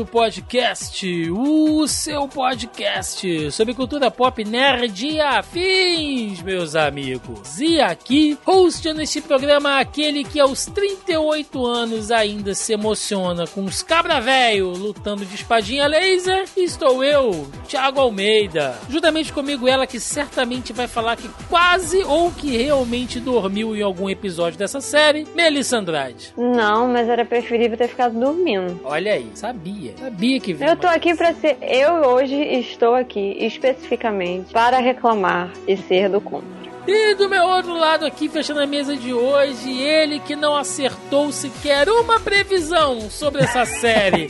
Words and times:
Zoneando 0.00 0.06
Podcast, 0.06 1.30
o 1.30 1.86
seu 1.86 2.26
podcast 2.28 3.50
sobre 3.50 3.74
cultura 3.74 4.10
pop 4.10 4.44
nerd 4.44 5.06
e 5.06 5.20
afins, 5.20 6.42
meus 6.42 6.74
amigos. 6.74 7.60
E 7.60 7.80
aqui, 7.80 8.38
hostando 8.46 9.02
este 9.02 9.20
programa, 9.20 9.78
aquele 9.78 10.24
que 10.24 10.40
aos 10.40 10.66
38 10.66 11.66
anos 11.66 12.10
ainda 12.10 12.54
se 12.54 12.72
emociona 12.72 13.46
com 13.46 13.64
os 13.64 13.82
cabra 13.82 14.20
velho 14.20 14.70
lutando 14.70 15.24
de 15.24 15.34
espadinha 15.34 15.86
laser, 15.86 16.44
estou 16.56 17.02
eu, 17.04 17.46
Thiago 17.68 18.00
Almeida. 18.00 18.76
Juntamente 18.88 19.32
comigo 19.32 19.68
ela 19.68 19.86
que 19.86 20.00
certamente 20.00 20.72
vai 20.72 20.88
falar 20.88 21.16
que 21.16 21.28
quase 21.48 22.02
ou 22.04 22.30
que 22.30 22.56
realmente 22.56 23.20
dormiu 23.20 23.76
em 23.76 23.82
algum 23.82 24.08
episódio 24.08 24.58
dessa 24.58 24.80
série, 24.80 25.26
Melissa 25.34 25.78
Andrade. 25.78 26.32
Não, 26.36 26.88
mas 26.88 27.08
era 27.08 27.24
preferível 27.24 27.76
ter 27.76 27.88
ficado 27.88 28.18
dormindo. 28.18 28.80
Olha 28.84 29.12
aí, 29.12 29.30
sabia. 29.34 29.94
Sabia 30.00 30.40
que 30.40 30.56
Eu 30.58 30.76
tô 30.76 30.86
aqui 30.86 31.14
pra 31.14 31.34
ser. 31.34 31.58
Eu 31.60 31.96
hoje 32.08 32.34
estou 32.34 32.94
aqui 32.94 33.36
especificamente 33.38 34.50
para 34.50 34.78
reclamar 34.78 35.52
e 35.68 35.76
ser 35.76 36.08
do 36.08 36.22
contra. 36.22 36.48
E 36.86 37.14
do 37.14 37.28
meu 37.28 37.44
outro 37.44 37.76
lado 37.76 38.06
aqui, 38.06 38.26
fechando 38.26 38.60
a 38.60 38.66
mesa 38.66 38.96
de 38.96 39.12
hoje, 39.12 39.70
ele 39.78 40.18
que 40.18 40.34
não 40.34 40.56
acertou 40.56 41.30
sequer 41.30 41.86
uma 41.90 42.18
previsão 42.18 43.10
sobre 43.10 43.42
essa 43.42 43.66
série, 43.80 44.28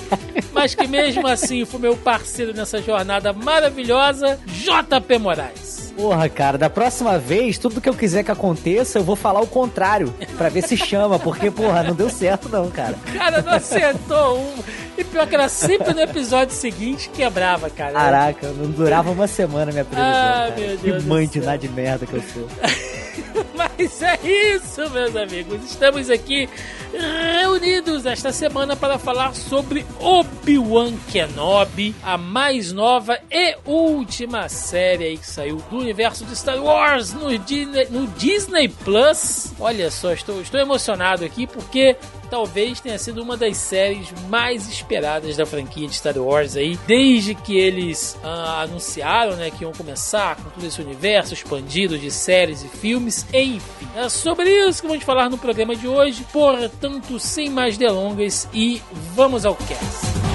mas 0.53 0.75
que 0.75 0.89
mesmo 0.89 1.27
assim 1.29 1.65
foi 1.65 1.79
meu 1.79 1.97
parceiro 1.97 2.53
nessa 2.53 2.83
jornada 2.83 3.33
maravilhosa, 3.33 4.39
JP 4.47 5.19
Moraes. 5.19 5.90
Porra, 6.01 6.29
cara, 6.31 6.57
da 6.57 6.71
próxima 6.71 7.19
vez, 7.19 7.59
tudo 7.59 7.79
que 7.81 7.89
eu 7.89 7.93
quiser 7.95 8.25
que 8.25 8.31
aconteça, 8.31 8.99
eu 8.99 9.05
vou 9.05 9.15
falar 9.15 9.41
o 9.43 9.47
contrário, 9.47 10.15
pra 10.39 10.49
ver 10.49 10.63
se 10.63 10.75
chama, 10.77 11.19
porque, 11.19 11.51
porra, 11.51 11.83
não 11.83 11.95
deu 11.95 12.09
certo 12.09 12.49
não, 12.49 12.71
cara. 12.71 12.95
Cara, 13.13 13.43
não 13.43 13.53
acertou 13.53 14.39
um. 14.39 14.55
E 14.97 15.05
pior 15.05 15.27
que 15.27 15.35
era 15.35 15.49
sempre 15.49 15.93
no 15.93 16.01
episódio 16.01 16.55
seguinte 16.55 17.11
que 17.11 17.17
quebrava, 17.19 17.69
cara. 17.69 17.93
Caraca, 17.93 18.49
não 18.49 18.71
durava 18.71 19.11
uma 19.11 19.27
semana 19.27 19.71
minha 19.73 19.85
previsão, 19.85 20.11
Ah, 20.11 20.47
cara. 20.49 20.55
meu 20.57 20.77
que 20.79 20.83
Deus 20.85 21.03
do 21.05 21.09
mãe 21.09 21.27
de 21.29 21.41
nada 21.41 21.59
de 21.59 21.69
merda 21.69 22.07
que 22.07 22.15
eu 22.15 22.23
sou. 22.23 22.49
Mas 23.55 23.70
é 23.81 24.55
isso, 24.57 24.91
meus 24.91 25.17
amigos. 25.17 25.65
Estamos 25.65 26.11
aqui 26.11 26.47
reunidos 26.93 28.05
esta 28.05 28.31
semana 28.31 28.77
para 28.77 28.99
falar 28.99 29.35
sobre 29.35 29.87
Obi-Wan 29.99 30.93
Kenobi, 31.11 31.95
a 32.03 32.19
mais 32.19 32.73
nova 32.73 33.19
e 33.31 33.57
última 33.65 34.51
série 34.51 35.05
aí 35.05 35.17
que 35.17 35.27
saiu 35.27 35.57
do 35.71 35.79
universo 35.79 36.27
de 36.27 36.37
Star 36.37 36.63
Wars 36.63 37.15
no 37.15 37.39
Disney, 37.39 37.87
no 37.89 38.07
Disney 38.09 38.69
Plus. 38.69 39.55
Olha 39.59 39.91
só, 39.91 40.13
estou, 40.13 40.43
estou 40.43 40.61
emocionado 40.61 41.25
aqui 41.25 41.47
porque 41.47 41.97
talvez 42.31 42.81
tenha 42.81 42.99
sido 42.99 43.23
uma 43.23 43.37
das 43.37 43.57
séries 43.57 44.09
mais 44.29 44.69
esperadas 44.69 45.37
da 45.37 45.45
franquia 45.47 45.89
de 45.89 45.95
Star 45.95 46.17
Wars 46.19 46.57
aí, 46.57 46.79
desde 46.87 47.35
que 47.35 47.59
eles 47.59 48.17
ah, 48.23 48.63
anunciaram, 48.63 49.37
né, 49.37 49.51
que 49.51 49.65
iam 49.65 49.73
começar 49.73 50.37
com 50.37 50.51
todo 50.51 50.65
esse 50.65 50.81
universo 50.81 51.35
expandido 51.35 51.99
de 51.99 52.11
séries 52.11 52.63
e 52.63 52.69
filmes, 52.69 53.27
enfim. 53.33 53.61
É 53.95 54.09
sobre 54.09 54.51
isso 54.51 54.83
que 54.83 54.89
vamos 54.89 55.05
falar 55.05 55.29
no 55.29 55.39
programa 55.39 55.75
de 55.75 55.89
hoje, 55.89 56.25
portanto, 56.33 57.19
sem 57.19 57.51
mais 57.51 57.77
delongas 57.77 58.49
e 58.53 58.83
vamos 59.15 59.45
ao 59.45 59.55
cast. 59.55 60.30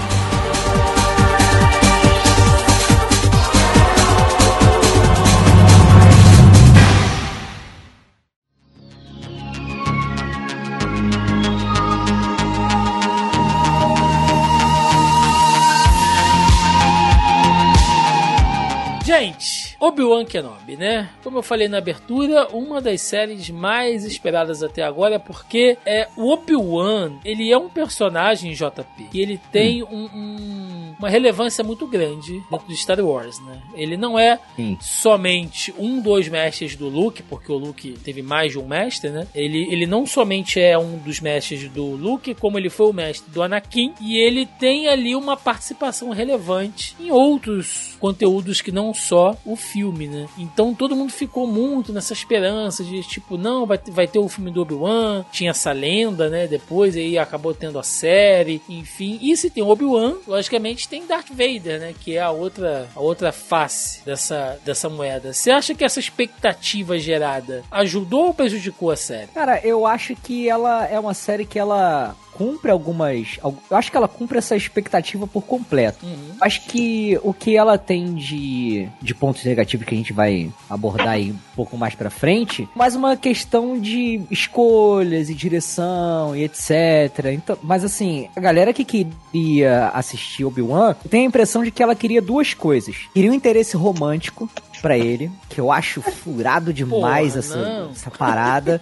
Obi-Wan 19.88 20.26
Kenobi, 20.26 20.76
né? 20.78 21.10
Como 21.24 21.38
eu 21.38 21.44
falei 21.44 21.68
na 21.68 21.78
abertura, 21.78 22.48
uma 22.54 22.82
das 22.82 23.02
séries 23.02 23.50
mais 23.50 24.04
esperadas 24.06 24.62
até 24.64 24.84
agora, 24.84 25.20
porque 25.20 25.78
é 25.86 26.08
o 26.16 26.32
Obi-Wan, 26.32 27.14
ele 27.24 27.52
é 27.52 27.58
um 27.58 27.70
personagem 27.70 28.54
JP, 28.54 29.08
e 29.14 29.20
ele 29.22 29.40
tem 29.52 29.84
um- 29.84 30.10
um- 30.14 30.96
uma 31.00 31.10
relevância 31.10 31.64
muito 31.64 31.86
grande 31.88 32.42
dentro 32.50 32.68
de 32.68 32.76
Star 32.78 33.00
Wars, 33.00 33.40
né? 33.42 33.60
Ele 33.76 33.98
não 33.98 34.18
é 34.18 34.40
Sim. 34.56 34.78
somente 34.82 35.74
um 35.78 36.00
dos 36.02 36.28
mestres 36.28 36.76
do 36.76 36.88
Luke, 36.88 37.22
porque 37.24 37.52
o 37.52 37.58
Luke 37.58 37.92
teve 38.04 38.22
mais 38.22 38.52
de 38.54 38.60
um 38.60 38.66
mestre, 38.68 39.10
né? 39.10 39.28
Ele, 39.36 39.68
ele 39.72 39.86
não 39.86 40.06
somente 40.06 40.60
é 40.60 40.78
um 40.78 40.98
dos 40.98 41.20
mestres 41.20 41.70
do 41.70 41.86
Luke, 41.96 42.34
como 42.36 42.58
ele 42.58 42.70
foi 42.70 42.88
o 42.90 42.94
mestre 42.94 43.30
do 43.32 43.44
Anakin, 43.44 43.94
e 44.02 44.18
ele 44.18 44.46
tem 44.46 44.88
ali 44.88 45.16
uma 45.16 45.36
participação 45.38 46.10
relevante 46.10 46.96
em 47.00 47.12
outros 47.12 47.96
conteúdos 48.00 48.62
que 48.62 48.72
não 48.72 48.94
só 48.94 49.36
o 49.46 49.56
filme, 49.56 49.75
né? 49.84 50.28
Então 50.38 50.74
todo 50.74 50.96
mundo 50.96 51.12
ficou 51.12 51.46
muito 51.48 51.92
nessa 51.94 52.14
esperança 52.14 52.84
de 52.84 53.02
tipo, 53.04 53.38
não, 53.38 53.66
vai, 53.66 53.78
ter- 53.78 53.92
vai 53.92 54.08
ter 54.08 54.20
o 54.20 54.28
filme 54.30 54.52
do 54.52 54.62
Obi-Wan, 54.62 55.26
tinha 55.32 55.52
essa 55.52 55.72
lenda, 55.72 56.30
né? 56.30 56.48
Depois 56.48 56.96
aí 56.96 57.18
acabou 57.18 57.54
tendo 57.54 57.78
a 57.80 57.84
série, 57.84 58.62
enfim. 58.70 59.20
E 59.22 59.36
se 59.36 59.50
tem 59.50 59.64
Obi-Wan, 59.64 60.16
logicamente 60.28 60.88
tem 60.88 61.06
Darth 61.06 61.30
Vader, 61.30 61.80
né? 61.80 61.94
Que 62.00 62.18
é 62.18 62.22
a 62.22 62.32
outra, 62.32 62.88
a 62.96 63.00
outra 63.00 63.32
face 63.32 64.04
dessa, 64.06 64.60
dessa 64.66 64.90
moeda. 64.90 65.34
Você 65.34 65.52
acha 65.52 65.74
que 65.76 65.84
essa 65.84 66.00
expectativa 66.00 66.98
gerada 67.00 67.64
ajudou 67.72 68.28
ou 68.28 68.34
prejudicou 68.34 68.92
a 68.92 68.96
série? 68.96 69.28
Cara, 69.28 69.60
eu 69.64 69.86
acho 69.86 70.16
que 70.16 70.48
ela 70.50 70.86
é 70.88 71.00
uma 71.00 71.14
série 71.14 71.46
que 71.46 71.58
ela 71.60 72.16
cumpre 72.38 72.70
algumas. 72.72 73.38
al- 73.42 73.56
Eu 73.70 73.78
acho 73.78 73.90
que 73.92 73.98
ela 73.98 74.08
cumpre 74.08 74.38
essa 74.38 74.56
expectativa 74.56 75.26
por 75.28 75.44
completo. 75.44 76.06
Uhum. 76.06 76.36
Acho 76.42 76.62
que 76.66 77.20
o 77.24 77.34
que 77.34 77.56
ela 77.56 77.78
tem 77.78 78.14
de, 78.14 78.88
de 79.02 79.16
pontos 79.16 79.44
negativos 79.46 79.86
que 79.86 79.94
a 79.96 79.98
gente 79.98 80.14
vai 80.14 80.52
abordar 80.70 81.10
aí 81.10 81.32
um 81.32 81.38
pouco 81.56 81.78
mais 81.78 81.96
pra 81.96 82.10
frente, 82.10 82.68
mais 82.76 82.96
uma 82.96 83.16
questão 83.16 83.80
de 83.80 84.22
escolhas 84.30 85.30
e 85.30 85.34
direção 85.34 86.36
e 86.36 86.44
etc. 86.44 87.26
Então, 87.34 87.58
mas 87.64 87.84
assim, 87.84 88.28
a 88.36 88.40
galera 88.40 88.74
que 88.74 88.84
queria 88.86 89.90
assistir 89.94 90.44
Obi-Wan 90.46 90.96
tem 91.10 91.22
a 91.22 91.26
impressão 91.28 91.64
de 91.64 91.72
que 91.72 91.82
ela 91.82 91.96
queria 91.96 92.22
duas 92.22 92.54
coisas. 92.54 92.96
Queria 93.14 93.32
um 93.32 93.34
interesse 93.34 93.76
romântico 93.78 94.50
pra 94.82 94.98
ele, 94.98 95.32
que 95.50 95.60
eu 95.60 95.72
acho 95.72 96.02
furado 96.02 96.74
demais 96.74 97.34
Porra, 97.34 97.40
essa, 97.40 97.90
essa 97.92 98.12
parada, 98.12 98.82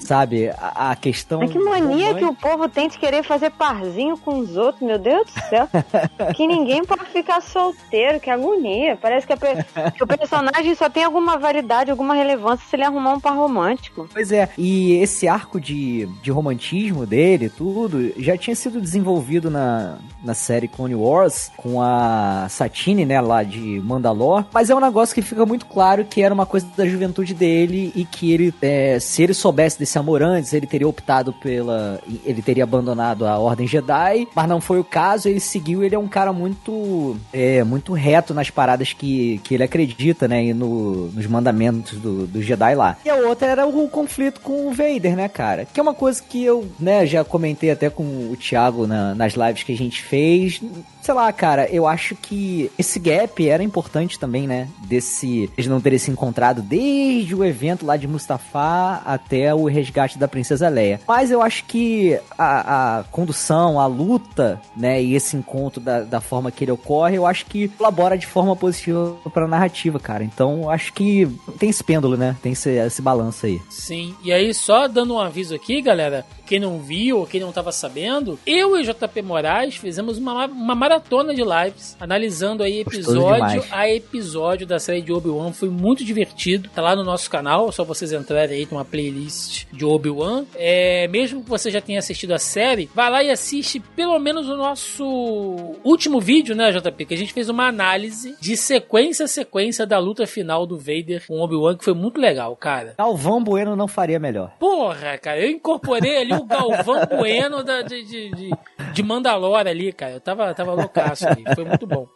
sabe? 0.00 0.48
A, 0.50 0.90
a 0.90 0.96
questão. 0.96 1.40
Mas 1.40 1.50
que 1.50 1.58
mania 1.58 2.08
romântica- 2.08 2.14
que 2.18 2.24
o 2.24 2.34
povo 2.34 2.68
tem 2.68 2.88
de 2.88 2.98
querer 2.98 3.22
fazer 3.22 3.50
parzinho 3.50 4.16
com 4.16 4.38
os 4.38 4.56
outros, 4.56 4.82
meu 4.82 4.98
Deus 4.98 5.26
do 5.26 5.40
céu. 5.48 5.68
que 6.34 6.46
ninguém 6.46 6.84
pode 6.84 7.04
ficar 7.06 7.40
solteiro, 7.40 8.20
que 8.20 8.30
agonia. 8.30 8.96
Parece 9.00 9.26
que, 9.26 9.32
a 9.32 9.90
que 9.90 10.02
o 10.02 10.06
personagem 10.06 10.74
só 10.74 10.88
tem 10.88 11.04
alguma 11.04 11.38
validade, 11.38 11.90
alguma 11.90 12.14
relevância 12.14 12.66
se 12.68 12.76
ele 12.76 12.84
arrumar 12.84 13.14
um 13.14 13.20
par 13.20 13.34
romântico. 13.34 14.08
Pois 14.12 14.32
é, 14.32 14.48
e 14.56 14.94
esse 14.94 15.28
arco 15.28 15.60
de, 15.60 16.06
de 16.22 16.30
romantismo 16.30 17.06
dele, 17.06 17.48
tudo, 17.48 18.12
já 18.16 18.36
tinha 18.36 18.54
sido 18.54 18.80
desenvolvido 18.80 19.50
na, 19.50 19.98
na 20.22 20.34
série 20.34 20.68
Clone 20.68 20.94
Wars, 20.94 21.50
com 21.56 21.80
a 21.80 22.46
Satine, 22.48 23.04
né, 23.04 23.20
lá 23.20 23.42
de 23.42 23.80
Mandalor, 23.80 24.44
mas 24.52 24.70
é 24.70 24.74
um 24.74 24.80
negócio 24.80 25.14
que 25.14 25.22
fica 25.32 25.46
muito 25.46 25.66
claro 25.66 26.04
que 26.04 26.22
era 26.22 26.32
uma 26.32 26.46
coisa 26.46 26.66
da 26.76 26.86
juventude 26.86 27.32
dele 27.34 27.92
e 27.96 28.04
que 28.04 28.32
ele, 28.32 28.54
é, 28.60 28.98
se 29.00 29.22
ele 29.22 29.32
soubesse 29.34 29.78
desse 29.78 29.98
amor 29.98 30.22
antes, 30.22 30.52
ele 30.52 30.66
teria 30.66 30.86
optado 30.86 31.32
pela... 31.32 32.00
ele 32.24 32.42
teria 32.42 32.64
abandonado 32.64 33.26
a 33.26 33.38
Ordem 33.38 33.66
Jedi, 33.66 34.28
mas 34.34 34.48
não 34.48 34.60
foi 34.60 34.78
o 34.78 34.84
caso, 34.84 35.28
ele 35.28 35.40
seguiu, 35.40 35.82
ele 35.82 35.94
é 35.94 35.98
um 35.98 36.08
cara 36.08 36.32
muito, 36.32 37.16
é, 37.32 37.64
muito 37.64 37.92
reto 37.92 38.34
nas 38.34 38.50
paradas 38.50 38.92
que, 38.92 39.40
que 39.44 39.54
ele 39.54 39.62
acredita, 39.64 40.28
né, 40.28 40.44
e 40.44 40.54
no, 40.54 41.06
nos 41.08 41.26
mandamentos 41.26 41.98
do, 41.98 42.26
do 42.26 42.42
Jedi 42.42 42.74
lá. 42.74 42.96
E 43.04 43.08
a 43.10 43.16
outra 43.16 43.48
era 43.48 43.66
o 43.66 43.88
conflito 43.88 44.40
com 44.40 44.68
o 44.68 44.72
Vader, 44.72 45.16
né, 45.16 45.28
cara? 45.28 45.64
Que 45.64 45.80
é 45.80 45.82
uma 45.82 45.94
coisa 45.94 46.22
que 46.22 46.44
eu, 46.44 46.66
né, 46.78 47.06
já 47.06 47.24
comentei 47.24 47.70
até 47.70 47.88
com 47.88 48.02
o 48.02 48.36
Thiago 48.36 48.86
na- 48.86 49.14
nas 49.14 49.32
lives 49.34 49.62
que 49.62 49.72
a 49.72 49.76
gente 49.76 50.02
fez. 50.02 50.60
Sei 51.02 51.12
lá, 51.14 51.32
cara, 51.32 51.68
eu 51.70 51.86
acho 51.86 52.14
que 52.14 52.70
esse 52.78 52.98
gap 52.98 53.46
era 53.46 53.62
importante 53.62 54.18
também, 54.18 54.46
né, 54.46 54.68
desse 54.86 55.12
se 55.12 55.50
eles 55.56 55.68
não 55.68 55.80
terem 55.80 55.98
se 55.98 56.10
encontrado 56.10 56.62
desde 56.62 57.34
o 57.34 57.44
evento 57.44 57.84
lá 57.84 57.96
de 57.96 58.08
Mustafá 58.08 59.02
até 59.04 59.54
o 59.54 59.66
resgate 59.66 60.18
da 60.18 60.26
princesa 60.26 60.68
Leia. 60.68 61.00
Mas 61.06 61.30
eu 61.30 61.42
acho 61.42 61.64
que 61.64 62.18
a, 62.36 62.98
a 62.98 63.04
condução, 63.04 63.78
a 63.78 63.86
luta, 63.86 64.60
né, 64.76 65.02
e 65.02 65.14
esse 65.14 65.36
encontro 65.36 65.80
da, 65.80 66.00
da 66.00 66.20
forma 66.20 66.50
que 66.50 66.64
ele 66.64 66.72
ocorre, 66.72 67.16
eu 67.16 67.26
acho 67.26 67.46
que 67.46 67.68
colabora 67.68 68.16
de 68.16 68.26
forma 68.26 68.56
positiva 68.56 69.16
para 69.32 69.44
a 69.44 69.48
narrativa, 69.48 70.00
cara. 70.00 70.24
Então, 70.24 70.62
eu 70.62 70.70
acho 70.70 70.92
que 70.92 71.28
tem 71.58 71.68
esse 71.68 71.84
pêndulo, 71.84 72.16
né? 72.16 72.36
Tem 72.42 72.52
esse, 72.52 72.70
esse 72.70 73.02
balanço 73.02 73.46
aí. 73.46 73.60
Sim. 73.70 74.14
E 74.24 74.32
aí, 74.32 74.52
só 74.54 74.88
dando 74.88 75.14
um 75.14 75.20
aviso 75.20 75.54
aqui, 75.54 75.80
galera, 75.82 76.24
quem 76.52 76.60
não 76.60 76.78
viu 76.78 77.20
ou 77.20 77.26
quem 77.26 77.40
não 77.40 77.48
estava 77.48 77.72
sabendo, 77.72 78.38
eu 78.46 78.78
e 78.78 78.82
JP 78.82 79.22
Moraes 79.22 79.76
fizemos 79.76 80.18
uma, 80.18 80.44
uma 80.44 80.74
maratona 80.74 81.34
de 81.34 81.40
lives 81.42 81.96
analisando 81.98 82.62
aí 82.62 82.80
episódio 82.80 83.64
a 83.70 83.88
episódio 83.88 84.66
da 84.66 84.78
série 84.78 85.00
de 85.00 85.10
Obi-Wan. 85.14 85.54
Foi 85.54 85.70
muito 85.70 86.04
divertido. 86.04 86.68
Tá 86.74 86.82
lá 86.82 86.94
no 86.94 87.04
nosso 87.04 87.30
canal, 87.30 87.70
é 87.70 87.72
só 87.72 87.84
vocês 87.84 88.12
entrarem 88.12 88.54
aí, 88.54 88.66
tem 88.66 88.76
uma 88.76 88.84
playlist 88.84 89.64
de 89.72 89.82
Obi-Wan. 89.82 90.44
É, 90.54 91.08
mesmo 91.08 91.42
que 91.42 91.48
você 91.48 91.70
já 91.70 91.80
tenha 91.80 91.98
assistido 91.98 92.32
a 92.32 92.38
série, 92.38 92.90
vai 92.94 93.10
lá 93.10 93.24
e 93.24 93.30
assiste 93.30 93.80
pelo 93.80 94.18
menos 94.18 94.46
o 94.46 94.54
nosso 94.54 95.74
último 95.82 96.20
vídeo, 96.20 96.54
né, 96.54 96.70
JP? 96.70 97.06
Que 97.06 97.14
a 97.14 97.16
gente 97.16 97.32
fez 97.32 97.48
uma 97.48 97.66
análise 97.66 98.36
de 98.38 98.58
sequência 98.58 99.24
a 99.24 99.28
sequência 99.28 99.86
da 99.86 99.98
luta 99.98 100.26
final 100.26 100.66
do 100.66 100.76
Vader 100.76 101.24
com 101.26 101.40
Obi-Wan, 101.40 101.78
que 101.78 101.84
foi 101.84 101.94
muito 101.94 102.20
legal, 102.20 102.54
cara. 102.56 102.94
Galvão 102.98 103.42
Bueno 103.42 103.74
não 103.74 103.88
faria 103.88 104.18
melhor. 104.18 104.52
Porra, 104.58 105.16
cara, 105.16 105.40
eu 105.40 105.50
incorporei 105.50 106.18
ali 106.18 106.34
o 106.34 106.41
Galvão 106.44 107.06
Bueno 107.06 107.62
da, 107.62 107.82
de, 107.82 108.02
de, 108.02 108.30
de, 108.30 108.50
de 108.92 109.02
Mandalore 109.02 109.68
ali, 109.68 109.92
cara. 109.92 110.12
Eu 110.14 110.20
tava, 110.20 110.52
tava 110.54 110.74
loucaço 110.74 111.26
ali. 111.26 111.44
Foi 111.54 111.64
muito 111.64 111.86
bom. 111.86 112.08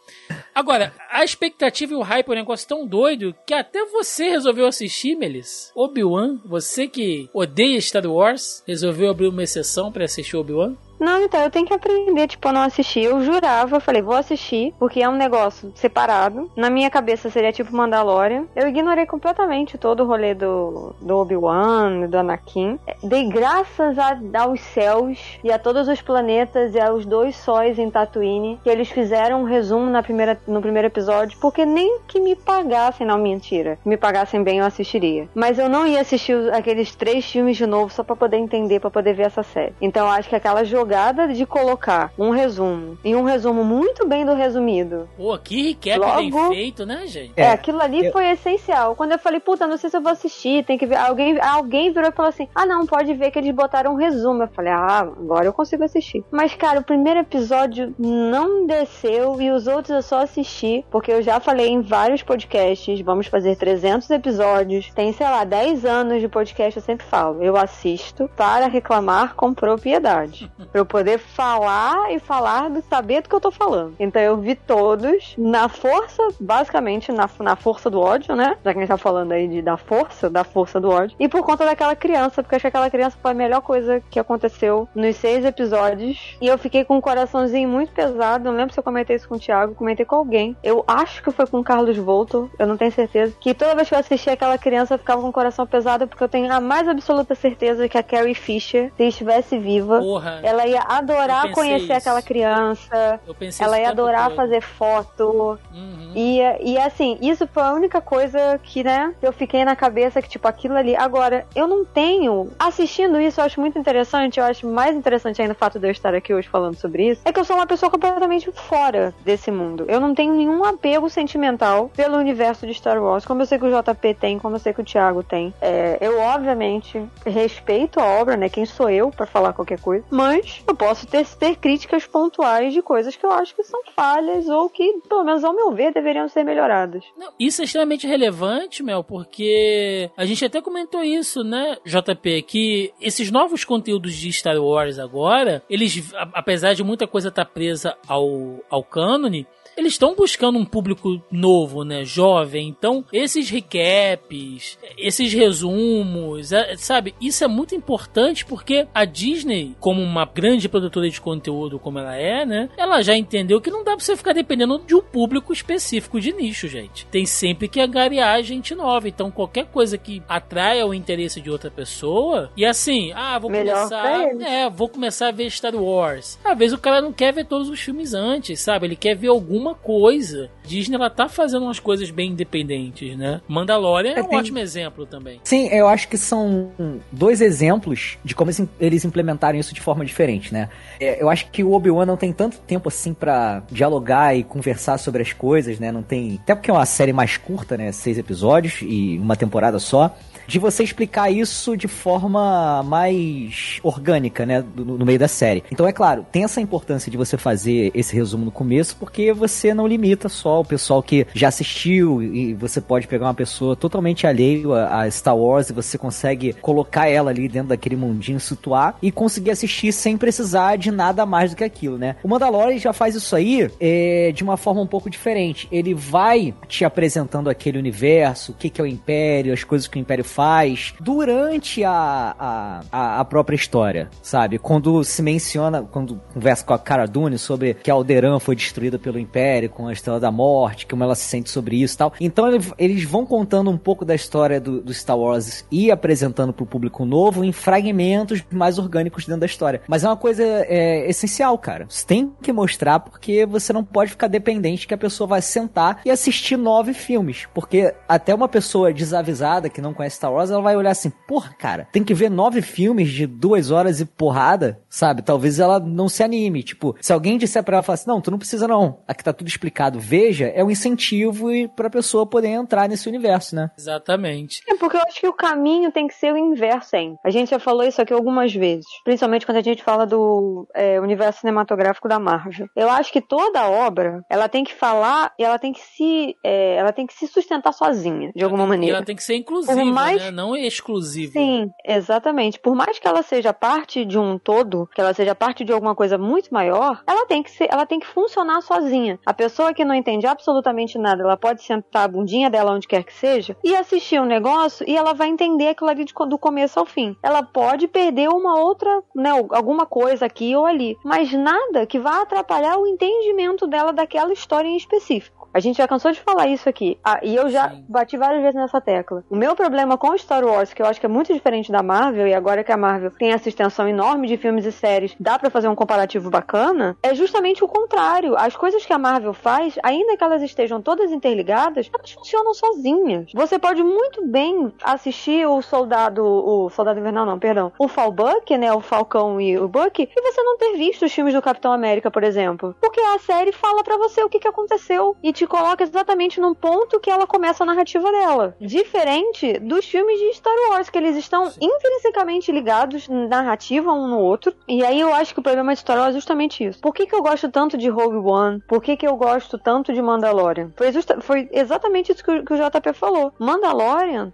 Agora, 0.55 0.93
a 1.11 1.23
expectativa 1.23 1.93
e 1.93 1.97
o 1.97 2.03
hype 2.03 2.29
é 2.29 2.33
um 2.33 2.37
negócio 2.37 2.67
tão 2.67 2.87
doido 2.87 3.35
que 3.47 3.53
até 3.53 3.85
você 3.85 4.31
resolveu 4.31 4.67
assistir, 4.67 5.15
Melis. 5.15 5.71
Obi-Wan, 5.75 6.41
você 6.45 6.89
que 6.89 7.29
odeia 7.35 7.81
Star 7.81 8.07
Wars, 8.07 8.63
resolveu 8.67 9.11
abrir 9.11 9.29
uma 9.29 9.43
exceção 9.43 9.93
para 9.93 10.05
assistir 10.05 10.37
Obi-Wan? 10.37 10.77
Não, 10.99 11.23
então, 11.23 11.41
eu 11.43 11.51
tenho 11.51 11.67
que 11.67 11.75
aprender, 11.75 12.27
tipo, 12.27 12.49
a 12.49 12.53
não 12.53 12.63
assistir. 12.63 13.05
Eu 13.05 13.23
jurava, 13.23 13.77
eu 13.77 13.81
falei, 13.81 14.01
vou 14.03 14.17
assistir, 14.17 14.75
porque 14.79 15.03
é 15.03 15.09
um 15.09 15.17
negócio 15.17 15.71
separado. 15.75 16.51
Na 16.57 16.71
minha 16.71 16.91
cabeça 16.91 17.31
seria 17.31 17.53
tipo 17.53 17.75
Mandalorian. 17.75 18.45
Eu 18.55 18.67
ignorei 18.67 19.07
completamente 19.07 19.77
todo 19.77 20.03
o 20.03 20.07
rolê 20.07 20.35
do, 20.35 20.95
do 21.01 21.19
Obi-Wan, 21.19 22.07
do 22.09 22.19
Anakin. 22.19 22.79
Dei 23.03 23.29
graças 23.29 23.99
a, 23.99 24.19
aos 24.43 24.61
céus 24.61 25.19
e 25.45 25.53
a 25.53 25.59
todos 25.59 25.89
os 25.89 26.01
planetas 26.01 26.75
e 26.75 26.81
aos 26.81 27.05
dois 27.05 27.37
sóis 27.37 27.79
em 27.79 27.91
Tatooine, 27.91 28.59
que 28.63 28.71
eles 28.71 28.89
fizeram 28.89 29.43
um 29.43 29.45
resumo 29.45 29.91
na 29.91 30.03
primeira, 30.03 30.39
no 30.47 30.61
primeiro 30.61 30.89
episódio, 30.89 31.39
porque 31.41 31.67
nem 31.67 32.01
que 32.09 32.21
me 32.21 32.35
pagassem, 32.35 33.07
não, 33.07 33.19
mentira. 33.19 33.79
Me 33.85 33.97
pagassem 33.97 34.43
bem, 34.43 34.59
eu 34.59 34.65
assistiria. 34.65 35.29
Mas 35.35 35.59
eu 35.59 35.69
não 35.69 35.87
ia 35.87 36.01
assistir 36.01 36.37
aqueles 36.55 36.95
três 36.95 37.31
filmes 37.31 37.57
de 37.57 37.67
novo 37.67 37.93
só 37.93 38.03
para 38.03 38.17
poder 38.17 38.39
entender, 38.39 38.81
para 38.81 38.91
poder 38.91 39.15
ver 39.15 39.27
essa 39.27 39.43
série. 39.43 39.75
Então 39.81 40.07
eu 40.07 40.13
acho 40.13 40.29
que 40.29 40.37
aquela 40.37 40.65
jogada 40.65 40.86
jogada 40.87 41.27
de 41.27 41.45
colocar 41.45 42.13
um 42.17 42.31
resumo 42.31 42.97
e 43.05 43.17
um 43.17 43.25
resumo 43.25 43.65
muito 43.65 44.07
bem 44.07 44.25
do 44.25 44.35
resumido. 44.35 45.09
Pô, 45.17 45.37
que 45.37 45.73
recap 45.73 45.99
Logo, 45.99 46.15
bem 46.21 46.57
feito, 46.57 46.87
né, 46.87 47.05
gente? 47.09 47.33
É, 47.37 47.51
aquilo 47.51 47.81
ali 47.81 48.07
eu... 48.07 48.13
foi 48.13 48.31
essencial. 48.31 48.95
Quando 48.95 49.11
eu 49.13 49.19
falei, 49.19 49.41
puta, 49.41 49.67
não 49.67 49.77
sei 49.77 49.91
se 49.91 49.97
eu 49.97 50.01
vou 50.01 50.13
assistir, 50.13 50.65
tem 50.65 50.79
que 50.79 50.87
ver. 50.87 50.97
Alguém, 50.97 51.41
alguém 51.41 51.93
virou 51.93 52.09
e 52.09 52.13
falou 52.13 52.29
assim: 52.29 52.47
ah, 52.55 52.65
não, 52.65 52.87
pode 52.87 53.13
ver 53.15 53.33
que 53.33 53.39
eles 53.39 53.53
botaram 53.53 53.95
um 53.95 53.97
resumo. 53.97 54.45
Eu 54.45 54.49
falei, 54.49 54.73
ah, 54.73 55.01
agora 55.01 55.47
eu 55.47 55.53
consigo 55.53 55.83
assistir. 55.83 56.25
Mas, 56.31 56.55
cara, 56.55 56.79
o 56.79 56.85
primeiro 56.85 57.19
episódio 57.19 57.93
não 57.99 58.65
desceu 58.65 59.41
e 59.41 59.51
os 59.51 59.67
outros 59.67 59.91
eu 59.91 60.03
só 60.03 60.21
assisti, 60.23 60.85
porque 60.89 61.11
eu 61.11 61.21
já 61.21 61.41
falei 61.41 61.69
em 61.69 61.81
vários 61.81 62.23
podcasts, 62.23 63.01
vamos 63.01 63.27
fazer 63.27 63.57
300 63.57 64.09
episódios. 64.11 64.93
Tem, 64.95 65.13
sei 65.13 65.27
lá, 65.27 65.43
10 65.43 65.85
anos 65.85 66.21
de 66.21 66.29
podcast, 66.29 66.77
eu 66.77 66.83
sempre 66.83 67.05
falo. 67.07 67.43
Eu 67.43 67.57
assisto 67.57 68.31
para 68.37 68.69
reclamar 68.69 69.35
com 69.35 69.53
propriedade. 69.53 70.49
Pra 70.77 70.83
eu 70.83 70.85
poder 70.85 71.19
falar 71.19 72.13
e 72.13 72.19
falar 72.19 72.69
do 72.69 72.83
saber 72.83 73.23
do 73.23 73.31
que 73.31 73.35
eu 73.35 73.41
tô 73.41 73.51
falando. 73.51 73.95
Então 73.99 74.21
eu 74.21 74.37
vi 74.37 74.55
todos 74.55 75.35
na 75.39 75.71
força, 75.71 76.23
basicamente 76.39 77.11
na, 77.11 77.31
na 77.41 77.57
força 77.57 77.89
do 77.89 77.99
ódio, 77.99 78.37
né? 78.37 78.59
Já 78.63 78.73
que 78.75 78.79
a 78.79 78.83
gente 78.83 78.89
tá 78.91 78.99
falando 78.99 79.33
aí 79.33 79.49
de, 79.49 79.63
da 79.63 79.79
força, 79.79 80.29
da 80.29 80.45
força 80.45 80.79
do 80.79 80.91
ódio. 80.91 81.17
E 81.19 81.31
por 81.31 81.43
conta 81.43 81.65
daquela 81.65 81.97
criança, 81.97 82.43
porque 82.43 82.55
eu 82.55 82.57
acho 82.59 82.65
que 82.65 82.67
aquela 82.67 82.91
criança 82.91 83.17
foi 83.23 83.31
a 83.31 83.35
melhor 83.35 83.63
coisa 83.63 84.03
que 84.11 84.21
aconteceu 84.21 84.87
nos 84.95 85.17
seis 85.17 85.47
episódios. 85.47 86.37
E 86.43 86.47
eu 86.47 86.59
fiquei 86.59 86.85
com 86.85 86.99
um 86.99 87.01
coraçãozinho 87.01 87.71
muito 87.71 87.91
pesado. 87.93 88.45
Não 88.45 88.55
lembro 88.55 88.75
se 88.75 88.79
eu 88.79 88.85
comentei 88.85 89.17
isso 89.17 89.27
com 89.27 89.37
o 89.37 89.41
Thiago, 89.41 89.75
comentei 89.75 90.05
com 90.05 90.17
alguém. 90.17 90.55
Eu 90.63 90.85
acho 90.87 91.23
que 91.23 91.31
foi 91.31 91.47
com 91.47 91.61
o 91.61 91.65
Carlos 91.65 91.97
Volto, 91.97 92.51
eu 92.59 92.67
não 92.67 92.77
tenho 92.77 92.93
certeza. 92.93 93.35
Que 93.41 93.55
toda 93.55 93.75
vez 93.75 93.89
que 93.89 93.95
eu 93.95 93.99
assistia 93.99 94.35
aquela 94.35 94.59
criança, 94.59 94.93
eu 94.93 94.99
ficava 94.99 95.23
com 95.23 95.29
o 95.29 95.33
coração 95.33 95.67
pesado, 95.67 96.07
porque 96.07 96.23
eu 96.23 96.29
tenho 96.29 96.53
a 96.53 96.61
mais 96.61 96.87
absoluta 96.87 97.35
certeza 97.35 97.89
que 97.89 97.97
a 97.97 98.03
Carrie 98.03 98.35
Fisher, 98.35 98.93
se 98.95 99.05
estivesse 99.05 99.57
viva, 99.57 100.01
Porra. 100.01 100.41
ela 100.43 100.66
ia 100.67 100.81
adorar 100.81 101.51
conhecer 101.53 101.85
isso. 101.85 101.93
aquela 101.93 102.23
criança. 102.23 103.21
ela 103.61 103.79
ia 103.79 103.91
adorar 103.91 104.29
todo. 104.29 104.37
fazer 104.37 104.61
foto. 104.61 105.59
Uhum. 105.73 106.13
E, 106.15 106.41
e 106.63 106.79
assim, 106.79 107.19
isso 107.21 107.47
foi 107.47 107.63
a 107.63 107.73
única 107.73 108.01
coisa 108.01 108.59
que, 108.63 108.83
né, 108.83 109.15
eu 109.23 109.33
fiquei 109.33 109.65
na 109.65 109.77
cabeça 109.77 110.21
que, 110.23 110.29
tipo, 110.29 110.47
aquilo 110.49 110.77
ali. 110.77 110.97
Agora, 110.97 111.47
eu 111.55 111.67
não 111.67 111.85
tenho. 111.85 112.51
Assistindo 112.59 113.21
isso, 113.21 113.41
eu 113.41 113.45
acho 113.45 113.61
muito 113.61 113.79
interessante. 113.79 114.39
Eu 114.39 114.47
acho 114.47 114.67
mais 114.67 114.97
interessante 114.97 115.41
ainda 115.41 115.53
o 115.53 115.57
fato 115.57 115.79
de 115.79 115.87
eu 115.87 115.91
estar 115.91 116.15
aqui 116.15 116.33
hoje 116.33 116.49
falando 116.49 116.77
sobre 116.77 117.11
isso. 117.11 117.23
É 117.25 117.33
que 117.33 117.41
eu 117.41 117.45
sou 117.45 117.57
uma 117.57 117.67
pessoa 117.67 117.91
completamente 117.91 118.51
fora 118.53 119.15
desse 119.25 119.51
mundo. 119.51 119.85
Eu 119.89 120.01
não 120.01 120.15
tenho 120.15 120.35
nenhum 120.35 120.65
apego 120.65 121.09
sentimental 121.09 121.91
pelo 121.95 122.17
universo 122.17 122.67
de 122.67 122.75
Star 122.75 123.03
Wars, 123.03 123.25
como 123.25 123.43
eu 123.43 123.47
sei 123.47 123.59
que 123.59 123.65
o 123.65 123.71
JP 123.71 124.15
tem, 124.15 124.39
como 124.39 124.57
eu 124.57 124.61
sei 124.61 124.73
que 124.73 124.81
o 124.81 124.85
Thiago 124.85 125.23
tem. 125.23 125.55
É, 125.61 125.99
eu, 126.01 126.19
obviamente, 126.21 127.03
respeito 127.25 128.01
a 128.01 128.05
obra, 128.05 128.37
né? 128.37 128.49
Quem 128.49 128.65
sou 128.65 128.89
eu 128.89 129.11
para 129.11 129.27
falar 129.27 129.53
qualquer 129.53 129.81
coisa. 129.81 130.05
Mas 130.11 130.56
eu 130.67 130.75
posso 130.75 131.07
ter, 131.07 131.27
ter 131.27 131.57
críticas 131.57 132.07
pontuais 132.07 132.73
de 132.73 132.83
coisas 132.83 133.17
que 133.17 133.25
eu 133.25 133.31
acho 133.31 133.55
que 133.55 133.63
são 133.63 133.81
falhas 133.95 134.49
ou 134.49 134.69
que, 134.69 135.01
pelo 135.09 135.25
menos 135.25 135.45
ao 135.45 135.55
meu 135.55 135.73
ver, 135.73 135.93
deveriam 135.93 136.29
ser 136.29 136.45
melhoradas. 136.45 137.05
Não, 137.17 137.33
isso 137.39 137.63
é 137.63 137.65
extremamente 137.65 138.07
relevante, 138.07 138.83
Mel, 138.83 139.03
porque 139.03 140.11
a 140.17 140.25
gente 140.25 140.45
até 140.45 140.61
comentou 140.61 141.03
isso, 141.03 141.43
né, 141.43 141.77
JP, 141.85 142.43
que 142.43 142.93
esses 143.01 143.31
novos 143.31 143.65
conteúdos 143.65 144.15
de 144.15 144.33
Star 144.33 144.57
Wars 144.57 144.99
agora, 144.99 145.63
eles, 145.69 146.13
apesar 146.33 146.75
de 146.75 146.85
muita 146.85 147.07
coisa 147.07 147.29
estar 147.29 147.45
tá 147.45 147.51
presa 147.51 147.97
ao, 148.07 148.61
ao 148.71 148.83
cânone, 148.83 149.47
eles 149.77 149.93
estão 149.93 150.15
buscando 150.15 150.59
um 150.59 150.65
público 150.65 151.23
novo, 151.31 151.85
né? 151.85 152.05
Jovem. 152.05 152.69
Então, 152.69 153.05
esses 153.13 153.51
recaps, 153.51 154.79
esses 154.97 155.33
resumos, 155.33 156.53
é, 156.53 156.77
sabe? 156.77 157.15
Isso 157.21 157.45
é 157.45 157.49
muito 157.49 157.75
importante 157.75 158.45
porque 158.45 158.87
a 158.95 159.05
Disney, 159.05 159.77
como 159.79 160.03
uma 160.03 160.25
grande 160.25 160.69
produtora 160.69 161.09
de 161.09 161.21
conteúdo 161.21 161.79
como 161.79 161.99
ela 161.99 162.17
é, 162.17 162.45
né? 162.47 162.69
Ela 162.77 163.03
já 163.03 163.17
entendeu 163.17 163.61
que 163.61 163.71
não 163.71 163.85
dá 163.85 163.97
pra 163.97 164.05
você 164.05 164.17
ficar 164.17 164.33
dependendo 164.33 164.79
de 164.87 164.95
um 164.95 165.03
público 165.03 165.53
específico 165.53 166.21
de 166.21 166.33
nicho, 166.33 166.69
gente. 166.69 167.07
Tem 167.07 167.27
sempre 167.27 167.69
que 167.69 167.81
angariar 167.81 168.43
gente 168.43 168.75
nova. 168.75 169.09
Então, 169.09 169.31
qualquer 169.31 169.67
coisa 169.67 169.99
que 169.99 170.23
atraia 170.29 170.87
o 170.87 170.95
interesse 170.95 171.41
de 171.41 171.51
outra 171.51 171.71
pessoa, 171.71 172.51
e 172.57 172.65
assim, 172.65 173.13
ah, 173.15 173.39
vou 173.39 173.51
Melhor 173.51 173.77
começar. 173.77 174.21
É, 174.41 174.71
vou 174.71 174.89
começar 174.89 175.29
a 175.29 175.33
ver 175.33 175.51
Star 175.51 175.75
Wars. 175.75 176.39
Às 176.45 176.59
vezes 176.59 176.73
o 176.77 176.81
cara 176.81 177.01
não 177.01 177.13
quer 177.13 177.33
ver 177.33 177.45
todos 177.45 177.69
os 177.69 177.81
filmes 177.81 178.15
antes, 178.15 178.61
sabe? 178.61 178.87
Ele 178.87 178.97
quer 178.97 179.15
ver 179.15 179.29
alguma 179.29 179.66
alguma 179.67 179.75
coisa. 179.75 180.51
Disney 180.65 180.97
ela 180.97 181.11
tá 181.11 181.29
fazendo 181.29 181.65
umas 181.65 181.81
coisas 181.81 182.11
bem 182.11 182.31
independentes, 182.31 183.17
né? 183.17 183.41
Mandalorian 183.49 184.15
é, 184.15 184.19
é 184.21 184.23
um 184.23 184.29
tem... 184.29 184.39
ótimo 184.39 184.59
exemplo 184.59 185.07
também. 185.07 185.41
Sim, 185.43 185.69
eu 185.69 185.89
acho 185.89 186.09
que 186.09 186.17
são 186.17 186.71
dois 187.11 187.41
exemplos 187.41 188.19
de 188.25 188.35
como 188.35 188.51
eles 188.79 189.05
implementaram 189.05 189.59
isso 189.59 189.75
de 189.75 189.81
forma 189.81 190.05
diferente, 190.05 190.53
né? 190.53 190.69
É, 191.01 191.23
eu 191.23 191.29
acho 191.29 191.51
que 191.51 191.65
o 191.65 191.73
Obi-Wan 191.73 192.07
não 192.07 192.17
tem 192.17 192.33
tanto 192.33 192.59
tempo 192.59 192.89
assim 192.89 193.13
para 193.13 193.63
dialogar 193.71 194.37
e 194.37 194.45
conversar 194.45 194.99
sobre 194.99 195.23
as 195.23 195.33
coisas, 195.33 195.79
né? 195.79 195.91
Não 195.91 196.03
tem. 196.03 196.39
Até 196.43 196.55
porque 196.55 196.71
é 196.71 196.75
uma 196.75 196.87
série 196.87 197.13
mais 197.13 197.37
curta, 197.37 197.77
né? 197.77 197.91
Seis 197.93 198.19
episódios 198.19 198.79
e 198.83 199.19
uma 199.19 199.37
temporada 199.37 199.79
só 199.79 200.17
de 200.47 200.59
você 200.59 200.83
explicar 200.83 201.31
isso 201.31 201.77
de 201.77 201.89
forma 201.89 202.83
mais 202.83 203.79
orgânica, 203.83 204.47
né, 204.47 204.65
no, 204.75 204.99
no, 204.99 205.05
meio 205.05 205.19
da 205.19 205.29
série. 205.29 205.65
Então, 205.71 205.87
é 205.87 205.93
claro, 205.93 206.27
tem 206.31 206.45
essa 206.45 206.61
importância 206.61 207.11
de 207.11 207.17
você 207.17 207.37
fazer 207.37 207.91
esse 207.95 208.15
resumo 208.15 208.45
no 208.45 208.51
começo, 208.51 208.97
porque 208.97 209.33
você 209.33 209.75
não 209.75 209.87
limita 209.87 210.29
só 210.29 210.61
o 210.61 210.65
pessoal 210.65 211.03
que 211.03 211.27
já 211.35 211.49
assistiu 211.49 212.23
e 212.23 212.55
você 212.55 212.81
pode 212.81 213.07
pegar 213.07 213.27
uma 213.27 213.35
pessoa 213.35 213.77
totalmente 213.77 214.27
alheio 214.27 214.75
a, 214.75 215.03
a 215.03 215.11
Star 215.11 215.37
Wars 215.37 215.71
e 215.71 215.73
você 215.73 215.99
consegue 215.99 216.53
colocar 216.55 217.09
ela 217.09 217.31
ali 217.31 217.49
dentro 217.49 217.69
daquele 217.69 217.97
mundinho, 217.97 218.41
situar 218.41 218.97
e 219.03 219.11
conseguir 219.11 219.51
assistir 219.51 219.93
sem 219.93 220.17
precisar 220.17 220.77
de 220.77 220.91
nada 220.91 221.25
mais 221.27 221.51
do 221.51 221.57
que 221.57 221.65
aquilo, 221.65 221.99
né? 221.99 222.17
O 222.23 222.29
Mandalorian 222.29 222.79
já 222.79 222.93
faz 222.93 223.15
isso 223.15 223.35
aí 223.35 223.71
é, 223.81 224.33
de 224.35 224.43
uma 224.43 224.57
forma 224.57 224.81
um 224.81 224.87
pouco 224.87 225.09
diferente. 225.11 225.69
Ele 225.71 225.95
vai 225.95 226.55
te 226.69 226.85
apresentando 226.85 227.49
aquele 227.49 227.79
universo, 227.79 228.53
o 228.53 228.55
que, 228.55 228.71
que 228.71 228.81
é 228.81 228.85
o 228.85 228.87
Império, 228.87 229.53
as 229.53 229.65
coisas 229.65 229.89
que 229.89 229.99
o 229.99 230.01
Império 230.01 230.25
faz 230.37 230.93
durante 231.01 231.83
a, 231.83 232.83
a, 232.93 233.21
a 233.21 233.25
própria 233.25 233.57
história, 233.57 234.11
sabe? 234.21 234.59
Quando 234.59 235.03
se 235.03 235.23
menciona, 235.23 235.83
quando 235.83 236.21
conversa 236.35 236.63
com 236.63 236.75
a 236.75 236.79
Cara 236.79 237.07
Dune 237.07 237.39
sobre 237.39 237.73
que 237.73 237.91
Alderan 237.91 238.39
foi 238.39 238.55
destruída 238.55 238.99
pelo 238.99 239.19
Império 239.19 239.71
com 239.71 239.89
a 239.89 239.95
Estrela 239.95 240.21
da 240.21 240.31
Morte, 240.31 240.87
como 240.87 241.03
ela 241.03 241.15
se 241.15 241.23
sente 241.23 241.49
sobre 241.49 241.83
isso 241.83 241.95
e 241.95 241.97
tal. 241.97 242.13
Então 242.21 242.47
eles 242.77 243.05
vão 243.05 243.25
contando 243.25 243.71
um 243.71 243.79
pouco 243.79 244.05
da 244.05 244.15
história 244.15 244.61
do, 244.61 244.83
do 244.83 244.93
Star 244.93 245.17
Wars 245.19 245.65
e 245.73 245.91
apresentando 245.91 246.53
pro 246.53 246.67
público 246.67 247.07
novo 247.07 247.43
em 247.43 247.51
fragmentos 247.51 248.45
mais 248.53 248.79
orgânicos 248.79 249.25
dentro 249.25 249.41
da 249.41 249.47
história. 249.47 249.81
Mas 249.89 250.05
é 250.05 250.09
uma 250.09 250.19
coisa 250.19 250.43
é, 250.45 251.09
essencial, 251.09 251.57
cara. 251.57 251.87
Você 251.89 252.07
tem 252.07 252.31
que 252.43 252.53
mostrar 252.53 253.01
porque 253.01 253.47
você 253.47 253.73
não 253.73 253.83
pode 253.83 254.11
ficar 254.11 254.29
dependente 254.29 254.87
que 254.87 254.93
a 254.93 254.99
pessoa 254.99 255.27
vai 255.27 255.41
sentar 255.41 256.03
e 256.05 256.11
assistir 256.11 256.59
nove 256.59 256.93
filmes. 256.93 257.49
Porque 257.55 257.95
até 258.07 258.35
uma 258.35 258.49
pessoa 258.49 258.93
desavisada 258.93 259.71
que 259.71 259.81
não 259.81 259.95
conhece 259.95 260.17
Star 260.26 260.26
Wars, 260.31 260.51
ela 260.51 260.63
vai 260.63 260.77
olhar 260.77 260.91
assim, 260.91 261.11
porra, 261.27 261.55
cara, 261.59 261.89
tem 261.93 262.05
que 262.05 262.15
ver 262.15 262.31
nove 262.31 262.63
filmes 262.63 263.11
de 263.11 263.27
duas 263.27 263.71
horas 263.71 264.01
e 264.01 264.05
porrada, 264.05 264.81
sabe? 264.89 265.23
Talvez 265.23 265.59
ela 265.59 265.79
não 265.79 266.09
se 266.09 266.23
anime. 266.23 266.63
Tipo, 266.63 266.97
se 267.01 267.13
alguém 267.13 267.39
disser 267.39 267.63
pra 267.63 267.77
ela, 267.77 267.83
falar 267.83 267.95
assim, 267.95 268.09
não, 268.09 268.21
tu 268.21 268.31
não 268.31 268.39
precisa 268.39 268.67
não, 268.69 268.99
aqui 269.07 269.23
tá 269.23 269.33
tudo 269.33 269.49
explicado, 269.49 269.99
veja, 269.99 270.47
é 270.47 270.63
um 270.63 270.71
incentivo 270.71 271.49
pra 271.75 271.91
pessoa 271.91 272.27
poder 272.27 272.49
entrar 272.49 272.89
nesse 272.89 273.09
universo, 273.09 273.55
né? 273.55 273.71
Exatamente. 273.77 274.63
É 274.69 274.75
porque 274.75 274.97
eu 274.97 275.03
acho 275.03 275.21
que 275.21 275.29
o 275.29 275.33
caminho 275.33 275.93
tem 275.93 276.07
que 276.07 276.15
ser 276.15 276.33
o 276.33 276.37
inverso, 276.37 276.97
hein? 276.97 277.17
A 277.25 277.31
gente 277.31 277.51
já 277.51 277.59
falou 277.59 277.85
isso 277.85 278.01
aqui 278.01 278.13
algumas 278.13 278.55
vezes, 278.55 278.87
principalmente 279.05 279.47
quando 279.47 279.59
a 279.59 279.63
gente 279.63 279.83
fala 279.83 280.07
do 280.07 280.67
é, 280.75 281.01
universo 281.01 281.41
cinematográfico 281.41 282.09
da 282.09 282.19
Marvel. 282.19 282.69
Eu 282.75 282.91
acho 282.91 283.13
que 283.13 283.21
toda 283.21 283.69
obra, 283.69 284.23
ela 284.31 284.49
tem 284.49 284.65
que 284.65 284.75
falar 284.75 285.33
e 285.39 285.45
ela 285.45 285.59
tem 285.59 285.73
que 285.73 285.81
se, 285.81 286.35
é, 286.45 286.77
ela 286.77 286.93
tem 286.93 287.07
que 287.07 287.15
se 287.15 287.27
sustentar 287.27 287.73
sozinha, 287.73 288.31
de 288.35 288.45
alguma 288.45 288.67
maneira. 288.67 288.95
E 288.95 288.97
ela 288.97 289.05
tem 289.05 289.17
que 289.17 289.25
ser 289.25 289.37
inclusiva, 289.37 289.85
mais... 289.85 290.16
né? 290.17 290.31
Não 290.31 290.57
exclusiva. 290.57 291.33
Sim, 291.33 291.71
exatamente. 291.85 292.59
Por 292.59 292.75
mais 292.75 292.99
que 292.99 293.07
ela 293.07 293.23
seja 293.23 293.53
parte 293.53 294.05
de 294.05 294.19
um 294.19 294.39
todo, 294.39 294.89
que 294.95 295.01
ela 295.01 295.15
seja 295.15 295.35
parte 295.35 295.65
de 295.65 295.73
alguma 295.73 295.95
coisa 295.95 296.19
muito 296.19 296.53
maior, 296.53 297.03
ela 297.07 297.27
tem 297.27 297.43
que 297.43 297.51
ser, 297.51 297.69
ela 297.71 297.87
tem 297.87 297.99
que 297.99 298.07
funcionar 298.07 298.61
sozinha. 298.61 299.19
A 299.25 299.35
pessoa 299.35 299.75
que 299.75 299.85
não 299.85 299.95
entende 299.95 300.27
absolutamente 300.27 300.99
nada, 300.99 301.23
ela 301.23 301.37
pode 301.37 301.63
sentar 301.63 302.05
a 302.05 302.09
bundinha 302.09 302.51
dela 302.51 302.73
onde 302.73 302.89
quer 302.89 303.05
que 303.05 303.13
seja 303.13 303.57
e 303.65 303.75
assistir 303.75 304.21
um 304.21 304.27
negócio 304.27 304.89
e 304.89 304.97
ela 304.97 305.13
vai 305.13 305.29
entender 305.29 305.69
aquilo 305.69 305.91
ali 305.91 306.05
de, 306.05 306.13
do 306.29 306.39
começo 306.39 306.79
ao 306.79 306.87
fim. 306.87 307.17
Ela 307.23 307.43
pode 307.43 307.89
perder 307.89 308.29
uma 308.29 308.59
outra, 308.61 309.03
né, 309.15 309.31
alguma 309.51 309.87
coisa 309.87 310.27
aqui 310.27 310.55
ou 310.55 310.67
ali, 310.67 310.97
mas 311.05 311.33
nada 311.33 311.87
que 311.87 311.99
vá 311.99 312.23
atrapalhar 312.23 312.79
o 312.79 312.87
entendimento 312.87 313.67
dela 313.67 313.93
daquela 313.93 314.33
história 314.33 314.69
em 314.69 314.77
específico. 314.77 315.36
A 315.57 315.59
gente 315.59 315.79
já 315.79 315.89
cansou 315.89 316.13
de 316.13 316.21
falar 316.21 316.49
isso 316.49 316.69
aqui. 316.69 316.99
Ah, 317.03 317.19
e 317.23 317.35
eu 317.35 317.49
já 317.49 317.71
Sim. 317.71 317.83
bati 317.89 318.15
várias 318.19 318.43
vezes 318.43 318.57
nessa 318.57 318.79
tecla. 318.79 319.25
O 319.31 319.35
meu 319.35 319.57
problema 319.57 319.97
com 319.97 320.15
Star 320.19 320.45
Wars, 320.45 320.75
que 320.75 320.83
eu 320.83 320.87
acho 320.87 321.01
que 321.01 321.07
é 321.07 321.09
muito 321.09 321.33
diferente 321.33 321.73
da 321.73 321.83
Marvel, 321.83 322.29
e 322.29 322.35
agora 322.35 322.63
que 322.63 322.71
a 322.71 322.77
Marvel 322.77 323.11
tem 323.13 323.33
essa 323.33 323.49
extensão 323.49 323.89
enorme 323.89 324.29
de 324.29 324.37
filmes 324.37 324.67
e 324.67 324.71
séries, 324.71 325.17
dá 325.19 325.39
para 325.39 325.49
fazer 325.49 325.69
um 325.69 325.75
comparativo 325.75 326.29
bacana, 326.29 326.95
é 327.03 327.15
justamente 327.15 327.65
o 327.65 327.69
contrário. 327.69 328.37
As 328.37 328.55
coisas 328.55 328.85
que 328.85 328.93
a 328.93 328.99
Marvel 328.99 329.33
faz, 329.33 329.79
ainda 329.83 330.15
que 330.15 330.23
elas 330.23 330.43
estejam 330.43 330.83
todas 330.83 331.11
interligadas, 331.11 331.91
elas 331.91 332.11
funcionam 332.11 332.53
sozinhas. 332.53 333.31
Você 333.33 333.59
pode 333.59 333.83
muito 333.83 334.27
bem 334.27 334.71
assistir 334.83 335.49
o 335.49 335.63
Soldado, 335.63 336.23
o 336.23 336.69
Soldado 336.69 337.01
Invernal 337.01 337.25
não, 337.25 337.39
perdão, 337.39 337.73
o 337.79 337.89
Falbuck, 337.89 338.59
né, 338.59 338.75
o 338.75 338.83
Falcão 338.83 339.41
e 339.41 339.59
o 339.59 339.67
Buck, 339.67 340.03
e 340.03 340.21
você 340.21 340.43
não 340.43 340.59
ter 340.59 340.77
visto 340.77 341.07
os 341.07 341.13
filmes 341.15 341.33
do 341.33 341.41
Capitão 341.41 341.73
América, 341.73 342.11
por 342.11 342.23
exemplo. 342.23 342.77
Porque 342.79 343.01
a 343.01 343.19
série 343.21 343.53
fala 343.53 343.83
para 343.83 343.97
você 343.97 344.23
o 344.23 344.29
que, 344.29 344.39
que 344.39 344.49
aconteceu 344.49 345.17
e 345.23 345.33
te 345.33 345.46
coloca 345.47 345.83
exatamente 345.83 346.41
num 346.41 346.55
ponto 346.55 347.01
que 347.01 347.11
ela 347.11 347.27
começa 347.27 347.63
a 347.63 347.67
narrativa 347.67 348.11
dela. 348.11 348.57
Diferente 348.61 349.59
dos 349.59 349.85
filmes 349.87 350.19
de 350.19 350.35
Star 350.35 350.55
Wars, 350.71 350.91
que 350.91 350.99
eles 350.99 351.17
estão 351.17 351.51
intrinsecamente 351.61 352.51
ligados 352.53 353.09
narrativa 353.09 353.93
um 353.93 354.09
no 354.09 354.19
outro. 354.19 354.55
E 354.69 354.85
aí 354.85 355.01
eu 355.01 355.13
acho 355.15 355.35
que 355.35 355.41
o 355.41 355.43
problema 355.43 355.73
de 355.73 355.81
Star 355.81 355.99
Wars 355.99 356.11
é 356.11 356.15
justamente 356.15 356.65
isso. 356.65 356.81
Por 356.81 356.93
que, 356.93 357.07
que 357.07 357.15
eu 357.15 357.23
gosto 357.23 357.51
tanto 357.51 357.77
de 357.77 357.89
Rogue 357.89 358.17
One? 358.17 358.61
Por 358.67 358.83
que, 358.83 358.97
que 358.97 359.07
eu 359.07 359.17
gosto 359.17 359.59
tanto 359.59 359.93
de 359.93 360.03
Mandalorian? 360.03 360.71
Foi, 360.77 360.93
justa, 360.93 361.21
foi 361.21 361.49
exatamente 361.53 362.13
isso 362.13 362.25
que 362.25 362.31
o, 362.31 362.45
que 362.45 362.53
o 362.53 362.57
JP 362.57 362.93
falou. 362.93 363.33
Mandalorian, 363.39 364.33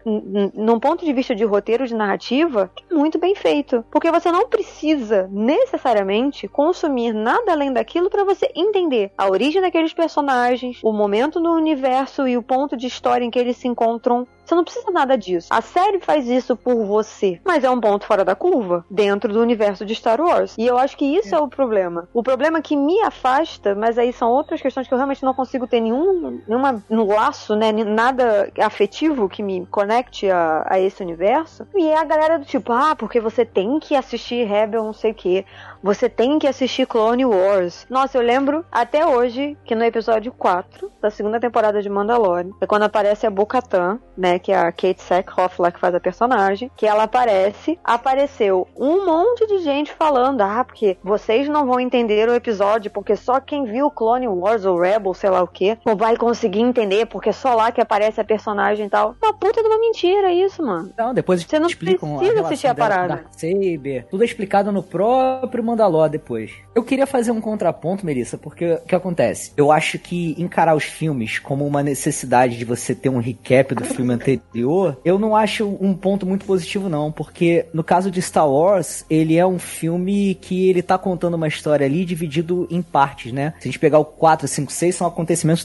num 0.55 0.79
ponto 0.79 1.05
de 1.05 1.13
vista 1.13 1.35
de 1.35 1.45
roteiro, 1.45 1.87
de 1.87 1.95
narrativa, 1.95 2.71
é 2.91 2.95
muito 2.95 3.19
bem 3.19 3.35
feito. 3.35 3.85
Porque 3.91 4.11
você 4.11 4.31
não 4.31 4.49
precisa 4.49 5.29
necessariamente 5.31 6.49
consumir 6.49 7.13
nada 7.13 7.53
além 7.53 7.73
daquilo 7.73 8.11
para 8.11 8.25
você 8.25 8.51
entender 8.55 9.13
a 9.17 9.29
origem 9.29 9.61
daqueles 9.61 9.93
personagens, 9.93 10.81
o 10.83 10.93
momento 11.03 11.41
no 11.41 11.53
universo 11.53 12.29
e 12.29 12.37
o 12.37 12.43
ponto 12.43 12.77
de 12.77 12.87
história 12.87 13.25
em 13.25 13.31
que 13.31 13.39
eles 13.39 13.57
se 13.57 13.67
encontram 13.67 14.27
você 14.45 14.55
não 14.55 14.65
precisa 14.65 14.91
nada 14.91 15.17
disso. 15.17 15.49
A 15.51 15.61
série 15.61 16.01
faz 16.01 16.29
isso 16.29 16.57
por 16.57 16.85
você, 16.85 17.41
mas 17.45 17.65
é 17.65 17.71
um 17.71 17.81
ponto 17.81 18.05
fora 18.05 18.25
da 18.25 18.35
curva 18.35 18.85
dentro 18.91 19.33
do 19.33 19.41
universo 19.41 19.85
de 19.85 19.95
Star 19.95 20.21
Wars. 20.21 20.57
E 20.59 20.67
eu 20.67 20.77
acho 20.77 20.97
que 20.97 21.05
isso 21.05 21.35
é, 21.35 21.39
é 21.39 21.41
o 21.41 21.49
problema. 21.49 22.09
O 22.13 22.23
problema 22.23 22.61
que 22.61 22.77
me 22.77 23.01
afasta, 23.03 23.75
mas 23.75 23.99
aí 23.99 24.13
são 24.13 24.31
outras 24.31 24.61
questões 24.61 24.89
que 24.89 24.93
eu 24.93 24.99
realmente 24.99 25.23
não 25.23 25.33
consigo 25.33 25.67
ter 25.67 25.81
nenhum 25.81 26.43
nenhuma, 26.47 26.85
no 26.91 27.07
laço, 27.07 27.55
né, 27.55 27.73
nada 27.73 28.51
afetivo 28.59 29.29
que 29.29 29.43
me 29.43 29.65
conecte 29.67 30.29
a, 30.31 30.67
a 30.69 30.81
esse 30.81 31.03
universo. 31.03 31.67
E 31.75 31.87
é 31.87 31.99
a 31.99 32.05
galera 32.05 32.39
do 32.39 32.45
tipo, 32.45 32.73
ah, 32.73 32.97
porque 32.97 33.21
você 33.21 33.45
tem 33.45 33.79
que 33.79 33.95
assistir 33.95 34.45
Rebel, 34.45 34.85
não 34.85 34.93
sei 34.93 35.13
o 35.13 35.15
quê. 35.15 35.45
Você 35.83 36.09
tem 36.09 36.39
que 36.39 36.47
assistir 36.47 36.87
Clone 36.87 37.25
Wars. 37.25 37.87
Nossa, 37.89 38.19
eu 38.19 38.23
lembro 38.23 38.65
até 38.71 39.07
hoje 39.07 39.57
que 39.65 39.75
no 39.75 39.85
episódio 39.85 40.33
4 40.33 40.82
da 41.01 41.11
segunda 41.11 41.41
temporada 41.41 41.83
de 41.83 41.89
Mandalorian, 41.89 42.51
é 42.61 42.67
quando 42.67 42.83
aparece 42.83 43.27
a 43.27 43.31
Bo-Katan, 43.31 43.99
né, 44.17 44.39
que 44.39 44.53
é 44.53 44.57
a 44.57 44.73
Kate 44.73 45.03
Sackhoff 45.03 45.61
lá 45.61 45.71
que 45.71 45.81
faz 45.81 45.95
a 45.95 46.01
personagem, 46.01 46.71
que 46.77 46.87
ela 46.87 47.05
aparece, 47.05 47.79
apareceu 47.85 48.67
um 48.77 49.05
monte 49.05 49.47
de 49.47 49.59
gente 49.59 49.93
falando, 49.93 50.41
ah, 50.41 50.65
porque 50.65 50.97
vocês 51.03 51.49
não 51.49 51.67
vão 51.67 51.81
entender 51.81 52.29
o 52.29 52.35
episódio, 52.35 52.91
porque 52.91 53.17
só 53.17 53.41
quem 53.41 53.65
viu 53.65 53.91
Clone 53.91 54.29
Wars 54.29 54.65
ou 54.65 54.79
Rebel, 54.79 55.15
sei 55.15 55.31
lá 55.31 55.43
o 55.43 55.49
que, 55.49 55.79
não 55.85 55.97
vai 55.97 56.17
conseguir 56.17 56.61
entender, 56.61 57.07
porque 57.07 57.33
só 57.33 57.55
lá 57.55 57.73
que 57.73 57.81
aparece 57.81 58.21
a 58.21 58.25
personagem 58.25 58.87
e 58.87 58.91
tal. 58.91 59.15
Uma 59.23 59.33
puta 59.33 59.63
de 59.63 59.69
uma 59.69 59.79
mentira 59.79 60.33
isso, 60.33 60.63
mano. 60.63 60.93
Não, 60.97 61.15
depois 61.15 61.43
você 61.43 61.59
não 61.59 61.67
explicam 61.67 62.19
precisa 62.19 62.41
a 62.41 62.47
assistir 62.47 62.67
a 62.67 62.75
parada. 62.75 63.25
Saber, 63.33 64.07
tudo 64.11 64.23
é 64.23 64.27
explicado 64.27 64.73
no 64.73 64.83
próprio 64.83 65.63
Mandalor 65.63 66.09
depois. 66.09 66.53
Eu 66.75 66.83
queria 66.83 67.07
fazer 67.07 67.31
um 67.31 67.41
contraponto, 67.41 68.05
Melissa, 68.05 68.39
porque 68.39 68.75
o 68.75 68.81
que 68.87 68.95
acontece? 68.95 69.53
Eu 69.57 69.71
acho 69.71 69.99
que 69.99 70.35
encarar 70.39 70.72
os 70.75 70.85
filmes 70.85 71.39
como 71.39 71.67
uma 71.67 71.83
necessidade 71.83 72.57
de 72.57 72.65
você 72.65 72.95
ter 72.95 73.09
um 73.09 73.19
recap 73.19 73.75
do 73.75 73.85
filme 73.85 74.15
anterior, 74.15 74.99
eu 75.05 75.19
não 75.19 75.35
acho 75.37 75.77
um 75.81 75.95
ponto 75.95 76.27
muito 76.27 76.45
positivo 76.45 76.89
não, 76.89 77.11
porque 77.11 77.67
no 77.73 77.85
caso 77.85 78.11
de 78.11 78.21
Star 78.21 78.49
Wars, 78.49 79.05
ele 79.09 79.37
é 79.37 79.47
um 79.47 79.59
filme 79.59 80.35
que 80.35 80.69
ele 80.69 80.83
tá 80.83 80.99
contando 80.99 81.35
uma 81.35 81.49
história 81.49 81.87
ali 81.87 82.05
dividido 82.05 82.67
em 82.71 82.83
partes, 82.83 83.33
né? 83.33 83.55
Se 83.59 83.69
a 83.69 83.71
gente 83.71 83.79
pegar 83.79 83.99
o 83.99 84.05
4, 84.05 84.47
5, 84.47 84.73
6, 84.73 84.95
são 84.95 85.07
acontecimentos 85.07 85.65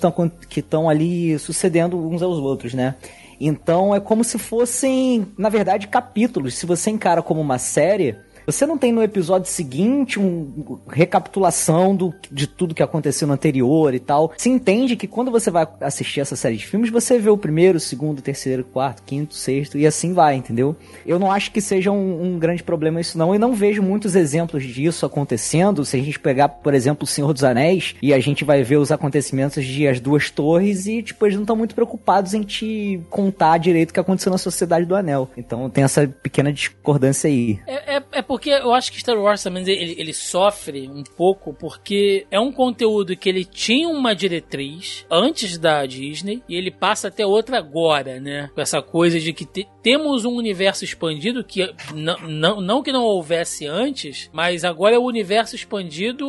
que 0.50 0.60
estão 0.60 0.90
ali 0.90 1.38
sucedendo 1.40 1.98
uns 1.98 2.22
aos 2.22 2.38
outros, 2.38 2.74
né? 2.74 2.96
Então 3.40 3.94
é 3.94 4.00
como 4.00 4.24
se 4.24 4.38
fossem, 4.38 5.28
na 5.38 5.50
verdade, 5.50 5.88
capítulos. 5.88 6.56
Se 6.56 6.66
você 6.66 6.90
encara 6.90 7.22
como 7.22 7.40
uma 7.40 7.60
série, 7.60 8.16
você 8.48 8.66
não 8.66 8.78
tem 8.78 8.94
no 8.94 9.04
episódio 9.04 9.52
seguinte 9.52 10.18
uma 10.18 10.80
recapitulação 10.88 11.94
do, 11.94 12.14
de 12.32 12.48
tudo 12.48 12.74
que 12.74 12.82
aconteceu 12.82 13.28
no 13.28 13.34
anterior 13.34 13.94
e 13.94 14.00
tal. 14.00 14.32
Se 14.38 14.50
entende 14.50 14.96
que 14.96 15.06
quando 15.06 15.30
você 15.30 15.52
vai 15.52 15.68
assistir 15.82 16.22
essa 16.22 16.38
série 16.38 16.56
de 16.56 16.66
filmes, 16.66 16.90
você 16.90 17.20
vê 17.20 17.30
o 17.30 17.38
primeiro, 17.38 17.78
o 17.78 17.82
segundo, 17.82 18.20
o 18.20 18.22
terceiro, 18.22 18.62
o 18.62 18.66
quarto, 18.66 19.04
quinto, 19.04 19.36
sexto 19.36 19.78
e 19.78 19.86
assim 19.86 20.14
vai, 20.14 20.36
entendeu? 20.36 20.78
Eu 21.06 21.20
não 21.20 21.30
acho 21.30 21.52
que 21.52 21.60
seja 21.60 21.92
um, 21.92 22.24
um 22.24 22.40
grande 22.40 22.64
problema 22.64 23.02
isso 23.02 23.18
não, 23.18 23.36
e 23.36 23.38
não 23.38 23.54
vejo 23.54 23.84
muitos 23.84 24.16
exemplos 24.16 24.64
disso 24.64 25.06
acontecendo. 25.06 25.84
Se 25.84 25.98
a 25.98 26.02
gente 26.02 26.18
pegar, 26.18 26.48
por 26.48 26.74
exemplo, 26.74 27.04
o 27.04 27.08
Senhor 27.08 27.34
dos 27.34 27.44
Anéis, 27.44 27.96
e 28.02 28.14
a 28.14 28.20
gente 28.20 28.46
vai 28.46 28.64
ver 28.64 28.78
os 28.78 28.94
acontecimentos 28.94 29.66
de 29.66 29.86
As 29.90 30.00
Duas 30.00 30.32
Torres, 30.32 30.88
e 30.88 31.04
tipo, 31.04 31.26
eles 31.26 31.36
não 31.36 31.44
estão 31.44 31.56
muito 31.58 31.76
preocupados 31.76 32.34
em 32.34 32.44
te 32.44 33.02
contar 33.10 33.58
direito 33.58 33.90
o 33.90 33.94
que 33.94 34.00
aconteceu 34.00 34.32
na 34.32 34.38
Sociedade 34.38 34.86
do 34.86 34.96
Anel. 34.96 35.30
Então 35.36 35.70
tem 35.70 35.84
essa 35.84 36.08
pequena 36.08 36.54
discordância 36.54 37.28
aí. 37.28 37.60
É, 37.68 37.98
é, 37.98 38.04
é 38.14 38.22
porque 38.38 38.52
eu 38.52 38.72
acho 38.72 38.92
que 38.92 39.00
Star 39.00 39.18
Wars 39.18 39.42
também 39.42 39.68
ele, 39.68 39.96
ele 39.98 40.14
sofre 40.14 40.88
um 40.88 41.02
pouco 41.02 41.56
porque 41.56 42.28
é 42.30 42.40
um 42.40 42.52
conteúdo 42.52 43.18
que 43.18 43.28
ele 43.28 43.44
tinha 43.44 43.90
uma 43.90 44.14
diretriz 44.14 45.08
antes 45.10 45.58
da 45.58 45.84
Disney 45.88 46.44
e 46.48 46.56
ele 46.56 46.70
passa 46.70 47.08
até 47.08 47.26
outra 47.26 47.58
agora, 47.58 48.20
né? 48.20 48.52
Com 48.54 48.62
essa 48.62 48.80
coisa 48.80 49.20
de 49.20 49.34
que 49.34 49.44
te, 49.44 49.68
temos 49.88 50.26
um 50.26 50.36
universo 50.36 50.84
expandido 50.84 51.46
que 51.46 51.74
não, 51.96 52.18
não, 52.28 52.60
não 52.60 52.84
que 52.84 52.92
não 52.92 53.06
houvesse 53.06 53.66
antes, 53.66 54.30
mas 54.34 54.66
agora 54.66 54.98
é 54.98 55.00
o 55.00 55.06
universo 55.06 55.56
expandido 55.56 56.28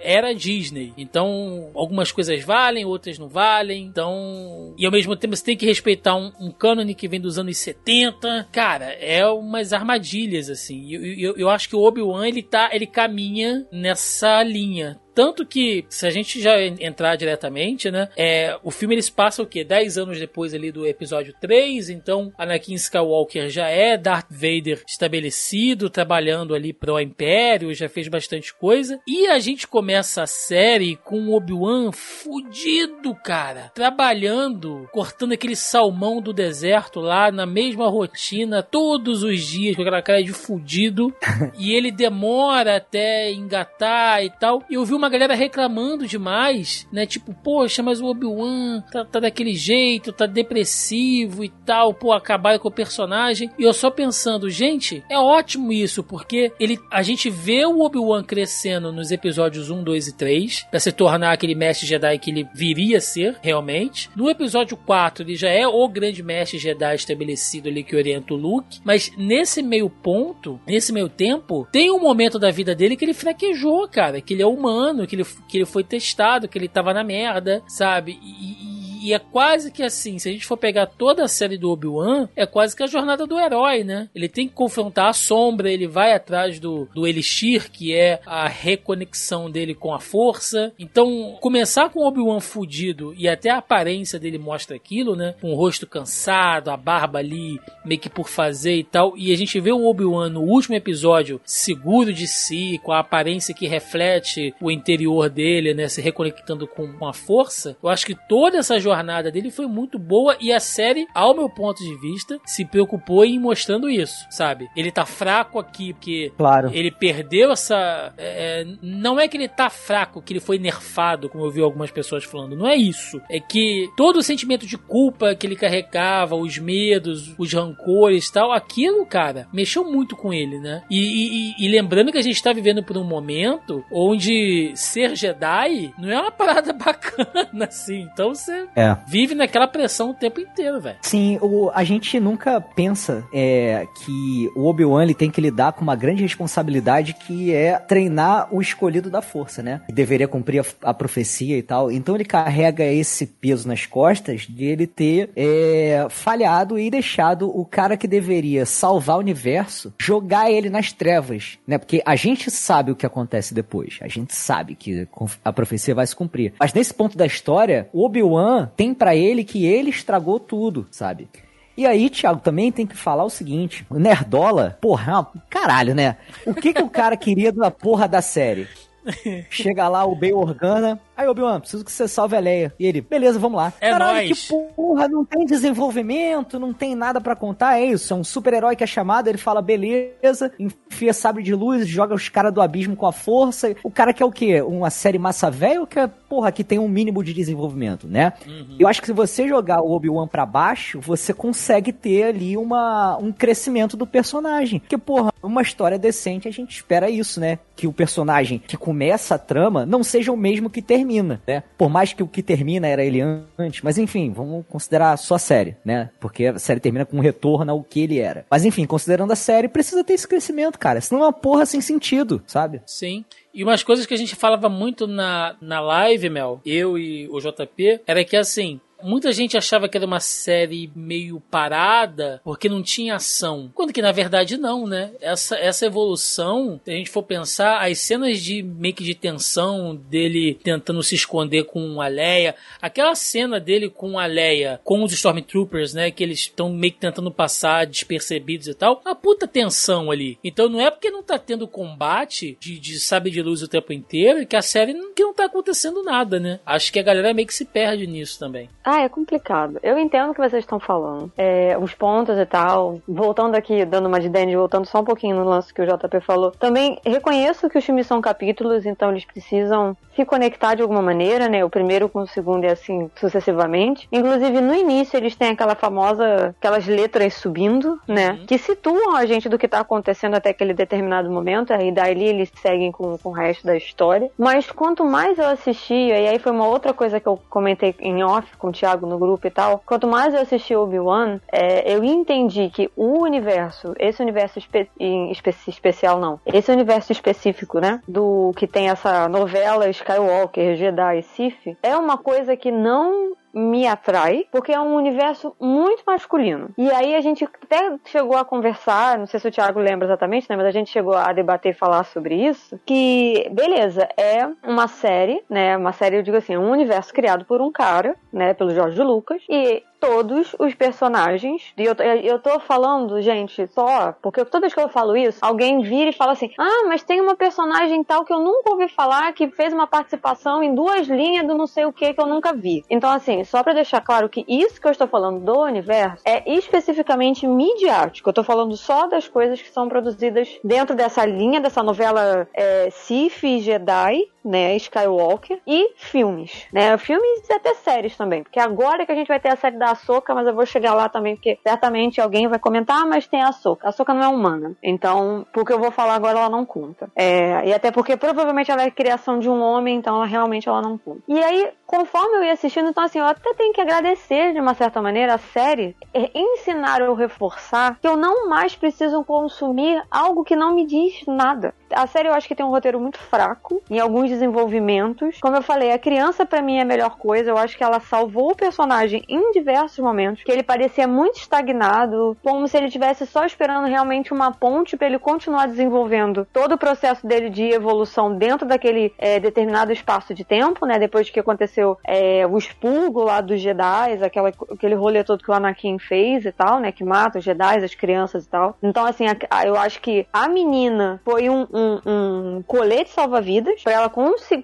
era 0.00 0.32
Disney. 0.32 0.92
Então, 0.96 1.72
algumas 1.74 2.12
coisas 2.12 2.44
valem, 2.44 2.84
outras 2.84 3.18
não 3.18 3.28
valem. 3.28 3.82
Então, 3.82 4.72
e 4.78 4.86
ao 4.86 4.92
mesmo 4.92 5.16
tempo 5.16 5.34
você 5.34 5.44
tem 5.44 5.56
que 5.56 5.66
respeitar 5.66 6.14
um, 6.14 6.30
um 6.38 6.52
cânone 6.52 6.94
que 6.94 7.08
vem 7.08 7.20
dos 7.20 7.36
anos 7.36 7.56
70. 7.56 8.46
Cara, 8.52 8.92
é 8.92 9.26
umas 9.26 9.72
armadilhas 9.72 10.48
assim. 10.48 10.94
Eu, 10.94 11.04
eu, 11.04 11.36
eu 11.36 11.50
acho 11.50 11.68
que 11.68 11.74
o 11.74 11.82
Obi-Wan 11.82 12.28
ele 12.28 12.44
tá, 12.44 12.70
ele 12.72 12.86
caminha 12.86 13.66
nessa 13.72 14.40
linha 14.44 15.00
Tanto 15.14 15.44
que, 15.44 15.84
se 15.88 16.06
a 16.06 16.10
gente 16.10 16.40
já 16.40 16.60
entrar 16.60 17.16
diretamente, 17.16 17.90
né? 17.90 18.08
É, 18.16 18.56
o 18.62 18.70
filme 18.70 18.94
eles 18.94 19.10
passam 19.10 19.44
o 19.44 19.48
quê? 19.48 19.64
10 19.64 19.98
anos 19.98 20.18
depois 20.18 20.54
ali 20.54 20.70
do 20.70 20.86
episódio 20.86 21.34
3, 21.40 21.90
então 21.90 22.32
Anakin 22.38 22.74
Skywalker 22.74 23.48
já 23.48 23.68
é 23.68 23.96
Darth 23.96 24.28
Vader 24.30 24.82
estabelecido, 24.86 25.90
trabalhando 25.90 26.54
ali 26.54 26.72
pro 26.72 27.00
Império, 27.00 27.74
já 27.74 27.88
fez 27.88 28.08
bastante 28.08 28.54
coisa. 28.54 29.00
E 29.06 29.26
a 29.26 29.38
gente 29.38 29.66
começa 29.66 30.22
a 30.22 30.26
série 30.26 30.96
com 30.96 31.28
o 31.28 31.34
Obi-Wan 31.34 31.92
fudido, 31.92 33.14
cara. 33.14 33.70
Trabalhando, 33.74 34.88
cortando 34.92 35.32
aquele 35.32 35.56
salmão 35.56 36.20
do 36.20 36.32
deserto 36.32 37.00
lá 37.00 37.30
na 37.30 37.46
mesma 37.46 37.88
rotina, 37.88 38.62
todos 38.62 39.22
os 39.22 39.40
dias, 39.42 39.76
com 39.76 39.82
aquela 39.82 40.02
cara 40.02 40.22
de 40.22 40.32
fudido. 40.32 41.14
e 41.58 41.72
ele 41.72 41.90
demora 41.90 42.76
até 42.76 43.32
engatar 43.32 44.24
e 44.24 44.30
tal. 44.30 44.62
E 44.70 44.74
eu 44.74 44.84
vi 44.84 44.99
uma 45.00 45.08
galera 45.08 45.34
reclamando 45.34 46.06
demais, 46.06 46.86
né? 46.92 47.06
Tipo, 47.06 47.34
poxa, 47.34 47.82
mas 47.82 48.00
o 48.00 48.06
Obi-Wan 48.06 48.82
tá, 48.92 49.04
tá, 49.04 49.18
daquele 49.18 49.54
jeito, 49.54 50.12
tá 50.12 50.26
depressivo 50.26 51.42
e 51.42 51.48
tal, 51.64 51.94
pô, 51.94 52.12
acabaram 52.12 52.58
com 52.58 52.68
o 52.68 52.72
personagem. 52.72 53.50
E 53.58 53.62
eu 53.62 53.72
só 53.72 53.90
pensando, 53.90 54.50
gente, 54.50 55.02
é 55.08 55.18
ótimo 55.18 55.72
isso, 55.72 56.04
porque 56.04 56.52
ele, 56.60 56.78
a 56.90 57.02
gente 57.02 57.30
vê 57.30 57.64
o 57.64 57.80
Obi-Wan 57.80 58.22
crescendo 58.22 58.92
nos 58.92 59.10
episódios 59.10 59.70
1, 59.70 59.82
2 59.82 60.08
e 60.08 60.16
3, 60.16 60.66
pra 60.70 60.78
se 60.78 60.92
tornar 60.92 61.32
aquele 61.32 61.54
mestre 61.54 61.86
Jedi 61.86 62.18
que 62.18 62.30
ele 62.30 62.48
viria 62.54 62.98
a 62.98 63.00
ser, 63.00 63.36
realmente. 63.40 64.10
No 64.14 64.28
episódio 64.28 64.76
4, 64.76 65.24
ele 65.24 65.34
já 65.34 65.48
é 65.48 65.66
o 65.66 65.88
grande 65.88 66.22
mestre 66.22 66.58
Jedi 66.58 66.94
estabelecido 66.94 67.68
ali 67.68 67.82
que 67.82 67.96
orienta 67.96 68.34
o 68.34 68.36
Luke, 68.36 68.80
mas 68.84 69.10
nesse 69.16 69.62
meio 69.62 69.88
ponto, 69.88 70.60
nesse 70.66 70.92
meio 70.92 71.08
tempo, 71.08 71.66
tem 71.72 71.90
um 71.90 71.98
momento 71.98 72.38
da 72.38 72.50
vida 72.50 72.74
dele 72.74 72.96
que 72.96 73.04
ele 73.04 73.14
fraquejou, 73.14 73.88
cara, 73.88 74.20
que 74.20 74.34
ele 74.34 74.42
é 74.42 74.46
humano, 74.46 74.89
que 75.06 75.16
ele, 75.16 75.24
que 75.48 75.58
ele 75.58 75.66
foi 75.66 75.84
testado, 75.84 76.48
que 76.48 76.58
ele 76.58 76.68
tava 76.68 76.92
na 76.92 77.04
merda, 77.04 77.62
sabe? 77.66 78.18
E, 78.22 78.79
e 79.00 79.14
é 79.14 79.18
quase 79.18 79.72
que 79.72 79.82
assim, 79.82 80.18
se 80.18 80.28
a 80.28 80.32
gente 80.32 80.44
for 80.44 80.58
pegar 80.58 80.86
toda 80.86 81.24
a 81.24 81.28
série 81.28 81.56
do 81.56 81.70
Obi-Wan, 81.70 82.28
é 82.36 82.44
quase 82.44 82.76
que 82.76 82.82
a 82.82 82.86
jornada 82.86 83.26
do 83.26 83.38
herói, 83.38 83.82
né? 83.82 84.10
Ele 84.14 84.28
tem 84.28 84.46
que 84.46 84.54
confrontar 84.54 85.08
a 85.08 85.12
sombra, 85.14 85.70
ele 85.70 85.86
vai 85.86 86.12
atrás 86.12 86.60
do, 86.60 86.86
do 86.94 87.06
Elixir, 87.06 87.70
que 87.70 87.94
é 87.94 88.20
a 88.26 88.46
reconexão 88.46 89.50
dele 89.50 89.74
com 89.74 89.94
a 89.94 89.98
força. 89.98 90.72
Então, 90.78 91.38
começar 91.40 91.88
com 91.88 92.00
o 92.00 92.06
Obi-Wan 92.06 92.40
fudido 92.40 93.14
e 93.16 93.26
até 93.26 93.48
a 93.48 93.58
aparência 93.58 94.18
dele 94.18 94.38
mostra 94.38 94.76
aquilo, 94.76 95.16
né? 95.16 95.34
Com 95.40 95.52
o 95.52 95.56
rosto 95.56 95.86
cansado, 95.86 96.70
a 96.70 96.76
barba 96.76 97.20
ali 97.20 97.58
meio 97.84 98.00
que 98.00 98.10
por 98.10 98.28
fazer 98.28 98.76
e 98.76 98.84
tal. 98.84 99.16
E 99.16 99.32
a 99.32 99.36
gente 99.36 99.58
vê 99.60 99.72
o 99.72 99.86
Obi-Wan 99.86 100.28
no 100.28 100.42
último 100.42 100.76
episódio 100.76 101.40
seguro 101.42 102.12
de 102.12 102.26
si, 102.26 102.78
com 102.82 102.92
a 102.92 102.98
aparência 102.98 103.54
que 103.54 103.66
reflete 103.66 104.54
o 104.60 104.70
interior 104.70 105.30
dele, 105.30 105.72
né? 105.72 105.88
Se 105.88 106.02
reconectando 106.02 106.66
com, 106.66 106.90
a 107.06 107.14
força. 107.14 107.76
Eu 107.82 107.88
acho 107.88 108.04
que 108.04 108.14
toda 108.28 108.58
essa 108.58 108.78
jornada 108.78 108.89
jornada 108.90 109.30
dele 109.30 109.50
foi 109.50 109.66
muito 109.66 109.98
boa 109.98 110.36
e 110.40 110.52
a 110.52 110.60
série, 110.60 111.06
ao 111.14 111.34
meu 111.34 111.48
ponto 111.48 111.82
de 111.82 111.96
vista, 111.96 112.38
se 112.44 112.64
preocupou 112.64 113.24
em 113.24 113.38
mostrando 113.38 113.88
isso, 113.88 114.26
sabe? 114.30 114.68
Ele 114.76 114.90
tá 114.90 115.04
fraco 115.06 115.58
aqui 115.58 115.92
porque 115.92 116.32
claro. 116.36 116.70
ele 116.72 116.90
perdeu 116.90 117.50
essa. 117.50 118.12
É, 118.16 118.66
não 118.82 119.18
é 119.18 119.26
que 119.26 119.36
ele 119.36 119.48
tá 119.48 119.70
fraco, 119.70 120.22
que 120.22 120.32
ele 120.32 120.40
foi 120.40 120.58
nerfado, 120.58 121.28
como 121.28 121.44
eu 121.44 121.50
vi 121.50 121.60
algumas 121.60 121.90
pessoas 121.90 122.24
falando. 122.24 122.56
Não 122.56 122.68
é 122.68 122.76
isso. 122.76 123.20
É 123.30 123.40
que 123.40 123.88
todo 123.96 124.18
o 124.18 124.22
sentimento 124.22 124.66
de 124.66 124.76
culpa 124.76 125.34
que 125.34 125.46
ele 125.46 125.56
carregava, 125.56 126.36
os 126.36 126.58
medos, 126.58 127.34
os 127.38 127.52
rancores 127.52 128.28
e 128.28 128.32
tal, 128.32 128.52
aquilo, 128.52 129.06
cara, 129.06 129.46
mexeu 129.52 129.84
muito 129.84 130.16
com 130.16 130.32
ele, 130.32 130.58
né? 130.58 130.82
E, 130.90 131.54
e, 131.58 131.66
e 131.66 131.68
lembrando 131.68 132.12
que 132.12 132.18
a 132.18 132.22
gente 132.22 132.42
tá 132.42 132.52
vivendo 132.52 132.82
por 132.82 132.96
um 132.96 133.04
momento 133.04 133.84
onde 133.90 134.72
ser 134.74 135.16
Jedi 135.16 135.92
não 135.98 136.10
é 136.10 136.20
uma 136.20 136.32
parada 136.32 136.72
bacana, 136.74 137.48
assim. 137.62 138.08
Então 138.12 138.34
você 138.34 138.66
é. 138.74 138.79
Vive 139.06 139.34
naquela 139.34 139.66
pressão 139.66 140.10
o 140.10 140.14
tempo 140.14 140.40
inteiro, 140.40 140.80
velho. 140.80 140.96
Sim, 141.02 141.38
o, 141.40 141.70
a 141.74 141.84
gente 141.84 142.18
nunca 142.18 142.60
pensa 142.60 143.24
é, 143.32 143.86
que 144.04 144.50
o 144.56 144.66
Obi-Wan 144.66 145.06
tem 145.14 145.30
que 145.30 145.40
lidar 145.40 145.72
com 145.72 145.82
uma 145.82 145.96
grande 145.96 146.22
responsabilidade 146.22 147.14
que 147.14 147.54
é 147.54 147.78
treinar 147.78 148.48
o 148.50 148.60
escolhido 148.60 149.10
da 149.10 149.22
força, 149.22 149.62
né? 149.62 149.80
Ele 149.88 149.94
deveria 149.94 150.28
cumprir 150.28 150.60
a, 150.60 150.90
a, 150.90 150.94
profecia 150.94 151.56
e 151.56 151.62
tal. 151.62 151.90
Então 151.90 152.14
ele 152.14 152.24
carrega 152.24 152.84
esse 152.84 153.26
peso 153.26 153.66
nas 153.66 153.86
costas 153.86 154.42
de 154.42 154.64
ele 154.64 154.86
ter 154.86 155.30
é, 155.34 156.06
falhado 156.10 156.78
e 156.78 156.90
deixado 156.90 157.48
o 157.48 157.64
cara 157.64 157.96
que 157.96 158.06
deveria 158.06 158.66
salvar 158.66 159.16
o 159.16 159.20
universo 159.20 159.92
jogar 159.98 160.50
ele 160.50 160.70
nas 160.70 160.92
trevas, 160.92 161.58
né? 161.66 161.78
Porque 161.78 162.02
a 162.04 162.16
gente 162.16 162.50
sabe 162.50 162.92
o 162.92 162.96
que 162.96 163.06
acontece 163.06 163.54
depois. 163.54 163.98
A 164.00 164.08
gente 164.08 164.34
sabe 164.34 164.74
que 164.74 165.08
a 165.44 165.52
profecia 165.52 165.94
vai 165.94 166.06
se 166.06 166.14
cumprir. 166.14 166.52
Mas 166.58 166.72
nesse 166.72 166.92
ponto 166.92 167.16
da 167.16 167.26
história, 167.26 167.88
o 167.92 168.04
Obi-Wan 168.04 168.69
tem 168.76 168.94
para 168.94 169.14
ele 169.14 169.44
que 169.44 169.66
ele 169.66 169.90
estragou 169.90 170.40
tudo, 170.40 170.86
sabe? 170.90 171.28
E 171.76 171.86
aí, 171.86 172.10
Thiago, 172.10 172.40
também 172.40 172.70
tem 172.70 172.86
que 172.86 172.96
falar 172.96 173.24
o 173.24 173.30
seguinte: 173.30 173.86
o 173.88 173.98
Nerdola, 173.98 174.78
porra, 174.80 175.26
caralho, 175.48 175.94
né? 175.94 176.16
O 176.44 176.54
que 176.54 176.74
que 176.74 176.82
o 176.82 176.90
cara 176.90 177.16
queria 177.16 177.52
da 177.52 177.70
porra 177.70 178.06
da 178.06 178.20
série? 178.20 178.68
Chega 179.50 179.88
lá 179.88 180.04
o 180.04 180.14
Bey 180.14 180.32
Organa, 180.32 181.00
Aí, 181.20 181.28
Obi-Wan, 181.28 181.60
preciso 181.60 181.84
que 181.84 181.92
você 181.92 182.08
salve 182.08 182.34
a 182.34 182.40
Leia. 182.40 182.72
E 182.78 182.86
ele, 182.86 183.02
beleza, 183.02 183.38
vamos 183.38 183.58
lá. 183.58 183.74
É 183.78 183.90
Caralho, 183.90 184.28
nóis. 184.28 184.48
que 184.48 184.54
porra, 184.74 185.06
não 185.06 185.22
tem 185.22 185.44
desenvolvimento, 185.44 186.58
não 186.58 186.72
tem 186.72 186.94
nada 186.94 187.20
para 187.20 187.36
contar, 187.36 187.78
é 187.78 187.84
isso. 187.84 188.14
É 188.14 188.16
um 188.16 188.24
super-herói 188.24 188.74
que 188.74 188.82
é 188.82 188.86
chamado, 188.86 189.28
ele 189.28 189.36
fala, 189.36 189.60
beleza, 189.60 190.50
enfia 190.58 191.12
sabre 191.12 191.42
de 191.42 191.54
luz, 191.54 191.86
joga 191.86 192.14
os 192.14 192.30
caras 192.30 192.54
do 192.54 192.62
abismo 192.62 192.96
com 192.96 193.06
a 193.06 193.12
força. 193.12 193.76
O 193.84 193.90
cara 193.90 194.14
quer 194.14 194.24
o 194.24 194.32
quê? 194.32 194.62
Uma 194.62 194.88
série 194.88 195.18
massa 195.18 195.50
velha 195.50 195.82
ou 195.82 195.86
quer, 195.86 196.08
porra, 196.26 196.50
que 196.50 196.64
tem 196.64 196.78
um 196.78 196.88
mínimo 196.88 197.22
de 197.22 197.34
desenvolvimento, 197.34 198.08
né? 198.08 198.32
Uhum. 198.46 198.76
Eu 198.78 198.88
acho 198.88 199.02
que 199.02 199.06
se 199.06 199.12
você 199.12 199.46
jogar 199.46 199.82
o 199.82 199.90
Obi-Wan 199.90 200.26
pra 200.26 200.46
baixo, 200.46 201.00
você 201.00 201.34
consegue 201.34 201.92
ter 201.92 202.22
ali 202.22 202.56
uma, 202.56 203.18
um 203.18 203.30
crescimento 203.30 203.94
do 203.94 204.06
personagem. 204.06 204.80
Porque, 204.80 204.96
porra, 204.96 205.30
uma 205.42 205.60
história 205.60 205.98
decente, 205.98 206.48
a 206.48 206.50
gente 206.50 206.74
espera 206.76 207.10
isso, 207.10 207.38
né? 207.38 207.58
Que 207.80 207.86
o 207.86 207.92
personagem 207.92 208.58
que 208.58 208.76
começa 208.76 209.36
a 209.36 209.38
trama 209.38 209.86
não 209.86 210.04
seja 210.04 210.30
o 210.30 210.36
mesmo 210.36 210.68
que 210.68 210.82
termina 210.82 211.40
né? 211.46 211.62
Por 211.76 211.88
mais 211.88 212.12
que 212.12 212.22
o 212.22 212.28
que 212.28 212.42
termina 212.42 212.86
era 212.86 213.04
ele 213.04 213.20
antes, 213.58 213.82
mas 213.82 213.98
enfim, 213.98 214.32
vamos 214.32 214.64
considerar 214.68 215.16
só 215.16 215.34
a 215.34 215.38
série, 215.38 215.76
né? 215.84 216.10
Porque 216.20 216.46
a 216.46 216.58
série 216.58 216.80
termina 216.80 217.04
com 217.04 217.16
um 217.16 217.20
retorno 217.20 217.70
ao 217.72 217.82
que 217.82 218.00
ele 218.00 218.18
era. 218.18 218.46
Mas 218.50 218.64
enfim, 218.64 218.86
considerando 218.86 219.32
a 219.32 219.36
série, 219.36 219.68
precisa 219.68 220.04
ter 220.04 220.14
esse 220.14 220.28
crescimento, 220.28 220.78
cara. 220.78 221.00
Senão 221.00 221.22
é 221.22 221.26
uma 221.26 221.32
porra 221.32 221.66
sem 221.66 221.80
sentido, 221.80 222.42
sabe? 222.46 222.82
Sim. 222.86 223.24
E 223.52 223.64
umas 223.64 223.82
coisas 223.82 224.06
que 224.06 224.14
a 224.14 224.16
gente 224.16 224.36
falava 224.36 224.68
muito 224.68 225.06
na, 225.06 225.56
na 225.60 225.80
live, 225.80 226.30
Mel, 226.30 226.60
eu 226.64 226.96
e 226.96 227.28
o 227.28 227.40
JP, 227.40 228.02
era 228.06 228.24
que 228.24 228.36
assim, 228.36 228.80
Muita 229.02 229.32
gente 229.32 229.56
achava 229.56 229.88
que 229.88 229.96
era 229.96 230.06
uma 230.06 230.20
série 230.20 230.90
meio 230.94 231.40
parada 231.50 232.40
porque 232.44 232.68
não 232.68 232.82
tinha 232.82 233.16
ação. 233.16 233.70
Quando 233.74 233.92
que 233.92 234.02
na 234.02 234.12
verdade 234.12 234.56
não, 234.56 234.86
né? 234.86 235.12
Essa, 235.20 235.56
essa 235.56 235.86
evolução, 235.86 236.80
se 236.84 236.90
a 236.90 236.94
gente 236.94 237.10
for 237.10 237.22
pensar, 237.22 237.84
as 237.84 237.98
cenas 237.98 238.40
de 238.40 238.62
meio 238.62 238.94
que 238.94 239.04
de 239.04 239.14
tensão 239.14 239.94
dele 239.96 240.58
tentando 240.62 241.02
se 241.02 241.14
esconder 241.14 241.64
com 241.64 242.00
a 242.00 242.08
Leia, 242.08 242.54
aquela 242.80 243.14
cena 243.14 243.60
dele 243.60 243.88
com 243.88 244.18
a 244.18 244.26
Leia, 244.26 244.80
com 244.84 245.02
os 245.02 245.12
Stormtroopers, 245.12 245.94
né? 245.94 246.10
Que 246.10 246.22
eles 246.22 246.40
estão 246.40 246.70
meio 246.70 246.92
que 246.92 247.00
tentando 247.00 247.30
passar 247.30 247.86
despercebidos 247.86 248.68
e 248.68 248.74
tal, 248.74 249.00
a 249.04 249.14
puta 249.14 249.46
tensão 249.46 250.10
ali. 250.10 250.38
Então 250.42 250.68
não 250.68 250.80
é 250.80 250.90
porque 250.90 251.10
não 251.10 251.22
tá 251.22 251.38
tendo 251.38 251.68
combate 251.68 252.56
de, 252.60 252.78
de 252.78 253.00
sabre 253.00 253.30
de 253.30 253.42
luz 253.42 253.62
o 253.62 253.68
tempo 253.68 253.92
inteiro 253.92 254.46
que 254.46 254.56
a 254.56 254.62
série 254.62 254.92
não, 254.92 255.12
que 255.14 255.22
não 255.22 255.34
tá 255.34 255.44
acontecendo 255.44 256.02
nada, 256.02 256.40
né? 256.40 256.60
Acho 256.64 256.92
que 256.92 256.98
a 256.98 257.02
galera 257.02 257.32
meio 257.32 257.46
que 257.46 257.54
se 257.54 257.64
perde 257.64 258.06
nisso 258.06 258.38
também. 258.38 258.68
Ah, 258.92 259.02
é 259.02 259.08
complicado. 259.08 259.78
Eu 259.84 259.96
entendo 259.96 260.30
o 260.30 260.34
que 260.34 260.40
vocês 260.40 260.64
estão 260.64 260.80
falando. 260.80 261.30
É, 261.38 261.78
os 261.80 261.94
pontos 261.94 262.36
e 262.36 262.44
tal. 262.44 263.00
Voltando 263.06 263.54
aqui, 263.54 263.84
dando 263.84 264.08
uma 264.08 264.18
de 264.18 264.28
Danny, 264.28 264.56
voltando 264.56 264.84
só 264.84 264.98
um 264.98 265.04
pouquinho 265.04 265.36
no 265.36 265.44
lance 265.44 265.72
que 265.72 265.80
o 265.80 265.86
JP 265.86 266.20
falou. 266.20 266.50
Também 266.50 266.98
reconheço 267.06 267.70
que 267.70 267.78
os 267.78 267.84
filmes 267.84 268.08
são 268.08 268.20
capítulos, 268.20 268.84
então 268.84 269.12
eles 269.12 269.24
precisam 269.24 269.96
se 270.16 270.24
conectar 270.24 270.74
de 270.74 270.82
alguma 270.82 271.00
maneira, 271.00 271.48
né? 271.48 271.64
O 271.64 271.70
primeiro 271.70 272.08
com 272.08 272.22
o 272.22 272.26
segundo 272.26 272.64
e 272.64 272.66
assim 272.66 273.08
sucessivamente. 273.14 274.08
Inclusive, 274.10 274.60
no 274.60 274.74
início, 274.74 275.16
eles 275.16 275.36
têm 275.36 275.50
aquela 275.50 275.76
famosa, 275.76 276.52
aquelas 276.58 276.86
letras 276.88 277.34
subindo, 277.34 277.96
né? 278.08 278.32
Uhum. 278.32 278.46
Que 278.46 278.58
situam 278.58 279.14
a 279.14 279.24
gente 279.24 279.48
do 279.48 279.56
que 279.56 279.68
tá 279.68 279.78
acontecendo 279.78 280.34
até 280.34 280.50
aquele 280.50 280.74
determinado 280.74 281.30
momento. 281.30 281.72
E 281.72 281.92
daí 281.92 282.24
eles 282.24 282.50
seguem 282.60 282.90
com, 282.90 283.16
com 283.18 283.28
o 283.28 283.32
resto 283.32 283.64
da 283.64 283.76
história. 283.76 284.28
Mas 284.36 284.68
quanto 284.70 285.04
mais 285.04 285.38
eu 285.38 285.46
assistia, 285.46 286.18
e 286.18 286.26
aí 286.26 286.38
foi 286.40 286.50
uma 286.50 286.66
outra 286.66 286.92
coisa 286.92 287.20
que 287.20 287.28
eu 287.28 287.40
comentei 287.48 287.94
em 288.00 288.24
off 288.24 288.56
com 288.56 288.72
Thiago 288.80 289.06
no 289.06 289.18
grupo 289.18 289.46
e 289.46 289.50
tal, 289.50 289.82
quanto 289.84 290.06
mais 290.06 290.32
eu 290.32 290.40
assisti 290.40 290.74
Obi-Wan, 290.74 291.38
é, 291.52 291.94
eu 291.94 292.02
entendi 292.02 292.70
que 292.70 292.90
o 292.96 293.22
universo, 293.22 293.94
esse 293.98 294.22
universo 294.22 294.58
espe 294.58 294.88
espe 294.98 295.50
especial 295.68 296.18
não, 296.18 296.40
esse 296.46 296.72
universo 296.72 297.12
específico, 297.12 297.78
né, 297.78 298.00
do 298.08 298.52
que 298.56 298.66
tem 298.66 298.88
essa 298.88 299.28
novela 299.28 299.88
Skywalker, 299.90 300.76
Jedi 300.76 301.18
e 301.18 301.22
Sith, 301.22 301.76
é 301.82 301.96
uma 301.96 302.16
coisa 302.16 302.56
que 302.56 302.70
não 302.70 303.36
me 303.52 303.86
atrai, 303.86 304.46
porque 304.50 304.72
é 304.72 304.80
um 304.80 304.94
universo 304.94 305.54
muito 305.60 306.02
masculino. 306.06 306.70
E 306.76 306.90
aí 306.90 307.14
a 307.14 307.20
gente 307.20 307.44
até 307.44 307.96
chegou 308.04 308.36
a 308.36 308.44
conversar, 308.44 309.18
não 309.18 309.26
sei 309.26 309.40
se 309.40 309.48
o 309.48 309.50
Thiago 309.50 309.80
lembra 309.80 310.06
exatamente, 310.06 310.48
né, 310.48 310.56
mas 310.56 310.66
a 310.66 310.70
gente 310.70 310.90
chegou 310.90 311.14
a 311.14 311.32
debater 311.32 311.72
e 311.72 311.78
falar 311.78 312.04
sobre 312.04 312.34
isso, 312.34 312.78
que, 312.86 313.48
beleza, 313.52 314.08
é 314.16 314.48
uma 314.62 314.86
série, 314.86 315.42
né, 315.48 315.76
uma 315.76 315.92
série, 315.92 316.16
eu 316.16 316.22
digo 316.22 316.36
assim, 316.36 316.54
é 316.54 316.58
um 316.58 316.70
universo 316.70 317.12
criado 317.12 317.44
por 317.44 317.60
um 317.60 317.70
cara, 317.70 318.16
né, 318.32 318.54
pelo 318.54 318.74
Jorge 318.74 319.02
Lucas, 319.02 319.42
e 319.48 319.82
todos 320.00 320.56
os 320.58 320.74
personagens. 320.74 321.72
E 321.76 321.84
eu, 321.84 321.94
eu 322.22 322.38
tô 322.38 322.58
falando, 322.58 323.20
gente, 323.20 323.68
só 323.68 324.12
porque 324.22 324.44
toda 324.44 324.62
vez 324.62 324.74
que 324.74 324.80
eu 324.80 324.88
falo 324.88 325.16
isso, 325.16 325.38
alguém 325.42 325.82
vira 325.82 326.10
e 326.10 326.14
fala 326.14 326.32
assim: 326.32 326.50
Ah, 326.58 326.84
mas 326.88 327.02
tem 327.02 327.20
uma 327.20 327.36
personagem 327.36 328.02
tal 328.02 328.24
que 328.24 328.32
eu 328.32 328.40
nunca 328.40 328.70
ouvi 328.70 328.88
falar 328.88 329.32
que 329.32 329.48
fez 329.48 329.72
uma 329.72 329.86
participação 329.86 330.62
em 330.62 330.74
duas 330.74 331.06
linhas 331.06 331.46
do 331.46 331.54
não 331.54 331.66
sei 331.66 331.84
o 331.84 331.92
que 331.92 332.14
que 332.14 332.20
eu 332.20 332.26
nunca 332.26 332.52
vi. 332.52 332.84
Então, 332.88 333.10
assim, 333.10 333.44
só 333.44 333.62
para 333.62 333.74
deixar 333.74 334.00
claro 334.00 334.28
que 334.28 334.44
isso 334.48 334.80
que 334.80 334.86
eu 334.86 334.92
estou 334.92 335.06
falando 335.06 335.40
do 335.40 335.60
universo 335.60 336.22
é 336.24 336.50
especificamente 336.50 337.46
midiático. 337.46 338.28
Eu 338.28 338.34
tô 338.34 338.42
falando 338.42 338.76
só 338.76 339.06
das 339.06 339.28
coisas 339.28 339.60
que 339.60 339.70
são 339.70 339.88
produzidas 339.88 340.58
dentro 340.64 340.96
dessa 340.96 341.24
linha, 341.24 341.60
dessa 341.60 341.82
novela 341.82 342.48
é, 342.54 342.88
Sif 342.90 343.44
e 343.46 343.60
Jedi, 343.60 344.28
né, 344.44 344.76
Skywalker, 344.76 345.60
e 345.66 345.92
filmes, 345.96 346.66
né, 346.72 346.96
filmes 346.96 347.48
e 347.48 347.52
até 347.52 347.74
séries 347.74 348.16
também, 348.16 348.42
porque 348.42 348.58
agora 348.58 349.04
que 349.04 349.12
a 349.12 349.14
gente 349.14 349.28
vai 349.28 349.38
ter 349.38 349.50
a 349.50 349.56
série 349.56 349.76
da 349.76 349.89
Ahsoka, 349.92 350.34
mas 350.34 350.46
eu 350.46 350.54
vou 350.54 350.66
chegar 350.66 350.94
lá 350.94 351.08
também, 351.08 351.36
porque 351.36 351.58
certamente 351.62 352.20
alguém 352.20 352.48
vai 352.48 352.58
comentar, 352.58 353.02
ah, 353.02 353.06
mas 353.06 353.26
tem 353.26 353.42
a 353.42 353.48
Ahsoka. 353.48 353.86
A 353.86 353.90
Ahsoka 353.90 354.14
não 354.14 354.22
é 354.22 354.28
humana, 354.28 354.76
então, 354.82 355.46
porque 355.52 355.72
eu 355.72 355.78
vou 355.78 355.90
falar 355.90 356.14
agora, 356.14 356.38
ela 356.38 356.48
não 356.48 356.64
conta. 356.64 357.10
É, 357.14 357.66
e 357.68 357.72
até 357.72 357.90
porque 357.90 358.16
provavelmente 358.16 358.70
ela 358.70 358.82
é 358.82 358.90
criação 358.90 359.38
de 359.38 359.48
um 359.48 359.60
homem, 359.60 359.96
então 359.96 360.16
ela 360.16 360.26
realmente 360.26 360.68
ela 360.68 360.82
não 360.82 360.98
conta. 360.98 361.22
E 361.28 361.42
aí, 361.42 361.70
conforme 361.86 362.38
eu 362.38 362.44
ia 362.44 362.52
assistindo, 362.52 362.88
então 362.88 363.04
assim, 363.04 363.18
eu 363.18 363.26
até 363.26 363.54
tenho 363.54 363.72
que 363.72 363.80
agradecer, 363.80 364.52
de 364.52 364.60
uma 364.60 364.74
certa 364.74 365.00
maneira, 365.02 365.34
a 365.34 365.38
série 365.38 365.96
é 366.14 366.30
ensinar 366.34 367.02
ou 367.02 367.14
reforçar 367.14 367.98
que 368.00 368.06
eu 368.06 368.16
não 368.16 368.48
mais 368.48 368.76
preciso 368.76 369.24
consumir 369.24 370.02
algo 370.10 370.44
que 370.44 370.56
não 370.56 370.74
me 370.74 370.86
diz 370.86 371.24
nada. 371.26 371.74
A 371.92 372.06
série 372.06 372.28
eu 372.28 372.34
acho 372.34 372.48
que 372.48 372.54
tem 372.54 372.64
um 372.64 372.70
roteiro 372.70 373.00
muito 373.00 373.18
fraco, 373.18 373.82
em 373.90 373.98
alguns 373.98 374.28
desenvolvimentos. 374.28 375.38
Como 375.40 375.56
eu 375.56 375.62
falei, 375.62 375.92
a 375.92 375.98
criança 375.98 376.46
para 376.46 376.62
mim 376.62 376.78
é 376.78 376.82
a 376.82 376.84
melhor 376.84 377.16
coisa. 377.16 377.50
Eu 377.50 377.58
acho 377.58 377.76
que 377.76 377.84
ela 377.84 378.00
salvou 378.00 378.52
o 378.52 378.56
personagem 378.56 379.22
em 379.28 379.52
diversos 379.52 379.98
momentos, 379.98 380.42
que 380.42 380.50
ele 380.50 380.62
parecia 380.62 381.06
muito 381.06 381.36
estagnado, 381.36 382.36
como 382.42 382.66
se 382.68 382.76
ele 382.76 382.90
tivesse 382.90 383.26
só 383.26 383.44
esperando 383.44 383.86
realmente 383.86 384.32
uma 384.32 384.52
ponte 384.52 384.96
para 384.96 385.06
ele 385.06 385.18
continuar 385.18 385.66
desenvolvendo 385.66 386.46
todo 386.52 386.72
o 386.72 386.78
processo 386.78 387.26
dele 387.26 387.50
de 387.50 387.64
evolução 387.64 388.36
dentro 388.36 388.66
daquele 388.66 389.12
é, 389.18 389.40
determinado 389.40 389.92
espaço 389.92 390.34
de 390.34 390.44
tempo, 390.44 390.86
né? 390.86 390.98
Depois 390.98 391.30
que 391.30 391.40
aconteceu 391.40 391.98
é, 392.04 392.46
o 392.46 392.56
expurgo 392.56 393.22
lá 393.22 393.40
dos 393.40 393.60
Jedi, 393.60 394.18
aquela, 394.22 394.48
aquele 394.48 394.94
rolê 394.94 395.24
todo 395.24 395.42
que 395.42 395.50
o 395.50 395.54
Anakin 395.54 395.98
fez 395.98 396.44
e 396.44 396.52
tal, 396.52 396.80
né? 396.80 396.92
Que 396.92 397.04
mata 397.04 397.38
os 397.38 397.44
Jedi, 397.44 397.84
as 397.84 397.94
crianças 397.94 398.44
e 398.44 398.48
tal. 398.48 398.76
Então, 398.82 399.04
assim, 399.04 399.26
a, 399.26 399.36
a, 399.50 399.66
eu 399.66 399.76
acho 399.76 400.00
que 400.00 400.26
a 400.32 400.48
menina 400.48 401.20
foi 401.24 401.48
um, 401.48 401.66
um, 401.80 402.00
um 402.06 402.62
colete 402.62 403.10
salva-vidas 403.10 403.82
para 403.82 403.92
ela 403.92 404.10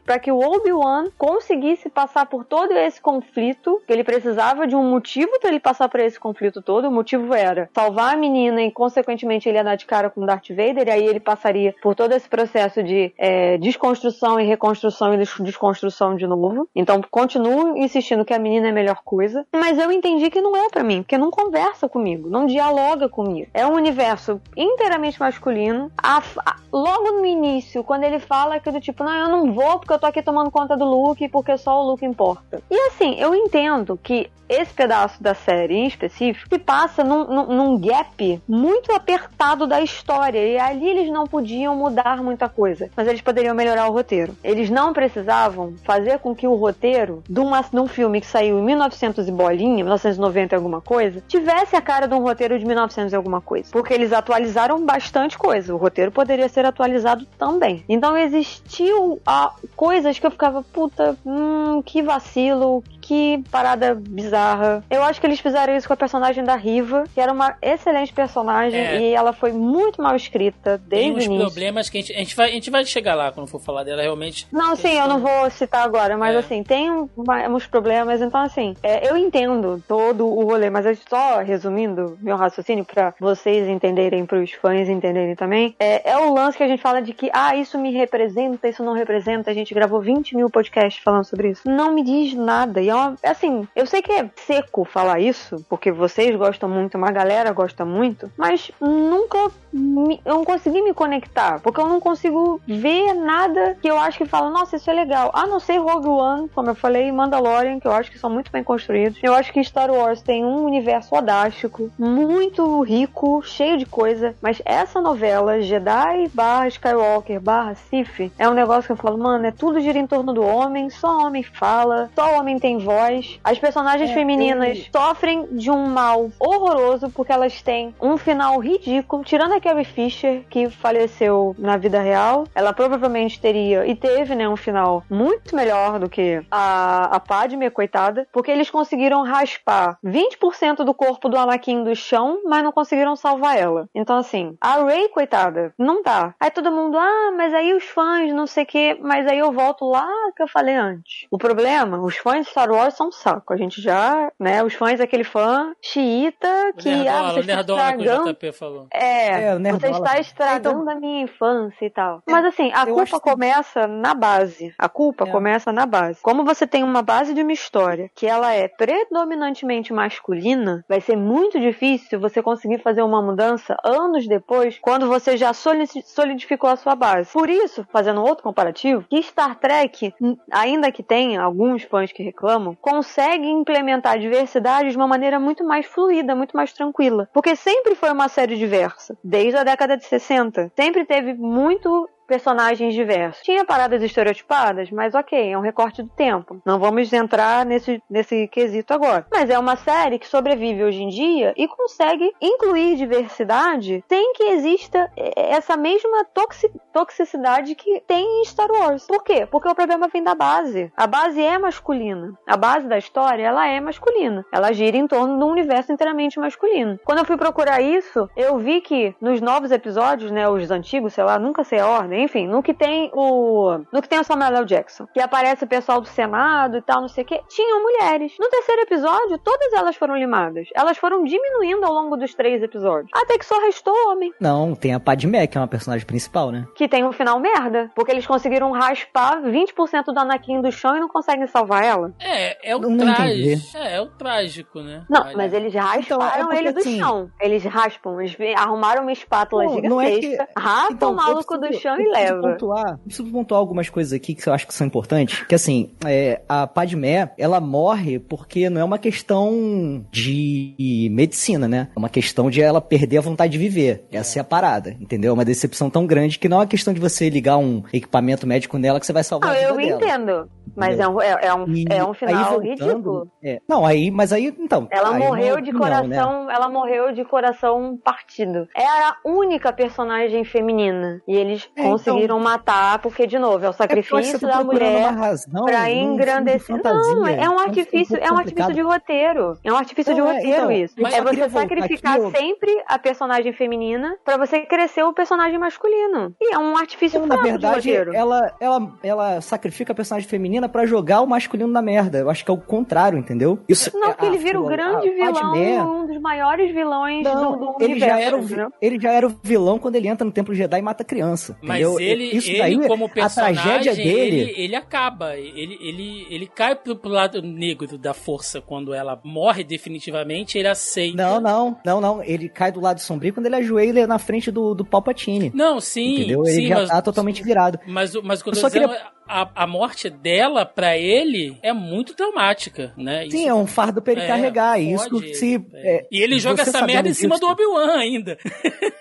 para 0.05 0.19
que 0.19 0.31
o 0.31 0.39
Obi-Wan 0.39 1.07
conseguisse 1.17 1.89
passar 1.89 2.27
por 2.27 2.45
todo 2.45 2.73
esse 2.73 3.01
conflito, 3.01 3.81
que 3.87 3.93
ele 3.93 4.05
precisava 4.05 4.67
de 4.67 4.77
um 4.77 4.83
motivo 4.83 5.31
para 5.41 5.51
ele 5.51 5.61
passar 5.61 5.89
por 5.89 6.01
esse 6.01 6.19
conflito 6.19 6.61
todo. 6.61 6.89
O 6.89 6.91
motivo 6.91 7.33
era 7.35 7.71
salvar 7.75 8.15
a 8.15 8.17
menina 8.17 8.63
e, 8.63 8.71
consequentemente, 8.71 9.49
ele 9.49 9.59
ia 9.59 9.65
dar 9.65 9.77
de 9.77 9.87
cara 9.87 10.11
com 10.11 10.25
Darth 10.25 10.49
Vader, 10.51 10.89
e 10.89 10.91
aí 10.91 11.07
ele 11.07 11.21
passaria 11.21 11.75
por 11.83 11.95
todo 11.95 12.13
esse 12.13 12.29
processo 12.29 12.83
de 12.83 13.13
é, 13.17 13.57
desconstrução 13.59 14.39
e 14.39 14.45
reconstrução 14.45 15.15
e 15.15 15.19
desconstrução 15.19 16.17
de 16.17 16.27
novo. 16.27 16.69
Então, 16.75 17.01
continuo 17.11 17.77
insistindo 17.77 18.25
que 18.25 18.35
a 18.35 18.39
menina 18.39 18.69
é 18.69 18.71
a 18.71 18.75
melhor 18.75 19.01
coisa, 19.05 19.47
mas 19.55 19.79
eu 19.79 19.91
entendi 19.91 20.31
que 20.31 20.41
não 20.41 20.57
é 20.57 20.69
para 20.69 20.85
mim, 20.85 21.03
porque 21.03 21.19
não 21.19 21.31
conversa 21.31 21.89
comigo, 21.89 22.29
não 22.29 22.47
dialoga 22.47 23.09
comigo. 23.09 23.51
É 23.55 23.67
um 23.67 23.75
universo 23.75 24.41
inteiramente 24.57 25.19
masculino. 25.21 25.91
A, 25.97 26.19
a, 26.19 26.57
logo 26.73 27.06
no 27.13 27.25
início, 27.25 27.85
quando 27.85 28.05
ele 28.05 28.19
fala 28.19 28.59
que 28.61 28.71
do 28.71 28.81
tipo, 28.81 29.05
não, 29.05 29.15
eu 29.15 29.29
não 29.29 29.37
não 29.37 29.53
vou 29.53 29.79
porque 29.79 29.93
eu 29.93 29.99
tô 29.99 30.07
aqui 30.07 30.23
tomando 30.23 30.51
conta 30.51 30.77
do 30.77 30.85
Luke 30.85 31.29
porque 31.29 31.57
só 31.59 31.83
o 31.83 31.91
Luke 31.91 32.05
importa. 32.05 32.63
E 32.71 32.77
assim, 32.89 33.17
eu 33.19 33.35
entendo 33.35 33.99
que 34.03 34.31
esse 34.49 34.73
pedaço 34.73 35.21
da 35.21 35.35
série 35.35 35.75
em 35.75 35.89
específico 35.89 36.49
se 36.49 36.59
passa 36.59 37.03
num, 37.03 37.25
num, 37.25 37.47
num, 37.47 37.79
gap 37.81 38.41
muito 38.47 38.93
apertado 38.93 39.67
da 39.67 39.81
história 39.81 40.39
e 40.39 40.57
ali 40.57 40.89
eles 40.89 41.11
não 41.11 41.27
podiam 41.27 41.75
mudar 41.75 42.23
muita 42.23 42.49
coisa, 42.49 42.89
mas 42.97 43.09
eles 43.09 43.21
poderiam 43.21 43.57
melhorar 43.57 43.89
o 43.89 43.93
roteiro. 43.93 44.37
Eles 44.45 44.71
não 44.71 44.93
precisavam 44.93 45.75
fazer 45.83 46.21
com 46.21 46.33
que 46.33 46.47
o 46.47 46.55
roteiro 46.55 47.25
de, 47.29 47.41
uma, 47.41 47.61
de 47.61 47.81
um 47.81 47.89
filme 47.89 48.21
que 48.21 48.27
saiu 48.27 48.61
em 48.61 48.63
1900 48.63 49.27
e 49.27 49.33
bolinha, 49.33 49.83
1990 49.83 50.55
e 50.55 50.57
alguma 50.57 50.81
coisa, 50.81 51.21
tivesse 51.27 51.75
a 51.75 51.81
cara 51.81 52.07
de 52.07 52.15
um 52.15 52.23
roteiro 52.23 52.57
de 52.57 52.65
1900 52.65 53.13
e 53.13 53.17
alguma 53.17 53.41
coisa, 53.41 53.69
porque 53.73 53.93
eles 53.93 54.13
atualizaram 54.13 54.85
bastante 54.85 55.37
coisa. 55.37 55.75
O 55.75 55.77
roteiro 55.77 56.13
poderia 56.13 56.49
ser 56.49 56.65
atualizado 56.65 56.96
também. 57.39 57.85
Então 57.89 58.17
existiu 58.17 59.21
a, 59.27 59.53
coisas 59.75 60.19
que 60.19 60.27
eu 60.27 60.31
ficava, 60.31 60.63
puta, 60.63 61.17
hum, 61.25 61.83
que 61.83 62.03
vacilo, 62.03 62.83
que 63.07 63.43
parada 63.53 63.95
bizarra. 63.95 64.83
Eu 64.91 65.03
acho 65.05 65.21
que 65.21 65.27
eles 65.27 65.39
fizeram 65.39 65.77
isso 65.77 65.87
com 65.87 65.95
a 65.95 65.97
personagem 65.97 66.43
da 66.43 66.57
Riva, 66.57 67.05
que 67.15 67.21
era 67.21 67.33
uma 67.33 67.57
excelente 67.63 68.13
personagem 68.13 68.81
é. 68.81 69.01
e 69.01 69.15
ela 69.15 69.33
foi 69.33 69.53
muito 69.53 70.03
mal 70.03 70.17
escrita 70.17 70.77
desde 70.77 71.11
Tem 71.11 71.13
uns 71.13 71.25
o 71.25 71.27
início. 71.27 71.47
problemas 71.47 71.89
que 71.89 71.99
a 71.99 72.01
gente, 72.01 72.13
a 72.13 72.19
gente, 72.19 72.35
vai, 72.35 72.49
a 72.49 72.53
gente 72.53 72.71
vai 72.71 72.85
chegar 72.85 73.15
lá 73.15 73.31
quando 73.31 73.47
for 73.47 73.61
falar 73.61 73.85
dela 73.85 74.03
realmente. 74.03 74.49
Não, 74.51 74.75
sim, 74.75 74.99
eu 74.99 75.07
não 75.07 75.21
vou 75.21 75.49
citar 75.51 75.85
agora, 75.85 76.17
mas 76.17 76.35
é. 76.35 76.39
assim, 76.39 76.65
tem 76.65 76.91
uns 76.91 77.67
problemas, 77.67 78.21
então 78.21 78.41
assim, 78.41 78.75
é, 78.83 79.09
eu 79.09 79.17
entendo 79.17 79.83
todo 79.87 80.27
o 80.27 80.45
rolê, 80.45 80.69
mas 80.69 80.85
só 81.09 81.39
resumindo 81.39 82.19
meu 82.21 82.37
raciocínio 82.37 82.85
para 82.85 83.15
vocês 83.21 83.69
entenderem, 83.69 84.27
para 84.27 84.39
os 84.39 84.51
fãs 84.53 84.89
entenderem 84.89 85.37
também, 85.37 85.77
é, 85.79 86.11
é 86.11 86.19
o 86.19 86.35
lance 86.35 86.59
que 86.59 86.65
a 86.65 86.69
gente 86.69 86.83
fala 86.83 87.01
de 87.01 87.13
que, 87.13 87.31
ah, 87.33 87.55
isso 87.55 87.79
me 87.79 87.93
representa, 87.93 88.69
isso 88.69 88.83
não 88.83 88.95
representa, 88.95 89.51
a 89.51 89.55
gente 89.55 89.73
gravou 89.73 90.01
20 90.01 90.37
mil 90.37 90.51
podcasts 90.51 91.03
falando 91.03 91.25
sobre 91.25 91.51
isso. 91.51 91.63
Não 91.69 91.95
me 91.95 92.03
diz 92.03 92.35
nada, 92.35 92.81
e 92.81 92.89
é 92.89 92.96
uma, 92.97 93.17
assim, 93.23 93.67
eu 93.75 93.87
sei 93.87 94.03
que 94.03 94.13
é 94.13 94.31
seco 94.37 94.85
falar 94.85 95.21
isso, 95.21 95.65
porque 95.69 95.93
vocês 95.93 96.35
gostam 96.37 96.69
muito, 96.69 96.97
uma 96.97 97.11
galera 97.11 97.53
gosta 97.53 97.85
muito, 97.85 98.31
mas 98.37 98.71
nunca 98.81 99.51
me, 99.73 100.21
eu 100.25 100.37
não 100.37 100.45
consegui 100.45 100.83
me 100.83 100.95
conectar, 100.95 101.61
porque 101.61 101.81
eu 101.81 101.89
não 101.89 102.01
consigo 102.01 102.61
ver 102.67 103.15
nada 103.15 103.77
que 103.81 103.89
eu 103.89 103.99
acho 103.99 104.19
que 104.19 104.27
fala, 104.27 104.51
nossa, 104.51 104.77
isso 104.77 104.91
é 104.91 104.95
legal. 104.95 105.31
A 105.35 105.47
não 105.47 105.61
ser 105.61 105.79
Rogue 105.79 106.09
One, 106.09 106.49
como 106.55 106.71
eu 106.71 106.75
falei, 106.75 107.11
Mandalorian, 107.13 107.79
que 107.79 107.87
eu 107.87 107.93
acho 107.93 108.11
que 108.11 108.19
são 108.19 108.31
muito 108.31 108.51
bem 108.51 108.65
construídos. 108.65 109.19
Eu 109.23 109.35
acho 109.35 109.53
que 109.53 109.63
Star 109.63 109.91
Wars 109.91 110.23
tem 110.23 110.45
um 110.45 110.65
universo 110.65 111.11
fodástico, 111.11 111.91
muito 111.99 112.83
rico, 112.83 113.43
cheio 113.43 113.77
de 113.77 113.87
coisa, 113.87 114.35
mas 114.41 114.61
essa 114.65 115.01
novela, 115.01 115.61
Jedi 115.61 116.29
barra 116.33 116.69
Skywalker 116.69 117.41
barra 117.41 117.75
Sith, 117.75 118.33
é 118.39 118.49
um 118.49 118.55
negócio 118.55 118.85
que 118.85 118.93
eu 118.93 118.97
falo, 118.97 119.19
mano, 119.19 119.47
é 119.47 119.51
tudo 119.51 119.81
gira 119.81 119.99
em 119.99 120.07
torno 120.07 120.33
do 120.33 120.43
homem, 120.43 120.91
só 120.91 121.27
homem 121.27 121.43
fala, 121.43 122.11
só 122.15 122.39
homem 122.39 122.59
tem 122.59 122.79
voz. 122.87 123.41
As 123.43 123.59
personagens 123.59 124.11
é, 124.11 124.15
femininas 124.15 124.89
sofrem 124.95 125.47
de 125.51 125.71
um 125.73 125.87
mal 125.87 126.31
horroroso 126.39 127.11
porque 127.11 127.33
elas 127.33 127.61
têm 127.61 127.93
um 128.01 128.17
final 128.17 128.59
ridículo, 128.61 129.25
tirando 129.25 129.55
a 129.55 129.61
Carrie 129.61 129.85
Fisher, 129.85 130.45
que 130.49 130.71
faleceu 130.71 131.55
na 131.59 131.77
vida 131.77 132.01
real, 132.01 132.45
ela 132.55 132.73
provavelmente 132.73 133.41
teria 133.41 133.85
e 133.87 133.97
teve, 133.97 134.37
né, 134.37 134.49
um 134.49 134.57
final 134.57 135.03
muito 135.11 135.57
melhor 135.57 135.99
do 135.99 136.09
que 136.09 136.43
a, 136.51 137.17
a 137.17 137.21
Padme, 137.21 137.71
coitada, 137.71 138.29
porque 138.33 138.51
eles 138.51 138.71
conseguiram 138.71 139.25
raspar 139.25 139.99
20% 140.05 140.85
do 140.85 140.95
corpo 140.95 141.29
do 141.29 141.37
Anakin 141.37 141.83
do 141.83 141.97
chão, 141.97 142.41
mas 142.45 142.63
não 142.63 142.71
conseguiram 142.71 143.17
salvar 143.17 143.59
ela. 143.59 143.89
Então, 143.95 144.17
assim, 144.19 144.57
a 144.61 144.85
Rey, 144.85 145.09
coitada, 145.09 145.75
não 145.77 146.03
dá. 146.03 146.35
Aí 146.39 146.51
todo 146.51 146.71
mundo, 146.71 146.97
ah, 146.97 147.33
mas 147.37 147.53
aí 147.53 147.75
os 147.75 147.85
fãs, 147.85 148.33
não 148.33 148.47
sei 148.47 148.63
o 148.63 148.67
que, 148.67 148.99
mas 149.01 149.27
aí 149.27 149.39
eu 149.39 149.51
volto 149.51 149.85
lá 149.85 150.09
que 150.37 150.43
eu 150.43 150.49
falei 150.49 150.77
antes. 150.77 151.27
O 151.31 151.39
problema, 151.39 151.99
os 151.99 152.17
fãs 152.17 152.45
de 152.45 152.51
Star 152.51 152.71
Wars 152.71 152.76
são 152.91 153.09
um 153.09 153.13
saco. 153.13 153.53
A 153.53 153.57
gente 153.57 153.81
já, 153.81 154.31
né, 154.39 154.63
os 154.63 154.75
fãs 154.75 154.99
daquele 154.99 155.25
fã 155.25 155.75
xiita 155.81 156.73
que, 156.77 156.89
nerdola, 156.89 157.29
ah, 157.29 157.33
você 157.33 157.41
está 157.41 157.61
estragando... 157.61 158.23
que 158.25 158.31
o 158.31 158.33
JP 158.33 158.53
falou. 158.53 158.87
É, 158.93 159.29
é 159.53 159.59
você 159.59 159.91
está 159.91 160.21
estragando 160.21 160.83
então... 160.83 160.97
a 160.97 161.01
minha 161.01 161.23
infância 161.23 161.85
e 161.85 161.91
tal. 161.91 162.23
Mas 162.29 162.45
assim, 162.45 162.71
a 162.73 162.87
culpa 162.87 163.21
começa 163.21 163.83
que... 163.83 163.87
na 163.87 164.15
base. 164.15 164.75
A 164.79 164.89
culpa 164.89 165.25
é. 165.25 165.31
começa 165.31 165.73
na 165.73 165.87
base. 165.87 166.21
Como 166.23 166.45
você 166.45 166.67
tem 166.67 166.83
uma 166.83 167.03
base 167.03 167.35
de 167.35 167.43
uma 167.43 167.53
história 167.53 168.11
que 168.15 168.27
ela 168.27 168.53
é 168.53 168.69
predominantemente 168.69 169.93
masculina, 169.93 170.85
vai 170.89 171.01
ser 171.01 171.17
muito 171.17 171.59
difícil 171.61 172.21
você 172.21 172.43
conseguir 172.43 172.79
fazer 172.79 173.03
uma 173.03 173.23
mudança 173.23 173.77
anos 173.85 174.27
depois, 174.27 174.79
quando 174.81 175.07
você 175.07 175.37
já 175.37 175.53
solidificou 175.53 176.71
a 176.71 176.77
sua 176.77 176.95
base. 176.95 177.33
Por 177.33 177.49
isso, 177.49 177.87
fazendo 177.93 178.23
outro 178.23 178.45
comparativo, 178.45 179.05
que 179.09 179.23
Star 179.23 179.59
Trek, 179.59 180.13
ainda 180.51 180.91
que 180.91 181.03
tenha 181.03 181.43
alguns 181.43 181.83
fãs 181.83 182.13
que 182.13 182.23
reclamam, 182.23 182.66
consegue 182.75 183.47
implementar 183.49 184.15
a 184.15 184.19
diversidade 184.19 184.91
de 184.91 184.97
uma 184.97 185.07
maneira 185.07 185.39
muito 185.39 185.65
mais 185.65 185.87
fluida, 185.87 186.35
muito 186.35 186.57
mais 186.57 186.73
tranquila. 186.73 187.29
Porque 187.33 187.55
sempre 187.55 187.95
foi 187.95 188.11
uma 188.11 188.29
série 188.29 188.57
diversa, 188.57 189.17
desde 189.23 189.57
a 189.57 189.65
década 189.65 189.97
de 189.97 190.05
60. 190.05 190.73
Sempre 190.75 191.05
teve 191.05 191.35
muito 191.35 192.09
personagens 192.27 192.95
diversos. 192.95 193.43
Tinha 193.43 193.65
paradas 193.65 194.03
estereotipadas, 194.03 194.91
mas 194.91 195.15
ok, 195.15 195.53
é 195.53 195.57
um 195.57 195.63
recorte 195.63 196.03
do 196.03 196.09
tempo. 196.09 196.61
Não 196.65 196.79
vamos 196.79 197.13
entrar 197.13 197.65
nesse, 197.65 198.03
nesse 198.09 198.49
quesito 198.49 198.93
agora. 198.93 199.27
Mas 199.31 199.51
é 199.51 199.59
uma 199.59 199.77
série 199.77 200.19
que 200.19 200.29
sobrevive 200.29 200.85
hoje 200.85 201.03
em 201.03 201.09
dia 201.09 201.55
e 201.57 201.69
consegue 201.69 202.33
incluir 202.41 202.97
diversidade 202.97 204.05
sem 204.09 204.33
que 204.33 204.45
exista 204.45 205.11
eh, 205.17 205.33
essa 205.37 205.77
mesma 205.77 206.25
toxi 206.35 206.71
toxicidade 206.93 207.75
que 207.75 208.01
tem 208.07 208.41
em 208.41 208.45
Star 208.47 208.71
Wars. 208.71 209.07
Por 209.07 209.23
quê? 209.23 209.47
Porque 209.51 209.69
o 209.69 209.75
problema 209.75 210.09
vem 210.09 210.23
da 210.23 210.35
base. 210.35 210.91
A 210.97 211.07
base 211.07 211.43
é 211.43 211.59
masculina. 211.59 212.33
A 212.47 212.57
base 212.57 212.89
da 212.89 212.97
história, 212.97 213.43
ela 213.43 213.67
é 213.69 213.79
masculina. 213.81 214.47
Ela 214.51 214.73
gira 214.73 214.97
em 214.97 215.07
torno 215.07 215.37
de 215.39 215.45
um 215.45 215.49
universo 215.49 215.93
inteiramente 215.93 216.41
masculino. 216.41 216.99
Quando 217.05 217.19
eu 217.19 217.25
fui 217.27 217.37
procurar 217.37 217.83
isso, 217.83 218.31
eu 218.35 218.57
vi 218.57 218.81
que 218.81 219.15
nos 219.21 219.43
novos 219.43 219.71
episódios, 219.71 220.31
né, 220.31 220.49
os 220.49 220.71
antigos, 220.71 221.13
sei 221.13 221.25
lá, 221.25 221.39
nunca 221.39 221.65
sei 221.65 221.81
a 221.81 221.87
ordem, 221.87 222.16
enfim, 222.19 222.47
no 222.47 222.63
que 222.63 222.75
tem 222.75 223.11
o 223.15 223.79
no 223.93 224.03
que 224.03 224.09
tem 224.09 224.19
o 224.21 224.25
Samuel 224.25 224.55
L. 224.57 224.67
Jackson, 224.67 225.07
que 225.13 225.21
aparece 225.21 225.65
o 225.65 225.69
pessoal 225.69 226.01
do 226.01 226.09
Senado 226.09 226.77
e 226.79 226.83
tal, 226.83 227.01
não 227.03 227.09
sei 227.09 227.25
o 227.25 227.27
que, 227.27 227.41
tinham 227.49 227.83
mulheres. 227.83 228.33
No 228.39 228.49
terceiro 228.49 228.83
episódio, 228.83 229.39
todas 229.39 229.73
elas 229.73 229.97
foram 229.97 230.17
limadas. 230.17 230.69
Elas 230.75 230.97
foram 230.99 231.25
diminuindo 231.25 231.85
ao 231.85 231.93
longo 231.93 232.17
dos 232.17 232.35
três 232.35 232.63
episódios. 232.63 233.11
Até 233.15 233.39
que 233.39 233.45
só 233.45 233.59
restou 233.61 233.95
homem. 234.11 234.33
Não, 234.41 234.75
tem 234.75 234.95
a 234.95 235.01
Padmé, 235.01 235.47
que 235.47 235.57
é 235.57 235.61
uma 235.61 235.67
personagem 235.69 236.07
principal, 236.07 236.51
né? 236.51 236.67
Que 236.75 236.89
tem 236.89 237.05
um 237.05 237.13
final 237.13 237.39
merda. 237.41 237.91
Porque 237.95 238.11
eles 238.13 238.27
conseguiram 238.27 238.71
raspar 238.73 239.41
20% 239.43 240.05
do 240.13 240.19
Anakin 240.19 240.61
do 240.61 240.71
chão 240.73 240.97
e 240.97 241.01
não 241.01 241.09
conseguem 241.09 241.47
salvar 241.47 241.85
ela. 241.85 242.13
É, 242.21 242.71
é 242.71 242.77
o 242.77 242.81
Não 242.81 242.97
trágico. 242.99 243.77
É, 243.77 243.97
é 243.97 244.01
o 244.01 244.07
trágico, 244.07 244.81
né? 244.81 245.05
Não, 245.09 245.23
Olha. 245.23 245.37
mas 245.37 245.53
eles 245.53 245.75
Então, 245.75 245.81
é 246.21 246.25
rasparam 246.25 246.45
porque 246.47 246.59
ele 246.59 246.73
do 246.73 246.79
assim- 246.81 246.99
chão. 246.99 247.31
Eles 247.41 247.65
raspam, 247.65 248.21
eles 248.21 248.37
arrumaram 248.57 249.03
uma 249.03 249.13
espátula 249.13 249.65
Não, 249.65 249.81
não 249.81 250.01
é 250.01 250.13
gigantesca, 250.13 250.47
que- 250.47 250.61
raspam 250.61 250.93
Então, 250.95 251.13
o 251.13 251.17
maluco 251.17 251.59
preciso- 251.59 251.79
do 251.79 251.81
chão 251.81 252.01
e 252.01 252.06
preciso 252.11 252.33
leva. 252.33 252.43
Pontuar, 252.53 252.91
eu 252.93 252.99
preciso 252.99 253.31
pontuar 253.31 253.59
algumas 253.61 253.89
coisas 253.89 254.13
aqui 254.13 254.35
que 254.35 254.47
eu 254.49 254.53
acho 254.53 254.67
que 254.67 254.75
são 254.75 254.87
importantes. 254.87 255.43
Que 255.47 255.55
assim, 255.55 255.91
é, 256.05 256.41
a 256.49 256.67
Padmé, 256.67 257.31
ela 257.39 257.61
morre 257.61 258.19
porque 258.19 258.69
não 258.71 258.81
é 258.81 258.85
uma 258.85 258.99
questão 258.99 260.05
de 260.11 261.09
medicina, 261.11 261.69
né? 261.69 261.89
É 261.95 261.99
uma 261.99 262.09
questão 262.09 262.51
de 262.51 262.61
ela 262.63 262.81
perder 262.81 263.19
a 263.19 263.23
vontade 263.23 263.53
de 263.53 263.59
viver. 263.59 264.05
Essa 264.11 264.39
é 264.39 264.41
a 264.41 264.45
parada, 264.45 264.97
entendeu? 265.01 265.31
É 265.31 265.33
uma 265.35 265.45
decepção 265.45 265.89
tão 265.91 266.07
grande 266.07 266.39
que 266.39 266.49
não 266.49 266.59
é 266.59 266.61
uma 266.61 266.67
questão 266.67 266.93
de 266.93 267.01
você 267.01 267.29
ligar 267.29 267.59
um 267.59 267.83
equipamento 267.93 268.47
médico 268.47 268.79
nela 268.79 269.01
que 269.01 269.07
você 269.07 269.13
vai 269.13 269.25
salvar 269.25 269.51
Não, 269.51 269.57
a 269.57 269.73
vida 269.77 269.91
eu 269.93 269.99
dela. 269.99 270.05
entendo. 270.05 270.51
Mas 270.75 270.99
é 270.99 271.09
um, 271.09 271.23
é, 271.23 271.39
é 271.43 271.55
um, 271.55 271.73
E 271.73 271.85
é 271.89 272.05
um 272.05 272.09
aí, 272.09 272.15
final 272.15 272.45
voltando, 272.61 272.63
ridículo. 272.69 273.33
é, 273.43 273.61
não, 273.69 273.87
aí, 273.87 274.11
mas 274.11 274.33
aí, 274.33 274.55
então. 274.59 274.87
Ela 274.91 275.15
aí 275.15 275.23
é 275.23 275.27
morreu 275.27 275.61
de 275.61 275.73
né? 275.73 275.79
coração, 275.79 276.51
ela 276.51 276.69
morreu 276.69 277.13
de 277.13 277.25
coração 277.25 277.99
partido. 278.05 278.69
Era 278.77 279.11
a 279.11 279.17
única 279.29 279.73
personagem 279.73 280.45
feminina. 280.45 281.23
E 281.27 281.35
eles 281.35 281.69
É, 281.77 281.89
conseguiram 282.05 282.39
matar, 282.41 282.99
porque, 283.01 283.27
de 283.27 283.39
novo, 283.39 283.65
é 283.65 283.69
o 283.69 283.71
É 283.71 283.73
porque 283.73 284.03
sacrifício 284.03 284.39
da 284.41 284.63
mulher. 284.65 285.13
de 285.15 285.93
engrandecer. 285.93 286.77
fantasia. 286.77 287.15
Não, 287.15 287.27
é 287.27 287.33
um 287.33 287.37
Então, 287.37 287.59
artifício, 287.61 288.17
fica 288.17 288.27
é 288.27 288.31
um 288.31 288.35
um 288.35 288.39
artifício 288.39 288.75
de 288.75 288.81
roteiro. 288.81 289.59
É 289.65 289.73
um 289.73 289.77
artifício 289.77 290.15
de 290.15 290.21
é, 290.21 290.23
roteiro 290.23 290.49
então, 290.49 290.71
isso. 290.73 290.95
é 291.07 291.23
você 291.23 291.49
sacrificar 291.51 292.19
eu- 292.19 292.31
sempre 292.31 292.83
a 292.87 292.99
personagem 292.99 293.53
feminina 293.53 294.17
pra 294.25 294.37
você 294.37 294.61
crescer 294.61 295.03
o 295.03 295.13
personagem 295.13 295.59
masculino. 295.59 296.35
E 296.41 296.55
é 296.55 296.59
um 296.59 296.77
artifício 296.77 297.23
Então, 297.25 297.37
na 297.37 297.43
verdade, 297.43 297.81
de 297.83 297.91
roteiro. 297.91 298.15
ela, 298.15 298.53
ela, 298.61 298.93
ela 299.03 299.41
sacrifica 299.41 299.93
a 299.93 299.97
personagem 299.97 300.29
feminina 300.29 300.69
pra 300.69 300.87
jogar 300.87 301.21
o 301.23 301.27
masculino 301.27 301.71
na 301.73 301.83
merda. 301.83 302.19
Eu 302.19 302.31
acho 302.31 302.45
que 302.45 302.51
é 302.51 302.55
o 302.55 302.59
contrário, 302.59 303.19
entendeu? 303.19 303.59
Isso, 303.69 303.91
Não, 303.95 304.09
porque 304.09 304.25
a- 304.25 304.29
ele 304.29 304.39
vira 304.39 304.61
o 304.61 304.67
grande 304.67 305.09
a 305.09 305.13
vilão, 305.13 305.33
Padmé- 305.33 305.83
um 305.83 306.07
dos 306.07 306.21
maiores 306.21 306.75
vilões 306.75 307.23
Não, 307.25 307.53
do, 307.53 307.59
do 307.59 307.77
ele 307.81 307.93
universo. 307.95 308.19
já, 308.49 308.57
era 308.59 308.69
o, 308.69 308.73
ele 308.81 308.99
já 309.01 309.11
era 309.13 309.27
o 309.27 309.35
vilão 309.43 309.79
quando 309.79 309.97
ele 309.97 310.09
entra 310.09 310.25
no 310.25 310.33
Templo 310.33 310.55
Jedi 310.55 310.79
e 310.79 310.83
mata 310.83 311.05
criança. 311.05 311.57
Mas 311.63 311.81
entendeu? 311.95 312.01
ele, 312.01 312.37
Isso 312.37 312.51
ele 312.51 312.59
daí, 312.59 312.89
como 312.89 313.07
a 313.07 313.09
personagem, 313.09 313.63
tragédia 313.63 313.95
dele. 313.95 314.41
ele, 314.41 314.55
ele 314.57 314.77
acaba. 314.77 315.37
Ele, 315.37 315.79
ele, 315.81 316.27
ele 316.31 316.47
cai 316.47 316.75
pro, 316.75 316.97
pro 316.97 317.11
lado 317.11 317.41
negro 317.43 317.97
da 317.99 318.13
força 318.13 318.61
quando 318.61 318.93
ela 318.93 319.21
morre 319.25 319.65
definitivamente, 319.65 320.59
ele 320.59 320.69
aceita. 320.69 321.17
Não, 321.17 321.41
não, 321.41 321.79
não, 321.85 322.01
não. 322.01 322.23
Ele 322.23 322.49
cai 322.49 322.73
do 322.73 322.81
lado 322.81 323.01
sombrio 323.01 323.33
quando 323.33 323.47
ele 323.47 323.57
ajoelha 323.57 324.07
na 324.07 324.19
frente 324.19 324.51
do, 324.51 324.75
do 324.75 324.85
Palpatine. 324.85 325.51
Não, 325.55 325.81
sim. 325.81 326.15
entendeu? 326.15 326.45
Ele 326.45 326.53
sim, 326.53 326.67
já 326.69 326.77
mas, 326.77 326.89
tá 326.91 327.03
totalmente 327.03 327.43
virado. 327.43 327.79
Mas, 327.87 328.15
mas 328.23 328.41
o 328.41 328.45
que 328.45 328.51
eu 328.51 328.55
tô 328.55 328.61
só 328.61 328.69
dizendo, 328.69 328.93
é, 328.93 329.03
a, 329.29 329.65
a 329.65 329.67
morte 329.67 330.09
dela, 330.11 330.65
pra 330.65 330.97
ele, 330.97 331.57
é 331.63 331.73
muito 331.73 332.15
traumática, 332.15 332.93
né? 332.97 333.23
Sim, 333.31 333.39
Isso 333.41 333.49
é 333.49 333.55
um 333.55 333.67
fardo 333.67 334.01
pra 334.03 334.13
ele 334.13 334.23
É, 334.23 334.27
carregar. 334.27 334.81
e 334.81 334.93
Isso 334.93 335.09
fode, 335.11 335.35
se. 335.35 335.55
é. 335.75 335.97
é, 335.97 336.07
e 336.11 336.21
ele 336.23 336.39
joga 336.39 336.63
essa 336.63 336.85
merda 336.87 337.09
em 337.09 337.15
cima 337.15 337.35
disso- 337.37 337.47
do 337.47 337.53
Obi-Wan 337.53 337.97
ainda. 337.97 338.39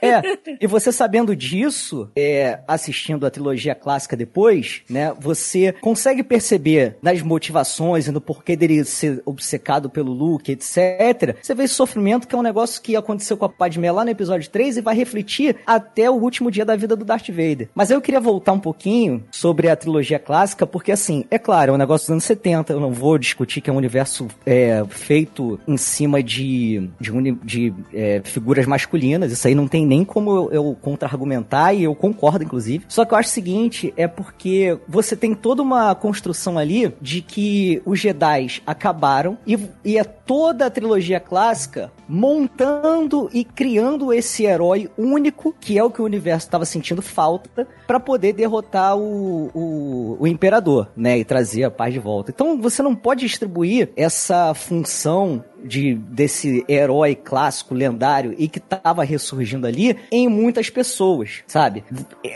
É, 0.01 0.21
e 0.61 0.67
você 0.67 0.91
sabendo 0.91 1.35
disso, 1.35 2.09
é, 2.15 2.59
assistindo 2.67 3.25
a 3.25 3.31
trilogia 3.31 3.75
clássica 3.75 4.15
depois, 4.15 4.81
né, 4.89 5.13
você 5.19 5.71
consegue 5.73 6.23
perceber 6.23 6.97
nas 7.01 7.21
motivações 7.21 8.07
e 8.07 8.11
no 8.11 8.21
porquê 8.21 8.55
dele 8.55 8.83
ser 8.85 9.21
obcecado 9.25 9.89
pelo 9.89 10.11
Luke, 10.11 10.51
etc. 10.51 11.35
Você 11.41 11.53
vê 11.53 11.63
esse 11.63 11.73
sofrimento 11.73 12.27
que 12.27 12.35
é 12.35 12.37
um 12.37 12.41
negócio 12.41 12.81
que 12.81 12.95
aconteceu 12.95 13.37
com 13.37 13.45
a 13.45 13.49
Padmé 13.49 13.91
lá 13.91 14.03
no 14.03 14.11
episódio 14.11 14.49
3 14.49 14.77
e 14.77 14.81
vai 14.81 14.95
refletir 14.95 15.57
até 15.65 16.09
o 16.09 16.13
último 16.15 16.49
dia 16.51 16.65
da 16.65 16.75
vida 16.75 16.95
do 16.95 17.05
Darth 17.05 17.29
Vader. 17.29 17.69
Mas 17.73 17.91
eu 17.91 18.01
queria 18.01 18.19
voltar 18.19 18.53
um 18.53 18.59
pouquinho 18.59 19.23
sobre 19.31 19.69
a 19.69 19.75
trilogia 19.75 20.14
clássica, 20.19 20.65
porque 20.67 20.91
assim, 20.91 21.25
é 21.29 21.37
claro, 21.37 21.71
é 21.71 21.75
um 21.75 21.77
negócio 21.77 22.05
dos 22.05 22.11
anos 22.11 22.23
70, 22.23 22.73
eu 22.73 22.79
não 22.79 22.91
vou 22.91 23.17
discutir 23.17 23.61
que 23.61 23.69
é 23.69 23.73
um 23.73 23.77
universo 23.77 24.27
é, 24.45 24.83
feito 24.89 25.59
em 25.67 25.77
cima 25.77 26.21
de, 26.23 26.89
de, 26.99 27.11
uni- 27.11 27.39
de, 27.43 27.73
é, 27.93 28.21
figuras 28.23 28.65
masculinas, 28.65 29.31
isso 29.31 29.47
aí 29.47 29.55
não 29.55 29.67
tem 29.67 29.85
nem 29.85 30.03
como 30.03 30.31
eu, 30.31 30.51
eu 30.51 30.77
contra-argumentar 30.81 31.73
e 31.73 31.83
eu 31.83 31.95
concordo, 31.95 32.43
inclusive. 32.43 32.85
Só 32.87 33.05
que 33.05 33.13
eu 33.13 33.17
acho 33.17 33.29
o 33.29 33.33
seguinte, 33.33 33.93
é 33.97 34.07
porque 34.07 34.77
você 34.87 35.15
tem 35.15 35.33
toda 35.33 35.61
uma 35.61 35.93
construção 35.95 36.57
ali 36.57 36.93
de 37.01 37.21
que 37.21 37.81
os 37.85 37.99
Jedi 37.99 38.61
acabaram 38.65 39.37
e, 39.45 39.57
e 39.83 39.97
é 39.97 40.03
toda 40.03 40.65
a 40.65 40.69
trilogia 40.69 41.19
clássica 41.19 41.91
montando 42.07 43.29
e 43.33 43.43
criando 43.43 44.13
esse 44.13 44.45
herói 44.45 44.89
único, 44.97 45.53
que 45.59 45.77
é 45.77 45.83
o 45.83 45.89
que 45.89 46.01
o 46.01 46.05
universo 46.05 46.47
estava 46.47 46.65
sentindo 46.65 47.01
falta, 47.01 47.67
para 47.87 47.99
poder 47.99 48.33
derrotar 48.33 48.97
o, 48.97 49.49
o, 49.53 50.17
o 50.19 50.27
imperador, 50.27 50.89
né? 50.95 51.17
E 51.17 51.25
trazer 51.25 51.63
a 51.63 51.71
paz 51.71 51.93
de 51.93 51.99
volta. 51.99 52.31
Então 52.31 52.61
você 52.61 52.81
não 52.81 52.95
pode 52.95 53.25
distribuir 53.25 53.91
essa 53.95 54.53
função 54.53 55.43
de 55.65 55.95
desse 55.95 56.63
herói 56.69 57.15
clássico, 57.15 57.73
lendário 57.73 58.35
e 58.37 58.47
que 58.47 58.59
tava 58.59 59.03
ressurgindo 59.03 59.67
ali 59.67 59.97
em 60.11 60.27
muitas 60.27 60.69
pessoas, 60.69 61.43
sabe? 61.47 61.83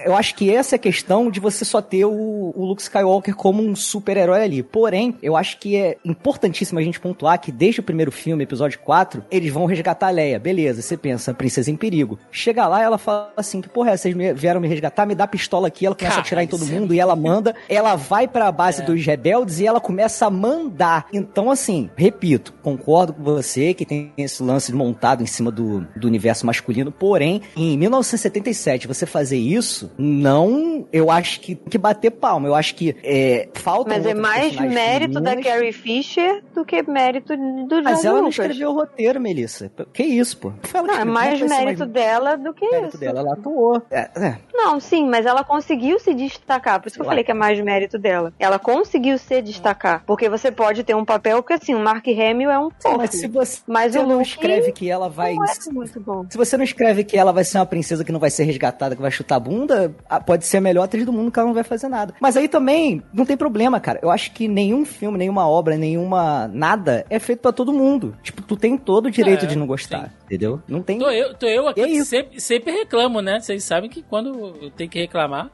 Eu 0.06 0.16
acho 0.16 0.36
que 0.36 0.54
essa 0.54 0.76
é 0.76 0.78
a 0.78 0.80
questão 0.80 1.30
de 1.30 1.40
você 1.40 1.64
só 1.64 1.82
ter 1.82 2.06
o, 2.06 2.54
o 2.56 2.66
Luke 2.66 2.82
Skywalker 2.82 3.36
como 3.36 3.62
um 3.64 3.76
super-herói 3.76 4.44
ali. 4.44 4.64
Porém, 4.64 5.16
eu 5.22 5.36
acho 5.36 5.58
que 5.60 5.76
é 5.76 5.98
importantíssimo 6.04 6.80
a 6.80 6.84
gente 6.84 7.00
pontuar 7.00 7.40
que 7.40 7.52
desde 7.52 7.80
o 7.80 7.84
primeiro 7.84 8.12
filme, 8.12 8.44
episódio 8.44 8.80
4, 8.80 9.24
eles 9.30 9.52
vão 9.52 9.66
resgatar 9.66 10.08
a 10.08 10.12
Leia. 10.12 10.40
Beleza, 10.40 10.82
você 10.82 10.98
pensa, 10.98 11.34
princesa 11.34 11.70
em 11.72 11.76
perigo. 11.76 12.18
Chega 12.32 12.68
lá, 12.68 12.82
ela 12.82 12.98
fala 12.98 13.32
assim, 13.38 13.62
que 13.62 13.70
porra, 13.70 13.92
é, 13.92 13.98
vocês 13.98 14.16
vieram 14.36 14.60
me 14.62 14.68
resgatar, 14.68 15.06
me 15.06 15.16
dá 15.16 15.26
a 15.26 15.28
pistola 15.28 15.68
aqui, 15.68 15.86
ela 15.86 15.96
começa 15.96 16.16
Cara, 16.16 16.22
a 16.22 16.26
atirar 16.26 16.44
em 16.44 16.48
todo 16.48 16.64
isso 16.64 16.72
é 16.74 16.80
mundo 16.80 16.94
e 16.94 17.00
ela 17.00 17.16
manda, 17.16 17.56
ela 17.68 17.96
vai 17.96 18.28
pra 18.28 18.52
base 18.52 18.82
É. 18.82 18.86
dos 18.86 19.06
rebeldes 19.06 19.60
e 19.60 19.68
ela 19.68 19.80
começa 19.80 20.26
a 20.26 20.30
mandar. 20.30 21.08
Então, 21.14 21.52
assim, 21.52 21.90
repito, 21.96 22.54
concordo 22.62 23.14
você 23.20 23.74
que 23.74 23.86
tem 23.86 24.12
esse 24.18 24.42
lance 24.42 24.74
montado 24.74 25.22
em 25.22 25.26
cima 25.26 25.52
do, 25.52 25.82
do 25.96 26.08
universo 26.08 26.46
masculino, 26.46 26.92
porém, 26.92 27.42
em 27.56 27.78
1977, 27.78 28.88
você 28.88 29.06
fazer 29.06 29.38
isso, 29.38 29.92
não, 29.98 30.88
eu 30.92 31.12
acho 31.12 31.40
que 31.42 31.56
que 31.56 31.78
bater 31.78 32.12
palma. 32.12 32.48
Eu 32.48 32.56
acho 32.56 32.76
que 32.76 32.96
é, 33.04 33.50
falta 33.54 33.90
Mas 33.90 34.06
é 34.06 34.14
mais 34.14 34.56
mérito 34.60 35.20
da 35.20 35.36
Carrie 35.42 35.72
Fisher 35.72 36.44
do 36.54 36.66
que 36.66 36.82
mérito 36.84 37.36
do 37.36 37.78
John 37.78 37.84
Mas 37.84 38.04
ela 38.06 38.18
não 38.18 38.26
Lucas. 38.26 38.40
escreveu 38.40 38.70
o 38.72 38.74
roteiro, 38.74 39.20
Melissa. 39.20 39.72
Que 39.94 40.04
isso, 40.04 40.38
pô? 40.38 40.54
Fala 40.64 40.88
Não, 40.88 40.96
que 40.96 41.02
é 41.02 41.06
não 41.06 41.14
mais 41.14 41.42
mérito 41.42 41.86
dela 41.86 42.36
do 42.38 42.54
que 42.54 42.68
mérito 42.70 42.90
isso. 42.90 42.98
dela. 43.00 43.20
Ela 43.20 43.34
atuou. 43.34 43.82
É, 43.92 44.10
é. 44.16 44.38
Não, 44.54 44.80
sim, 44.80 45.08
mas 45.08 45.26
ela 45.26 45.44
conseguiu 45.44 46.00
se 46.00 46.14
destacar. 46.14 46.80
Por 46.80 46.88
isso 46.88 46.96
que 46.96 47.02
eu 47.02 47.06
falei 47.06 47.24
que 47.24 47.32
é 47.32 47.36
mais 47.36 47.60
mérito 47.60 47.98
dela. 47.98 48.34
Ela 48.40 48.60
conseguiu 48.60 49.18
se 49.18 49.42
destacar. 49.42 50.04
Porque 50.06 50.30
você 50.30 50.52
pode 50.52 50.84
ter 50.84 50.96
um 50.96 51.06
papel, 51.06 51.42
porque 51.42 51.54
assim, 51.54 51.76
o 51.76 51.80
Mark 51.80 52.06
Hamill 52.08 52.50
é 52.50 52.60
um. 52.60 52.70
Mas 53.12 53.20
se 53.22 53.28
você, 53.28 53.62
Mas 53.68 53.94
você 53.94 54.00
o 54.00 54.08
não 54.08 54.18
Luke 54.20 54.30
escreve 54.30 54.72
que 54.72 54.90
ela 54.90 55.10
vai. 55.10 55.34
não 55.36 55.44
é 55.46 55.72
muito 55.72 56.00
bom. 56.00 56.26
Se 56.30 56.38
você 56.38 56.56
não 56.58 56.64
escreve 56.64 57.04
que 57.04 57.18
ela 57.18 57.32
vai 57.32 57.44
ser 57.44 57.58
uma 57.58 57.66
princesa 57.66 58.04
que 58.04 58.12
não 58.12 58.20
vai 58.20 58.30
ser 58.30 58.44
resgatada, 58.44 58.96
que 58.96 59.02
vai 59.02 59.12
chutar 59.12 59.36
a 59.36 59.40
bunda, 59.40 59.94
pode 60.26 60.46
ser 60.46 60.58
a 60.58 60.62
melhor 60.62 60.84
atriz 60.84 61.06
do 61.06 61.14
mundo 61.14 61.32
que 61.32 61.40
ela 61.40 61.48
não 61.48 61.54
vai 61.54 61.64
fazer 61.64 61.88
nada. 61.88 62.14
Mas 62.20 62.38
aí 62.38 62.48
também 62.48 63.04
não 63.14 63.26
tem 63.26 63.36
problema, 63.38 63.80
cara. 63.80 64.00
Eu 64.02 64.10
acho 64.10 64.32
que 64.32 64.48
nenhum 64.48 64.86
filme, 64.86 65.18
nenhuma 65.18 65.48
obra, 65.48 65.78
nenhuma 65.78 66.48
nada 66.54 67.06
é 67.10 67.20
feito 67.20 67.40
pra 67.40 67.52
todo 67.52 67.74
mundo. 67.74 68.16
Tipo, 68.24 68.42
tu 68.42 68.56
tem 68.56 68.78
todo 68.78 69.08
o 69.08 69.12
direito 69.12 69.46
É, 69.46 69.48
de 69.48 69.56
não 69.58 69.68
gostar, 69.68 70.06
sim. 70.10 70.12
entendeu? 70.26 70.62
Não 70.68 70.82
tem. 70.82 71.00
Tô 71.00 71.10
eu, 71.10 71.34
tô 71.34 71.48
eu 71.48 71.68
aqui 71.68 71.82
É 71.82 71.86
que 71.86 71.92
isso. 71.92 72.10
sempre, 72.10 72.40
sempre 72.40 72.72
reclamo, 72.72 73.22
né? 73.22 73.40
Vocês 73.40 73.64
sabem 73.64 73.90
que 73.90 74.02
quando 74.02 74.56
eu 74.62 74.72
tenho 74.72 74.90
que 74.90 75.00
reclamar. 75.00 75.50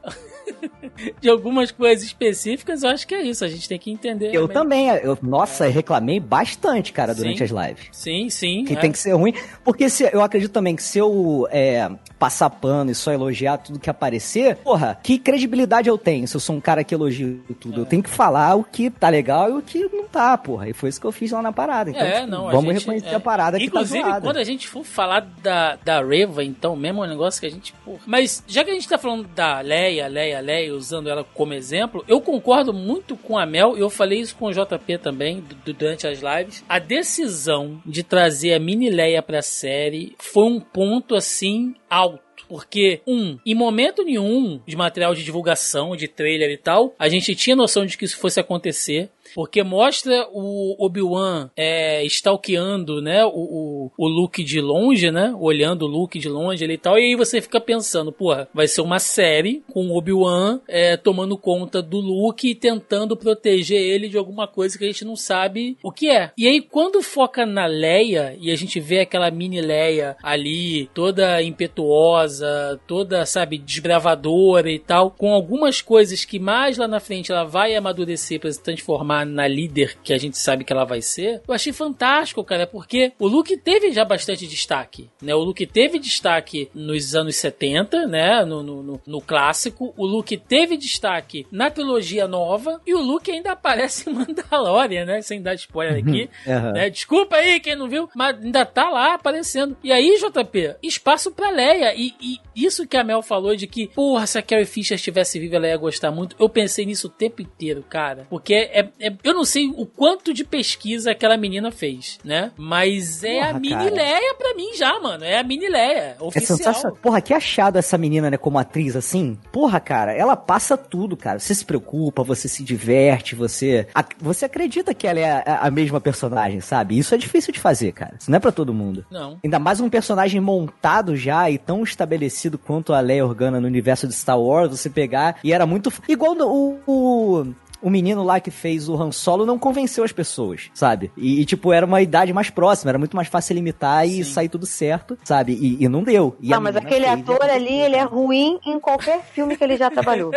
de 1.20 1.28
algumas 1.28 1.70
coisas 1.70 2.04
específicas, 2.04 2.82
eu 2.82 2.90
acho 2.90 3.06
que 3.06 3.14
é 3.14 3.22
isso. 3.22 3.44
A 3.44 3.48
gente 3.48 3.68
tem 3.68 3.78
que 3.78 3.90
entender. 3.90 4.34
Eu 4.34 4.48
também. 4.48 4.88
Eu, 4.88 5.18
nossa, 5.22 5.66
reclamei 5.66 6.20
bastante, 6.20 6.92
cara, 6.92 7.14
durante 7.14 7.38
Sim. 7.38 7.44
as 7.44 7.50
lives. 7.68 7.88
Sim, 7.92 8.30
sim. 8.30 8.64
Que 8.64 8.74
é. 8.74 8.76
tem 8.76 8.92
que 8.92 8.98
ser 8.98 9.12
ruim. 9.12 9.34
Porque 9.64 9.88
se, 9.88 10.08
eu 10.12 10.22
acredito 10.22 10.52
também 10.52 10.74
que 10.76 10.82
se 10.82 10.98
eu 10.98 11.46
é, 11.50 11.90
passar 12.18 12.50
pano 12.50 12.90
e 12.90 12.94
só 12.94 13.12
elogiar 13.12 13.58
tudo 13.58 13.78
que 13.78 13.90
aparecer, 13.90 14.56
porra, 14.56 14.98
que 15.02 15.18
credibilidade 15.18 15.88
eu 15.88 15.98
tenho 15.98 16.26
se 16.26 16.36
eu 16.36 16.40
sou 16.40 16.56
um 16.56 16.60
cara 16.60 16.82
que 16.84 16.94
elogio 16.94 17.42
tudo? 17.60 17.82
Eu 17.82 17.86
tenho 17.86 18.02
que 18.02 18.10
falar 18.10 18.54
o 18.54 18.64
que 18.64 18.90
tá 18.90 19.08
legal 19.08 19.50
e 19.50 19.52
o 19.52 19.62
que 19.62 19.84
não 19.92 20.04
tá, 20.04 20.36
porra. 20.38 20.68
E 20.68 20.72
foi 20.72 20.88
isso 20.88 21.00
que 21.00 21.06
eu 21.06 21.12
fiz 21.12 21.30
lá 21.30 21.42
na 21.42 21.52
parada. 21.52 21.90
Então, 21.90 22.02
É, 22.02 22.20
tipo, 22.20 22.26
não, 22.28 22.48
a 22.48 22.52
vamos 22.52 22.72
gente- 22.72 22.80
reconhecer 22.80 23.08
é. 23.08 23.14
a 23.14 23.20
parada 23.20 23.62
Inclusive, 23.62 24.02
que 24.02 24.10
tá 24.10 24.20
quando 24.20 24.36
a 24.38 24.44
gente 24.44 24.68
for 24.68 24.84
falar 24.84 25.26
da, 25.42 25.76
da 25.84 26.02
Reva, 26.02 26.42
então, 26.42 26.74
mesmo 26.76 27.02
é 27.04 27.06
um 27.06 27.10
negócio 27.10 27.40
que 27.40 27.46
a 27.46 27.50
gente. 27.50 27.72
Porra. 27.84 28.00
Mas 28.06 28.42
já 28.46 28.64
que 28.64 28.70
a 28.70 28.74
gente 28.74 28.88
tá 28.88 28.98
falando 28.98 29.26
da 29.28 29.60
Leia, 29.60 30.06
Leia, 30.08 30.40
Leia, 30.40 30.74
usando 30.86 31.08
ela 31.08 31.24
como 31.34 31.52
exemplo, 31.52 32.04
eu 32.06 32.20
concordo 32.20 32.72
muito 32.72 33.16
com 33.16 33.36
a 33.36 33.44
Mel, 33.44 33.76
eu 33.76 33.90
falei 33.90 34.20
isso 34.20 34.36
com 34.36 34.46
o 34.46 34.52
JP 34.52 34.98
também 34.98 35.40
du- 35.64 35.72
durante 35.72 36.06
as 36.06 36.20
lives. 36.20 36.64
A 36.68 36.78
decisão 36.78 37.80
de 37.84 38.02
trazer 38.02 38.54
a 38.54 38.58
mini 38.60 38.88
Leia 38.90 39.22
pra 39.22 39.42
série 39.42 40.14
foi 40.18 40.44
um 40.44 40.60
ponto 40.60 41.14
assim 41.14 41.74
alto. 41.90 42.24
Porque, 42.48 43.00
um, 43.04 43.36
em 43.44 43.56
momento 43.56 44.04
nenhum 44.04 44.60
de 44.64 44.76
material 44.76 45.12
de 45.16 45.24
divulgação, 45.24 45.96
de 45.96 46.06
trailer 46.06 46.48
e 46.50 46.56
tal, 46.56 46.94
a 46.96 47.08
gente 47.08 47.34
tinha 47.34 47.56
noção 47.56 47.84
de 47.84 47.98
que 47.98 48.04
isso 48.04 48.16
fosse 48.18 48.38
acontecer. 48.38 49.08
Porque 49.36 49.62
mostra 49.62 50.26
o 50.32 50.74
Obi-Wan 50.82 51.50
é, 51.54 52.02
stalkeando, 52.06 53.02
né, 53.02 53.22
o, 53.22 53.28
o, 53.28 53.92
o 53.98 54.08
Luke 54.08 54.42
de 54.42 54.62
longe, 54.62 55.10
né, 55.10 55.36
olhando 55.38 55.82
o 55.82 55.86
Luke 55.86 56.18
de 56.18 56.26
longe 56.26 56.64
e 56.64 56.78
tal, 56.78 56.98
e 56.98 57.02
aí 57.02 57.14
você 57.14 57.42
fica 57.42 57.60
pensando, 57.60 58.10
porra, 58.10 58.48
vai 58.54 58.66
ser 58.66 58.80
uma 58.80 58.98
série 58.98 59.62
com 59.70 59.88
o 59.88 59.98
Obi-Wan 59.98 60.58
é, 60.66 60.96
tomando 60.96 61.36
conta 61.36 61.82
do 61.82 61.98
Luke 61.98 62.48
e 62.48 62.54
tentando 62.54 63.14
proteger 63.14 63.78
ele 63.78 64.08
de 64.08 64.16
alguma 64.16 64.48
coisa 64.48 64.78
que 64.78 64.84
a 64.84 64.86
gente 64.86 65.04
não 65.04 65.14
sabe 65.14 65.76
o 65.82 65.92
que 65.92 66.08
é. 66.08 66.32
E 66.34 66.48
aí 66.48 66.62
quando 66.62 67.02
foca 67.02 67.44
na 67.44 67.66
Leia, 67.66 68.34
e 68.40 68.50
a 68.50 68.56
gente 68.56 68.80
vê 68.80 69.00
aquela 69.00 69.30
mini 69.30 69.60
Leia 69.60 70.16
ali, 70.22 70.88
toda 70.94 71.42
impetuosa, 71.42 72.80
toda, 72.86 73.26
sabe, 73.26 73.58
desbravadora 73.58 74.70
e 74.70 74.78
tal, 74.78 75.10
com 75.10 75.34
algumas 75.34 75.82
coisas 75.82 76.24
que 76.24 76.38
mais 76.38 76.78
lá 76.78 76.88
na 76.88 77.00
frente 77.00 77.30
ela 77.30 77.44
vai 77.44 77.76
amadurecer 77.76 78.40
pra 78.40 78.50
se 78.50 78.62
transformar 78.62 79.25
na 79.26 79.46
líder 79.46 79.96
que 80.02 80.12
a 80.12 80.18
gente 80.18 80.38
sabe 80.38 80.64
que 80.64 80.72
ela 80.72 80.84
vai 80.84 81.02
ser, 81.02 81.42
eu 81.46 81.54
achei 81.54 81.72
fantástico, 81.72 82.42
cara, 82.44 82.66
porque 82.66 83.12
o 83.18 83.26
Luke 83.26 83.56
teve 83.56 83.92
já 83.92 84.04
bastante 84.04 84.46
destaque, 84.46 85.08
né? 85.20 85.34
O 85.34 85.40
Luke 85.40 85.66
teve 85.66 85.98
destaque 85.98 86.70
nos 86.74 87.14
anos 87.14 87.36
70, 87.36 88.06
né? 88.06 88.44
No, 88.44 88.62
no, 88.62 88.82
no- 88.82 89.00
no 89.06 89.20
clássico. 89.20 89.92
O 89.96 90.06
Luke 90.06 90.36
teve 90.36 90.76
destaque 90.76 91.46
na 91.50 91.70
trilogia 91.70 92.26
nova 92.28 92.80
e 92.86 92.94
o 92.94 93.00
Luke 93.00 93.30
ainda 93.30 93.52
aparece 93.52 94.08
em 94.08 94.12
Mandalorian, 94.12 95.04
né? 95.04 95.22
Sem 95.22 95.42
dar 95.42 95.54
spoiler 95.54 96.02
aqui. 96.02 96.28
Aham. 96.46 96.72
né? 96.72 96.90
Desculpa 96.90 97.36
aí 97.36 97.60
quem 97.60 97.76
não 97.76 97.88
viu, 97.88 98.08
mas 98.14 98.36
ainda 98.42 98.64
tá 98.64 98.88
lá 98.88 99.14
aparecendo. 99.14 99.76
E 99.82 99.90
aí, 99.92 100.16
JP, 100.18 100.76
espaço 100.82 101.30
pra 101.32 101.50
Leia. 101.50 101.94
E, 101.94 102.14
e 102.20 102.38
isso 102.54 102.86
que 102.86 102.96
a 102.96 103.04
Mel 103.04 103.22
falou 103.22 103.54
de 103.56 103.66
que, 103.66 103.88
porra, 103.88 104.26
se 104.26 104.38
a 104.38 104.42
Carrie 104.42 104.64
Fisher 104.64 104.94
estivesse 104.96 105.38
viva, 105.38 105.56
ela 105.56 105.66
ia 105.68 105.76
gostar 105.76 106.10
muito. 106.10 106.36
Eu 106.38 106.48
pensei 106.48 106.86
nisso 106.86 107.06
o 107.08 107.10
tempo 107.10 107.42
inteiro, 107.42 107.82
cara. 107.88 108.26
Porque 108.30 108.54
é, 108.54 108.88
é- 109.00 109.12
eu 109.22 109.34
não 109.34 109.44
sei 109.44 109.66
o 109.76 109.86
quanto 109.86 110.32
de 110.32 110.44
pesquisa 110.44 111.10
aquela 111.10 111.36
menina 111.36 111.70
fez, 111.70 112.18
né? 112.24 112.52
Mas 112.56 113.22
é 113.24 113.40
a 113.42 113.46
Porra, 113.48 113.60
mini 113.60 113.74
cara. 113.74 113.90
Leia 113.94 114.34
pra 114.34 114.54
mim 114.54 114.74
já, 114.74 114.98
mano. 115.00 115.24
É 115.24 115.38
a 115.38 115.42
mini 115.42 115.68
Leia, 115.68 116.16
É 116.18 116.22
oficial. 116.22 116.56
sensacional. 116.56 116.96
Porra, 117.02 117.20
que 117.20 117.32
achado 117.34 117.76
essa 117.78 117.96
menina, 117.98 118.30
né, 118.30 118.36
como 118.36 118.58
atriz, 118.58 118.96
assim. 118.96 119.38
Porra, 119.52 119.80
cara, 119.80 120.12
ela 120.12 120.36
passa 120.36 120.76
tudo, 120.76 121.16
cara. 121.16 121.38
Você 121.38 121.54
se 121.54 121.64
preocupa, 121.64 122.22
você 122.22 122.48
se 122.48 122.62
diverte, 122.62 123.34
você... 123.34 123.86
Você 124.20 124.44
acredita 124.44 124.94
que 124.94 125.06
ela 125.06 125.20
é 125.20 125.30
a, 125.46 125.66
a 125.66 125.70
mesma 125.70 126.00
personagem, 126.00 126.60
sabe? 126.60 126.98
Isso 126.98 127.14
é 127.14 127.18
difícil 127.18 127.52
de 127.52 127.60
fazer, 127.60 127.92
cara. 127.92 128.14
Isso 128.18 128.30
não 128.30 128.36
é 128.36 128.40
pra 128.40 128.52
todo 128.52 128.74
mundo. 128.74 129.04
Não. 129.10 129.38
Ainda 129.42 129.58
mais 129.58 129.80
um 129.80 129.88
personagem 129.88 130.40
montado 130.40 131.16
já 131.16 131.50
e 131.50 131.58
tão 131.58 131.82
estabelecido 131.82 132.58
quanto 132.58 132.92
a 132.92 133.00
Leia 133.00 133.24
Organa 133.24 133.60
no 133.60 133.66
universo 133.66 134.06
de 134.06 134.14
Star 134.14 134.40
Wars, 134.40 134.70
você 134.70 134.88
pegar 134.90 135.38
e 135.42 135.52
era 135.52 135.66
muito... 135.66 135.92
Igual 136.08 136.36
o... 136.40 137.46
O 137.86 137.90
menino 137.90 138.24
lá 138.24 138.40
que 138.40 138.50
fez 138.50 138.88
o 138.88 139.00
Han 139.00 139.12
Solo 139.12 139.46
não 139.46 139.58
convenceu 139.58 140.02
as 140.02 140.10
pessoas, 140.10 140.70
sabe? 140.74 141.12
E, 141.16 141.40
e, 141.40 141.44
tipo, 141.44 141.72
era 141.72 141.86
uma 141.86 142.02
idade 142.02 142.32
mais 142.32 142.50
próxima, 142.50 142.90
era 142.90 142.98
muito 142.98 143.14
mais 143.14 143.28
fácil 143.28 143.54
limitar 143.54 144.04
e 144.06 144.24
Sim. 144.24 144.24
sair 144.24 144.48
tudo 144.48 144.66
certo, 144.66 145.16
sabe? 145.24 145.52
E, 145.52 145.84
e 145.84 145.88
não 145.88 146.02
deu. 146.02 146.36
E 146.40 146.48
não, 146.48 146.60
mas 146.60 146.74
aquele 146.76 147.06
ator 147.06 147.42
ali, 147.44 147.72
ele 147.80 147.94
é 147.94 148.02
ruim 148.02 148.58
em 148.66 148.80
qualquer 148.80 149.22
filme 149.22 149.56
que 149.56 149.62
ele 149.62 149.76
já 149.76 149.88
trabalhou. 149.90 150.32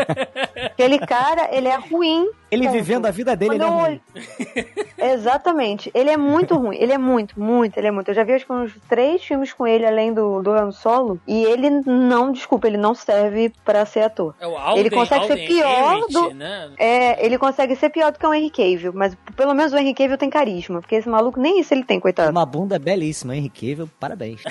aquele 0.65 0.99
cara, 0.99 1.49
ele 1.51 1.67
é 1.67 1.75
ruim. 1.75 2.27
Ele 2.51 2.63
ponto. 2.65 2.73
vivendo 2.73 3.05
a 3.05 3.11
vida 3.11 3.35
dele, 3.35 3.55
ele 3.55 3.63
é 3.63 3.67
Quando 3.67 3.77
eu 3.79 3.85
ruim. 3.85 4.01
olho- 4.15 4.65
Exatamente. 4.97 5.91
Ele 5.93 6.09
é 6.09 6.17
muito 6.17 6.55
ruim. 6.55 6.77
Ele 6.77 6.91
é 6.93 6.97
muito, 6.97 7.39
muito, 7.39 7.77
ele 7.77 7.87
é 7.87 7.91
muito. 7.91 8.09
Eu 8.09 8.15
já 8.15 8.23
vi 8.23 8.33
acho 8.33 8.45
que 8.45 8.51
uns 8.53 8.73
três 8.87 9.23
filmes 9.23 9.53
com 9.53 9.65
ele, 9.67 9.85
além 9.85 10.13
do, 10.13 10.41
do 10.41 10.51
Han 10.51 10.71
Solo, 10.71 11.19
e 11.27 11.43
ele 11.43 11.69
não, 11.85 12.31
desculpa, 12.31 12.67
ele 12.67 12.77
não 12.77 12.93
serve 12.95 13.51
pra 13.63 13.85
ser 13.85 14.01
ator. 14.01 14.33
É 14.39 14.47
o 14.47 14.57
Alden, 14.57 14.79
Ele 14.79 14.89
consegue 14.95 15.25
ser 15.27 15.31
Alden 15.33 15.47
pior 15.47 15.95
Ehret, 15.97 16.13
do- 16.13 16.33
né? 16.33 16.69
É, 16.77 17.25
ele 17.25 17.37
consegue 17.39 17.75
ser 17.75 17.89
pior 17.89 18.11
do 18.11 18.19
que 18.19 18.27
o 18.27 18.33
Henry 18.33 18.49
Cavill, 18.49 18.93
mas 18.93 19.17
pelo 19.35 19.53
menos 19.53 19.73
o 19.73 19.77
Henry 19.77 19.93
Cavill 19.93 20.17
tem 20.17 20.29
carisma, 20.29 20.81
porque 20.81 20.95
esse 20.95 21.09
maluco 21.09 21.39
nem 21.39 21.59
isso 21.59 21.73
ele 21.73 21.83
tem, 21.83 21.99
coitado. 21.99 22.31
Uma 22.31 22.45
bunda 22.45 22.77
belíssima, 22.77 23.35
Henry 23.35 23.49
Cavill, 23.49 23.89
parabéns. 23.99 24.41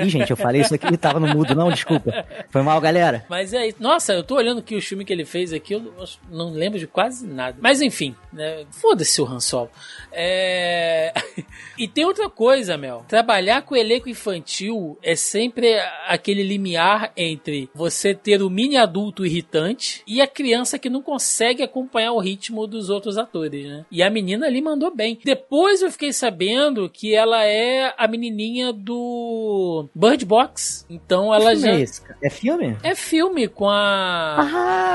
Ih, 0.00 0.08
gente, 0.08 0.30
eu 0.30 0.36
falei 0.36 0.62
isso 0.62 0.74
aqui, 0.74 0.86
ele 0.86 0.96
tava 0.96 1.20
no 1.20 1.26
mudo, 1.28 1.54
não, 1.54 1.70
desculpa. 1.70 2.24
Foi 2.48 2.62
mal, 2.62 2.80
galera. 2.80 3.24
Mas 3.28 3.52
é 3.52 3.68
isso. 3.68 3.82
Nossa, 3.82 4.12
eu 4.12 4.22
tô 4.22 4.36
olhando 4.36 4.60
aqui 4.60 4.76
o 4.76 4.82
filme 4.82 5.04
que 5.04 5.12
ele 5.12 5.24
fez 5.24 5.52
aqui, 5.52 5.74
eu 5.74 5.92
não 6.30 6.50
lembro 6.52 6.78
de 6.78 6.86
quase 6.86 7.26
nada. 7.26 7.56
Mas 7.60 7.82
enfim, 7.82 8.14
né? 8.32 8.64
Foda-se 8.70 9.20
o 9.20 9.26
Han 9.26 9.40
Solo. 9.40 9.70
É... 10.12 11.12
e 11.78 11.88
tem 11.88 12.04
outra 12.04 12.28
coisa, 12.28 12.76
Mel. 12.76 13.04
Trabalhar 13.08 13.62
com 13.62 13.76
elenco 13.76 14.08
infantil 14.08 14.98
é 15.02 15.14
sempre 15.14 15.78
aquele 16.06 16.42
limiar 16.42 17.12
entre 17.16 17.68
você 17.74 18.14
ter 18.14 18.42
o 18.42 18.50
mini 18.50 18.76
adulto 18.76 19.24
irritante 19.24 20.02
e 20.06 20.20
a 20.20 20.26
criança 20.26 20.78
que 20.78 20.90
não 20.90 21.02
consegue 21.02 21.62
acompanhar 21.62 22.09
o 22.12 22.18
ritmo 22.18 22.66
dos 22.66 22.90
outros 22.90 23.16
atores, 23.18 23.66
né? 23.66 23.84
E 23.90 24.02
a 24.02 24.10
menina 24.10 24.46
ali 24.46 24.60
mandou 24.60 24.94
bem. 24.94 25.18
Depois 25.24 25.82
eu 25.82 25.90
fiquei 25.90 26.12
sabendo 26.12 26.88
que 26.88 27.14
ela 27.14 27.44
é 27.44 27.92
a 27.96 28.06
menininha 28.08 28.72
do 28.72 29.86
Bird 29.94 30.24
Box. 30.24 30.86
Então 30.88 31.32
ela 31.34 31.50
que 31.50 31.56
já. 31.60 31.70
é 31.70 31.80
esse? 31.80 32.02
É 32.22 32.30
filme? 32.30 32.76
É 32.82 32.94
filme 32.94 33.48
com 33.48 33.68
a. 33.68 34.36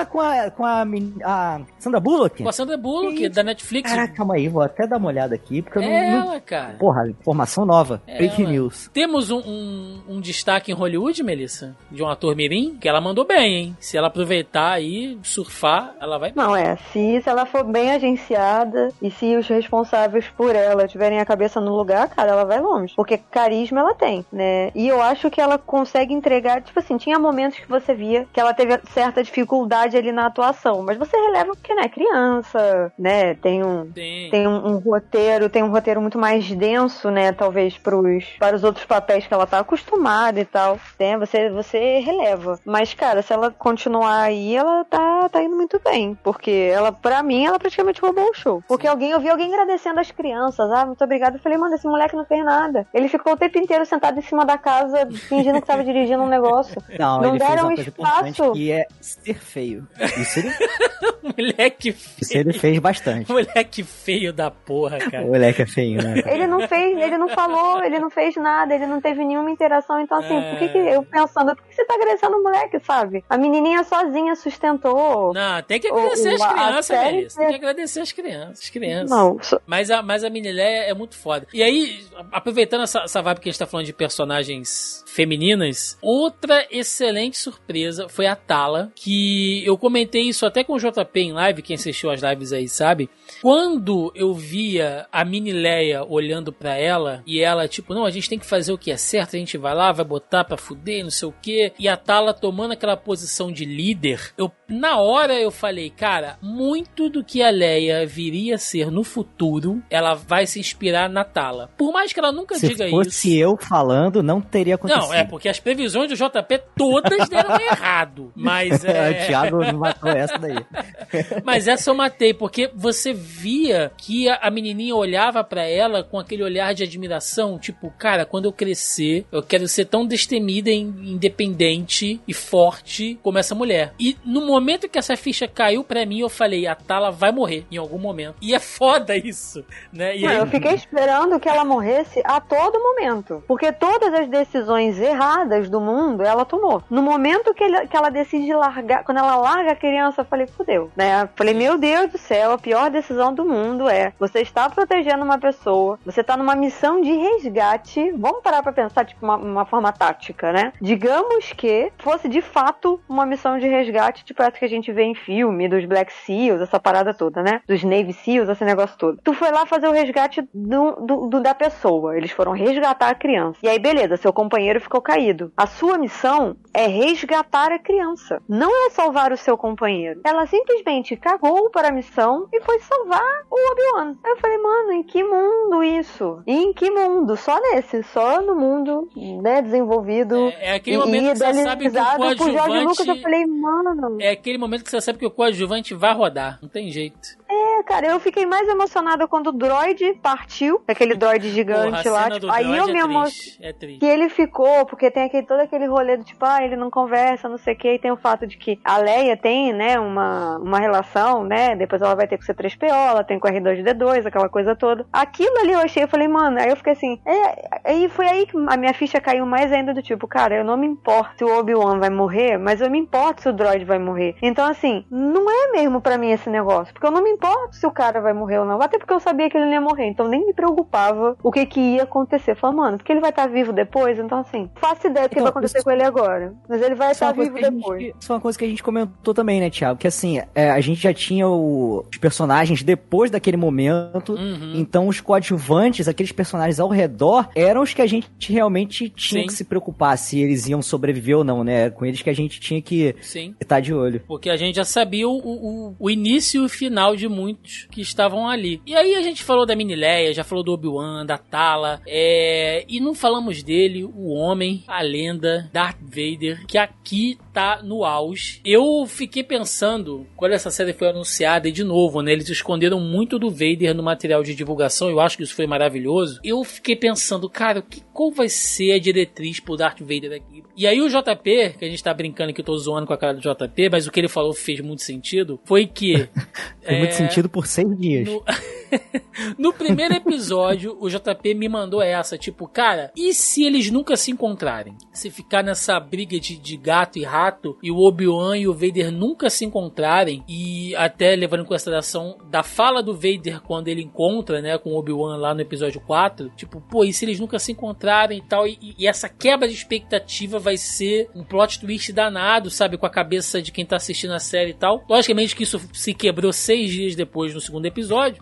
Ah, 0.01 0.05
com 0.05 0.19
a, 0.19 0.51
com 0.51 0.65
a, 0.65 0.85
men- 0.85 1.13
a 1.23 1.61
Sandra 1.79 1.99
Bullock? 1.99 2.43
Com 2.43 2.49
a 2.49 2.51
Sandra 2.51 2.77
Bullock, 2.77 3.21
isso? 3.23 3.29
da 3.33 3.43
Netflix. 3.43 3.89
Caraca, 3.89 4.13
calma 4.13 4.35
aí, 4.35 4.47
vou 4.47 4.61
até 4.61 4.87
dar 4.87 4.97
uma 4.97 5.07
olhada 5.07 5.35
aqui, 5.35 5.61
porque 5.61 5.77
eu 5.79 5.83
não... 5.83 5.89
é 5.89 6.11
não- 6.11 6.21
ela, 6.31 6.39
cara. 6.41 6.75
Porra, 6.77 7.09
informação 7.09 7.65
nova. 7.65 8.01
É 8.07 8.17
Fake 8.17 8.41
ela. 8.43 8.51
news. 8.51 8.89
Temos 8.93 9.29
um, 9.31 9.39
um, 9.39 10.01
um 10.09 10.21
destaque 10.21 10.71
em 10.71 10.75
Hollywood, 10.75 11.21
Melissa, 11.23 11.75
de 11.91 12.01
um 12.03 12.07
ator 12.09 12.35
mirim, 12.35 12.75
que 12.79 12.87
ela 12.87 13.01
mandou 13.01 13.25
bem, 13.25 13.55
hein? 13.55 13.77
Se 13.79 13.97
ela 13.97 14.07
aproveitar 14.07 14.71
aí, 14.73 15.17
surfar, 15.23 15.95
ela 15.99 16.17
vai. 16.17 16.31
Não, 16.35 16.55
é, 16.55 16.75
se, 16.91 16.99
se 17.21 17.29
ela 17.29 17.45
for 17.45 17.63
bem 17.63 17.91
agenciada 17.91 18.89
e 19.01 19.09
se 19.11 19.35
os 19.35 19.47
responsáveis 19.47 20.27
por 20.37 20.55
ela 20.55 20.87
tiverem 20.87 21.19
a 21.19 21.25
cabeça 21.25 21.59
no 21.59 21.75
lugar, 21.75 22.09
cara, 22.09 22.31
ela 22.31 22.45
vai 22.45 22.59
longe. 22.59 22.93
Porque 22.95 23.17
carisma 23.17 23.81
ela 23.81 23.95
tem, 23.95 24.25
né? 24.31 24.71
E 24.75 24.87
eu 24.87 25.01
acho 25.01 25.29
que 25.29 25.41
ela 25.41 25.57
consegue 25.57 26.13
entregar, 26.13 26.61
tipo 26.61 26.79
assim, 26.79 26.97
tinha 26.97 27.19
momentos 27.19 27.59
que 27.59 27.67
você 27.67 27.93
via 27.93 28.27
que 28.31 28.39
ela 28.39 28.53
teve 28.53 28.79
certa 28.93 29.23
dificuldade 29.23 29.97
ali 29.97 30.11
na 30.11 30.27
atuação, 30.27 30.81
mas 30.83 30.97
você 30.97 31.15
releva 31.17 31.53
porque, 31.55 31.73
né, 31.73 31.87
criança, 31.89 32.91
né, 32.97 33.35
tem 33.35 33.63
um, 33.63 33.91
Tem. 33.91 34.29
tem 34.29 34.47
um, 34.47 34.67
um 34.67 34.77
roteiro, 34.77 35.49
tem 35.49 35.63
um 35.63 35.71
roteiro 35.71 36.01
muito 36.01 36.17
mais 36.17 36.49
denso, 36.53 37.09
né? 37.09 37.31
Talvez 37.31 37.77
pros, 37.77 38.25
para 38.39 38.55
os 38.55 38.63
outros 38.63 38.85
papéis 38.85 39.25
que 39.27 39.33
ela 39.33 39.47
tá 39.47 39.59
acostumada 39.59 40.39
e 40.39 40.45
tal. 40.45 40.79
Né? 40.99 41.17
Você, 41.17 41.49
você 41.49 41.99
releva. 41.99 42.59
Mas, 42.65 42.93
cara, 42.93 43.21
se 43.21 43.33
ela 43.33 43.51
continuar 43.51 44.21
aí, 44.21 44.55
ela 44.55 44.83
tá, 44.85 45.29
tá 45.29 45.43
indo 45.43 45.55
muito 45.55 45.79
bem. 45.83 46.17
Porque 46.23 46.69
ela, 46.73 46.94
pra 47.01 47.21
mim, 47.23 47.45
ela 47.45 47.59
praticamente 47.59 48.01
roubou 48.01 48.29
o 48.29 48.33
show. 48.33 48.63
Porque 48.67 48.87
alguém, 48.87 49.11
eu 49.11 49.19
vi 49.19 49.29
alguém 49.29 49.47
agradecendo 49.53 49.99
as 49.99 50.11
crianças. 50.11 50.71
Ah, 50.71 50.85
muito 50.85 51.03
obrigada. 51.03 51.37
Eu 51.37 51.41
falei, 51.41 51.57
mano, 51.57 51.75
esse 51.75 51.87
moleque 51.87 52.15
não 52.15 52.25
fez 52.25 52.43
nada. 52.43 52.87
Ele 52.93 53.07
ficou 53.07 53.33
o 53.33 53.37
tempo 53.37 53.57
inteiro 53.57 53.85
sentado 53.85 54.17
em 54.17 54.21
cima 54.21 54.45
da 54.45 54.57
casa, 54.57 55.07
fingindo 55.27 55.61
que 55.61 55.67
tava 55.67 55.83
dirigindo 55.85 56.23
um 56.23 56.27
negócio. 56.29 56.81
Não, 56.97 57.21
Não 57.21 57.29
ele 57.35 57.39
fez 57.39 57.49
deram 57.49 57.71
espaço. 57.71 58.51
que 58.53 58.71
é 58.71 58.85
ser 59.01 59.35
feio. 59.35 59.87
Isso 60.17 60.39
ele... 60.39 60.51
Moleque 61.25 61.89
Isso 62.21 62.37
ele 62.37 62.53
fez 62.53 62.77
bastante. 62.79 63.31
Moleque 63.31 63.83
feio 63.83 64.31
da 64.31 64.49
porra, 64.51 64.97
cara. 64.99 65.23
O 65.25 65.29
moleque 65.29 65.61
é 65.63 65.65
feio, 65.65 66.01
né? 66.01 66.21
Ele 66.25 66.47
não 66.47 66.67
fez, 66.67 66.97
ele 66.99 67.17
não 67.17 67.27
falou, 67.29 67.83
ele 67.83 67.99
não 67.99 68.09
fez 68.09 68.35
nada, 68.35 68.73
ele 68.73 68.85
não 68.85 69.01
teve 69.01 69.23
nenhuma 69.25 69.49
interação. 69.49 69.99
Então, 69.99 70.19
assim, 70.19 70.39
por 70.49 70.59
que, 70.59 70.69
que 70.69 70.77
eu 70.77 71.03
pensando, 71.03 71.55
por 71.55 71.63
que 71.65 71.73
você 71.75 71.85
tá 71.85 71.95
agradecendo 71.95 72.37
o 72.37 72.43
moleque, 72.43 72.79
sabe? 72.79 73.23
A 73.29 73.37
menininha 73.37 73.83
sozinha 73.83 74.35
sustentou. 74.35 75.33
Não, 75.33 75.61
tem 75.63 75.79
que 75.79 75.87
agradecer 75.87 76.29
O- 76.31 76.35
as 76.35 76.45
crianças, 76.53 76.84
série 76.85 77.15
Melissa. 77.17 77.39
Tem 77.39 77.49
que 77.49 77.55
agradecer 77.55 77.99
as 78.01 78.11
crianças. 78.11 78.59
As 78.63 78.69
crianças. 78.69 79.09
Não, 79.09 79.37
só- 79.41 79.61
Mas 79.65 79.89
a, 79.91 80.01
mas 80.01 80.23
a 80.23 80.29
Minileia 80.29 80.79
é 80.89 80.93
muito 80.93 81.15
foda. 81.15 81.47
E 81.53 81.61
aí, 81.63 82.05
aproveitando 82.31 82.83
essa, 82.83 82.99
essa 83.01 83.21
vibe 83.21 83.39
que 83.39 83.49
a 83.49 83.51
gente 83.51 83.59
tá 83.59 83.65
falando 83.67 83.85
de 83.85 83.93
personagens 83.93 85.04
femininas, 85.15 85.97
outra 86.01 86.67
excelente 86.69 87.37
surpresa 87.37 88.09
foi 88.09 88.27
a 88.27 88.35
Tala, 88.35 88.91
que 88.93 89.63
eu 89.65 89.77
comentei 89.77 90.23
isso 90.23 90.45
até 90.45 90.63
com 90.63 90.73
o 90.73 90.77
JP 90.77 91.19
em 91.19 91.31
live, 91.31 91.61
quem 91.61 91.75
assistiu 91.75 92.11
as 92.11 92.21
lives 92.21 92.51
aí 92.51 92.67
sabe. 92.67 93.09
Quando 93.41 94.11
eu 94.13 94.33
via 94.33 95.07
a 95.11 95.23
Minileia 95.23 96.03
olhando 96.03 96.51
pra 96.51 96.75
ela 96.77 97.23
e 97.25 97.39
ela, 97.39 97.67
tipo, 97.67 97.93
não, 97.93 98.05
a 98.05 98.11
gente 98.11 98.29
tem 98.29 98.37
que 98.37 98.45
fazer 98.45 98.73
o 98.73 98.77
que 98.77 98.91
é 98.91 98.97
certo, 98.97 99.35
a 99.35 99.39
gente 99.39 99.57
vai 99.57 99.73
lá, 99.73 99.91
vai 99.91 100.05
botar 100.05 100.43
pra 100.43 100.57
fuder, 100.57 101.03
não 101.03 101.11
sei 101.11 101.29
o 101.29 101.33
que, 101.41 101.71
e 101.79 101.87
a 101.87 101.95
Tala 101.95 102.33
tomando 102.33 102.73
aquela 102.73 102.97
posição 102.97 103.51
de 103.51 103.63
líder, 103.63 104.33
eu, 104.37 104.51
na 104.67 104.97
hora 104.97 105.39
eu 105.39 105.49
falei, 105.49 105.89
cara, 105.89 106.37
muito 106.41 107.09
do 107.09 107.23
que 107.23 107.41
a 107.41 107.49
Leia 107.49 108.05
viria 108.05 108.55
a 108.55 108.59
ser 108.59 108.91
no 108.91 109.03
futuro, 109.03 109.81
ela 109.89 110.13
vai 110.13 110.45
se 110.45 110.59
inspirar 110.59 111.09
na 111.09 111.23
Tala. 111.23 111.69
Por 111.77 111.93
mais 111.93 112.11
que 112.11 112.19
ela 112.19 112.31
nunca 112.33 112.55
Se 112.55 112.67
diga 112.67 112.89
fosse 112.89 113.29
isso. 113.29 113.39
eu 113.39 113.57
falando, 113.57 114.21
não 114.21 114.41
teria 114.41 114.75
acontecido. 114.75 115.03
Não, 115.03 115.04
é 115.13 115.23
porque 115.23 115.49
as 115.49 115.59
previsões 115.59 116.09
do 116.09 116.15
JP 116.15 116.61
todas 116.75 117.29
deram 117.29 117.59
errado. 117.59 118.31
Mas 118.35 118.83
é. 118.83 119.11
o 119.11 119.27
Thiago 119.27 119.59
não 119.59 119.79
matou 119.79 120.09
essa 120.09 120.37
daí. 120.37 120.55
Mas 121.43 121.67
essa 121.67 121.89
eu 121.89 121.95
matei, 121.95 122.33
porque 122.33 122.69
você 122.73 123.13
via 123.13 123.91
que 123.97 124.29
a, 124.29 124.49
menininha 124.49 124.95
olhava 124.95 125.43
pra 125.43 125.63
ela 125.63 126.03
com 126.03 126.19
aquele 126.19 126.43
olhar 126.43 126.73
de 126.73 126.83
admiração, 126.83 127.59
tipo, 127.59 127.91
cara, 127.97 128.25
quando 128.25 128.45
eu 128.45 128.53
crescer, 128.53 129.25
eu 129.31 129.43
quero 129.43 129.67
ser 129.67 129.85
tão 129.85 130.05
destemida, 130.05 130.69
e 130.69 130.79
independente 130.79 132.21
e 132.27 132.33
forte 132.33 133.19
como 133.21 133.37
essa 133.37 133.55
mulher. 133.55 133.93
E 133.99 134.17
no 134.25 134.45
momento 134.45 134.87
que 134.87 134.97
essa 134.97 135.15
ficha 135.15 135.47
caiu 135.47 135.83
pra 135.83 136.05
mim, 136.05 136.19
eu 136.19 136.29
falei, 136.29 136.67
a 136.67 136.75
Tala 136.75 137.11
vai 137.11 137.31
morrer 137.31 137.65
em 137.71 137.77
algum 137.77 137.97
momento. 137.97 138.35
E 138.41 138.53
é 138.53 138.59
foda 138.59 139.15
isso, 139.15 139.63
né? 139.91 140.15
E 140.15 140.21
Não, 140.21 140.29
aí, 140.29 140.37
eu 140.37 140.47
fiquei 140.47 140.73
esperando 140.73 141.39
que 141.39 141.49
ela 141.49 141.65
morresse 141.65 142.21
a 142.23 142.39
todo 142.39 142.79
momento. 142.79 143.43
Porque 143.47 143.71
todas 143.71 144.13
as 144.13 144.29
decisões 144.29 144.94
erradas 144.99 145.69
do 145.69 145.79
mundo 145.81 146.23
ela 146.23 146.45
tomou. 146.45 146.81
No 146.89 147.01
momento 147.01 147.53
que, 147.53 147.63
ele- 147.63 147.87
que 147.87 147.95
ela 147.95 148.09
decide 148.09 148.53
largar, 148.53 149.03
quando 149.03 149.17
ela 149.19 149.35
larga 149.35 149.71
a 149.71 149.75
criança, 149.75 150.21
eu 150.21 150.25
falei, 150.25 150.47
fudeu. 150.47 150.91
Né? 150.95 151.27
Falei, 151.35 151.53
meu 151.53 151.77
Deus 151.77 152.11
do 152.11 152.17
céu, 152.17 152.51
a 152.53 152.57
pior 152.57 152.89
decisão 152.89 153.33
do 153.33 153.45
mundo 153.45 153.87
é 153.89 154.13
você 154.19 154.41
está 154.41 154.69
protegendo 154.69 155.23
uma 155.23 155.37
pessoa, 155.37 155.99
você 156.05 156.21
está 156.21 156.35
numa 156.37 156.55
missão 156.55 157.01
de 157.01 157.11
resgate. 157.11 158.11
Vamos 158.11 158.41
parar 158.41 158.61
pra 158.63 158.71
pensar, 158.73 159.05
tipo, 159.05 159.23
uma, 159.25 159.35
uma 159.37 159.65
forma 159.65 159.91
tática, 159.91 160.51
né? 160.51 160.73
Digamos 160.81 161.51
que 161.53 161.91
fosse 161.97 162.27
de 162.27 162.41
fato 162.41 162.99
uma 163.07 163.25
missão 163.25 163.57
de 163.57 163.67
resgate, 163.67 164.25
tipo 164.25 164.41
essa 164.41 164.57
que 164.57 164.65
a 164.65 164.69
gente 164.69 164.91
vê 164.91 165.03
em 165.03 165.15
filme, 165.15 165.67
dos 165.67 165.85
Black 165.85 166.11
Seals, 166.11 166.61
essa 166.61 166.79
parada 166.79 167.13
toda, 167.13 167.41
né? 167.41 167.61
Dos 167.67 167.83
Navy 167.83 168.13
Seals, 168.13 168.49
esse 168.49 168.63
negócio 168.65 168.97
todo. 168.97 169.19
Tu 169.23 169.33
foi 169.33 169.51
lá 169.51 169.65
fazer 169.65 169.87
o 169.87 169.91
resgate 169.91 170.47
do, 170.53 170.91
do- 170.93 171.27
do- 171.27 171.41
da 171.41 171.53
pessoa. 171.53 172.15
Eles 172.17 172.31
foram 172.31 172.51
resgatar 172.53 173.09
a 173.09 173.15
criança. 173.15 173.59
E 173.63 173.67
aí, 173.67 173.79
beleza, 173.79 174.17
seu 174.17 174.31
companheiro 174.33 174.79
ficou 174.85 175.01
caído. 175.01 175.51
A 175.57 175.67
sua 175.67 175.97
missão 175.97 176.55
é 176.73 176.87
resgatar 176.87 177.71
a 177.71 177.79
criança. 177.79 178.41
Não 178.47 178.69
é 178.87 178.89
salvar 178.91 179.31
o 179.31 179.37
seu 179.37 179.57
companheiro. 179.57 180.21
Ela 180.23 180.45
simplesmente 180.47 181.15
cagou 181.15 181.69
para 181.69 181.89
a 181.89 181.91
missão 181.91 182.47
e 182.53 182.61
foi 182.61 182.79
salvar 182.79 183.41
o 183.49 183.71
Obi-Wan. 183.71 184.15
Aí 184.23 184.31
eu 184.31 184.37
falei, 184.37 184.57
mano, 184.57 184.91
em 184.93 185.03
que 185.03 185.23
mundo 185.23 185.83
isso? 185.83 186.41
E 186.47 186.53
em 186.53 186.73
que 186.73 186.89
mundo? 186.91 187.35
Só 187.35 187.59
nesse, 187.59 188.03
só 188.03 188.41
no 188.41 188.55
mundo, 188.55 189.09
né, 189.41 189.61
desenvolvido. 189.61 190.49
é, 190.59 190.71
é 190.71 190.75
aquele 190.75 190.97
e- 190.97 190.99
momento 190.99 191.25
e 191.25 191.31
que 191.31 191.37
você 191.37 191.53
sabe 191.63 191.89
que 191.89 191.97
o 191.97 192.17
coadjuvante... 192.17 192.85
Lucas, 192.85 193.07
eu 193.07 193.21
falei, 193.21 193.45
mano. 193.45 194.17
É 194.21 194.31
aquele 194.31 194.57
momento 194.57 194.83
que 194.83 194.89
você 194.91 195.01
sabe 195.01 195.17
que 195.19 195.25
o 195.25 195.31
coadjuvante 195.31 195.93
vai 195.93 196.13
rodar. 196.13 196.59
Não 196.61 196.69
tem 196.69 196.89
jeito. 196.91 197.19
É, 197.49 197.83
cara, 197.83 198.07
eu 198.07 198.19
fiquei 198.19 198.45
mais 198.45 198.67
emocionada 198.67 199.27
quando 199.27 199.47
o 199.47 199.51
droid 199.51 200.13
partiu, 200.21 200.81
aquele 200.87 201.15
droid 201.15 201.49
gigante 201.49 202.03
Porra, 202.03 202.11
lá. 202.11 202.29
tipo, 202.31 202.51
aí 202.51 202.65
eu 202.77 202.85
me 202.87 202.97
é 202.99 203.03
emocionei. 203.03 203.23
triste. 203.31 203.59
É 203.61 203.73
triste. 203.73 203.99
Que 203.99 204.05
ele 204.05 204.29
ficou, 204.29 204.74
porque 204.83 205.11
tem 205.11 205.23
aquele, 205.23 205.45
todo 205.45 205.59
aquele 205.59 205.85
rolê 205.85 206.17
do 206.17 206.23
tipo, 206.23 206.43
ah, 206.43 206.63
ele 206.63 206.75
não 206.75 206.89
conversa, 206.89 207.47
não 207.47 207.57
sei 207.57 207.75
o 207.75 207.77
que, 207.77 207.93
e 207.93 207.99
tem 207.99 208.11
o 208.11 208.17
fato 208.17 208.47
de 208.47 208.57
que 208.57 208.79
a 208.83 208.97
Leia 208.97 209.37
tem, 209.37 209.71
né, 209.71 209.99
uma, 209.99 210.57
uma 210.57 210.79
relação, 210.79 211.43
né, 211.43 211.75
depois 211.75 212.01
ela 212.01 212.15
vai 212.15 212.27
ter 212.27 212.37
com 212.37 212.43
o 212.43 212.47
C3PO, 212.47 212.89
ela 212.89 213.23
tem 213.23 213.39
com 213.39 213.47
o 213.47 213.51
R2D2, 213.51 214.25
aquela 214.25 214.49
coisa 214.49 214.75
toda. 214.75 215.05
Aquilo 215.13 215.59
ali 215.59 215.71
eu 215.71 215.79
achei, 215.79 216.03
eu 216.03 216.07
falei, 216.07 216.27
mano, 216.27 216.59
aí 216.59 216.69
eu 216.69 216.75
fiquei 216.75 216.93
assim, 216.93 217.19
é, 217.25 217.79
aí 217.83 218.09
foi 218.09 218.27
aí 218.27 218.45
que 218.47 218.57
a 218.67 218.77
minha 218.77 218.93
ficha 218.93 219.21
caiu 219.21 219.45
mais 219.45 219.71
ainda 219.71 219.93
do 219.93 220.01
tipo, 220.01 220.27
cara, 220.27 220.55
eu 220.55 220.63
não 220.63 220.77
me 220.77 220.87
importo 220.87 221.37
se 221.37 221.43
o 221.43 221.59
Obi-Wan 221.59 221.99
vai 221.99 222.09
morrer, 222.09 222.57
mas 222.57 222.81
eu 222.81 222.89
me 222.89 222.97
importo 222.97 223.43
se 223.43 223.49
o 223.49 223.53
droid 223.53 223.85
vai 223.85 223.99
morrer. 223.99 224.35
Então, 224.41 224.65
assim, 224.65 225.05
não 225.11 225.49
é 225.49 225.71
mesmo 225.71 226.01
pra 226.01 226.17
mim 226.17 226.31
esse 226.31 226.49
negócio, 226.49 226.93
porque 226.93 227.05
eu 227.05 227.11
não 227.11 227.21
me 227.21 227.29
importo 227.29 227.75
se 227.75 227.85
o 227.85 227.91
cara 227.91 228.19
vai 228.19 228.33
morrer 228.33 228.59
ou 228.59 228.65
não, 228.65 228.81
até 228.81 228.97
porque 228.97 229.13
eu 229.13 229.19
sabia 229.19 229.49
que 229.49 229.57
ele 229.57 229.65
não 229.65 229.73
ia 229.73 229.81
morrer, 229.81 230.07
então 230.07 230.27
nem 230.27 230.45
me 230.45 230.53
preocupava 230.53 231.37
o 231.43 231.51
que 231.51 231.65
que 231.65 231.79
ia 231.79 232.03
acontecer. 232.03 232.55
Falei, 232.55 232.77
mano, 232.77 232.97
porque 232.97 233.11
ele 233.11 233.21
vai 233.21 233.29
estar 233.29 233.47
vivo 233.47 233.73
depois, 233.73 234.17
então 234.17 234.39
assim, 234.39 234.54
faço 234.75 235.07
ideia 235.07 235.27
do 235.27 235.29
que 235.29 235.35
Então, 235.35 235.43
vai 235.43 235.51
acontecer 235.51 235.77
isso- 235.77 235.85
com 235.85 235.91
ele 235.91 236.03
agora, 236.03 236.53
mas 236.67 236.81
ele 236.81 236.95
vai 236.95 237.11
Isso 237.11 237.23
é 237.23 237.29
estar 237.29 237.41
vivo 237.43 237.55
depois. 237.55 238.01
gente- 238.01 238.15
Isso 238.19 238.31
é 238.31 238.35
uma 238.35 238.41
coisa 238.41 238.57
que 238.57 238.65
a 238.65 238.67
gente 238.67 238.83
comentou 238.83 239.33
também, 239.33 239.59
né, 239.59 239.69
Thiago? 239.69 239.99
Que 239.99 240.07
assim, 240.07 240.41
é, 240.53 240.69
a 240.71 240.79
gente 240.81 241.01
já 241.01 241.13
tinha 241.13 241.47
o- 241.47 242.05
os 242.11 242.17
personagens 242.17 242.81
depois 242.83 243.29
daquele 243.31 243.57
momento, 243.57 244.33
Uhum. 244.33 244.73
então 244.75 245.07
os 245.07 245.19
coadjuvantes, 245.21 246.07
aqueles 246.07 246.31
personagens 246.31 246.79
ao 246.79 246.89
redor, 246.89 247.47
eram 247.55 247.81
os 247.81 247.93
que 247.93 248.01
a 248.01 248.07
gente 248.07 248.29
realmente 248.51 249.09
tinha 249.09 249.41
Sim. 249.41 249.47
que 249.47 249.53
se 249.53 249.63
preocupar 249.63 250.17
se 250.17 250.39
eles 250.39 250.67
iam 250.67 250.81
sobreviver 250.81 251.37
ou 251.37 251.43
não, 251.43 251.63
né? 251.63 251.81
Era 251.85 251.91
com 251.91 252.05
eles 252.05 252.21
que 252.21 252.29
a 252.29 252.33
gente 252.33 252.59
tinha 252.59 252.81
que 252.81 253.15
Sim. 253.21 253.55
estar 253.59 253.79
de 253.79 253.93
olho. 253.93 254.21
Porque 254.27 254.49
a 254.49 254.57
gente 254.57 254.75
já 254.75 254.85
sabia 254.85 255.27
o, 255.27 255.37
o, 255.37 255.95
o 255.99 256.09
início 256.09 256.61
e 256.61 256.65
o 256.65 256.69
final 256.69 257.15
de 257.15 257.27
muitos 257.27 257.87
que 257.91 258.01
estavam 258.01 258.47
ali. 258.47 258.81
E 258.85 258.95
aí 258.95 259.15
a 259.15 259.21
gente 259.21 259.43
falou 259.43 259.65
da 259.65 259.75
Minileia, 259.75 260.33
já 260.33 260.43
falou 260.43 260.63
do 260.63 260.71
Obi-Wan, 260.73 261.25
da 261.25 261.37
Tala, 261.37 262.01
é... 262.07 262.83
e 262.87 262.99
não 262.99 263.13
falamos 263.13 263.61
dele, 263.63 264.03
o 264.03 264.33
homem, 264.45 264.83
a 264.87 265.01
lenda, 265.01 265.69
Darth 265.73 265.97
Vader, 266.01 266.65
que 266.67 266.77
aqui 266.77 267.37
tá 267.53 267.81
no 267.81 268.03
auge. 268.03 268.61
Eu 268.63 269.05
fiquei 269.07 269.43
pensando, 269.43 270.27
quando 270.35 270.51
essa 270.51 270.69
série 270.69 270.93
foi 270.93 271.09
anunciada, 271.09 271.67
e 271.67 271.71
de 271.71 271.83
novo, 271.83 272.21
né, 272.21 272.31
eles 272.31 272.49
esconderam 272.49 272.99
muito 272.99 273.39
do 273.39 273.49
Vader 273.49 273.95
no 273.95 274.03
material 274.03 274.43
de 274.43 274.53
divulgação, 274.53 275.09
eu 275.09 275.19
acho 275.19 275.37
que 275.37 275.43
isso 275.43 275.55
foi 275.55 275.65
maravilhoso. 275.65 276.39
Eu 276.43 276.63
fiquei 276.63 276.95
pensando, 276.95 277.49
cara, 277.49 277.81
que, 277.81 278.01
qual 278.13 278.31
vai 278.31 278.49
ser 278.49 278.91
a 278.91 278.99
diretriz 278.99 279.59
pro 279.59 279.77
Darth 279.77 279.99
Vader 280.01 280.33
aqui? 280.33 280.63
E 280.77 280.85
aí 280.85 281.01
o 281.01 281.09
JP, 281.09 281.75
que 281.79 281.85
a 281.85 281.89
gente 281.89 282.03
tá 282.03 282.13
brincando 282.13 282.53
que 282.53 282.61
eu 282.61 282.65
tô 282.65 282.77
zoando 282.77 283.07
com 283.07 283.13
a 283.13 283.17
cara 283.17 283.33
do 283.33 283.41
JP, 283.41 283.89
mas 283.89 284.05
o 284.05 284.11
que 284.11 284.19
ele 284.19 284.27
falou 284.27 284.53
fez 284.53 284.79
muito 284.81 285.01
sentido, 285.01 285.59
foi 285.65 285.87
que... 285.87 286.27
Fez 286.85 286.99
muito 286.99 287.11
é, 287.11 287.13
sentido 287.13 287.49
por 287.49 287.65
seis 287.65 287.87
dias. 287.97 288.27
no, 288.27 288.43
no 289.57 289.73
primeiro 289.73 290.13
episódio, 290.13 290.97
o 290.99 291.09
JP 291.09 291.53
me 291.55 291.69
mandou 291.69 292.01
essa, 292.01 292.37
tipo, 292.37 292.67
cara, 292.67 293.11
e 293.15 293.33
se 293.33 293.63
eles 293.63 293.89
nunca 293.89 294.15
se 294.15 294.31
encontrarem? 294.31 294.95
Se 295.11 295.29
ficar 295.29 295.63
nessa 295.63 295.99
briga 295.99 296.39
de, 296.39 296.57
de 296.57 296.77
gato 296.77 297.17
e 297.17 297.23
rato, 297.23 297.77
e 297.81 297.91
o 297.91 297.97
Obi-Wan 297.97 298.57
e 298.57 298.67
o 298.67 298.73
Vader 298.73 299.11
nunca 299.11 299.49
se 299.49 299.65
encontrarem, 299.65 300.43
e 300.47 300.95
até 300.95 301.35
levando 301.35 301.63
em 301.63 301.67
consideração 301.67 302.37
da 302.49 302.63
fala 302.63 303.01
do 303.01 303.13
Vader 303.13 303.61
quando 303.61 303.87
ele 303.87 304.01
encontra, 304.01 304.61
né, 304.61 304.77
com 304.77 304.91
o 304.91 304.97
Obi-Wan 304.97 305.37
lá 305.37 305.53
no 305.53 305.61
episódio 305.61 306.01
4, 306.01 306.51
tipo, 306.55 306.81
pô, 306.81 307.03
e 307.03 307.13
se 307.13 307.25
eles 307.25 307.39
nunca 307.39 307.59
se 307.59 307.71
encontrarem 307.71 308.39
e 308.39 308.41
tal, 308.41 308.67
e, 308.67 308.95
e 308.97 309.07
essa 309.07 309.29
quebra 309.29 309.67
de 309.67 309.73
expectativa 309.73 310.59
vai 310.59 310.77
ser 310.77 311.29
um 311.35 311.43
plot 311.43 311.79
twist 311.79 312.11
danado, 312.11 312.69
sabe, 312.69 312.97
com 312.97 313.05
a 313.05 313.09
cabeça 313.09 313.61
de 313.61 313.71
quem 313.71 313.85
tá 313.85 313.95
assistindo 313.95 314.33
a 314.33 314.39
série 314.39 314.71
e 314.71 314.73
tal. 314.73 315.03
Logicamente 315.09 315.55
que 315.55 315.63
isso 315.63 315.79
se 315.93 316.13
quebrou 316.13 316.51
seis 316.51 316.91
dias 316.91 317.15
depois 317.15 317.53
no 317.53 317.61
segundo 317.61 317.85
episódio. 317.85 318.41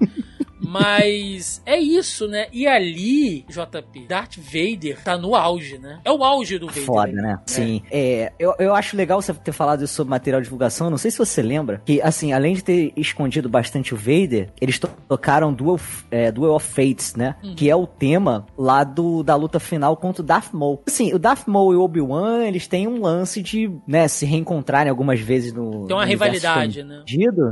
Mas 0.64 1.62
é 1.66 1.80
isso, 1.80 2.28
né? 2.28 2.48
E 2.52 2.66
ali, 2.68 3.46
JP, 3.50 4.06
Darth 4.08 4.38
Vader 4.38 5.02
tá 5.04 5.18
no 5.18 5.36
auge, 5.36 5.78
né? 5.78 6.00
É 6.04 6.12
o 6.12 6.24
auge 6.24 6.58
do 6.58 6.68
Vader. 6.68 6.84
Foda, 6.84 7.12
né? 7.12 7.40
Sim. 7.46 7.82
É, 7.92 8.32
eu, 8.40 8.54
eu 8.60 8.74
acho 8.76 8.96
legal 8.98 9.22
você 9.22 9.34
ter 9.34 9.52
falado 9.52 9.84
isso 9.84 9.94
sobre 9.94 10.12
material 10.12 10.42
de 10.42 10.46
divulgação. 10.46 10.90
Não 10.90 10.98
sei 10.98 11.12
se 11.12 11.18
você 11.18 11.42
lembra 11.42 11.82
que, 11.86 12.02
assim, 12.02 12.34
além 12.34 12.56
de 12.56 12.64
ter 12.64 12.94
escondido 12.96 13.48
bastante 13.50 13.94
o 13.94 13.98
Vader, 13.98 14.50
eles 14.60 14.80
to- 14.80 14.90
tocaram 15.08 15.54
Duel, 15.54 15.80
é, 16.12 16.32
Duel 16.32 16.54
of 16.56 16.68
Fates, 16.68 17.16
né? 17.16 17.36
Uhum. 17.44 17.56
Que 17.56 17.70
é 17.70 17.76
o 17.76 17.86
tema 17.88 18.46
lá 18.58 18.84
do, 18.84 19.24
da 19.24 19.36
luta 19.36 19.60
final 19.60 19.96
contra 19.98 20.22
o 20.22 20.26
Darth 20.26 20.54
Maul. 20.54 20.82
Assim, 20.88 21.14
o 21.14 21.20
Darth 21.20 21.48
Maul 21.48 21.74
e 21.74 21.78
o 21.78 21.82
Obi-Wan, 21.82 22.46
eles 22.46 22.68
têm 22.68 22.88
um 22.88 23.02
lance 23.02 23.42
de, 23.42 23.72
né, 23.88 24.08
se 24.08 24.26
reencontrarem 24.26 24.90
algumas 24.90 25.20
vezes 25.20 25.54
no. 25.54 25.86
Tem 25.88 25.96
uma 25.96 26.04
no 26.04 26.10
rivalidade, 26.10 26.84
né? 26.84 27.04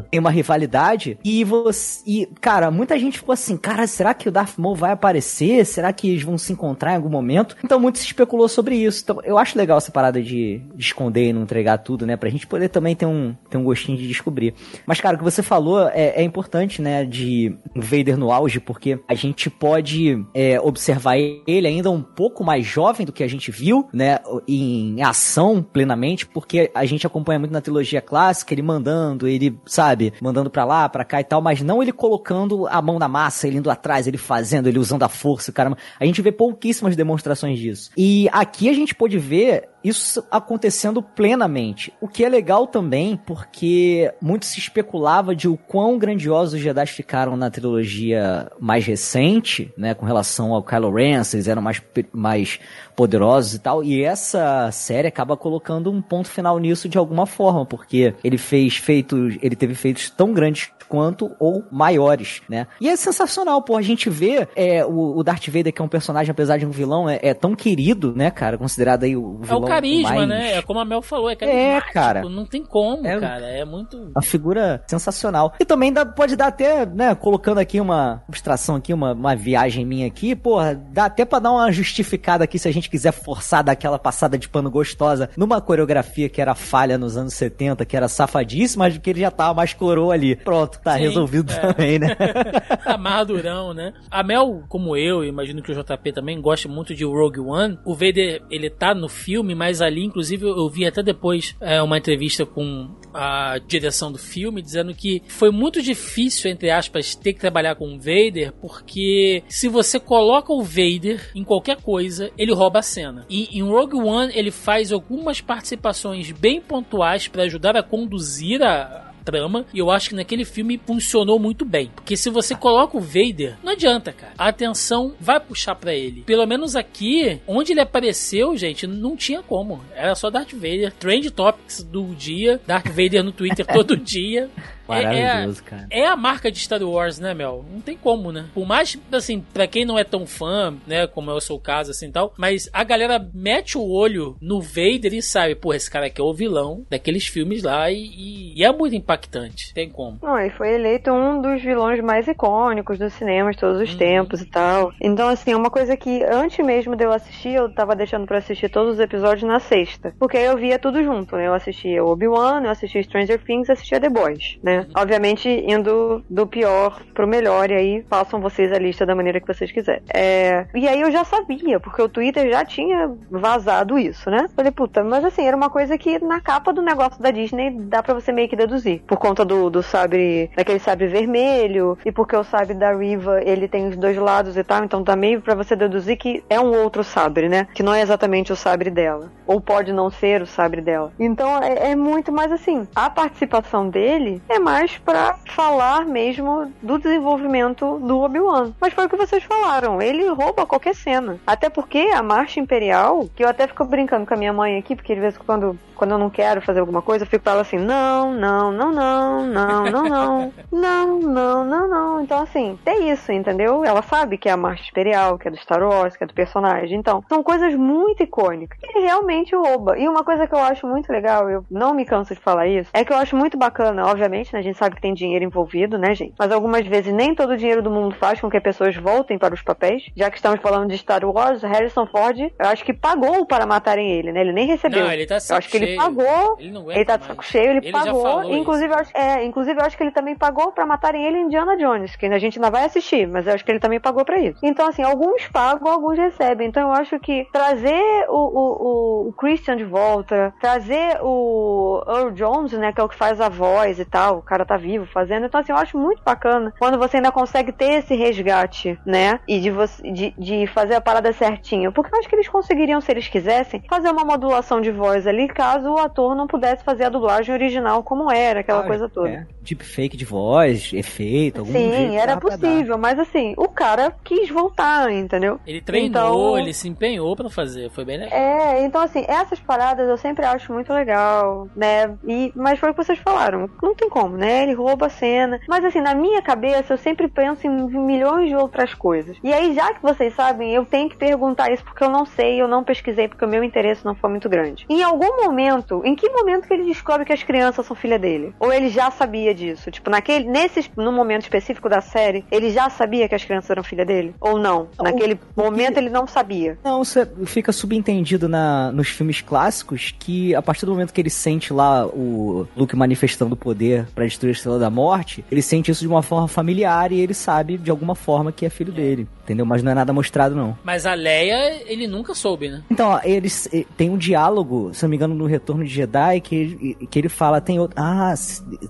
Tem 0.10 0.20
uma 0.20 0.32
rivalidade. 0.32 1.18
E 1.24 1.44
você. 1.44 2.02
E, 2.06 2.26
cara, 2.40 2.72
muita 2.72 2.98
gente 3.02 3.20
ficou 3.20 3.34
assim, 3.34 3.58
cara, 3.58 3.86
será 3.88 4.14
que 4.14 4.30
o 4.30 4.32
Darth 4.32 4.58
Maul 4.58 4.76
vai 4.76 4.92
aparecer? 4.92 5.66
Será 5.66 5.92
que 5.92 6.10
eles 6.10 6.24
vão 6.24 6.38
se 6.38 6.54
encontrar 6.54 6.94
em 6.94 6.96
algum 6.96 7.10
momento? 7.10 7.56
Então 7.64 7.80
muito 7.80 7.98
se 7.98 8.06
especulou 8.06 8.48
sobre 8.48 8.76
isso. 8.76 9.02
Então 9.04 9.20
eu 9.24 9.38
acho 9.38 9.58
legal 9.58 9.78
essa 9.78 9.92
parada 9.92 10.22
de, 10.22 10.62
de 10.76 10.84
esconder 10.84 11.30
e 11.30 11.34
não 11.34 11.44
entregar 11.44 11.78
tudo, 11.80 12.06
né? 12.06 12.16
Pra 12.16 12.30
gente 12.30 12.48
poder 12.48 12.70
também 12.70 12.96
ter 12.96 13.06
um, 13.06 13.36
ter 13.50 13.58
um 13.58 13.64
gostinho 13.64 13.98
de 13.98 14.08
descobrir. 14.08 14.54
Mas, 14.86 15.02
cara, 15.02 15.16
o 15.16 15.18
que 15.18 15.24
você 15.24 15.42
falou 15.42 15.88
é, 15.90 16.14
é 16.16 16.24
importante, 16.24 16.82
né? 16.82 17.06
De 17.06 17.56
Vader 17.76 18.18
no 18.18 18.32
auge, 18.32 18.60
porque 18.60 19.00
a 19.08 19.14
gente 19.14 19.50
pode 19.50 20.24
é, 20.34 20.60
observar 20.60 21.18
ele 21.18 21.68
ainda 21.68 21.90
um 21.90 22.02
pouco 22.02 22.44
mais 22.44 22.66
jovem 22.66 23.06
do 23.06 23.12
que 23.12 23.24
a 23.24 23.28
gente 23.28 23.52
viu, 23.52 23.88
né? 23.94 24.20
Em 24.48 25.02
ação 25.02 25.62
plenamente, 25.62 26.26
porque 26.26 26.72
a 26.74 26.86
gente 26.86 27.06
acompanha 27.06 27.40
muito 27.40 27.52
na 27.52 27.62
trilogia 27.62 28.02
clássica, 28.02 28.54
ele 28.54 28.62
mandando, 28.62 29.28
ele, 29.28 29.58
sabe, 29.66 30.14
mandando 30.22 30.50
pra 30.50 30.66
lá, 30.66 30.88
pra 30.90 31.04
cá 31.04 31.22
e 31.22 31.24
tal, 31.24 31.42
mas 31.42 31.62
não 31.62 31.82
ele 31.82 31.92
colocando 31.92 32.68
a 32.68 32.82
mão 32.82 32.91
na 33.00 33.08
massa, 33.08 33.48
ele 33.48 33.58
indo 33.58 33.70
atrás, 33.70 34.08
ele 34.08 34.18
fazendo, 34.18 34.68
ele 34.68 34.80
usando 34.80 35.04
a 35.04 35.10
força, 35.10 35.52
cara. 35.52 35.76
A 36.00 36.06
gente 36.06 36.22
vê 36.22 36.32
pouquíssimas 36.32 36.96
demonstrações 36.96 37.60
disso. 37.60 37.92
E 37.98 38.28
aqui 38.32 38.70
a 38.70 38.74
gente 38.74 38.96
pode 38.96 39.18
ver 39.18 39.70
isso 39.84 40.24
acontecendo 40.30 41.02
plenamente. 41.02 41.92
O 42.00 42.08
que 42.08 42.24
é 42.24 42.30
legal 42.30 42.68
também, 42.68 43.20
porque 43.26 44.14
muito 44.22 44.46
se 44.46 44.60
especulava 44.60 45.36
de 45.36 45.48
o 45.48 45.58
quão 45.58 45.98
grandiosos 45.98 46.54
os 46.54 46.60
Jedi 46.60 46.86
ficaram 46.86 47.36
na 47.36 47.50
trilogia 47.50 48.52
mais 48.60 48.86
recente, 48.86 49.74
né, 49.76 49.94
com 49.94 50.06
relação 50.06 50.54
ao 50.54 50.64
Kylo 50.64 50.94
Ren, 50.94 51.22
eles 51.34 51.48
eram 51.48 51.62
mais, 51.62 51.82
mais 52.14 52.60
poderosos 52.96 53.56
e 53.56 53.60
tal, 53.60 53.84
e 53.84 54.04
essa 54.04 54.70
série 54.72 55.08
acaba 55.08 55.36
colocando 55.36 55.92
um 55.92 56.02
ponto 56.02 56.30
final 56.30 56.60
nisso 56.60 56.88
de 56.88 56.98
alguma 56.98 57.26
forma, 57.26 57.66
porque 57.66 58.14
ele 58.24 58.38
fez 58.38 58.78
feitos, 58.78 59.38
ele 59.42 59.56
teve 59.56 59.74
feitos 59.74 60.10
tão 60.10 60.34
grandes 60.34 60.70
quanto 60.92 61.32
ou 61.40 61.64
maiores, 61.72 62.42
né? 62.50 62.68
E 62.82 62.90
é 62.90 62.98
sensacional, 62.98 63.62
pô, 63.62 63.78
a 63.78 63.82
gente 63.82 64.10
vê 64.10 64.46
é, 64.58 64.86
o, 64.86 65.18
o 65.18 65.24
Darth 65.24 65.48
Vader, 65.48 65.72
que 65.72 65.82
é 65.82 65.86
um 65.86 65.88
personagem, 65.88 66.30
apesar 66.30 66.58
de 66.58 66.66
um 66.66 66.70
vilão, 66.70 67.10
é, 67.10 67.18
é 67.24 67.34
tão 67.34 67.56
querido, 67.56 68.14
né, 68.14 68.30
cara, 68.30 68.58
considerado 68.58 69.06
aí 69.06 69.16
o 69.16 69.38
vilão 69.40 69.62
É 69.62 69.66
o 69.66 69.68
carisma, 69.68 70.14
mais... 70.14 70.28
né? 70.28 70.58
É 70.58 70.62
como 70.62 70.82
a 70.82 70.84
Mel 70.84 71.02
falou, 71.02 71.30
é 71.30 71.38
É, 71.40 71.80
cara. 71.80 72.24
Não 72.24 72.46
tem 72.46 72.62
como, 72.62 73.08
é, 73.08 73.18
cara, 73.18 73.46
é 73.46 73.64
muito... 73.64 74.12
Uma 74.14 74.22
figura 74.22 74.84
sensacional. 74.86 75.54
E 75.58 75.64
também 75.64 75.94
dá, 75.94 76.06
pode 76.06 76.36
dar 76.36 76.48
até, 76.48 76.86
né, 76.86 77.16
colocando 77.16 77.60
aqui 77.60 77.80
uma 77.80 78.22
abstração 78.28 78.76
aqui, 78.76 78.94
uma, 78.94 79.14
uma 79.14 79.34
viagem 79.34 79.86
minha 79.86 80.08
aqui, 80.08 80.36
porra, 80.36 80.76
dá 80.76 81.06
até 81.06 81.24
pra 81.24 81.40
dar 81.40 81.54
uma 81.54 81.72
justificada 81.72 82.44
aqui 82.44 82.60
se 82.60 82.68
a 82.68 82.74
gente 82.74 82.90
quiser 82.90 83.14
forçar 83.14 83.64
daquela 83.64 83.98
passada 83.98 84.38
de 84.38 84.50
pano 84.50 84.70
gostosa 84.70 85.30
numa 85.38 85.62
coreografia 85.62 86.28
que 86.28 86.42
era 86.42 86.54
falha 86.54 86.98
nos 86.98 87.16
anos 87.16 87.34
70, 87.34 87.86
que 87.86 87.96
era 87.96 88.10
safadíssima, 88.10 88.82
mas 88.82 88.98
que 88.98 89.10
ele 89.10 89.22
já 89.22 89.30
tava 89.30 89.54
mais 89.54 89.74
coroa 89.74 90.14
ali. 90.14 90.36
Pronto, 90.36 90.81
tá 90.84 90.94
Sim, 90.96 91.02
resolvido 91.02 91.52
é. 91.52 91.60
também, 91.60 92.00
né? 92.00 92.16
tá 92.84 92.98
madurão, 92.98 93.74
né? 93.74 93.94
A 94.10 94.24
Mel, 94.24 94.64
como 94.68 94.96
eu, 94.96 95.24
imagino 95.24 95.62
que 95.62 95.72
o 95.72 95.76
JP 95.76 96.12
também 96.12 96.42
gosta 96.42 96.68
muito 96.68 96.94
de 96.94 97.04
Rogue 97.04 97.40
One. 97.40 97.78
O 97.86 97.94
Vader, 97.94 98.42
ele 98.50 98.70
tá 98.70 98.94
no 98.94 99.08
filme, 99.08 99.56
mas 99.56 99.82
ali, 99.82 100.04
inclusive, 100.04 100.46
eu 100.46 100.70
vi 100.70 100.86
até 100.86 101.04
depois 101.04 101.56
é, 101.62 101.82
uma 101.82 101.98
entrevista 101.98 102.46
com 102.46 102.90
a 103.14 103.58
direção 103.68 104.12
do 104.12 104.18
filme, 104.18 104.62
dizendo 104.62 104.94
que 104.94 105.22
foi 105.28 105.52
muito 105.52 105.82
difícil, 105.82 106.50
entre 106.50 106.70
aspas, 106.70 107.16
ter 107.16 107.34
que 107.34 107.40
trabalhar 107.40 107.76
com 107.76 107.94
o 107.94 107.98
Vader, 107.98 108.54
porque 108.54 109.44
se 109.48 109.68
você 109.68 110.00
coloca 110.00 110.54
o 110.54 110.64
Vader 110.64 111.30
em 111.36 111.44
qualquer 111.44 111.78
coisa, 111.78 112.32
ele 112.38 112.54
rouba 112.54 112.80
a 112.80 112.84
cena. 112.84 113.26
E 113.30 113.58
em 113.58 113.64
Rogue 113.64 113.98
One, 113.98 114.32
ele 114.36 114.52
faz 114.52 114.92
algumas 114.92 115.42
participações 115.42 116.32
bem 116.32 116.62
pontuais 116.62 117.28
para 117.28 117.44
ajudar 117.44 117.76
a 117.76 117.84
conduzir 117.84 118.64
a, 118.64 119.11
trama. 119.24 119.66
E 119.74 119.80
eu 119.80 119.90
acho 119.92 120.10
que 120.10 120.16
naquele 120.16 120.46
filme 120.46 120.80
funcionou 120.86 121.40
muito 121.40 121.66
bem. 121.66 121.92
Porque 121.96 122.18
se 122.18 122.30
você 122.30 122.56
coloca 122.56 122.98
o 122.98 123.02
Vader, 123.02 123.58
não 123.64 123.74
adianta, 123.74 124.12
cara. 124.12 124.34
A 124.38 124.48
atenção 124.48 125.14
vai 125.20 125.40
puxar 125.40 125.76
para 125.76 125.94
ele. 125.94 126.22
Pelo 126.22 126.46
menos 126.46 126.76
aqui, 126.76 127.40
onde 127.48 127.72
ele 127.74 127.82
apareceu, 127.82 128.56
gente, 128.58 128.86
não 128.88 129.16
tinha 129.16 129.42
como. 129.42 129.82
Era 129.96 130.16
só 130.16 130.30
Darth 130.30 130.54
Vader. 130.54 130.92
Trend 130.94 131.30
Topics 131.32 131.84
do 131.84 132.06
dia. 132.16 132.60
Darth 132.66 132.88
Vader 132.88 133.24
no 133.24 133.32
Twitter 133.32 133.66
todo 133.66 133.96
dia. 133.98 134.50
Maravilhoso, 134.92 135.62
é, 135.66 135.70
cara. 135.70 135.88
É 135.90 136.06
a 136.06 136.16
marca 136.16 136.52
de 136.52 136.60
Star 136.60 136.82
Wars, 136.82 137.20
né, 137.20 137.34
Mel? 137.34 137.66
Não 137.72 137.82
tem 137.82 137.98
como, 137.98 138.32
né? 138.32 138.46
Por 138.54 138.66
mais, 138.66 138.98
assim, 139.12 139.44
pra 139.54 139.68
quem 139.68 139.86
não 139.86 139.98
é 139.98 140.04
tão 140.04 140.26
fã, 140.26 140.76
né, 140.86 141.08
como 141.08 141.32
é 141.32 141.34
o 141.34 141.42
seu 141.42 141.60
caso, 141.60 141.92
assim, 141.92 142.12
tal, 142.12 142.34
mas 142.38 142.70
a 142.74 142.84
galera 142.84 143.26
mete 143.34 143.78
o 143.78 143.88
olho 143.90 144.36
no 144.42 144.62
Vader 144.62 145.14
e 145.14 145.22
sabe, 145.22 145.56
pô, 145.56 145.74
esse 145.74 145.90
cara 145.90 146.08
aqui 146.08 146.22
é 146.22 146.24
o 146.24 146.34
vilão 146.34 146.86
daqueles 146.90 147.28
filmes 147.28 147.64
lá 147.64 147.90
e, 147.92 148.54
e 148.56 148.64
é 148.64 148.72
muito 148.72 148.96
impactante. 148.96 149.74
Tem 149.74 149.90
como. 149.90 150.20
Não, 150.22 150.38
ele 150.40 150.52
foi 150.52 150.74
eleito 150.74 151.12
um 151.12 151.42
dos 151.42 151.62
vilões 151.62 152.02
mais 152.02 152.28
icônicos 152.28 152.98
do 152.98 153.10
cinema 153.10 153.52
de 153.52 153.58
todos 153.58 153.82
os 153.82 153.92
uhum. 153.92 153.98
tempos 153.98 154.42
e 154.42 154.46
tal. 154.46 154.92
Então, 155.02 155.28
assim, 155.28 155.52
é 155.52 155.56
uma 155.56 155.70
coisa 155.70 155.96
que 155.96 156.24
antes 156.24 156.64
mesmo 156.66 156.96
de 156.96 157.04
eu 157.04 157.12
assistir, 157.12 157.54
eu 157.54 157.74
tava 157.74 157.96
deixando 157.96 158.26
pra 158.26 158.38
assistir 158.38 158.70
todos 158.70 158.94
os 158.94 159.00
episódios 159.00 159.44
na 159.44 159.60
sexta. 159.60 160.14
Porque 160.20 160.38
aí 160.38 160.46
eu 160.46 160.58
via 160.58 160.80
tudo 160.80 161.04
junto, 161.04 161.36
né? 161.36 161.48
Eu 161.48 161.54
assistia 161.54 162.04
Obi-Wan, 162.04 162.64
eu 162.64 162.70
assistia 162.70 163.04
Stranger 163.04 163.44
Things, 163.44 163.70
assistia 163.70 164.00
The 164.00 164.10
Boys, 164.10 164.58
né? 164.64 164.81
Obviamente, 164.96 165.50
indo 165.68 166.24
do 166.30 166.48
pior 166.48 167.02
pro 167.14 167.28
melhor, 167.28 167.70
e 167.72 167.76
aí 167.76 168.06
façam 168.10 168.40
vocês 168.40 168.72
a 168.72 168.80
lista 168.80 169.06
da 169.06 169.16
maneira 169.16 169.40
que 169.40 169.48
vocês 169.48 169.72
quiserem. 169.72 170.02
É... 170.14 170.66
E 170.74 170.88
aí 170.88 171.02
eu 171.02 171.12
já 171.12 171.24
sabia, 171.24 171.80
porque 171.80 172.02
o 172.02 172.10
Twitter 172.10 172.50
já 172.50 172.66
tinha 172.66 173.12
vazado 173.30 173.98
isso, 173.98 174.30
né? 174.30 174.48
Falei, 174.56 174.72
puta, 174.72 175.04
mas 175.04 175.24
assim, 175.24 175.46
era 175.46 175.56
uma 175.56 175.70
coisa 175.70 175.98
que 175.98 176.20
na 176.20 176.40
capa 176.42 176.74
do 176.74 176.82
negócio 176.82 177.22
da 177.22 177.32
Disney 177.32 177.72
dá 177.72 178.02
pra 178.02 178.14
você 178.14 178.32
meio 178.32 178.50
que 178.50 178.56
deduzir. 178.56 179.02
Por 179.08 179.18
conta 179.18 179.44
do, 179.46 179.70
do 179.70 179.84
sabre, 179.84 180.50
daquele 180.56 180.80
sabre 180.80 181.08
vermelho, 181.08 181.98
e 182.06 182.12
porque 182.12 182.36
o 182.36 182.44
sabre 182.44 182.74
da 182.74 182.94
Riva, 182.94 183.42
ele 183.44 183.68
tem 183.68 183.88
os 183.88 183.98
dois 183.98 184.18
lados 184.18 184.58
e 184.58 184.64
tal, 184.64 184.84
então 184.84 185.04
dá 185.04 185.16
meio 185.16 185.42
pra 185.42 185.56
você 185.56 185.76
deduzir 185.76 186.18
que 186.18 186.44
é 186.50 186.60
um 186.60 186.82
outro 186.82 187.04
sabre, 187.04 187.50
né? 187.50 187.68
Que 187.74 187.84
não 187.84 187.94
é 187.94 188.02
exatamente 188.02 188.52
o 188.52 188.56
sabre 188.56 188.90
dela. 188.90 189.32
Ou 189.46 189.60
pode 189.60 189.92
não 189.92 190.10
ser 190.10 190.42
o 190.42 190.48
sabre 190.48 190.82
dela. 190.82 191.12
Então 191.20 191.62
é, 191.62 191.92
é 191.92 191.96
muito 191.96 192.32
mais 192.32 192.52
assim, 192.52 192.88
a 192.96 193.10
participação 193.10 193.90
dele 193.90 194.42
é 194.50 194.60
mais 194.60 194.71
mais 194.72 194.98
para 194.98 195.36
falar 195.48 196.06
mesmo 196.06 196.72
do 196.82 196.98
desenvolvimento 196.98 198.00
do 198.00 198.20
Obi-Wan. 198.20 198.74
Mas 198.80 198.94
foi 198.94 199.06
o 199.06 199.10
que 199.10 199.18
vocês 199.18 199.44
falaram, 199.44 200.02
ele 200.02 200.28
rouba 200.30 200.66
qualquer 200.66 200.96
cena. 200.96 201.40
Até 201.46 201.70
porque 201.70 202.00
a 202.14 202.24
Marcha 202.24 202.60
Imperial, 202.60 203.30
que 203.36 203.44
eu 203.44 203.50
até 203.50 203.68
fico 203.68 203.84
brincando 203.86 204.26
com 204.26 204.34
a 204.34 204.38
minha 204.38 204.54
mãe 204.54 204.78
aqui, 204.78 204.96
porque 204.96 205.14
de 205.14 205.22
vez 205.22 205.36
em 205.36 205.40
quando, 205.40 205.78
quando 206.02 206.14
eu 206.14 206.18
não 206.18 206.32
quero 206.32 206.64
fazer 206.64 206.80
alguma 206.80 207.04
coisa, 207.04 207.26
eu 207.26 207.30
fico 207.30 207.44
pra 207.44 207.54
ela 207.54 207.62
assim, 207.62 207.78
não, 207.78 208.34
não, 208.34 208.72
não, 208.72 208.92
não, 208.92 209.46
não, 209.46 209.86
não, 209.86 210.10
não, 210.10 210.54
não, 210.72 211.20
não, 211.20 211.64
não, 211.64 211.88
não. 211.88 212.22
Então, 212.22 212.42
assim, 212.42 212.76
tem 212.84 213.12
isso, 213.12 213.32
entendeu? 213.32 213.86
Ela 213.86 214.02
sabe 214.02 214.36
que 214.36 214.50
é 214.50 214.52
a 214.52 214.58
Marcha 214.58 214.90
Imperial, 214.90 215.38
que 215.38 215.48
é 215.48 215.52
do 215.52 215.58
Star 215.58 215.84
Wars, 215.84 216.18
que 216.18 216.24
é 216.24 216.28
do 216.28 216.34
personagem. 216.34 216.98
Então, 216.98 217.24
são 217.30 217.44
coisas 217.44 217.76
muito 217.76 218.24
icônicas. 218.24 218.80
Ele 218.82 219.06
realmente 219.06 219.56
rouba. 219.56 219.96
E 219.96 220.08
uma 220.08 220.24
coisa 220.24 220.48
que 220.48 220.56
eu 220.56 220.58
acho 220.58 220.88
muito 220.88 221.12
legal, 221.12 221.48
eu 221.52 221.64
não 221.70 221.94
me 221.94 222.04
canso 222.04 222.34
de 222.34 222.42
falar 222.42 222.66
isso, 222.66 222.90
é 222.96 223.06
que 223.06 223.14
eu 223.14 223.18
acho 223.18 223.36
muito 223.36 223.56
bacana, 223.56 224.04
obviamente, 224.08 224.52
né? 224.54 224.58
A 224.58 224.64
gente 224.64 224.80
sabe 224.80 224.96
que 224.96 225.02
tem 225.04 225.14
dinheiro 225.14 225.46
envolvido, 225.46 226.00
né, 226.00 226.16
gente? 226.16 226.34
Mas 226.40 226.52
algumas 226.52 226.84
vezes 226.88 227.14
nem 227.14 227.36
todo 227.36 227.52
o 227.52 227.58
dinheiro 227.58 227.84
do 227.84 227.92
mundo 227.92 228.16
faz 228.16 228.42
com 228.42 228.50
que 228.50 228.58
as 228.58 228.64
pessoas 228.64 228.96
voltem 228.96 229.38
para 229.38 229.54
os 229.54 229.62
papéis. 229.62 230.10
Já 230.18 230.32
que 230.32 230.38
estamos 230.38 230.60
falando 230.62 230.90
de 230.90 230.98
Star 230.98 231.24
Wars, 231.24 231.62
Harrison 231.62 232.08
Ford, 232.08 232.40
eu 232.40 232.66
acho 232.66 232.84
que 232.84 232.92
pagou 232.92 233.46
para 233.46 233.68
matarem 233.68 234.12
ele, 234.12 234.32
né? 234.32 234.42
Ele 234.42 234.52
nem 234.52 234.66
recebeu. 234.66 235.04
Não, 235.04 235.12
ele 235.12 235.28
tá 235.28 235.38
Eu 235.48 235.58
acho 235.58 235.70
que 235.70 235.78
ele 235.78 235.91
pagou. 235.98 236.58
Ele, 236.60 236.72
não 236.72 236.92
ele 236.92 237.06
tá 237.06 237.18
de 237.18 237.26
saco 237.26 237.44
cheio, 237.44 237.72
ele, 237.72 237.80
ele 237.80 237.92
pagou. 237.92 238.44
Inclusive 238.44 238.92
eu, 238.92 238.98
acho, 238.98 239.12
é, 239.16 239.44
inclusive, 239.46 239.80
eu 239.80 239.86
acho 239.86 239.98
que 239.98 240.04
ele 240.04 240.12
também 240.12 240.36
pagou 240.36 240.72
para 240.72 240.86
matarem 240.86 241.26
ele 241.26 241.38
em 241.38 241.46
Indiana 241.46 241.78
Jones, 241.78 242.16
que 242.16 242.26
a 242.26 242.40
gente 242.40 242.58
ainda 242.58 242.70
vai 242.70 242.86
assistir, 242.86 243.28
mas 243.28 243.48
eu 243.48 243.54
acho 243.54 243.64
que 243.64 243.72
ele 243.72 243.80
também 243.80 244.00
pagou 244.00 244.26
para 244.26 244.40
isso. 244.40 244.60
Então, 244.64 244.88
assim, 244.88 245.04
alguns 245.04 245.48
pagam, 245.48 245.92
alguns 245.92 246.18
recebem. 246.18 246.68
Então, 246.68 246.90
eu 246.90 246.94
acho 246.94 247.20
que 247.20 247.48
trazer 247.52 248.26
o, 248.30 248.36
o, 248.36 249.30
o 249.30 249.34
Christian 249.34 249.76
de 249.76 249.84
volta, 249.84 250.54
trazer 250.60 251.20
o 251.22 252.04
Earl 252.08 252.32
Jones, 252.32 252.74
né, 252.74 252.92
que 252.92 253.02
é 253.02 253.04
o 253.04 253.10
que 253.10 253.16
faz 253.16 253.40
a 253.42 253.50
voz 253.50 254.00
e 254.00 254.06
tal, 254.06 254.38
o 254.38 254.42
cara 254.42 254.66
tá 254.66 254.78
vivo 254.78 255.06
fazendo. 255.06 255.46
Então, 255.46 255.60
assim, 255.60 255.72
eu 255.72 255.78
acho 255.78 255.98
muito 255.98 256.22
bacana 256.24 256.74
quando 256.80 256.98
você 256.98 257.18
ainda 257.18 257.32
consegue 257.32 257.72
ter 257.72 258.00
esse 258.00 258.16
resgate, 258.16 259.00
né? 259.06 259.40
E 259.48 259.60
de, 259.60 259.72
você, 259.72 260.12
de, 260.12 260.34
de 260.38 260.68
fazer 260.68 260.96
a 260.96 261.02
parada 261.02 261.32
certinho. 261.34 261.92
Porque 261.92 262.14
eu 262.14 262.20
acho 262.20 262.30
que 262.30 262.36
eles 262.36 262.48
conseguiriam, 262.48 263.02
se 263.02 263.12
eles 263.12 263.28
quisessem, 263.28 263.84
fazer 263.90 264.10
uma 264.10 264.24
modulação 264.24 264.82
de 264.82 264.92
voz 264.92 265.28
ali, 265.28 265.48
caso 265.48 265.81
o 265.86 265.98
ator 265.98 266.36
não 266.36 266.48
pudesse 266.48 266.84
fazer 266.84 267.06
a 267.06 267.10
dublagem 267.10 267.54
original 267.54 268.04
como 268.04 268.32
era, 268.32 268.62
aquela 268.62 268.82
ah, 268.82 268.88
coisa 268.88 269.08
toda. 269.08 269.30
É. 269.30 269.48
Deepfake 269.62 270.18
de 270.18 270.26
voz, 270.26 270.92
efeito, 270.94 271.60
algum 271.60 271.72
Sim, 271.72 272.18
era 272.18 272.38
possível, 272.38 272.98
mas 272.98 273.20
assim, 273.20 273.54
o 273.58 273.70
cara 273.70 274.14
quis 274.24 274.50
voltar, 274.50 275.12
entendeu? 275.12 275.60
Ele 275.68 275.82
treinou, 275.82 276.10
então, 276.10 276.58
ele 276.58 276.74
se 276.74 276.90
empenhou 276.90 277.36
para 277.36 277.50
fazer, 277.50 277.90
foi 277.92 278.04
bem 278.04 278.18
legal. 278.18 278.38
É, 278.38 278.84
então 278.84 279.02
assim, 279.02 279.24
essas 279.28 279.60
paradas 279.60 280.10
eu 280.10 280.18
sempre 280.18 280.46
acho 280.46 280.74
muito 280.74 280.92
legal, 280.92 281.68
né? 281.76 282.16
E, 282.28 282.52
mas 282.56 282.80
foi 282.80 282.90
o 282.90 282.94
que 282.94 283.04
vocês 283.04 283.20
falaram, 283.20 283.70
não 283.82 283.94
tem 283.94 284.10
como 284.10 284.32
né? 284.38 284.64
Ele 284.64 284.74
rouba 284.74 285.06
a 285.06 285.10
cena. 285.10 285.60
Mas 285.68 285.86
assim, 285.86 286.02
na 286.02 286.16
minha 286.16 286.42
cabeça, 286.42 286.94
eu 286.94 286.98
sempre 286.98 287.28
penso 287.28 287.68
em 287.68 287.70
milhões 287.70 288.50
de 288.50 288.56
outras 288.56 288.94
coisas. 288.94 289.38
E 289.44 289.54
aí, 289.54 289.74
já 289.74 289.94
que 289.94 290.02
vocês 290.02 290.34
sabem, 290.34 290.74
eu 290.74 290.86
tenho 290.86 291.10
que 291.10 291.16
perguntar 291.16 291.72
isso 291.72 291.84
porque 291.84 292.04
eu 292.04 292.10
não 292.10 292.26
sei, 292.26 292.62
eu 292.62 292.68
não 292.68 292.84
pesquisei, 292.84 293.28
porque 293.28 293.46
o 293.46 293.48
meu 293.48 293.64
interesse 293.64 294.04
não 294.06 294.16
foi 294.16 294.30
muito 294.30 294.50
grande. 294.50 294.86
Em 294.90 295.04
algum 295.04 295.44
momento, 295.44 295.61
em 296.04 296.16
que 296.16 296.30
momento 296.30 296.68
que 296.68 296.74
ele 296.74 296.86
descobre 296.86 297.26
que 297.26 297.34
as 297.34 297.44
crianças 297.44 297.86
são 297.86 297.96
filha 297.96 298.18
dele? 298.18 298.54
Ou 298.60 298.72
ele 298.72 298.90
já 298.90 299.12
sabia 299.12 299.54
disso? 299.54 299.92
Tipo, 299.92 300.10
naquele, 300.10 300.46
nesse, 300.46 300.90
no 300.96 301.12
momento 301.12 301.44
específico 301.44 301.90
da 301.90 302.02
série, 302.02 302.46
ele 302.52 302.72
já 302.72 302.90
sabia 302.90 303.28
que 303.28 303.36
as 303.36 303.44
crianças 303.44 303.70
eram 303.70 303.84
filha 303.84 304.06
dele? 304.06 304.34
Ou 304.40 304.60
não? 304.60 304.88
Naquele 305.00 305.40
o, 305.56 305.62
momento 305.62 305.98
ele 305.98 306.10
não 306.10 306.28
sabia? 306.28 306.78
Não, 306.84 307.04
você 307.04 307.28
fica 307.46 307.72
subentendido 307.72 308.48
na, 308.48 308.92
nos 308.92 309.10
filmes 309.10 309.42
clássicos 309.42 310.14
que 310.18 310.56
a 310.56 310.62
partir 310.62 310.86
do 310.86 310.92
momento 310.92 311.14
que 311.14 311.22
ele 311.22 311.30
sente 311.30 311.74
lá 311.74 312.06
o 312.06 312.68
Luke 312.76 312.96
manifestando 312.96 313.54
o 313.54 313.58
poder 313.58 314.08
para 314.14 314.26
destruir 314.26 314.52
a 314.52 314.54
Estrela 314.54 314.80
da 314.80 314.90
Morte, 314.90 315.44
ele 315.52 315.62
sente 315.62 315.92
isso 315.92 316.02
de 316.02 316.08
uma 316.08 316.22
forma 316.22 316.48
familiar 316.48 317.12
e 317.12 317.20
ele 317.20 317.34
sabe 317.34 317.78
de 317.78 317.92
alguma 317.92 318.16
forma 318.16 318.52
que 318.52 318.66
é 318.66 318.70
filho 318.70 318.92
dele, 318.92 319.28
entendeu? 319.44 319.66
Mas 319.66 319.84
não 319.84 319.92
é 319.92 319.96
nada 319.96 320.14
mostrado 320.14 320.56
não. 320.56 320.78
Mas 320.84 321.06
a 321.06 321.14
Leia, 321.14 321.82
ele 321.86 322.08
nunca 322.08 322.34
soube, 322.34 322.70
né? 322.70 322.84
Então, 322.90 323.10
ó, 323.10 323.20
eles 323.24 323.70
tem 323.98 324.10
um 324.10 324.18
diálogo, 324.18 324.92
se 324.94 325.04
não 325.04 325.10
me 325.10 325.16
engano, 325.16 325.36
no 325.36 325.46
Retorno 325.52 325.84
de 325.84 325.90
Jedi 325.90 326.42
que, 326.42 327.08
que 327.10 327.20
ele 327.20 327.30
fala, 327.30 327.62
tem 327.62 327.80
outro, 327.80 327.96
ah, 328.00 328.34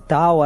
tal, 0.06 0.40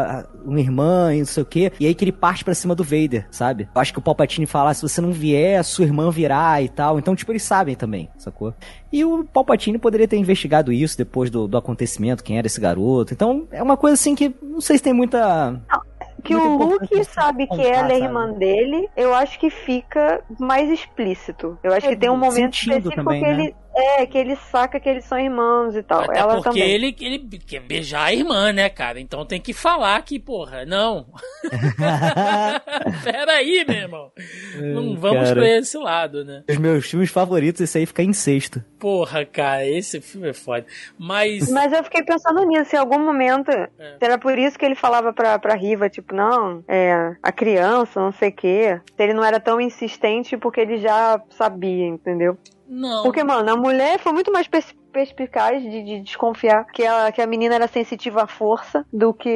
uma 0.45 0.61
irmã 0.61 1.15
e 1.15 1.19
não 1.19 1.27
sei 1.27 1.43
o 1.43 1.47
quê, 1.47 1.73
e 1.79 1.87
aí 1.87 1.95
que 1.95 2.05
ele 2.05 2.13
parte 2.13 2.45
para 2.45 2.55
cima 2.55 2.75
do 2.75 2.85
Vader, 2.85 3.27
sabe? 3.31 3.69
Eu 3.75 3.81
acho 3.81 3.93
que 3.93 3.99
o 3.99 4.03
Palpatine 4.03 4.47
fala, 4.47 4.71
ah, 4.71 4.75
se 4.75 4.83
você 4.83 5.01
não 5.01 5.13
vier, 5.13 5.59
a 5.59 5.63
sua 5.63 5.85
irmã 5.85 6.11
virá 6.11 6.61
e 6.63 6.69
tal. 6.69 6.99
Então, 6.99 7.15
tipo, 7.15 7.33
eles 7.33 7.43
sabem 7.43 7.75
também, 7.75 8.09
sacou? 8.17 8.55
E 8.93 9.05
o 9.05 9.25
Palpatine 9.25 9.79
poderia 9.79 10.09
ter 10.09 10.17
investigado 10.17 10.73
isso 10.73 10.97
depois 10.97 11.31
do, 11.31 11.47
do 11.47 11.57
acontecimento, 11.57 12.25
quem 12.25 12.39
era 12.39 12.47
esse 12.47 12.61
garoto. 12.61 13.13
Então, 13.13 13.47
é 13.51 13.63
uma 13.63 13.77
coisa 13.77 13.95
assim 13.95 14.15
que 14.15 14.35
não 14.43 14.61
sei 14.61 14.79
se 14.79 14.83
tem 14.83 14.93
muita. 14.93 15.51
Não 15.51 15.87
que 16.27 16.35
o 16.35 16.57
Luke 16.57 17.05
sabe 17.05 17.47
que 17.47 17.61
ela 17.61 17.93
é 17.93 17.99
irmã 17.99 18.33
dele, 18.33 18.89
eu 18.97 19.15
acho 19.15 19.39
que 19.39 19.49
fica 19.49 20.21
mais 20.39 20.69
explícito. 20.71 21.59
Eu 21.63 21.73
acho 21.73 21.87
é, 21.87 21.91
que 21.91 21.97
tem 21.97 22.11
um 22.11 22.17
momento 22.17 22.55
específico 22.55 22.95
também, 22.97 23.23
que 23.23 23.29
né? 23.29 23.33
ele 23.33 23.57
é, 23.77 24.07
que 24.07 24.17
ele 24.17 24.35
saca 24.51 24.81
que 24.81 24.89
eles 24.89 25.05
são 25.05 25.19
irmãos 25.19 25.77
e 25.77 25.83
tal. 25.83 26.01
Até 26.01 26.19
ela 26.19 26.37
porque 26.37 26.49
também. 26.49 26.71
Ele, 26.71 26.97
ele 26.99 27.19
quer 27.47 27.61
beijar 27.61 28.05
a 28.05 28.13
irmã, 28.13 28.51
né, 28.51 28.71
cara? 28.71 28.99
Então 28.99 29.27
tem 29.27 29.39
que 29.39 29.53
falar 29.53 30.01
que, 30.03 30.19
porra, 30.19 30.65
não. 30.65 31.07
Peraí, 33.05 33.65
meu 33.69 33.77
irmão. 33.77 34.13
Não 34.57 34.97
vamos 34.97 35.29
cara, 35.29 35.35
pra 35.35 35.59
esse 35.59 35.77
lado, 35.77 36.25
né? 36.25 36.43
Os 36.49 36.57
meus 36.57 36.87
filmes 36.87 37.11
favoritos, 37.11 37.61
esse 37.61 37.77
aí 37.77 37.85
fica 37.85 38.03
em 38.03 38.15
sexto. 38.15 38.65
Porra, 38.79 39.27
cara, 39.27 39.67
esse 39.67 40.01
filme 40.01 40.31
é 40.31 40.33
foda. 40.33 40.65
Mas. 40.99 41.51
Mas 41.51 41.71
eu 41.71 41.85
fiquei 41.85 42.03
pensando 42.03 42.47
nisso, 42.47 42.75
em 42.75 42.79
algum 42.79 42.99
momento. 42.99 43.51
É. 43.51 43.69
Era 44.01 44.17
por 44.17 44.39
isso 44.39 44.59
que 44.59 44.65
ele 44.65 44.75
falava 44.75 45.13
pra, 45.13 45.39
pra 45.39 45.55
Riva, 45.55 45.91
tipo, 45.91 46.15
não, 46.15 46.65
é, 46.67 47.15
a 47.23 47.31
criança, 47.31 48.01
não 48.01 48.13
sei 48.13 48.31
o 48.31 48.33
quê. 48.33 48.81
Ele 48.99 49.13
não 49.13 49.25
era 49.25 49.39
tão 49.39 49.61
insistente 49.61 50.37
porque 50.39 50.61
ele 50.61 50.79
já 50.79 51.21
sabia, 51.29 51.87
entendeu? 51.87 52.39
Não. 52.69 53.03
Porque, 53.03 53.23
mano, 53.23 53.51
a 53.51 53.57
mulher 53.57 53.99
foi 53.99 54.13
muito 54.13 54.33
mais 54.33 54.49
perspicaz 54.93 55.63
de, 55.63 55.83
de, 55.83 56.01
desconfiar 56.01 56.65
que 56.67 56.85
a, 56.85 57.13
que 57.13 57.21
a 57.21 57.27
menina 57.27 57.55
era 57.55 57.69
sensitiva 57.69 58.23
à 58.23 58.27
força 58.27 58.85
do 58.93 59.13
que 59.13 59.29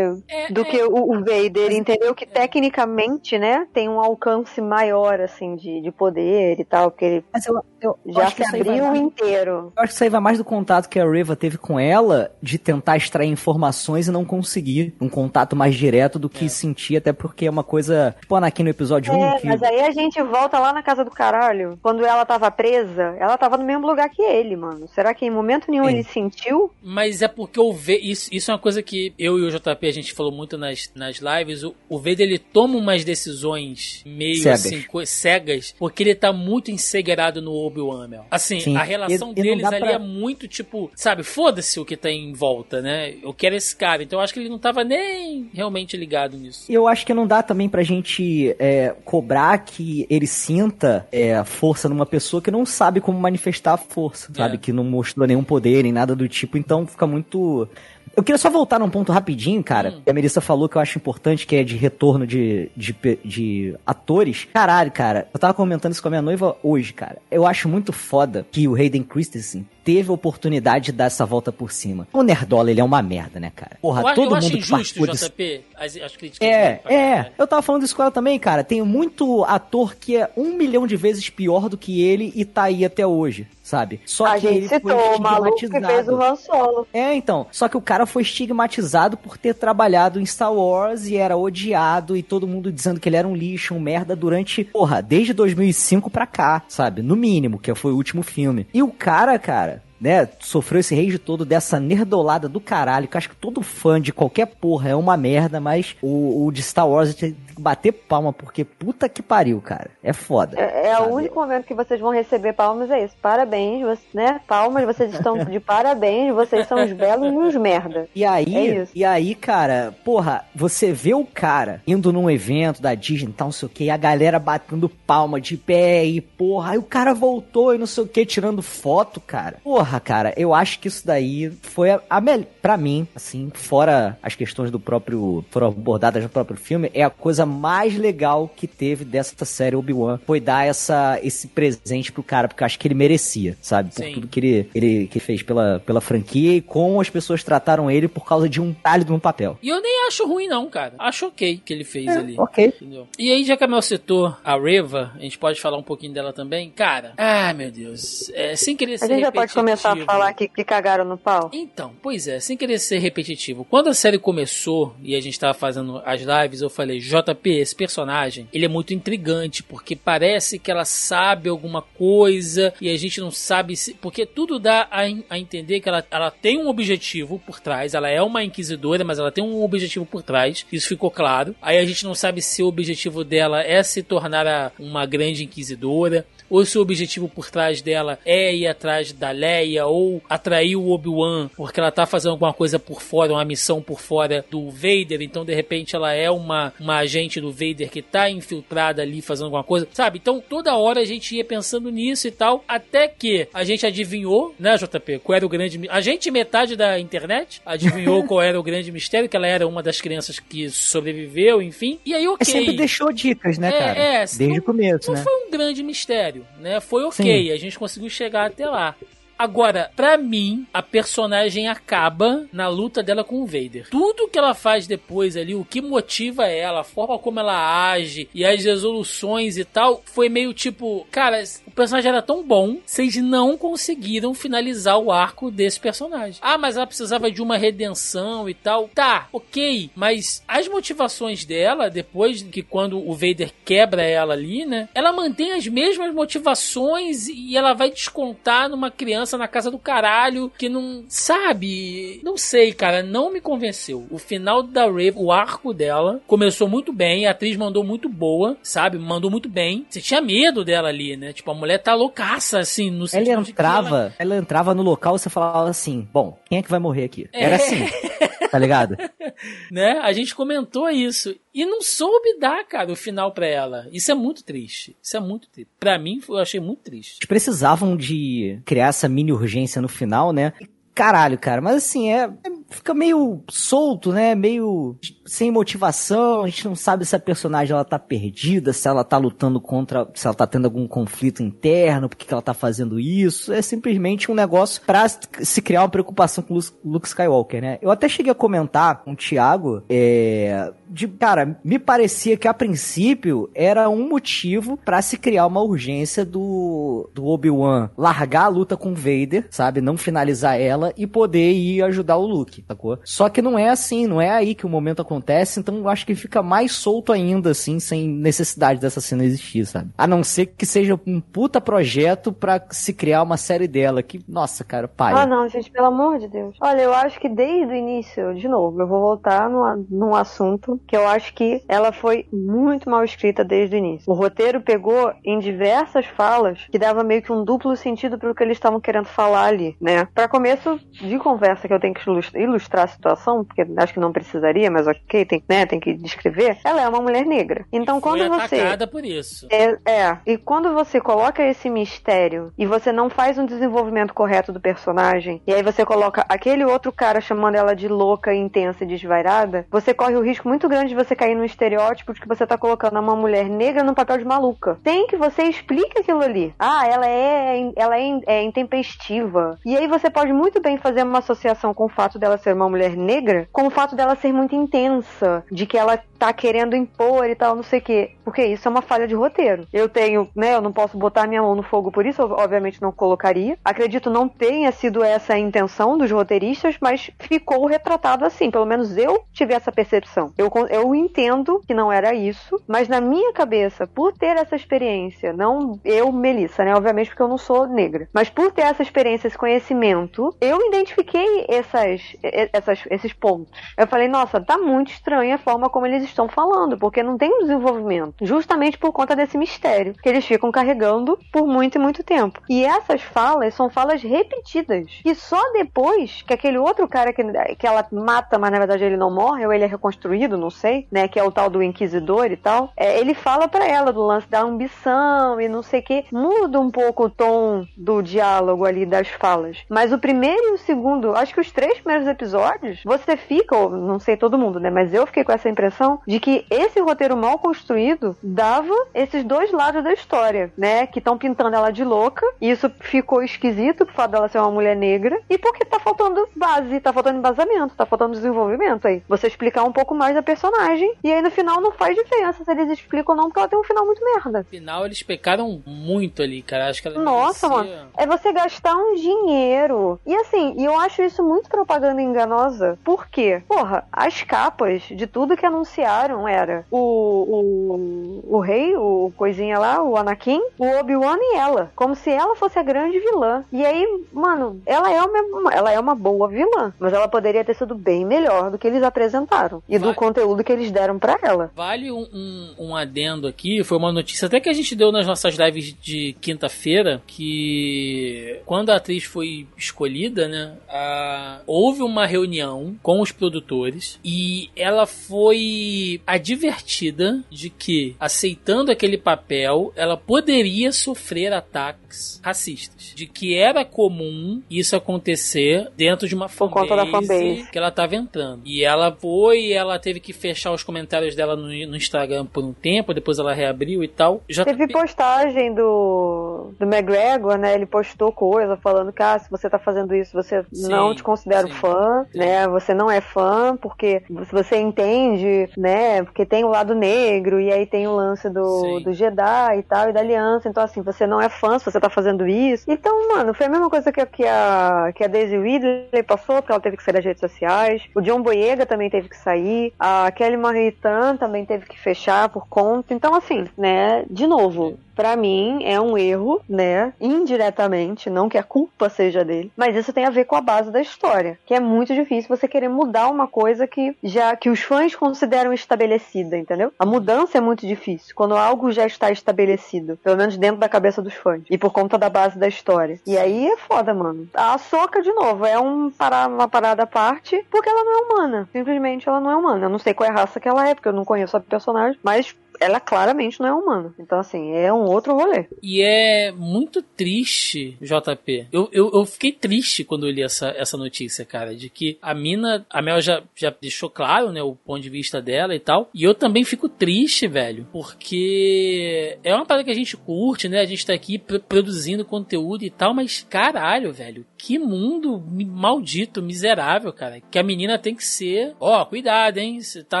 é, 0.28 0.50
do 0.50 0.62
é, 0.62 0.64
que 0.64 0.82
o, 0.82 1.10
o 1.10 1.18
Vader, 1.20 1.72
entendeu? 1.72 2.14
Que 2.14 2.24
é. 2.24 2.26
tecnicamente, 2.26 3.38
né, 3.38 3.66
tem 3.72 3.88
um 3.88 4.00
alcance 4.00 4.60
maior, 4.60 5.20
assim, 5.20 5.56
de, 5.56 5.80
de 5.82 5.92
poder 5.92 6.58
e 6.58 6.64
tal, 6.64 6.90
porque 6.90 7.04
ele 7.04 7.24
Mas 7.32 7.46
eu, 7.46 7.62
eu 7.80 7.98
já 8.06 8.30
se 8.30 8.44
abriu 8.44 8.84
mais, 8.84 9.00
inteiro. 9.00 9.72
Eu 9.76 9.82
acho 9.82 9.88
que 9.88 9.94
isso 9.94 10.04
aí 10.04 10.10
vai 10.10 10.20
mais 10.20 10.38
do 10.38 10.44
contato 10.44 10.88
que 10.88 10.98
a 10.98 11.08
Riva 11.08 11.34
teve 11.34 11.58
com 11.58 11.78
ela, 11.78 12.30
de 12.42 12.58
tentar 12.58 12.96
extrair 12.96 13.28
informações 13.28 14.08
e 14.08 14.10
não 14.10 14.24
conseguir 14.24 14.94
um 15.00 15.08
contato 15.08 15.56
mais 15.56 15.74
direto 15.74 16.18
do 16.18 16.28
que 16.28 16.46
é. 16.46 16.48
sentir, 16.48 16.96
até 16.96 17.12
porque 17.12 17.46
é 17.46 17.50
uma 17.50 17.64
coisa, 17.64 18.14
tipo, 18.20 18.34
aqui 18.36 18.62
no 18.62 18.70
episódio 18.70 19.12
1. 19.12 19.24
É, 19.24 19.40
que... 19.40 19.46
mas 19.46 19.62
aí 19.62 19.80
a 19.80 19.90
gente 19.90 20.22
volta 20.22 20.58
lá 20.58 20.72
na 20.72 20.82
casa 20.82 21.04
do 21.04 21.10
caralho, 21.10 21.78
quando 21.82 22.04
ela 22.04 22.24
tava 22.24 22.50
presa, 22.50 23.14
ela 23.18 23.36
tava 23.38 23.56
no 23.56 23.64
mesmo 23.64 23.86
lugar 23.86 24.08
que 24.08 24.22
ele, 24.22 24.56
mano. 24.56 24.88
Será 24.88 25.14
que 25.14 25.24
em 25.24 25.30
momento 25.30 25.70
nenhum 25.70 25.88
é. 25.88 25.92
ele 25.92 26.02
sentiu? 26.02 26.70
Mas 26.82 27.22
é 27.22 27.28
porque 27.28 27.60
o 27.60 27.72
V. 27.72 27.98
Isso, 28.02 28.28
isso 28.32 28.50
é 28.50 28.54
uma 28.54 28.60
coisa 28.60 28.82
que 28.82 29.14
eu 29.18 29.38
e 29.38 29.42
o 29.42 29.50
JP 29.50 29.86
a 29.86 29.92
gente 29.92 30.12
falou 30.12 30.32
muito 30.32 30.58
nas, 30.58 30.90
nas 30.94 31.18
lives. 31.18 31.62
O, 31.62 31.74
o 31.88 31.98
Vader 31.98 32.20
ele 32.20 32.38
toma 32.38 32.76
umas 32.76 33.04
decisões 33.04 34.02
meio 34.06 34.42
cegas. 34.42 34.66
assim, 34.66 34.84
cegas, 35.06 35.74
porque 35.78 36.02
ele 36.02 36.14
tá 36.14 36.32
muito 36.32 36.70
ensegueirado 36.70 37.40
no 37.40 37.69
Obi-Wan, 37.70 38.08
Mel. 38.08 38.26
Assim, 38.30 38.60
Sim. 38.60 38.76
a 38.76 38.82
relação 38.82 39.30
ele, 39.30 39.42
deles 39.42 39.66
ele 39.66 39.74
ali 39.74 39.78
pra... 39.78 39.92
é 39.92 39.98
muito 39.98 40.46
tipo, 40.46 40.90
sabe, 40.94 41.22
foda-se 41.22 41.78
o 41.80 41.84
que 41.84 41.96
tá 41.96 42.10
em 42.10 42.32
volta, 42.32 42.80
né? 42.80 43.14
Eu 43.22 43.32
quero 43.32 43.54
esse 43.54 43.74
cara. 43.74 44.02
Então 44.02 44.18
eu 44.18 44.22
acho 44.22 44.32
que 44.32 44.40
ele 44.40 44.48
não 44.48 44.58
tava 44.58 44.84
nem 44.84 45.48
realmente 45.52 45.96
ligado 45.96 46.36
nisso. 46.36 46.70
Eu 46.70 46.86
acho 46.86 47.06
que 47.06 47.14
não 47.14 47.26
dá 47.26 47.42
também 47.42 47.68
pra 47.68 47.82
gente 47.82 48.54
é, 48.58 48.94
cobrar 49.04 49.58
que 49.58 50.06
ele 50.10 50.26
sinta 50.26 51.06
é, 51.10 51.42
força 51.44 51.88
numa 51.88 52.06
pessoa 52.06 52.42
que 52.42 52.50
não 52.50 52.64
sabe 52.66 53.00
como 53.00 53.18
manifestar 53.18 53.74
a 53.74 53.78
força, 53.78 54.32
sabe? 54.34 54.54
É. 54.54 54.58
Que 54.58 54.72
não 54.72 54.84
mostrou 54.84 55.26
nenhum 55.26 55.44
poder, 55.44 55.82
nem 55.82 55.92
nada 55.92 56.14
do 56.14 56.28
tipo, 56.28 56.58
então 56.58 56.86
fica 56.86 57.06
muito. 57.06 57.68
Eu 58.16 58.22
queria 58.22 58.38
só 58.38 58.50
voltar 58.50 58.78
num 58.78 58.90
ponto 58.90 59.12
rapidinho, 59.12 59.62
cara. 59.62 59.94
Hum. 59.96 60.02
A 60.08 60.12
Melissa 60.12 60.40
falou 60.40 60.68
que 60.68 60.76
eu 60.76 60.80
acho 60.80 60.98
importante, 60.98 61.46
que 61.46 61.56
é 61.56 61.64
de 61.64 61.76
retorno 61.76 62.26
de, 62.26 62.70
de, 62.76 62.94
de, 63.24 63.76
atores. 63.86 64.46
Caralho, 64.52 64.90
cara. 64.90 65.28
Eu 65.32 65.38
tava 65.38 65.54
comentando 65.54 65.92
isso 65.92 66.02
com 66.02 66.08
a 66.08 66.10
minha 66.10 66.22
noiva 66.22 66.56
hoje, 66.62 66.92
cara. 66.92 67.18
Eu 67.30 67.46
acho 67.46 67.68
muito 67.68 67.92
foda 67.92 68.46
que 68.50 68.66
o 68.66 68.74
Hayden 68.74 69.02
Christensen 69.02 69.66
teve 69.84 70.10
a 70.10 70.12
oportunidade 70.12 70.86
de 70.86 70.92
dar 70.92 71.06
essa 71.06 71.24
volta 71.26 71.52
por 71.52 71.72
cima. 71.72 72.06
O 72.12 72.22
Nerdola, 72.22 72.70
ele 72.70 72.80
é 72.80 72.84
uma 72.84 73.02
merda, 73.02 73.40
né, 73.40 73.52
cara? 73.54 73.76
Porra, 73.80 74.02
eu, 74.02 74.14
todo 74.14 74.18
eu 74.18 74.24
mundo 74.24 74.36
acho 74.36 74.56
injusto, 74.56 75.06
JP, 75.06 75.64
as, 75.76 75.96
as 75.96 76.16
críticas. 76.16 76.46
É, 76.46 76.80
é. 76.86 77.32
Eu 77.38 77.46
tava 77.46 77.62
falando 77.62 77.84
isso 77.84 77.94
com 77.94 78.02
ela 78.02 78.10
também, 78.10 78.38
cara. 78.38 78.64
Tem 78.64 78.82
muito 78.82 79.44
ator 79.44 79.94
que 79.96 80.16
é 80.16 80.30
um 80.36 80.52
milhão 80.52 80.86
de 80.86 80.96
vezes 80.96 81.28
pior 81.30 81.68
do 81.68 81.76
que 81.76 82.02
ele 82.02 82.32
e 82.34 82.44
tá 82.44 82.64
aí 82.64 82.84
até 82.84 83.06
hoje 83.06 83.46
sabe? 83.70 84.00
Só 84.04 84.26
a 84.26 84.34
que 84.34 84.40
gente 84.40 84.56
ele 84.56 84.68
citou 84.68 84.90
foi 84.90 85.16
o 85.16 85.20
maluco 85.20 85.56
que 85.56 85.68
fez 85.68 86.08
o 86.08 86.20
Han 86.20 86.36
Solo. 86.36 86.88
É, 86.92 87.14
então. 87.14 87.46
Só 87.52 87.68
que 87.68 87.76
o 87.76 87.80
cara 87.80 88.04
foi 88.04 88.22
estigmatizado 88.22 89.16
por 89.16 89.38
ter 89.38 89.54
trabalhado 89.54 90.20
em 90.20 90.26
Star 90.26 90.52
Wars 90.52 91.06
e 91.06 91.16
era 91.16 91.36
odiado 91.36 92.16
e 92.16 92.22
todo 92.22 92.48
mundo 92.48 92.72
dizendo 92.72 92.98
que 92.98 93.08
ele 93.08 93.16
era 93.16 93.28
um 93.28 93.34
lixo, 93.34 93.74
um 93.74 93.80
merda 93.80 94.16
durante, 94.16 94.64
porra, 94.64 95.00
desde 95.00 95.32
2005 95.32 96.10
pra 96.10 96.26
cá, 96.26 96.62
sabe? 96.68 97.00
No 97.00 97.14
mínimo, 97.14 97.60
que 97.60 97.72
foi 97.74 97.92
o 97.92 97.96
último 97.96 98.22
filme. 98.22 98.66
E 98.74 98.82
o 98.82 98.88
cara, 98.88 99.38
cara, 99.38 99.69
né, 100.00 100.28
sofreu 100.40 100.80
esse 100.80 100.94
rage 100.94 101.18
todo 101.18 101.44
dessa 101.44 101.78
nerdolada 101.78 102.48
do 102.48 102.60
caralho, 102.60 103.06
que 103.06 103.16
eu 103.16 103.18
acho 103.18 103.28
que 103.28 103.36
todo 103.36 103.62
fã 103.62 104.00
de 104.00 104.12
qualquer 104.12 104.46
porra 104.46 104.90
é 104.90 104.96
uma 104.96 105.16
merda, 105.16 105.60
mas 105.60 105.94
o, 106.00 106.46
o 106.46 106.50
de 106.50 106.62
Star 106.62 106.88
Wars 106.88 107.14
tem 107.14 107.32
que 107.32 107.60
bater 107.60 107.92
palma, 107.92 108.32
porque 108.32 108.64
puta 108.64 109.08
que 109.08 109.22
pariu, 109.22 109.60
cara. 109.60 109.90
É 110.02 110.12
foda. 110.12 110.58
É, 110.58 110.88
é 110.88 110.98
o 111.00 111.14
único 111.14 111.34
momento 111.34 111.66
que 111.66 111.74
vocês 111.74 112.00
vão 112.00 112.10
receber 112.10 112.54
palmas, 112.54 112.90
é 112.90 113.04
isso. 113.04 113.14
Parabéns, 113.20 113.82
você, 113.82 114.02
né? 114.14 114.40
Palmas, 114.46 114.84
vocês 114.84 115.12
estão 115.12 115.44
de 115.44 115.60
parabéns, 115.60 116.34
vocês 116.34 116.66
são 116.66 116.82
os 116.82 116.92
belos 116.92 117.32
e 117.32 117.36
os 117.36 117.56
merda. 117.56 118.08
E 118.14 118.24
aí, 118.24 118.78
é 118.78 118.86
e 118.94 119.04
aí, 119.04 119.34
cara, 119.34 119.94
porra, 120.04 120.44
você 120.54 120.92
vê 120.92 121.12
o 121.12 121.26
cara 121.26 121.82
indo 121.86 122.12
num 122.12 122.30
evento 122.30 122.80
da 122.80 122.94
Disney, 122.94 123.34
tal, 123.36 123.48
não 123.48 123.52
sei 123.52 123.66
o 123.66 123.70
que, 123.70 123.84
e 123.84 123.90
a 123.90 123.96
galera 123.96 124.38
batendo 124.38 124.88
palma 124.88 125.40
de 125.40 125.56
pé 125.56 126.04
e 126.04 126.20
porra, 126.20 126.72
aí 126.72 126.78
o 126.78 126.82
cara 126.82 127.12
voltou 127.12 127.74
e 127.74 127.78
não 127.78 127.86
sei 127.86 128.04
o 128.04 128.08
que, 128.08 128.24
tirando 128.24 128.62
foto, 128.62 129.20
cara. 129.20 129.58
Porra, 129.62 129.89
Porra, 129.90 129.98
cara, 129.98 130.34
eu 130.36 130.54
acho 130.54 130.78
que 130.78 130.86
isso 130.86 131.04
daí 131.04 131.50
foi 131.62 131.90
a, 131.90 132.00
a 132.08 132.20
melhor. 132.20 132.46
Pra 132.62 132.76
mim, 132.76 133.08
assim, 133.16 133.50
fora 133.52 134.16
as 134.22 134.36
questões 134.36 134.70
do 134.70 134.78
próprio. 134.78 135.44
foram 135.50 135.66
abordadas 135.66 136.22
no 136.22 136.28
próprio 136.28 136.56
filme, 136.56 136.90
é 136.94 137.02
a 137.02 137.10
coisa 137.10 137.44
mais 137.44 137.96
legal 137.96 138.48
que 138.54 138.68
teve 138.68 139.04
dessa 139.04 139.44
série 139.44 139.74
Obi-Wan. 139.74 140.20
Foi 140.24 140.38
dar 140.38 140.64
essa, 140.64 141.18
esse 141.22 141.48
presente 141.48 142.12
pro 142.12 142.22
cara, 142.22 142.46
porque 142.46 142.62
eu 142.62 142.66
acho 142.66 142.78
que 142.78 142.86
ele 142.86 142.94
merecia, 142.94 143.56
sabe? 143.60 143.92
Por 143.92 144.04
Sim. 144.04 144.12
tudo 144.12 144.28
que 144.28 144.38
ele, 144.38 144.70
ele 144.74 145.06
que 145.08 145.18
fez 145.18 145.42
pela, 145.42 145.82
pela 145.84 146.00
franquia 146.00 146.54
e 146.54 146.60
como 146.60 147.00
as 147.00 147.10
pessoas 147.10 147.42
trataram 147.42 147.90
ele 147.90 148.06
por 148.06 148.24
causa 148.24 148.48
de 148.48 148.60
um 148.60 148.72
talho 148.72 149.04
de 149.04 149.12
um 149.12 149.18
papel. 149.18 149.58
E 149.60 149.70
eu 149.70 149.82
nem 149.82 150.06
acho 150.06 150.24
ruim, 150.24 150.46
não, 150.46 150.68
cara. 150.70 150.94
Acho 150.98 151.26
ok 151.26 151.60
que 151.64 151.72
ele 151.72 151.84
fez 151.84 152.06
é, 152.06 152.18
ali. 152.18 152.34
Ok. 152.38 152.66
Entendeu? 152.66 153.08
E 153.18 153.32
aí, 153.32 153.44
já 153.44 153.56
que 153.56 153.64
a 153.64 153.66
Mel 153.66 153.82
citou 153.82 154.36
a 154.44 154.56
Reva, 154.56 155.12
a 155.16 155.20
gente 155.20 155.38
pode 155.38 155.60
falar 155.60 155.78
um 155.78 155.82
pouquinho 155.82 156.12
dela 156.12 156.32
também. 156.32 156.70
Cara, 156.70 157.14
ai 157.16 157.54
meu 157.54 157.72
Deus. 157.72 158.30
É, 158.34 158.54
sem 158.54 158.76
querer 158.76 158.98
ser. 158.98 159.06
A 159.06 159.08
gente 159.08 159.20
já 159.22 159.32
pode 159.32 159.52
começar 159.52 159.79
começar 159.80 160.02
a 160.02 160.06
falar 160.06 160.34
que, 160.34 160.48
que 160.48 160.64
cagaram 160.64 161.04
no 161.04 161.16
pau? 161.16 161.50
Então, 161.52 161.92
pois 162.02 162.28
é, 162.28 162.40
sem 162.40 162.56
querer 162.56 162.78
ser 162.78 162.98
repetitivo. 162.98 163.64
Quando 163.64 163.88
a 163.88 163.94
série 163.94 164.18
começou 164.18 164.94
e 165.02 165.14
a 165.14 165.20
gente 165.20 165.38
tava 165.38 165.54
fazendo 165.54 166.02
as 166.04 166.20
lives, 166.20 166.60
eu 166.60 166.70
falei, 166.70 166.98
JP, 166.98 167.50
esse 167.50 167.74
personagem, 167.74 168.48
ele 168.52 168.64
é 168.64 168.68
muito 168.68 168.94
intrigante, 168.94 169.62
porque 169.62 169.96
parece 169.96 170.58
que 170.58 170.70
ela 170.70 170.84
sabe 170.84 171.48
alguma 171.48 171.82
coisa 171.82 172.72
e 172.80 172.88
a 172.88 172.96
gente 172.96 173.20
não 173.20 173.30
sabe 173.30 173.76
se. 173.76 173.94
Porque 173.94 174.26
tudo 174.26 174.58
dá 174.58 174.88
a, 174.90 175.02
a 175.28 175.38
entender 175.38 175.80
que 175.80 175.88
ela, 175.88 176.04
ela 176.10 176.30
tem 176.30 176.58
um 176.58 176.68
objetivo 176.68 177.38
por 177.38 177.60
trás, 177.60 177.94
ela 177.94 178.08
é 178.08 178.22
uma 178.22 178.44
inquisidora, 178.44 179.04
mas 179.04 179.18
ela 179.18 179.32
tem 179.32 179.44
um 179.44 179.62
objetivo 179.62 180.06
por 180.06 180.22
trás, 180.22 180.66
isso 180.72 180.88
ficou 180.88 181.10
claro. 181.10 181.54
Aí 181.60 181.78
a 181.78 181.84
gente 181.84 182.04
não 182.04 182.14
sabe 182.14 182.42
se 182.42 182.62
o 182.62 182.68
objetivo 182.68 183.24
dela 183.24 183.62
é 183.62 183.82
se 183.82 184.02
tornar 184.02 184.72
uma 184.78 185.06
grande 185.06 185.44
inquisidora 185.44 186.26
ou 186.50 186.64
se 186.64 186.76
o 186.76 186.82
objetivo 186.82 187.28
por 187.28 187.48
trás 187.50 187.80
dela 187.80 188.18
é 188.26 188.54
ir 188.54 188.66
atrás 188.66 189.12
da 189.12 189.30
Leia 189.30 189.86
ou 189.86 190.20
atrair 190.28 190.76
o 190.76 190.90
Obi-Wan 190.90 191.48
porque 191.56 191.78
ela 191.80 191.90
tá 191.92 192.04
fazendo 192.04 192.32
alguma 192.32 192.52
coisa 192.52 192.78
por 192.78 193.00
fora, 193.00 193.32
uma 193.32 193.44
missão 193.44 193.80
por 193.80 194.00
fora 194.00 194.44
do 194.50 194.68
Vader, 194.70 195.22
então 195.22 195.44
de 195.44 195.54
repente 195.54 195.94
ela 195.94 196.12
é 196.12 196.30
uma, 196.30 196.72
uma 196.80 196.96
agente 196.98 197.40
do 197.40 197.52
Vader 197.52 197.88
que 197.90 198.02
tá 198.02 198.28
infiltrada 198.28 199.00
ali 199.02 199.22
fazendo 199.22 199.44
alguma 199.46 199.64
coisa, 199.64 199.86
sabe? 199.92 200.18
Então 200.18 200.42
toda 200.46 200.76
hora 200.76 201.00
a 201.00 201.04
gente 201.04 201.34
ia 201.36 201.44
pensando 201.44 201.90
nisso 201.90 202.26
e 202.26 202.30
tal, 202.30 202.64
até 202.66 203.06
que 203.08 203.46
a 203.54 203.62
gente 203.64 203.86
adivinhou, 203.86 204.54
né, 204.58 204.76
JP, 204.76 205.20
qual 205.20 205.36
era 205.36 205.46
o 205.46 205.48
grande. 205.48 205.80
A 205.88 206.00
gente, 206.00 206.30
metade 206.30 206.74
da 206.76 206.98
internet, 206.98 207.60
adivinhou 207.64 208.24
qual 208.24 208.42
era 208.42 208.58
o 208.58 208.62
grande 208.62 208.90
mistério, 208.90 209.28
que 209.28 209.36
ela 209.36 209.46
era 209.46 209.66
uma 209.68 209.82
das 209.82 210.00
crianças 210.00 210.38
que 210.40 210.68
sobreviveu, 210.70 211.62
enfim. 211.62 211.98
E 212.04 212.14
aí, 212.14 212.26
ok. 212.26 212.38
É 212.40 212.44
sempre 212.58 212.76
deixou 212.76 213.12
dicas, 213.12 213.58
né, 213.58 213.68
É, 213.68 213.78
cara? 213.78 213.98
é, 213.98 214.18
Desde 214.20 214.48
não- 214.48 214.56
o 214.56 214.62
começo, 214.62 215.08
Não 215.10 215.14
né? 215.18 215.22
foi 215.24 215.46
um 215.46 215.50
grande 215.50 215.82
mistério, 215.82 216.39
né? 216.58 216.80
Foi 216.80 217.04
ok, 217.04 217.52
a 217.52 217.56
gente 217.56 217.78
conseguiu 217.78 218.10
chegar 218.10 218.46
até 218.46 218.66
lá. 218.66 218.94
Agora, 219.40 219.90
pra 219.96 220.18
mim, 220.18 220.66
a 220.70 220.82
personagem 220.82 221.66
acaba 221.66 222.46
na 222.52 222.68
luta 222.68 223.02
dela 223.02 223.24
com 223.24 223.40
o 223.40 223.46
Vader. 223.46 223.88
Tudo 223.88 224.28
que 224.28 224.38
ela 224.38 224.52
faz 224.52 224.86
depois 224.86 225.34
ali, 225.34 225.54
o 225.54 225.64
que 225.64 225.80
motiva 225.80 226.44
ela, 226.46 226.82
a 226.82 226.84
forma 226.84 227.18
como 227.18 227.40
ela 227.40 227.90
age 227.90 228.28
e 228.34 228.44
as 228.44 228.62
resoluções 228.62 229.56
e 229.56 229.64
tal, 229.64 230.02
foi 230.04 230.28
meio 230.28 230.52
tipo, 230.52 231.06
cara, 231.10 231.42
o 231.66 231.70
personagem 231.70 232.10
era 232.10 232.20
tão 232.20 232.44
bom, 232.44 232.80
vocês 232.84 233.16
não 233.16 233.56
conseguiram 233.56 234.34
finalizar 234.34 234.98
o 234.98 235.10
arco 235.10 235.50
desse 235.50 235.80
personagem. 235.80 236.38
Ah, 236.42 236.58
mas 236.58 236.76
ela 236.76 236.86
precisava 236.86 237.30
de 237.30 237.40
uma 237.40 237.56
redenção 237.56 238.46
e 238.46 238.52
tal. 238.52 238.90
Tá, 238.94 239.26
ok, 239.32 239.88
mas 239.96 240.44
as 240.46 240.68
motivações 240.68 241.46
dela, 241.46 241.88
depois 241.88 242.42
que 242.42 242.62
quando 242.62 242.98
o 242.98 243.14
Vader 243.14 243.54
quebra 243.64 244.02
ela 244.02 244.34
ali, 244.34 244.66
né? 244.66 244.90
Ela 244.94 245.14
mantém 245.14 245.52
as 245.52 245.66
mesmas 245.66 246.12
motivações 246.12 247.26
e 247.26 247.56
ela 247.56 247.72
vai 247.72 247.90
descontar 247.90 248.68
numa 248.68 248.90
criança 248.90 249.29
na 249.38 249.48
casa 249.48 249.70
do 249.70 249.78
caralho 249.78 250.50
que 250.58 250.68
não 250.68 251.04
sabe. 251.08 252.20
Não 252.22 252.36
sei, 252.36 252.72
cara, 252.72 253.02
não 253.02 253.32
me 253.32 253.40
convenceu. 253.40 254.06
O 254.10 254.18
final 254.18 254.62
da 254.62 254.84
Rave, 254.86 255.14
o 255.16 255.32
arco 255.32 255.72
dela, 255.72 256.20
começou 256.26 256.68
muito 256.68 256.92
bem, 256.92 257.26
a 257.26 257.30
atriz 257.30 257.56
mandou 257.56 257.82
muito 257.84 258.08
boa, 258.08 258.56
sabe? 258.62 258.98
Mandou 258.98 259.30
muito 259.30 259.48
bem. 259.48 259.86
Você 259.88 260.00
tinha 260.00 260.20
medo 260.20 260.64
dela 260.64 260.88
ali, 260.88 261.16
né? 261.16 261.32
Tipo, 261.32 261.50
a 261.50 261.54
mulher 261.54 261.78
tá 261.78 261.94
loucaça, 261.94 262.58
assim, 262.58 262.90
no 262.90 263.06
Ela 263.12 263.24
que 263.24 263.30
ela- 263.30 263.42
entrava, 263.42 264.14
ela 264.18 264.36
entrava 264.36 264.74
no 264.74 264.82
local 264.82 265.16
e 265.16 265.18
você 265.18 265.30
falava 265.30 265.68
assim, 265.68 266.06
bom, 266.12 266.38
quem 266.48 266.58
é 266.58 266.62
que 266.62 266.70
vai 266.70 266.80
morrer 266.80 267.04
aqui? 267.04 267.28
É. 267.32 267.44
Era 267.44 267.56
assim, 267.56 267.76
tá 268.50 268.58
ligado? 268.58 268.96
né? 269.70 269.98
A 270.02 270.12
gente 270.12 270.34
comentou 270.34 270.88
isso 270.90 271.34
e 271.54 271.64
não 271.64 271.82
soube 271.82 272.38
dar, 272.38 272.64
cara, 272.66 272.92
o 272.92 272.96
final 272.96 273.32
pra 273.32 273.46
ela. 273.46 273.88
Isso 273.92 274.10
é 274.10 274.14
muito 274.14 274.44
triste. 274.44 274.96
Isso 275.02 275.16
é 275.16 275.20
muito 275.20 275.48
triste. 275.48 275.70
Pra 275.78 275.98
mim, 275.98 276.20
eu 276.28 276.38
achei 276.38 276.60
muito 276.60 276.82
triste. 276.82 277.18
Eles 277.18 277.28
precisavam 277.28 277.96
de 277.96 278.60
criar 278.64 278.88
essa 278.88 279.08
mini 279.08 279.32
urgência 279.32 279.80
no 279.80 279.88
final, 279.88 280.32
né? 280.32 280.52
E, 280.60 280.68
Caralho, 280.94 281.38
cara, 281.38 281.60
mas 281.62 281.76
assim, 281.76 282.12
é, 282.12 282.24
é- 282.24 282.30
fica 282.68 282.92
meio 282.92 283.42
solto, 283.48 284.12
né? 284.12 284.34
Meio 284.34 284.96
sem 285.24 285.50
motivação, 285.50 286.42
a 286.42 286.46
gente 286.48 286.66
não 286.66 286.74
sabe 286.74 287.06
se 287.06 287.14
a 287.14 287.18
personagem 287.20 287.72
ela 287.72 287.84
tá 287.84 287.98
perdida, 287.98 288.72
se 288.72 288.86
ela 288.88 289.04
tá 289.04 289.16
lutando 289.16 289.60
contra, 289.60 290.08
se 290.14 290.26
ela 290.26 290.34
tá 290.34 290.46
tendo 290.46 290.64
algum 290.66 290.86
conflito 290.88 291.42
interno, 291.42 292.08
por 292.08 292.16
que 292.16 292.32
ela 292.32 292.42
tá 292.42 292.52
fazendo 292.52 292.98
isso. 292.98 293.52
É 293.52 293.62
simplesmente 293.62 294.30
um 294.30 294.34
negócio 294.34 294.82
pra 294.84 295.06
se 295.08 295.62
criar 295.62 295.82
uma 295.82 295.88
preocupação 295.88 296.42
com 296.42 296.58
Luke- 296.84 297.06
Skywalker, 297.06 297.62
né? 297.62 297.78
Eu 297.80 297.90
até 297.90 298.08
cheguei 298.08 298.32
a 298.32 298.34
comentar 298.34 299.02
com 299.02 299.12
o 299.12 299.16
Thiago, 299.16 299.82
é, 299.88 300.72
de, 300.88 301.06
cara, 301.06 301.58
me 301.64 301.78
parecia 301.78 302.36
que 302.36 302.48
a 302.48 302.52
princípio 302.54 303.48
era 303.54 303.88
um 303.88 304.08
motivo 304.08 304.76
pra 304.76 305.00
se 305.00 305.16
criar 305.16 305.46
uma 305.46 305.62
urgência 305.62 306.24
do, 306.24 307.08
do 307.14 307.26
Obi-Wan 307.26 307.90
largar 307.96 308.44
a 308.46 308.48
luta 308.48 308.76
com 308.76 308.90
o 308.90 308.94
Vader, 308.96 309.46
sabe? 309.50 309.80
Não 309.80 309.96
finalizar 309.96 310.60
ela 310.60 310.79
e 310.96 311.06
poder 311.06 311.52
ir 311.52 311.82
ajudar 311.82 312.16
o 312.16 312.26
Luke, 312.26 312.64
sacou? 312.66 312.98
Só 313.04 313.28
que 313.28 313.42
não 313.42 313.58
é 313.58 313.68
assim, 313.68 314.06
não 314.06 314.20
é 314.20 314.30
aí 314.30 314.54
que 314.54 314.66
o 314.66 314.68
momento 314.68 315.02
acontece, 315.02 315.60
então 315.60 315.76
eu 315.76 315.88
acho 315.88 316.06
que 316.06 316.14
fica 316.14 316.42
mais 316.42 316.72
solto 316.72 317.12
ainda, 317.12 317.50
assim, 317.50 317.78
sem 317.78 318.08
necessidade 318.08 318.80
dessa 318.80 319.00
cena 319.00 319.24
existir, 319.24 319.66
sabe? 319.66 319.90
A 319.96 320.06
não 320.06 320.22
ser 320.22 320.46
que 320.46 320.66
seja 320.66 320.98
um 321.06 321.20
puta 321.20 321.60
projeto 321.60 322.32
pra 322.32 322.62
se 322.70 322.92
criar 322.92 323.22
uma 323.22 323.36
série 323.36 323.68
dela, 323.68 324.02
que, 324.02 324.20
nossa, 324.28 324.64
cara, 324.64 324.88
pai. 324.88 325.12
Ah, 325.14 325.26
não, 325.26 325.48
gente, 325.48 325.70
pelo 325.70 325.86
amor 325.86 326.18
de 326.18 326.28
Deus. 326.28 326.56
Olha, 326.60 326.82
eu 326.82 326.94
acho 326.94 327.18
que 327.20 327.28
desde 327.28 327.72
o 327.72 327.76
início, 327.76 328.34
de 328.34 328.48
novo, 328.48 328.80
eu 328.80 328.86
vou 328.86 329.00
voltar 329.00 329.48
num, 329.48 329.86
num 329.90 330.14
assunto 330.14 330.80
que 330.86 330.96
eu 330.96 331.06
acho 331.06 331.34
que 331.34 331.62
ela 331.68 331.92
foi 331.92 332.26
muito 332.32 332.88
mal 332.88 333.04
escrita 333.04 333.44
desde 333.44 333.76
o 333.76 333.78
início. 333.78 334.10
O 334.10 334.14
roteiro 334.14 334.60
pegou 334.60 335.12
em 335.24 335.38
diversas 335.38 336.06
falas 336.06 336.66
que 336.70 336.78
dava 336.78 337.02
meio 337.02 337.22
que 337.22 337.32
um 337.32 337.44
duplo 337.44 337.76
sentido 337.76 338.18
pro 338.18 338.34
que 338.34 338.42
eles 338.42 338.56
estavam 338.56 338.80
querendo 338.80 339.06
falar 339.06 339.44
ali, 339.44 339.76
né? 339.80 340.06
Pra 340.14 340.28
começo 340.28 340.69
de 340.76 341.18
conversa 341.18 341.66
que 341.66 341.74
eu 341.74 341.80
tenho 341.80 341.94
que 341.94 342.08
ilustrar, 342.34 342.84
a 342.84 342.88
situação, 342.88 343.44
porque 343.44 343.66
acho 343.76 343.92
que 343.92 344.00
não 344.00 344.12
precisaria, 344.12 344.70
mas 344.70 344.86
ok, 344.86 345.24
tem, 345.24 345.42
né, 345.48 345.66
tem 345.66 345.80
que 345.80 345.92
descrever. 345.94 346.58
Ela 346.64 346.82
é 346.82 346.88
uma 346.88 347.00
mulher 347.00 347.26
negra. 347.26 347.64
Então 347.72 348.00
Foi 348.00 348.12
quando 348.12 348.28
você 348.28 348.56
atacada 348.56 348.86
por 348.86 349.04
isso. 349.04 349.46
é, 349.50 349.76
é, 349.84 350.18
e 350.26 350.36
quando 350.36 350.72
você 350.72 351.00
coloca 351.00 351.42
esse 351.42 351.68
mistério 351.68 352.52
e 352.56 352.66
você 352.66 352.92
não 352.92 353.10
faz 353.10 353.38
um 353.38 353.46
desenvolvimento 353.46 354.14
correto 354.14 354.52
do 354.52 354.60
personagem, 354.60 355.42
e 355.46 355.52
aí 355.52 355.62
você 355.62 355.84
coloca 355.84 356.24
aquele 356.28 356.64
outro 356.64 356.92
cara 356.92 357.20
chamando 357.20 357.56
ela 357.56 357.74
de 357.74 357.88
louca, 357.88 358.34
intensa 358.34 358.84
e 358.84 358.86
desvairada, 358.86 359.66
você 359.70 359.92
corre 359.92 360.16
o 360.16 360.22
risco 360.22 360.48
muito 360.48 360.68
grande 360.68 360.90
de 360.90 360.94
você 360.94 361.14
cair 361.14 361.34
no 361.34 361.44
estereótipo 361.44 362.12
de 362.12 362.20
que 362.20 362.28
você 362.28 362.46
tá 362.46 362.56
colocando 362.56 362.98
uma 362.98 363.16
mulher 363.16 363.48
negra 363.48 363.82
no 363.82 363.94
papel 363.94 364.18
de 364.18 364.24
maluca. 364.24 364.78
Tem 364.82 365.06
que 365.06 365.16
você 365.16 365.44
explique 365.44 365.98
aquilo 365.98 366.22
ali. 366.22 366.54
Ah, 366.58 366.86
ela 366.86 367.06
é, 367.06 367.72
ela 367.76 367.98
é, 367.98 368.20
é 368.26 368.42
intempestiva. 368.42 369.58
E 369.64 369.76
aí 369.76 369.86
você 369.86 370.10
pode 370.10 370.32
muito 370.32 370.59
bem 370.60 370.76
fazer 370.76 371.02
uma 371.02 371.18
associação 371.18 371.74
com 371.74 371.84
o 371.84 371.88
fato 371.88 372.18
dela 372.18 372.36
ser 372.36 372.54
uma 372.54 372.68
mulher 372.68 372.96
negra, 372.96 373.48
com 373.52 373.66
o 373.66 373.70
fato 373.70 373.94
dela 373.94 374.14
ser 374.16 374.32
muito 374.32 374.54
intensa, 374.54 375.44
de 375.50 375.66
que 375.66 375.76
ela 375.78 375.98
tá 376.18 376.32
querendo 376.32 376.76
impor 376.76 377.26
e 377.28 377.34
tal, 377.34 377.56
não 377.56 377.62
sei 377.62 377.78
o 377.78 377.82
quê. 377.82 378.10
Porque 378.22 378.44
isso 378.44 378.68
é 378.68 378.70
uma 378.70 378.82
falha 378.82 379.08
de 379.08 379.14
roteiro. 379.14 379.66
Eu 379.72 379.88
tenho, 379.88 380.28
né, 380.36 380.54
eu 380.54 380.60
não 380.60 380.70
posso 380.70 380.98
botar 380.98 381.26
minha 381.26 381.40
mão 381.40 381.54
no 381.54 381.62
fogo 381.62 381.90
por 381.90 382.04
isso, 382.04 382.22
obviamente 382.22 382.82
não 382.82 382.92
colocaria. 382.92 383.58
Acredito 383.64 384.10
não 384.10 384.28
tenha 384.28 384.70
sido 384.70 385.02
essa 385.02 385.34
a 385.34 385.38
intenção 385.38 385.96
dos 385.96 386.10
roteiristas, 386.10 386.76
mas 386.80 387.10
ficou 387.18 387.66
retratado 387.66 388.24
assim. 388.24 388.50
Pelo 388.50 388.66
menos 388.66 388.96
eu 388.96 389.24
tive 389.32 389.54
essa 389.54 389.72
percepção. 389.72 390.32
Eu, 390.36 390.50
eu 390.68 390.94
entendo 390.94 391.62
que 391.66 391.74
não 391.74 391.90
era 391.90 392.14
isso, 392.14 392.60
mas 392.68 392.88
na 392.88 393.00
minha 393.00 393.32
cabeça, 393.32 393.86
por 393.86 394.12
ter 394.12 394.36
essa 394.36 394.54
experiência, 394.54 395.32
não 395.32 395.80
eu, 395.84 396.12
Melissa, 396.12 396.64
né, 396.64 396.74
obviamente 396.74 397.08
porque 397.08 397.22
eu 397.22 397.28
não 397.28 397.38
sou 397.38 397.66
negra, 397.66 398.08
mas 398.12 398.28
por 398.28 398.52
ter 398.52 398.62
essa 398.62 398.82
experiência, 398.82 399.26
esse 399.26 399.38
conhecimento, 399.38 400.34
eu 400.40 400.49
identifiquei 400.66 401.46
essas, 401.48 402.16
essas, 402.52 402.80
esses 402.90 403.12
pontos. 403.12 403.60
Eu 403.76 403.86
falei, 403.86 404.08
nossa, 404.08 404.40
tá 404.40 404.58
muito 404.58 404.90
estranha 404.90 405.34
a 405.34 405.38
forma 405.38 405.68
como 405.68 405.86
eles 405.86 406.04
estão 406.04 406.28
falando, 406.28 406.78
porque 406.78 407.02
não 407.02 407.18
tem 407.18 407.32
um 407.32 407.40
desenvolvimento, 407.40 408.14
justamente 408.22 408.78
por 408.78 408.92
conta 408.92 409.14
desse 409.14 409.36
mistério 409.36 409.94
que 410.02 410.08
eles 410.08 410.24
ficam 410.24 410.50
carregando 410.50 411.18
por 411.32 411.46
muito 411.46 411.76
e 411.76 411.78
muito 411.78 412.02
tempo. 412.02 412.40
E 412.48 412.64
essas 412.64 413.02
falas 413.02 413.54
são 413.54 413.68
falas 413.70 414.02
repetidas. 414.02 414.86
E 415.04 415.14
só 415.14 415.40
depois 415.52 416.22
que 416.22 416.34
aquele 416.34 416.58
outro 416.58 416.88
cara 416.88 417.12
que, 417.12 417.22
que 417.56 417.66
ela 417.66 417.86
mata, 417.92 418.38
mas 418.38 418.50
na 418.50 418.58
verdade 418.58 418.84
ele 418.84 418.96
não 418.96 419.10
morre, 419.10 419.46
ou 419.46 419.52
ele 419.52 419.64
é 419.64 419.66
reconstruído, 419.66 420.36
não 420.36 420.50
sei, 420.50 420.86
né, 420.90 421.08
que 421.08 421.18
é 421.18 421.24
o 421.24 421.30
tal 421.30 421.50
do 421.50 421.62
Inquisidor 421.62 422.30
e 422.30 422.36
tal, 422.36 422.72
é, 422.76 422.98
ele 422.98 423.14
fala 423.14 423.48
pra 423.48 423.66
ela 423.66 423.92
do 423.92 424.02
lance 424.02 424.28
da 424.28 424.40
ambição 424.40 425.40
e 425.40 425.48
não 425.48 425.62
sei 425.62 425.80
o 425.80 425.82
que, 425.82 426.04
muda 426.12 426.60
um 426.60 426.70
pouco 426.70 427.04
o 427.04 427.10
tom 427.10 427.66
do 427.76 428.02
diálogo 428.02 428.64
ali 428.64 428.86
das 428.86 429.08
falas. 429.08 429.58
Mas 429.68 429.92
o 429.92 429.98
primeiro 429.98 430.39
e 430.42 430.52
o 430.52 430.58
segundo, 430.58 431.14
acho 431.14 431.34
que 431.34 431.40
os 431.40 431.50
três 431.52 431.78
primeiros 431.80 432.06
episódios, 432.08 432.80
você 432.84 433.16
fica, 433.16 433.56
ou 433.56 433.70
não 433.70 433.98
sei 433.98 434.16
todo 434.16 434.38
mundo, 434.38 434.58
né, 434.60 434.70
mas 434.70 434.92
eu 434.94 435.06
fiquei 435.06 435.24
com 435.24 435.32
essa 435.32 435.48
impressão 435.48 436.00
de 436.06 436.18
que 436.20 436.44
esse 436.50 436.80
roteiro 436.80 437.16
mal 437.16 437.38
construído 437.38 438.16
dava 438.22 438.74
esses 438.94 439.24
dois 439.24 439.52
lados 439.52 439.82
da 439.84 439.92
história, 439.92 440.52
né, 440.56 440.86
que 440.86 440.98
estão 440.98 441.18
pintando 441.18 441.54
ela 441.56 441.70
de 441.70 441.84
louca, 441.84 442.24
e 442.40 442.50
isso 442.50 442.70
ficou 442.80 443.22
esquisito 443.22 443.84
por 443.86 443.94
fato 443.94 444.10
dela 444.12 444.28
ser 444.28 444.38
uma 444.38 444.50
mulher 444.50 444.76
negra, 444.76 445.20
e 445.28 445.36
porque 445.38 445.64
tá 445.64 445.78
faltando 445.78 446.28
base, 446.34 446.80
tá 446.80 446.92
faltando 446.92 447.18
embasamento, 447.18 447.74
tá 447.76 447.86
faltando 447.86 448.12
desenvolvimento 448.12 448.86
aí. 448.86 449.02
Você 449.08 449.26
explicar 449.26 449.64
um 449.64 449.72
pouco 449.72 449.94
mais 449.94 450.14
da 450.14 450.22
personagem, 450.22 450.94
e 451.04 451.12
aí 451.12 451.22
no 451.22 451.30
final 451.30 451.60
não 451.60 451.72
faz 451.72 451.94
diferença 451.96 452.44
se 452.44 452.50
eles 452.50 452.70
explicam 452.70 453.14
ou 453.14 453.20
não, 453.20 453.28
porque 453.28 453.38
ela 453.40 453.48
tem 453.48 453.58
um 453.58 453.64
final 453.64 453.84
muito 453.86 454.02
merda. 454.04 454.38
No 454.40 454.44
final, 454.44 454.86
eles 454.86 455.02
pecaram 455.02 455.62
muito 455.66 456.22
ali, 456.22 456.42
cara. 456.42 456.68
Acho 456.68 456.82
que 456.82 456.88
ela 456.88 456.98
Nossa, 456.98 457.48
merecia- 457.48 457.76
mano. 457.76 457.90
É 457.96 458.06
você 458.06 458.32
gastar 458.32 458.74
um 458.74 458.94
dinheiro. 458.94 460.00
E 460.06 460.14
assim, 460.16 460.29
e 460.36 460.64
eu 460.64 460.78
acho 460.78 461.02
isso 461.02 461.22
muito 461.22 461.48
propaganda 461.48 462.00
enganosa. 462.00 462.78
Por 462.84 463.08
quê? 463.08 463.42
Porra, 463.48 463.84
as 463.92 464.22
capas 464.22 464.82
de 464.82 465.06
tudo 465.06 465.36
que 465.36 465.46
anunciaram 465.46 466.26
era 466.26 466.64
o, 466.70 466.78
o, 466.78 468.36
o 468.36 468.40
rei, 468.40 468.76
o 468.76 469.12
coisinha 469.16 469.58
lá, 469.58 469.82
o 469.82 469.96
Anakin, 469.96 470.40
o 470.58 470.66
Obi-Wan 470.78 471.18
e 471.20 471.36
ela. 471.36 471.70
Como 471.74 471.94
se 471.94 472.10
ela 472.10 472.36
fosse 472.36 472.58
a 472.58 472.62
grande 472.62 472.98
vilã. 472.98 473.44
E 473.52 473.64
aí, 473.64 473.86
mano, 474.12 474.60
ela 474.66 474.92
é 474.92 475.02
uma, 475.02 475.52
ela 475.52 475.72
é 475.72 475.80
uma 475.80 475.94
boa 475.94 476.28
vilã. 476.28 476.72
Mas 476.78 476.92
ela 476.92 477.08
poderia 477.08 477.44
ter 477.44 477.54
sido 477.54 477.74
bem 477.74 478.04
melhor 478.04 478.50
do 478.50 478.58
que 478.58 478.66
eles 478.66 478.82
apresentaram. 478.82 479.62
E 479.68 479.78
do 479.78 479.94
conteúdo 479.94 480.44
que 480.44 480.52
eles 480.52 480.70
deram 480.70 480.98
para 480.98 481.18
ela. 481.22 481.50
Vale 481.54 481.90
um, 481.90 482.06
um, 482.12 482.54
um 482.58 482.76
adendo 482.76 483.26
aqui, 483.26 483.62
foi 483.64 483.78
uma 483.78 483.92
notícia 483.92 484.26
até 484.26 484.40
que 484.40 484.48
a 484.48 484.52
gente 484.52 484.74
deu 484.74 484.92
nas 484.92 485.06
nossas 485.06 485.34
lives 485.34 485.74
de 485.80 486.14
quinta-feira, 486.20 487.02
que 487.06 488.40
quando 488.46 488.70
a 488.70 488.76
atriz 488.76 489.04
foi 489.04 489.46
escolhida, 489.56 490.19
né, 490.28 490.54
a, 490.68 491.40
houve 491.46 491.82
uma 491.82 492.06
reunião 492.06 492.76
com 492.82 493.00
os 493.00 493.12
produtores 493.12 493.98
e 494.04 494.50
ela 494.56 494.86
foi 494.86 496.00
advertida 496.06 497.22
de 497.30 497.50
que, 497.50 497.96
aceitando 497.98 498.70
aquele 498.70 498.98
papel, 498.98 499.72
ela 499.76 499.96
poderia 499.96 500.72
sofrer 500.72 501.32
ataques 501.32 502.20
racistas. 502.22 502.92
De 502.94 503.06
que 503.06 503.36
era 503.36 503.64
comum 503.64 504.42
isso 504.50 504.76
acontecer 504.76 505.70
dentro 505.76 506.08
de 506.08 506.14
uma 506.14 506.28
Por 506.28 506.50
conta 506.50 506.76
da 506.76 506.86
fanbase. 506.86 507.48
que 507.50 507.58
ela 507.58 507.68
estava 507.68 507.96
entrando. 507.96 508.42
E 508.44 508.64
ela 508.64 508.92
foi, 508.92 509.52
ela 509.52 509.78
teve 509.78 510.00
que 510.00 510.12
fechar 510.12 510.52
os 510.52 510.62
comentários 510.62 511.14
dela 511.14 511.36
no, 511.36 511.48
no 511.48 511.76
Instagram 511.76 512.26
por 512.26 512.44
um 512.44 512.52
tempo, 512.52 512.94
depois 512.94 513.18
ela 513.18 513.34
reabriu 513.34 513.82
e 513.82 513.88
tal. 513.88 514.22
Já 514.28 514.44
Teve 514.44 514.68
postagem 514.68 515.54
do, 515.54 516.52
do 516.58 516.66
McGregor, 516.66 517.36
né? 517.36 517.54
Ele 517.54 517.66
postou 517.66 518.12
coisa 518.12 518.56
falando 518.56 518.92
que 518.92 519.02
ah, 519.02 519.18
se 519.18 519.30
você 519.30 519.48
tá 519.48 519.58
fazendo 519.58 519.94
isso, 519.94 520.09
você 520.12 520.44
Sim, 520.52 520.52
não 520.52 520.94
te 520.94 521.02
considera 521.02 521.48
sim. 521.48 521.48
fã, 521.48 522.06
né? 522.14 522.46
Você 522.48 522.74
não 522.74 522.90
é 522.90 523.00
fã, 523.00 523.56
porque 523.56 524.02
se 524.26 524.32
você 524.32 524.56
entende, 524.58 525.50
né? 525.56 526.02
Porque 526.04 526.26
tem 526.26 526.44
o 526.44 526.48
lado 526.48 526.74
negro, 526.74 527.40
e 527.40 527.52
aí 527.52 527.66
tem 527.66 527.86
o 527.88 527.92
lance 527.94 528.28
do, 528.30 528.80
do 528.80 528.92
Jedi 528.92 529.58
e 529.58 529.62
tal, 529.62 529.88
e 529.90 529.92
da 529.92 530.00
aliança. 530.00 530.48
Então, 530.48 530.62
assim, 530.62 530.82
você 530.82 531.06
não 531.06 531.20
é 531.20 531.28
fã 531.28 531.58
se 531.58 531.64
você 531.64 531.80
tá 531.80 531.90
fazendo 531.90 532.26
isso. 532.26 532.64
Então, 532.68 533.08
mano, 533.08 533.34
foi 533.34 533.46
a 533.46 533.48
mesma 533.50 533.70
coisa 533.70 533.92
que, 533.92 534.00
a- 534.00 534.06
que 534.06 534.24
a, 534.26 534.92
que 534.94 535.04
a 535.04 535.08
Daisy 535.08 535.38
Ridley 535.38 536.02
passou, 536.06 536.36
porque 536.36 536.52
ela 536.52 536.60
teve 536.60 536.76
que 536.76 536.82
sair 536.82 536.94
das 536.94 537.04
redes 537.04 537.20
sociais. 537.20 537.82
O 537.94 538.00
John 538.00 538.22
Boyega 538.22 538.66
também 538.66 538.90
teve 538.90 539.08
que 539.08 539.16
sair. 539.16 539.72
A 539.78 540.10
Kelly 540.12 540.36
Marie 540.36 540.72
também 541.18 541.44
teve 541.46 541.66
que 541.66 541.78
fechar 541.78 542.28
por 542.28 542.46
conta. 542.48 542.94
Então, 542.94 543.14
assim, 543.14 543.44
né? 543.56 544.04
De 544.10 544.26
novo, 544.26 544.78
pra 545.00 545.16
mim 545.16 545.64
é 545.64 545.80
um 545.80 545.96
erro, 545.96 546.42
né? 546.46 546.92
Indiretamente, 547.00 548.10
não 548.10 548.28
que 548.28 548.36
a 548.36 548.42
culpa 548.42 548.90
seja 548.90 549.24
dele, 549.24 549.50
mas 549.56 549.74
isso 549.74 549.94
tem 549.94 550.04
a 550.04 550.10
ver 550.10 550.26
com 550.26 550.36
a 550.36 550.42
base 550.42 550.70
da 550.70 550.78
história, 550.78 551.38
que 551.46 551.54
é 551.54 551.58
muito 551.58 551.94
difícil 551.94 552.28
você 552.28 552.46
querer 552.46 552.68
mudar 552.68 553.08
uma 553.08 553.26
coisa 553.26 553.66
que 553.66 553.96
já 554.04 554.36
que 554.36 554.50
os 554.50 554.60
fãs 554.60 554.94
consideram 554.94 555.54
estabelecida, 555.54 556.36
entendeu? 556.36 556.70
A 556.78 556.84
mudança 556.84 557.38
é 557.38 557.40
muito 557.40 557.66
difícil 557.66 558.14
quando 558.14 558.36
algo 558.36 558.70
já 558.70 558.84
está 558.84 559.10
estabelecido, 559.10 559.98
pelo 560.04 560.18
menos 560.18 560.36
dentro 560.36 560.60
da 560.60 560.68
cabeça 560.68 561.00
dos 561.00 561.14
fãs 561.14 561.44
e 561.48 561.56
por 561.56 561.72
conta 561.72 561.96
da 561.96 562.10
base 562.10 562.38
da 562.38 562.46
história. 562.46 563.00
E 563.06 563.16
aí 563.16 563.48
é 563.48 563.56
foda, 563.56 563.94
mano. 563.94 564.28
A 564.34 564.58
Soca 564.58 565.00
de 565.00 565.12
novo 565.14 565.46
é 565.46 565.58
um 565.58 565.90
para 565.90 566.26
uma 566.26 566.46
parada 566.46 566.82
à 566.82 566.86
parte, 566.86 567.42
porque 567.50 567.70
ela 567.70 567.82
não 567.82 567.92
é 567.92 568.02
humana. 568.02 568.48
Simplesmente 568.52 569.08
ela 569.08 569.18
não 569.18 569.30
é 569.30 569.36
humana. 569.36 569.64
Eu 569.64 569.70
não 569.70 569.78
sei 569.78 569.94
qual 569.94 570.10
é 570.10 570.12
a 570.12 570.16
raça 570.16 570.38
que 570.38 570.48
ela 570.48 570.68
é, 570.68 570.74
porque 570.74 570.88
eu 570.88 570.92
não 570.92 571.06
conheço 571.06 571.38
a 571.38 571.40
personagem, 571.40 571.98
mas 572.02 572.36
ela 572.60 572.78
claramente 572.78 573.40
não 573.40 573.46
é 573.48 573.52
humana. 573.52 573.94
Então, 573.98 574.18
assim, 574.18 574.52
é 574.52 574.72
um 574.72 574.84
outro 574.84 575.14
rolê. 575.14 575.46
E 575.62 575.82
é 575.82 576.30
muito 576.30 576.82
triste, 576.82 577.76
JP. 577.80 578.48
Eu, 578.52 578.68
eu, 578.70 578.90
eu 578.92 579.04
fiquei 579.06 579.32
triste 579.32 579.82
quando 579.82 580.06
eu 580.06 580.12
li 580.12 580.22
essa, 580.22 580.48
essa 580.50 580.76
notícia, 580.76 581.24
cara, 581.24 581.56
de 581.56 581.70
que 581.70 581.98
a 582.02 582.14
mina, 582.14 582.66
a 582.68 582.82
Mel 582.82 583.00
já, 583.00 583.22
já 583.34 583.52
deixou 583.60 583.88
claro, 583.88 584.30
né, 584.30 584.42
o 584.42 584.54
ponto 584.54 584.80
de 584.80 584.90
vista 584.90 585.20
dela 585.22 585.54
e 585.54 585.58
tal. 585.58 585.88
E 585.94 586.04
eu 586.04 586.14
também 586.14 586.44
fico 586.44 586.68
triste, 586.68 587.26
velho, 587.26 587.66
porque 587.72 589.18
é 589.24 589.34
uma 589.34 589.46
parada 589.46 589.64
que 589.64 589.70
a 589.70 589.74
gente 589.74 589.96
curte, 589.96 590.48
né? 590.48 590.60
A 590.60 590.66
gente 590.66 590.84
tá 590.84 590.92
aqui 590.92 591.18
pr- 591.18 591.38
produzindo 591.38 592.04
conteúdo 592.04 592.62
e 592.64 592.70
tal, 592.70 592.92
mas 592.92 593.26
caralho, 593.28 593.92
velho, 593.92 594.26
que 594.36 594.58
mundo 594.58 595.22
maldito, 595.46 596.22
miserável, 596.22 596.92
cara. 596.92 597.20
Que 597.30 597.38
a 597.38 597.42
menina 597.42 597.78
tem 597.78 597.94
que 597.94 598.04
ser, 598.04 598.54
ó, 598.60 598.84
cuidado, 598.84 599.38
hein? 599.38 599.60
Você 599.60 599.82
tá 599.82 600.00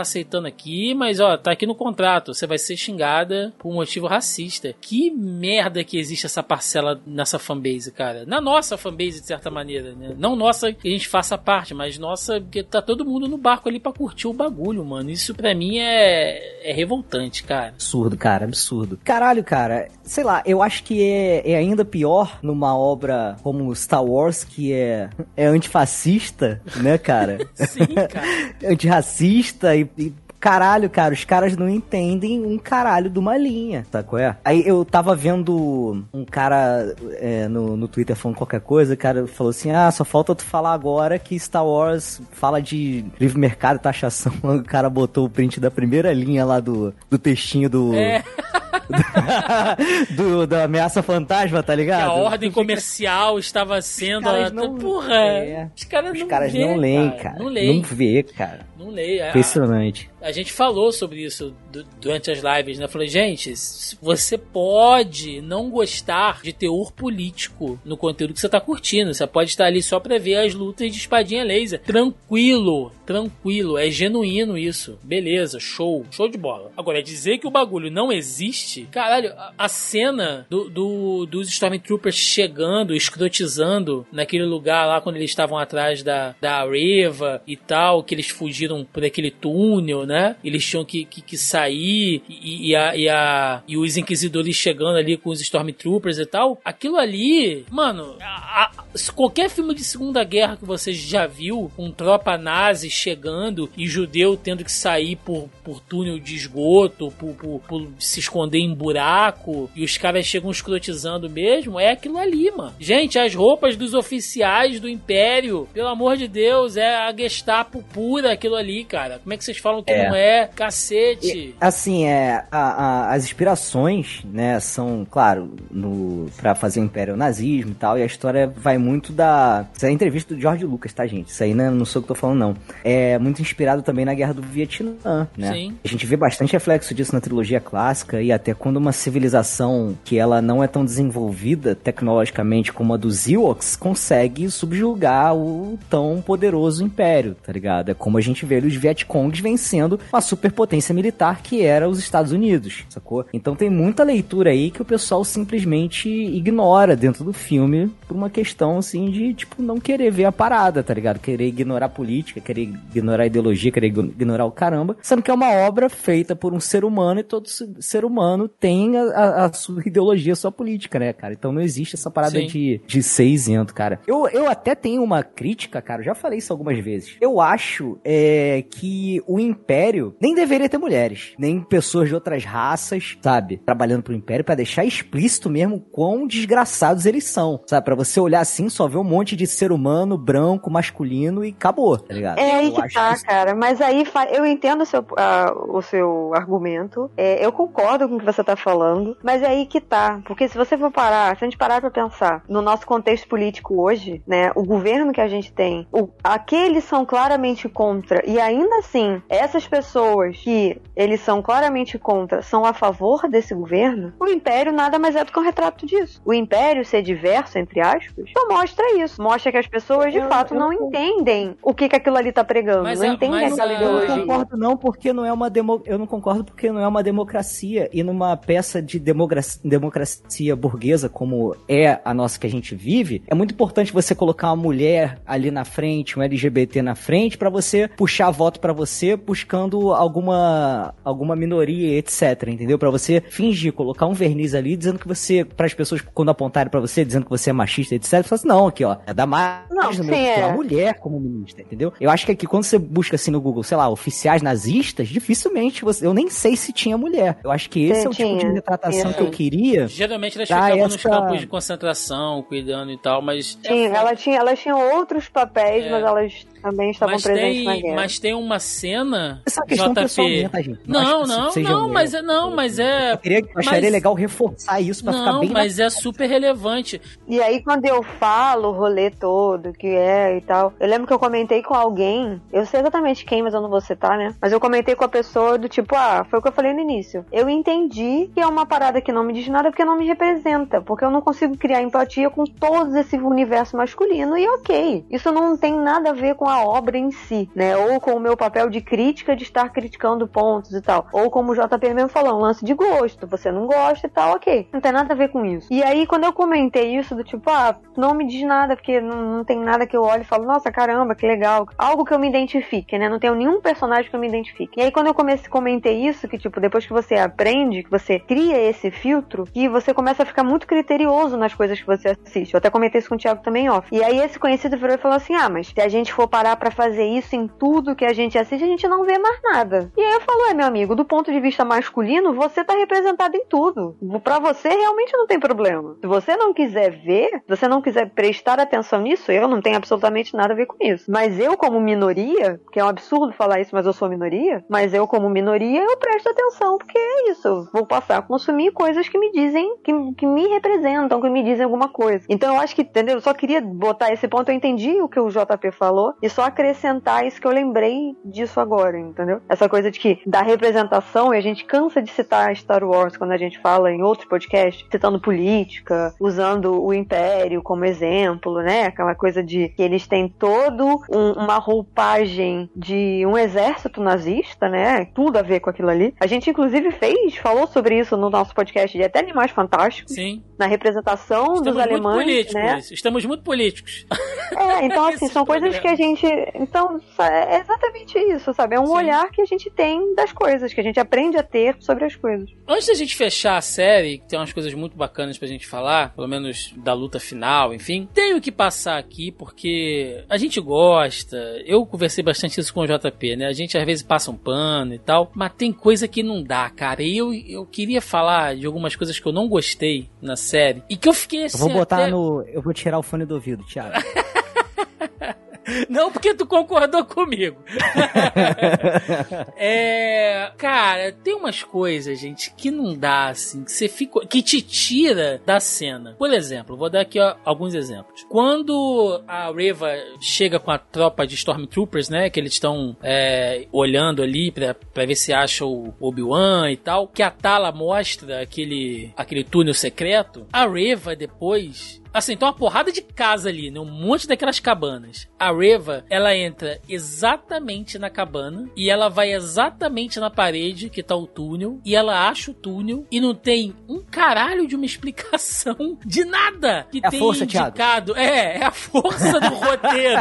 aceitando 0.00 0.46
aqui, 0.46 0.94
mas 0.94 1.20
ó, 1.20 1.36
tá 1.36 1.52
aqui 1.52 1.66
no 1.66 1.74
contrato, 1.74 2.34
você 2.34 2.46
vai 2.50 2.58
ser 2.58 2.76
xingada 2.76 3.52
por 3.58 3.70
um 3.70 3.74
motivo 3.74 4.06
racista. 4.06 4.74
Que 4.80 5.10
merda 5.10 5.82
que 5.84 5.98
existe 5.98 6.26
essa 6.26 6.42
parcela 6.42 7.00
nessa 7.06 7.38
fanbase, 7.38 7.92
cara. 7.92 8.24
Na 8.26 8.40
nossa 8.40 8.76
fanbase, 8.76 9.20
de 9.20 9.26
certa 9.26 9.50
maneira, 9.50 9.92
né? 9.94 10.14
Não 10.18 10.36
nossa 10.36 10.72
que 10.72 10.88
a 10.88 10.90
gente 10.90 11.08
faça 11.08 11.38
parte, 11.38 11.72
mas 11.72 11.98
nossa, 11.98 12.40
porque 12.40 12.62
tá 12.62 12.82
todo 12.82 13.04
mundo 13.04 13.28
no 13.28 13.38
barco 13.38 13.68
ali 13.68 13.78
pra 13.78 13.92
curtir 13.92 14.26
o 14.26 14.32
bagulho, 14.32 14.84
mano. 14.84 15.10
Isso 15.10 15.34
pra 15.34 15.54
mim 15.54 15.78
é, 15.78 16.68
é 16.68 16.72
revoltante, 16.72 17.44
cara. 17.44 17.68
Absurdo, 17.68 18.16
cara, 18.16 18.44
absurdo. 18.44 18.98
Caralho, 19.04 19.44
cara, 19.44 19.88
sei 20.02 20.24
lá, 20.24 20.42
eu 20.44 20.62
acho 20.62 20.82
que 20.82 21.02
é, 21.02 21.52
é 21.52 21.56
ainda 21.56 21.84
pior 21.84 22.38
numa 22.42 22.76
obra 22.76 23.36
como 23.42 23.74
Star 23.74 24.04
Wars, 24.04 24.42
que 24.42 24.72
é, 24.72 25.08
é 25.36 25.46
antifascista, 25.46 26.60
né, 26.76 26.98
cara? 26.98 27.38
Sim, 27.54 27.86
cara. 27.86 28.26
Antirracista 28.72 29.76
e, 29.76 29.88
e 29.96 30.12
Caralho, 30.40 30.88
cara, 30.88 31.12
os 31.12 31.24
caras 31.24 31.54
não 31.54 31.68
entendem 31.68 32.44
um 32.44 32.56
caralho 32.56 33.10
de 33.10 33.18
uma 33.18 33.36
linha, 33.36 33.84
tá 33.90 34.02
qual 34.02 34.18
é? 34.18 34.36
Aí 34.42 34.66
eu 34.66 34.84
tava 34.86 35.14
vendo 35.14 36.02
um 36.12 36.24
cara 36.24 36.94
é, 37.18 37.46
no, 37.46 37.76
no 37.76 37.86
Twitter 37.86 38.16
falando 38.16 38.38
qualquer 38.38 38.62
coisa, 38.62 38.94
o 38.94 38.96
cara 38.96 39.26
falou 39.26 39.50
assim, 39.50 39.70
ah, 39.70 39.90
só 39.90 40.02
falta 40.02 40.34
tu 40.34 40.42
falar 40.42 40.72
agora 40.72 41.18
que 41.18 41.38
Star 41.38 41.66
Wars 41.66 42.22
fala 42.32 42.62
de 42.62 43.04
livre 43.20 43.38
mercado 43.38 43.78
taxação. 43.78 44.32
O 44.50 44.64
cara 44.64 44.90
botou 44.90 45.26
o 45.26 45.30
print 45.30 45.60
da 45.60 45.70
primeira 45.70 46.12
linha 46.12 46.44
lá 46.44 46.58
do, 46.58 46.94
do 47.08 47.18
textinho 47.18 47.68
do... 47.68 47.94
É. 47.94 48.24
do, 50.10 50.46
da 50.46 50.64
ameaça 50.64 51.02
fantasma, 51.02 51.62
tá 51.62 51.72
Que 51.74 51.80
ligado? 51.80 52.10
a 52.10 52.14
ordem 52.14 52.50
comercial 52.50 53.38
estava 53.38 53.80
sendo. 53.82 54.24
caras 54.24 54.50
a- 54.50 54.54
não- 54.54 54.76
Porra! 54.78 55.14
é. 55.14 55.68
Os 55.76 55.84
caras 55.84 56.12
Os 56.12 56.20
não 56.20 56.28
caras 56.28 56.52
vê, 56.52 56.58
não 56.60 56.76
leem, 56.76 57.10
cara. 57.16 57.38
Não 57.38 57.46
leem. 57.46 57.76
Não 57.76 57.82
vê, 57.82 58.22
cara. 58.22 58.66
Não 58.78 58.90
leem. 58.90 59.20
A- 59.20 59.28
Impressionante. 59.28 60.10
A 60.22 60.32
gente 60.32 60.52
falou 60.52 60.92
sobre 60.92 61.24
isso 61.24 61.54
du- 61.72 61.84
durante 62.00 62.30
as 62.30 62.40
lives, 62.42 62.78
né? 62.78 62.86
Falei, 62.88 63.08
gente, 63.08 63.54
você 64.02 64.36
pode 64.36 65.40
não 65.40 65.70
gostar 65.70 66.40
de 66.42 66.52
teor 66.52 66.92
político 66.92 67.78
no 67.84 67.96
conteúdo 67.96 68.34
que 68.34 68.40
você 68.40 68.48
tá 68.48 68.60
curtindo. 68.60 69.14
Você 69.14 69.26
pode 69.26 69.50
estar 69.50 69.64
ali 69.64 69.82
só 69.82 69.98
pra 69.98 70.18
ver 70.18 70.36
as 70.36 70.54
lutas 70.54 70.90
de 70.92 70.98
espadinha 70.98 71.42
laser. 71.44 71.80
Tranquilo, 71.80 72.92
tranquilo. 73.06 73.78
É 73.78 73.90
genuíno 73.90 74.58
isso. 74.58 74.98
Beleza, 75.02 75.58
show. 75.58 76.04
Show 76.10 76.28
de 76.28 76.36
bola. 76.36 76.70
Agora, 76.76 77.02
dizer 77.02 77.38
que 77.38 77.46
o 77.46 77.50
bagulho 77.50 77.90
não 77.90 78.12
existe, 78.12 78.59
caralho, 78.90 79.32
a, 79.58 79.68
cena 79.68 80.46
do, 80.50 80.68
do- 80.70 81.26
dos 81.26 81.48
Stormtroopers 81.48 82.14
chegando, 82.16 82.94
escrotizando 82.94 84.06
naquele 84.12 84.44
lugar 84.44 84.86
lá 84.86 85.00
quando 85.00 85.16
eles 85.16 85.30
estavam 85.30 85.56
atrás 85.58 86.02
da, 86.02 86.34
da 86.40 86.64
Reva 86.68 87.42
e 87.46 87.56
tal, 87.56 88.02
que 88.02 88.14
eles 88.14 88.28
fugiram 88.28 88.84
por 88.84 89.04
aquele 89.04 89.30
túnel, 89.30 90.04
né? 90.06 90.36
Eles 90.44 90.64
tinham 90.64 90.84
que, 90.84 91.04
que, 91.04 91.20
que 91.20 91.36
sair 91.38 92.22
e, 92.28 92.70
e, 92.70 92.76
a, 92.76 92.96
e, 92.96 93.08
a, 93.08 93.62
e 93.66 93.76
os 93.76 93.96
Inquisidores 93.96 94.56
chegando 94.56 94.96
ali 94.96 95.16
com 95.16 95.30
os 95.30 95.40
Stormtroopers 95.40 96.18
e 96.18 96.26
tal. 96.26 96.60
Aquilo 96.64 96.96
ali, 96.96 97.64
mano, 97.70 98.16
a- 98.20 98.64
a- 98.64 98.70
qualquer 99.14 99.48
filme 99.48 99.74
de 99.74 99.84
Segunda 99.84 100.22
Guerra 100.24 100.56
que 100.56 100.64
você 100.64 100.92
já 100.92 101.26
viu, 101.26 101.70
com 101.76 101.90
tropa 101.90 102.36
nazi 102.36 102.90
chegando 102.90 103.70
e 103.76 103.86
judeu 103.86 104.36
tendo 104.36 104.64
que 104.64 104.72
sair 104.72 105.16
por, 105.16 105.48
por 105.62 105.80
túnel 105.80 106.18
de 106.18 106.34
esgoto, 106.34 107.10
por, 107.18 107.34
por- 107.34 107.60
por 107.60 107.88
se 107.98 108.20
esconder 108.20 108.49
em 108.58 108.74
buraco, 108.74 109.70
e 109.74 109.84
os 109.84 109.96
caras 109.98 110.24
chegam 110.26 110.50
escrotizando 110.50 111.28
mesmo, 111.28 111.78
é 111.78 111.90
aquilo 111.92 112.18
ali, 112.18 112.50
mano. 112.50 112.72
Gente, 112.78 113.18
as 113.18 113.34
roupas 113.34 113.76
dos 113.76 113.94
oficiais 113.94 114.80
do 114.80 114.88
Império, 114.88 115.68
pelo 115.72 115.88
amor 115.88 116.16
de 116.16 116.26
Deus, 116.28 116.76
é 116.76 116.96
a 116.96 117.12
Gestapo 117.16 117.82
pura 117.92 118.32
aquilo 118.32 118.56
ali, 118.56 118.84
cara. 118.84 119.18
Como 119.22 119.32
é 119.32 119.36
que 119.36 119.44
vocês 119.44 119.58
falam 119.58 119.82
que 119.82 119.92
É. 119.92 120.08
não 120.08 120.16
é? 120.16 120.48
Cacete. 120.54 121.54
Assim, 121.60 122.06
é, 122.06 122.44
a- 122.50 122.58
a- 122.58 123.12
as 123.14 123.24
inspirações, 123.24 124.22
né, 124.24 124.58
são, 124.60 125.06
claro, 125.08 125.54
no, 125.70 126.26
pra 126.36 126.54
fazer 126.54 126.80
o 126.80 126.84
Império 126.84 127.16
Nazismo 127.16 127.72
e 127.72 127.74
tal, 127.74 127.98
e 127.98 128.02
a 128.02 128.06
história 128.06 128.46
vai 128.56 128.78
muito 128.78 129.12
da... 129.12 129.66
Isso 129.74 129.84
é 129.84 129.88
a 129.88 129.92
entrevista 129.92 130.34
do 130.34 130.40
George 130.40 130.64
Lucas, 130.64 130.92
tá, 130.92 131.06
gente? 131.06 131.28
Isso 131.28 131.42
aí 131.42 131.54
né, 131.54 131.70
não 131.70 131.84
sou 131.84 132.00
o 132.00 132.02
que 132.02 132.08
tô 132.08 132.14
falando, 132.14 132.38
não. 132.38 132.56
É 132.84 133.18
muito 133.18 133.40
inspirado 133.42 133.82
também 133.82 134.04
na 134.04 134.14
Guerra 134.14 134.34
do 134.34 134.42
Vietnã, 134.42 135.28
né? 135.36 135.52
Sim. 135.52 135.76
A 135.84 135.88
gente 135.88 136.06
vê 136.06 136.16
bastante 136.16 136.52
reflexo 136.52 136.94
disso 136.94 137.14
na 137.14 137.20
trilogia 137.20 137.60
clássica, 137.60 138.20
e 138.22 138.32
a 138.32 138.38
até 138.40 138.54
quando 138.54 138.78
uma 138.78 138.92
civilização 138.92 139.96
que 140.02 140.18
ela 140.18 140.40
não 140.40 140.64
é 140.64 140.66
tão 140.66 140.84
desenvolvida 140.84 141.74
tecnologicamente 141.74 142.72
como 142.72 142.94
a 142.94 142.96
dos 142.96 143.28
Ewoks 143.28 143.76
consegue 143.76 144.50
subjugar 144.50 145.36
o 145.36 145.78
tão 145.90 146.22
poderoso 146.22 146.82
império, 146.82 147.36
tá 147.44 147.52
ligado? 147.52 147.90
É 147.90 147.94
como 147.94 148.16
a 148.16 148.20
gente 148.20 148.46
vê 148.46 148.56
os 148.56 148.74
Vietcongs 148.74 149.40
vencendo 149.40 150.00
uma 150.12 150.20
superpotência 150.20 150.94
militar 150.94 151.42
que 151.42 151.62
era 151.62 151.88
os 151.88 151.98
Estados 151.98 152.32
Unidos, 152.32 152.84
sacou? 152.88 153.26
Então 153.32 153.54
tem 153.54 153.68
muita 153.68 154.02
leitura 154.02 154.50
aí 154.50 154.70
que 154.70 154.80
o 154.80 154.84
pessoal 154.84 155.22
simplesmente 155.22 156.08
ignora 156.08 156.96
dentro 156.96 157.22
do 157.22 157.32
filme 157.32 157.90
por 158.08 158.16
uma 158.16 158.30
questão 158.30 158.78
assim 158.78 159.10
de, 159.10 159.34
tipo, 159.34 159.62
não 159.62 159.78
querer 159.78 160.10
ver 160.10 160.24
a 160.24 160.32
parada, 160.32 160.82
tá 160.82 160.94
ligado? 160.94 161.18
Querer 161.18 161.46
ignorar 161.46 161.86
a 161.86 161.90
política, 161.90 162.40
querer 162.40 162.62
ignorar 162.62 163.24
a 163.24 163.26
ideologia, 163.26 163.70
querer 163.70 163.88
ignorar 163.88 164.46
o 164.46 164.50
caramba, 164.50 164.96
sendo 165.02 165.22
que 165.22 165.30
é 165.30 165.34
uma 165.34 165.52
obra 165.52 165.90
feita 165.90 166.34
por 166.34 166.54
um 166.54 166.60
ser 166.60 166.84
humano 166.84 167.20
e 167.20 167.24
todo 167.24 167.48
ser 167.48 168.04
humano 168.04 168.29
tem 168.48 168.96
a, 168.96 169.46
a 169.46 169.52
sua 169.52 169.82
ideologia, 169.86 170.32
a 170.32 170.36
sua 170.36 170.52
política, 170.52 170.98
né, 170.98 171.12
cara? 171.12 171.34
Então 171.34 171.52
não 171.52 171.60
existe 171.60 171.96
essa 171.96 172.10
parada 172.10 172.40
de, 172.40 172.80
de 172.86 173.02
ser 173.02 173.24
isento, 173.24 173.74
cara. 173.74 174.00
Eu, 174.06 174.28
eu 174.28 174.48
até 174.48 174.74
tenho 174.74 175.02
uma 175.02 175.22
crítica, 175.22 175.80
cara, 175.80 176.02
já 176.02 176.14
falei 176.14 176.38
isso 176.38 176.52
algumas 176.52 176.78
vezes. 176.78 177.16
Eu 177.20 177.40
acho 177.40 177.98
é, 178.04 178.64
que 178.70 179.22
o 179.26 179.38
Império 179.38 180.14
nem 180.20 180.34
deveria 180.34 180.68
ter 180.68 180.78
mulheres, 180.78 181.34
nem 181.38 181.60
pessoas 181.60 182.08
de 182.08 182.14
outras 182.14 182.44
raças, 182.44 183.18
sabe? 183.22 183.58
Trabalhando 183.58 184.02
pro 184.02 184.14
Império 184.14 184.44
para 184.44 184.54
deixar 184.54 184.84
explícito 184.84 185.50
mesmo 185.50 185.80
quão 185.80 186.26
desgraçados 186.26 187.06
eles 187.06 187.24
são, 187.24 187.60
sabe? 187.66 187.84
Pra 187.84 187.94
você 187.94 188.20
olhar 188.20 188.40
assim, 188.40 188.68
só 188.68 188.86
ver 188.86 188.98
um 188.98 189.04
monte 189.04 189.36
de 189.36 189.46
ser 189.46 189.72
humano, 189.72 190.16
branco, 190.16 190.70
masculino 190.70 191.44
e 191.44 191.50
acabou, 191.50 191.98
tá 191.98 192.14
ligado? 192.14 192.38
É 192.38 192.52
aí 192.52 192.70
que 192.70 192.92
tá, 192.92 193.14
que... 193.16 193.24
cara. 193.24 193.54
Mas 193.54 193.80
aí 193.80 194.04
eu 194.32 194.46
entendo 194.46 194.82
o 194.82 194.86
seu, 194.86 195.00
uh, 195.00 195.76
o 195.76 195.82
seu 195.82 196.32
argumento. 196.34 197.10
É, 197.16 197.44
eu 197.44 197.52
concordo 197.52 198.08
com 198.08 198.19
que 198.20 198.26
você 198.26 198.44
tá 198.44 198.56
falando. 198.56 199.16
Mas 199.22 199.42
é 199.42 199.46
aí 199.46 199.66
que 199.66 199.80
tá. 199.80 200.20
Porque 200.24 200.48
se 200.48 200.56
você 200.56 200.76
for 200.76 200.90
parar, 200.90 201.36
se 201.36 201.44
a 201.44 201.46
gente 201.46 201.58
parar 201.58 201.80
pra 201.80 201.90
pensar 201.90 202.42
no 202.48 202.62
nosso 202.62 202.86
contexto 202.86 203.28
político 203.28 203.82
hoje, 203.82 204.22
né? 204.26 204.52
O 204.54 204.64
governo 204.64 205.12
que 205.12 205.20
a 205.20 205.28
gente 205.28 205.52
tem, 205.52 205.86
o, 205.92 206.08
aqueles 206.22 206.84
são 206.84 207.04
claramente 207.04 207.68
contra. 207.68 208.22
E 208.28 208.40
ainda 208.40 208.78
assim, 208.78 209.22
essas 209.28 209.66
pessoas 209.66 210.36
que 210.38 210.80
eles 210.94 211.20
são 211.20 211.42
claramente 211.42 211.98
contra 211.98 212.42
são 212.42 212.64
a 212.64 212.72
favor 212.72 213.28
desse 213.28 213.54
governo, 213.54 214.12
o 214.18 214.26
império 214.26 214.72
nada 214.72 214.98
mais 214.98 215.16
é 215.16 215.24
do 215.24 215.32
que 215.32 215.38
um 215.38 215.42
retrato 215.42 215.86
disso. 215.86 216.20
O 216.24 216.32
império 216.32 216.84
ser 216.84 217.02
diverso, 217.02 217.58
entre 217.58 217.80
aspas, 217.80 218.30
só 218.36 218.48
mostra 218.48 218.84
isso. 218.98 219.20
Mostra 219.22 219.52
que 219.52 219.58
as 219.58 219.66
pessoas 219.66 220.12
de 220.12 220.18
eu, 220.18 220.28
fato 220.28 220.54
eu, 220.54 220.60
não 220.60 220.72
eu, 220.72 220.86
entendem 220.86 221.56
o 221.62 221.74
que, 221.74 221.88
que 221.88 221.96
aquilo 221.96 222.16
ali 222.16 222.32
tá 222.32 222.44
pregando. 222.44 222.82
Mas 222.82 222.98
não 222.98 223.06
é, 223.06 223.08
entendem 223.10 223.46
aquela 223.46 223.72
ideologia. 223.72 224.08
Eu 224.08 224.16
não 224.16 224.26
concordo 224.26 224.56
não, 224.56 224.76
porque 224.76 225.12
não 225.12 225.24
é 225.24 225.32
uma 225.32 225.50
demo, 225.50 225.82
eu 225.84 225.98
não 225.98 226.06
concordo 226.06 226.44
porque 226.44 226.70
não 226.70 226.80
é 226.80 226.88
uma 226.88 227.02
democracia. 227.02 227.88
E 227.92 228.02
numa 228.12 228.36
peça 228.36 228.82
de 228.82 228.98
democracia, 228.98 229.60
democracia 229.64 230.56
burguesa, 230.56 231.08
como 231.08 231.56
é 231.68 232.00
a 232.04 232.12
nossa 232.12 232.38
que 232.38 232.46
a 232.46 232.50
gente 232.50 232.74
vive, 232.74 233.22
é 233.26 233.34
muito 233.34 233.54
importante 233.54 233.92
você 233.92 234.14
colocar 234.14 234.48
uma 234.48 234.56
mulher 234.56 235.20
ali 235.26 235.50
na 235.50 235.64
frente, 235.64 236.18
um 236.18 236.22
LGBT 236.22 236.82
na 236.82 236.94
frente, 236.94 237.38
para 237.38 237.48
você 237.48 237.88
puxar 237.88 238.30
voto 238.30 238.60
para 238.60 238.72
você, 238.72 239.16
buscando 239.16 239.92
alguma 239.92 240.94
alguma 241.04 241.36
minoria, 241.36 241.98
etc, 241.98 242.48
entendeu? 242.48 242.78
Para 242.78 242.90
você 242.90 243.22
fingir, 243.28 243.72
colocar 243.72 244.06
um 244.06 244.12
verniz 244.12 244.54
ali, 244.54 244.76
dizendo 244.76 244.98
que 244.98 245.08
você, 245.08 245.44
para 245.44 245.66
as 245.66 245.74
pessoas 245.74 246.00
quando 246.00 246.30
apontarem 246.30 246.70
para 246.70 246.80
você, 246.80 247.04
dizendo 247.04 247.24
que 247.24 247.30
você 247.30 247.50
é 247.50 247.52
machista, 247.52 247.94
etc, 247.94 248.10
você 248.10 248.22
fala 248.22 248.38
assim, 248.38 248.48
não, 248.48 248.66
aqui 248.66 248.84
ó, 248.84 248.96
é 249.06 249.14
da 249.14 249.26
mais 249.26 249.68
não, 249.70 249.92
sim, 249.92 250.10
é. 250.12 250.44
uma 250.44 250.56
mulher 250.56 250.94
como 250.94 251.20
ministra, 251.20 251.62
entendeu? 251.62 251.92
Eu 252.00 252.10
acho 252.10 252.26
que 252.26 252.32
aqui 252.32 252.46
quando 252.46 252.64
você 252.64 252.78
busca 252.78 253.16
assim 253.16 253.30
no 253.30 253.40
Google, 253.40 253.62
sei 253.62 253.76
lá, 253.76 253.88
oficiais 253.88 254.42
nazistas, 254.42 255.08
dificilmente 255.08 255.84
você, 255.84 256.06
eu 256.06 256.14
nem 256.14 256.28
sei 256.28 256.56
se 256.56 256.72
tinha 256.72 256.96
mulher. 256.98 257.38
Eu 257.42 257.50
acho 257.50 257.68
que 257.70 257.89
esse 257.92 258.06
é 258.06 258.08
o 258.08 258.12
tinha, 258.12 258.28
tipo 258.28 258.48
de 258.48 258.54
retratação 258.54 259.12
que 259.12 259.20
eu 259.20 259.30
queria. 259.30 259.88
Geralmente 259.88 260.36
elas 260.36 260.48
ficavam 260.48 260.78
essa... 260.78 260.88
nos 260.88 261.02
campos 261.02 261.40
de 261.40 261.46
concentração, 261.46 262.42
cuidando 262.42 262.90
e 262.92 262.98
tal, 262.98 263.22
mas 263.22 263.58
Sim, 263.62 263.86
é... 263.86 263.96
ela 263.96 264.14
tinha, 264.14 264.38
elas 264.38 264.58
tinham 264.58 264.96
outros 264.96 265.28
papéis, 265.28 265.84
é. 265.84 265.90
mas 265.90 266.02
elas 266.04 266.46
também 266.60 266.90
estavam 266.90 267.14
mas 267.14 267.22
presentes 267.22 267.56
tem, 267.56 267.64
na 267.64 267.76
guerra. 267.76 267.96
Mas 267.96 268.18
tem 268.18 268.34
uma 268.34 268.58
cena. 268.58 269.42
Essa 269.46 269.62
questão 269.62 269.92
JP... 269.92 270.48
tá, 270.50 270.60
gente? 270.60 270.80
Não, 270.86 271.26
não, 271.26 271.54
não, 271.54 271.88
mas 271.88 272.14
é, 272.14 272.22
não, 272.22 272.50
mas 272.50 272.78
é. 272.78 273.12
Eu, 273.12 273.18
queria, 273.18 273.40
eu 273.40 273.48
acharia 273.56 273.82
mas... 273.82 273.92
legal 273.92 274.14
reforçar 274.14 274.80
isso 274.80 275.02
pra 275.02 275.12
não, 275.12 275.20
ficar 275.20 275.38
bem. 275.40 275.50
Mas 275.50 275.78
na... 275.78 275.84
é 275.84 275.90
super 275.90 276.28
relevante. 276.28 277.00
E 277.26 277.40
aí, 277.40 277.62
quando 277.62 277.84
eu 277.84 278.02
falo 278.02 278.68
o 278.68 278.72
rolê 278.72 279.10
todo, 279.10 279.72
que 279.72 279.86
é 279.86 280.36
e 280.36 280.40
tal, 280.40 280.72
eu 280.78 280.88
lembro 280.88 281.06
que 281.06 281.12
eu 281.12 281.18
comentei 281.18 281.62
com 281.62 281.74
alguém, 281.74 282.40
eu 282.52 282.66
sei 282.66 282.80
exatamente 282.80 283.24
quem, 283.24 283.42
mas 283.42 283.54
eu 283.54 283.60
não 283.60 283.68
vou 283.68 283.80
citar, 283.80 284.16
né? 284.16 284.34
Mas 284.40 284.52
eu 284.52 284.60
comentei 284.60 284.94
com 284.94 285.04
a 285.04 285.08
pessoa 285.08 285.58
do 285.58 285.68
tipo, 285.68 285.94
ah, 285.96 286.24
foi 286.28 286.38
o 286.38 286.42
que 286.42 286.48
eu 286.48 286.52
falei 286.52 286.72
no 286.72 286.80
início. 286.80 287.24
Eu 287.32 287.48
entendi 287.48 288.30
que 288.34 288.40
é 288.40 288.46
uma 288.46 288.66
parada 288.66 289.00
que 289.00 289.12
não 289.12 289.24
me 289.24 289.32
diz 289.32 289.46
nada 289.48 289.70
porque 289.70 289.84
não 289.84 289.98
me 289.98 290.06
representa, 290.06 290.80
porque 290.80 291.04
eu 291.04 291.10
não 291.10 291.20
consigo 291.20 291.56
criar 291.56 291.82
empatia 291.82 292.30
com 292.30 292.44
todo 292.44 292.96
esse 292.96 293.16
universo 293.16 293.76
masculino 293.76 294.36
e 294.36 294.48
ok. 294.48 295.04
Isso 295.10 295.30
não 295.32 295.56
tem 295.56 295.78
nada 295.78 296.10
a 296.10 296.14
ver 296.14 296.34
com 296.34 296.48
a 296.50 296.64
obra 296.64 296.98
em 296.98 297.10
si 297.10 297.40
né? 297.54 297.76
Ou 297.76 298.00
com 298.00 298.12
o 298.12 298.20
meu 298.20 298.36
papel 298.36 298.68
de 298.68 298.80
crítica 298.80 299.36
de 299.36 299.44
estar 299.44 299.68
criticando 299.70 300.26
pontos 300.26 300.72
e 300.72 300.80
tal. 300.80 301.06
Ou 301.12 301.30
como 301.30 301.52
o 301.52 301.54
JP 301.54 301.94
mesmo 301.94 302.08
falou, 302.08 302.38
um 302.38 302.40
lance 302.40 302.64
de 302.64 302.74
gosto. 302.74 303.26
Você 303.26 303.50
não 303.50 303.66
gosta 303.66 304.06
e 304.06 304.10
tal, 304.10 304.34
ok. 304.34 304.68
Não 304.72 304.80
tem 304.80 304.92
nada 304.92 305.12
a 305.12 305.16
ver 305.16 305.28
com 305.28 305.44
isso. 305.44 305.68
E 305.70 305.82
aí, 305.82 306.06
quando 306.06 306.24
eu 306.24 306.32
comentei 306.32 306.96
isso, 306.96 307.14
do 307.14 307.24
tipo, 307.24 307.50
ah, 307.50 307.76
não 307.96 308.14
me 308.14 308.26
diz 308.26 308.42
nada, 308.42 308.76
porque 308.76 309.00
não, 309.00 309.36
não 309.36 309.44
tem 309.44 309.58
nada 309.58 309.86
que 309.86 309.96
eu 309.96 310.02
olhe 310.02 310.22
e 310.22 310.26
falo, 310.26 310.46
nossa, 310.46 310.70
caramba, 310.70 311.14
que 311.14 311.26
legal. 311.26 311.68
Algo 311.76 312.04
que 312.04 312.12
eu 312.12 312.18
me 312.18 312.28
identifique, 312.28 312.98
né? 312.98 313.08
Não 313.08 313.18
tenho 313.18 313.34
nenhum 313.34 313.60
personagem 313.60 314.10
que 314.10 314.16
eu 314.16 314.20
me 314.20 314.28
identifique. 314.28 314.80
E 314.80 314.82
aí, 314.82 314.90
quando 314.90 315.08
eu 315.08 315.14
comecei, 315.14 315.48
comentei 315.48 316.06
isso, 316.06 316.28
que 316.28 316.38
tipo, 316.38 316.60
depois 316.60 316.86
que 316.86 316.92
você 316.92 317.14
aprende, 317.14 317.82
que 317.82 317.90
você 317.90 318.18
cria 318.18 318.58
esse 318.58 318.90
filtro, 318.90 319.44
que 319.44 319.68
você 319.68 319.92
começa 319.92 320.22
a 320.22 320.26
ficar 320.26 320.44
muito 320.44 320.66
criterioso 320.66 321.36
nas 321.36 321.54
coisas 321.54 321.78
que 321.80 321.86
você 321.86 322.16
assiste. 322.24 322.54
Eu 322.54 322.58
até 322.58 322.70
comentei 322.70 322.98
isso 322.98 323.08
com 323.08 323.14
o 323.14 323.18
Thiago 323.18 323.42
também 323.42 323.68
off. 323.68 323.88
E 323.92 324.02
aí, 324.02 324.18
esse 324.18 324.38
conhecido 324.38 324.76
virou 324.76 324.94
e 324.94 324.98
falou 324.98 325.16
assim: 325.16 325.34
ah, 325.34 325.48
mas 325.48 325.68
se 325.68 325.80
a 325.80 325.88
gente 325.88 326.12
for 326.12 326.28
parar 326.40 326.56
para 326.56 326.70
fazer 326.70 327.04
isso, 327.04 327.36
em 327.36 327.46
tudo 327.46 327.94
que 327.94 328.04
a 328.04 328.14
gente 328.14 328.38
assiste, 328.38 328.64
a 328.64 328.66
gente 328.66 328.88
não 328.88 329.04
vê 329.04 329.18
mais 329.18 329.38
nada. 329.42 329.92
E 329.94 330.00
aí 330.00 330.14
eu 330.14 330.22
falo, 330.22 330.46
é, 330.46 330.54
meu 330.54 330.64
amigo, 330.64 330.96
do 330.96 331.04
ponto 331.04 331.30
de 331.30 331.38
vista 331.38 331.66
masculino, 331.66 332.32
você 332.32 332.64
tá 332.64 332.72
representado 332.72 333.36
em 333.36 333.44
tudo. 333.44 333.94
Para 334.24 334.38
você 334.38 334.70
realmente 334.70 335.14
não 335.14 335.26
tem 335.26 335.38
problema. 335.38 335.98
Se 336.00 336.06
você 336.06 336.36
não 336.36 336.54
quiser 336.54 336.92
ver, 336.92 337.42
se 337.42 337.44
você 337.46 337.68
não 337.68 337.82
quiser 337.82 338.08
prestar 338.08 338.58
atenção 338.58 339.02
nisso, 339.02 339.30
eu 339.30 339.46
não 339.46 339.60
tenho 339.60 339.76
absolutamente 339.76 340.34
nada 340.34 340.54
a 340.54 340.56
ver 340.56 340.64
com 340.64 340.76
isso. 340.80 341.10
Mas 341.10 341.38
eu, 341.38 341.58
como 341.58 341.78
minoria, 341.78 342.58
que 342.72 342.80
é 342.80 342.84
um 342.84 342.88
absurdo 342.88 343.34
falar 343.34 343.60
isso, 343.60 343.74
mas 343.74 343.84
eu 343.84 343.92
sou 343.92 344.08
minoria, 344.08 344.64
mas 344.66 344.94
eu, 344.94 345.06
como 345.06 345.28
minoria, 345.28 345.82
eu 345.82 345.96
presto 345.98 346.30
atenção, 346.30 346.78
porque 346.78 346.96
é 346.96 347.30
isso. 347.32 347.46
Eu 347.46 347.68
vou 347.70 347.84
passar 347.84 348.16
a 348.16 348.22
consumir 348.22 348.72
coisas 348.72 349.06
que 349.06 349.18
me 349.18 349.30
dizem, 349.30 349.76
que, 349.84 349.92
que 350.14 350.26
me 350.26 350.48
representam, 350.48 351.20
que 351.20 351.28
me 351.28 351.42
dizem 351.42 351.64
alguma 351.64 351.88
coisa. 351.88 352.24
Então 352.30 352.54
eu 352.54 352.60
acho 352.62 352.74
que, 352.74 352.80
entendeu? 352.80 353.16
Eu 353.16 353.20
só 353.20 353.34
queria 353.34 353.60
botar 353.60 354.10
esse 354.10 354.26
ponto, 354.26 354.48
eu 354.48 354.54
entendi 354.54 355.02
o 355.02 355.08
que 355.08 355.20
o 355.20 355.28
JP 355.28 355.70
falou, 355.72 356.14
e 356.22 356.29
só 356.30 356.44
acrescentar 356.44 357.26
isso 357.26 357.40
que 357.40 357.46
eu 357.46 357.52
lembrei 357.52 358.16
disso 358.24 358.60
agora, 358.60 358.98
entendeu? 358.98 359.40
Essa 359.48 359.68
coisa 359.68 359.90
de 359.90 359.98
que 359.98 360.20
da 360.26 360.42
representação, 360.42 361.34
e 361.34 361.36
a 361.36 361.40
gente 361.40 361.64
cansa 361.64 362.00
de 362.00 362.10
citar 362.10 362.54
Star 362.56 362.84
Wars 362.84 363.16
quando 363.16 363.32
a 363.32 363.36
gente 363.36 363.58
fala 363.60 363.92
em 363.92 364.02
outros 364.02 364.28
podcasts, 364.28 364.86
citando 364.90 365.20
política, 365.20 366.14
usando 366.18 366.82
o 366.82 366.94
Império 366.94 367.62
como 367.62 367.84
exemplo, 367.84 368.62
né? 368.62 368.86
Aquela 368.86 369.14
coisa 369.14 369.42
de 369.42 369.68
que 369.70 369.82
eles 369.82 370.06
têm 370.06 370.28
todo 370.28 371.02
um, 371.10 371.32
uma 371.32 371.58
roupagem 371.58 372.70
de 372.74 373.24
um 373.26 373.36
exército 373.36 374.00
nazista, 374.00 374.68
né? 374.68 375.06
Tudo 375.06 375.38
a 375.38 375.42
ver 375.42 375.60
com 375.60 375.70
aquilo 375.70 375.90
ali. 375.90 376.14
A 376.20 376.26
gente, 376.26 376.48
inclusive, 376.50 376.90
fez, 376.92 377.36
falou 377.36 377.66
sobre 377.66 377.98
isso 377.98 378.16
no 378.16 378.30
nosso 378.30 378.54
podcast 378.54 378.96
de 378.96 379.04
Até 379.04 379.20
Animais 379.20 379.50
Fantásticos. 379.50 380.14
Sim. 380.14 380.42
Na 380.60 380.66
representação 380.66 381.54
Estamos 381.54 381.62
dos 381.62 381.78
alemães. 381.78 382.16
Políticos, 382.22 382.54
né? 382.54 382.80
Estamos 382.90 383.24
muito 383.24 383.42
políticos. 383.42 384.04
É, 384.50 384.84
então 384.84 385.06
assim, 385.06 385.26
são 385.28 385.46
coisas 385.46 385.78
que 385.78 385.88
a 385.88 385.94
gente. 385.94 386.26
Então, 386.54 387.00
é 387.18 387.60
exatamente 387.60 388.18
isso, 388.18 388.52
sabe? 388.52 388.74
É 388.74 388.80
um 388.80 388.84
Sim. 388.84 388.92
olhar 388.92 389.30
que 389.30 389.40
a 389.40 389.46
gente 389.46 389.70
tem 389.70 390.14
das 390.14 390.32
coisas, 390.32 390.74
que 390.74 390.80
a 390.80 390.82
gente 390.82 391.00
aprende 391.00 391.38
a 391.38 391.42
ter 391.42 391.76
sobre 391.80 392.04
as 392.04 392.14
coisas. 392.14 392.50
Antes 392.68 392.88
da 392.88 392.94
gente 392.94 393.16
fechar 393.16 393.56
a 393.56 393.62
série, 393.62 394.18
que 394.18 394.28
tem 394.28 394.38
umas 394.38 394.52
coisas 394.52 394.74
muito 394.74 394.98
bacanas 394.98 395.38
pra 395.38 395.48
gente 395.48 395.66
falar, 395.66 396.14
pelo 396.14 396.28
menos 396.28 396.74
da 396.76 396.92
luta 396.92 397.18
final, 397.18 397.72
enfim, 397.72 398.06
tenho 398.12 398.38
que 398.38 398.52
passar 398.52 398.98
aqui 398.98 399.32
porque 399.32 400.24
a 400.28 400.36
gente 400.36 400.60
gosta. 400.60 401.38
Eu 401.64 401.86
conversei 401.86 402.22
bastante 402.22 402.60
isso 402.60 402.74
com 402.74 402.80
o 402.80 402.86
JP, 402.86 403.36
né? 403.36 403.46
A 403.46 403.52
gente 403.54 403.78
às 403.78 403.84
vezes 403.86 404.02
passa 404.02 404.30
um 404.30 404.36
pano 404.36 404.92
e 404.92 404.98
tal, 404.98 405.32
mas 405.34 405.54
tem 405.54 405.72
coisa 405.72 406.06
que 406.06 406.22
não 406.22 406.42
dá, 406.42 406.68
cara. 406.68 407.02
E 407.02 407.16
eu, 407.16 407.32
eu 407.32 407.64
queria 407.64 408.02
falar 408.02 408.56
de 408.56 408.66
algumas 408.66 408.94
coisas 408.94 409.18
que 409.18 409.26
eu 409.26 409.32
não 409.32 409.48
gostei 409.48 410.10
na 410.20 410.36
série 410.36 410.49
e 410.88 410.96
que 410.96 411.08
eu 411.08 411.12
fiquei 411.12 411.44
assim. 411.44 411.56
Eu 411.56 411.60
vou 411.60 411.72
botar 411.72 411.98
até... 411.98 412.10
no. 412.10 412.42
Eu 412.42 412.62
vou 412.62 412.72
tirar 412.72 412.98
o 412.98 413.02
fone 413.02 413.24
do 413.24 413.34
ouvido, 413.34 413.64
Thiago. 413.64 413.94
Não 415.88 416.10
porque 416.10 416.34
tu 416.34 416.46
concordou 416.46 417.04
comigo. 417.04 417.62
é, 419.56 420.52
cara, 420.56 421.12
tem 421.12 421.34
umas 421.34 421.62
coisas, 421.62 422.18
gente, 422.18 422.52
que 422.54 422.70
não 422.70 422.94
dá 422.96 423.28
assim, 423.28 423.64
que 423.64 423.72
você 423.72 423.88
fica 423.88 424.26
que 424.26 424.42
te 424.42 424.60
tira 424.62 425.40
da 425.44 425.60
cena. 425.60 426.14
Por 426.18 426.32
exemplo, 426.32 426.76
vou 426.76 426.90
dar 426.90 427.02
aqui 427.02 427.20
ó, 427.20 427.36
alguns 427.44 427.74
exemplos. 427.74 428.26
Quando 428.28 429.22
a 429.26 429.52
Reva 429.52 429.90
chega 430.20 430.58
com 430.58 430.70
a 430.70 430.78
tropa 430.78 431.26
de 431.26 431.34
Stormtroopers, 431.34 432.08
né, 432.08 432.30
que 432.30 432.40
eles 432.40 432.52
estão 432.52 432.96
é, 433.02 433.66
olhando 433.72 434.22
ali 434.22 434.50
pra, 434.50 434.74
pra 434.74 435.06
ver 435.06 435.14
se 435.14 435.32
acha 435.32 435.64
o 435.64 435.94
Obi-Wan 436.00 436.70
e 436.70 436.76
tal, 436.76 437.08
que 437.08 437.22
a 437.22 437.30
Tala 437.30 437.72
mostra 437.72 438.40
aquele 438.42 439.12
aquele 439.16 439.44
túnel 439.44 439.74
secreto, 439.74 440.46
a 440.52 440.66
Reva 440.66 441.14
depois 441.14 441.99
Assim, 442.12 442.36
tem 442.36 442.46
uma 442.46 442.54
porrada 442.54 442.90
de 442.90 443.00
casa 443.02 443.48
ali, 443.48 443.70
né? 443.70 443.78
Um 443.78 443.84
monte 443.84 444.26
daquelas 444.26 444.58
cabanas. 444.58 445.28
A 445.38 445.52
Reva, 445.52 446.04
ela 446.10 446.34
entra 446.36 446.80
exatamente 446.88 447.98
na 447.98 448.10
cabana 448.10 448.68
e 448.76 448.90
ela 448.90 449.08
vai 449.08 449.32
exatamente 449.32 450.18
na 450.18 450.30
parede 450.30 450.90
que 450.90 451.02
tá 451.02 451.14
o 451.14 451.26
túnel 451.26 451.80
e 451.84 451.94
ela 451.94 452.28
acha 452.28 452.50
o 452.50 452.54
túnel 452.54 453.06
e 453.10 453.20
não 453.20 453.34
tem 453.34 453.74
um 453.88 454.00
caralho 454.00 454.66
de 454.66 454.74
uma 454.74 454.84
explicação 454.86 455.98
de 456.04 456.24
nada 456.24 456.86
que 456.90 457.00
É 457.02 457.10
tem 457.10 457.20
força, 457.20 457.44
indicado. 457.44 458.16
É, 458.16 458.58
é 458.58 458.64
a 458.64 458.70
força 458.70 459.38
do 459.40 459.54
roteiro 459.54 460.20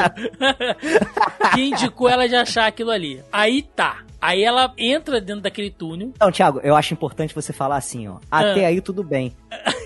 que 1.55 1.61
indicou 1.61 2.09
ela 2.09 2.27
de 2.27 2.35
achar 2.35 2.67
aquilo 2.67 2.91
ali. 2.91 3.23
Aí 3.31 3.61
tá. 3.61 4.03
Aí 4.21 4.43
ela 4.43 4.73
entra 4.77 5.19
dentro 5.21 5.41
daquele 5.41 5.69
túnel. 5.71 6.11
Não, 6.19 6.31
Thiago, 6.31 6.59
eu 6.63 6.75
acho 6.75 6.93
importante 6.93 7.33
você 7.35 7.53
falar 7.53 7.77
assim, 7.77 8.07
ó. 8.07 8.17
Até 8.29 8.65
aí 8.65 8.81
tudo 8.81 9.03
bem. 9.03 9.35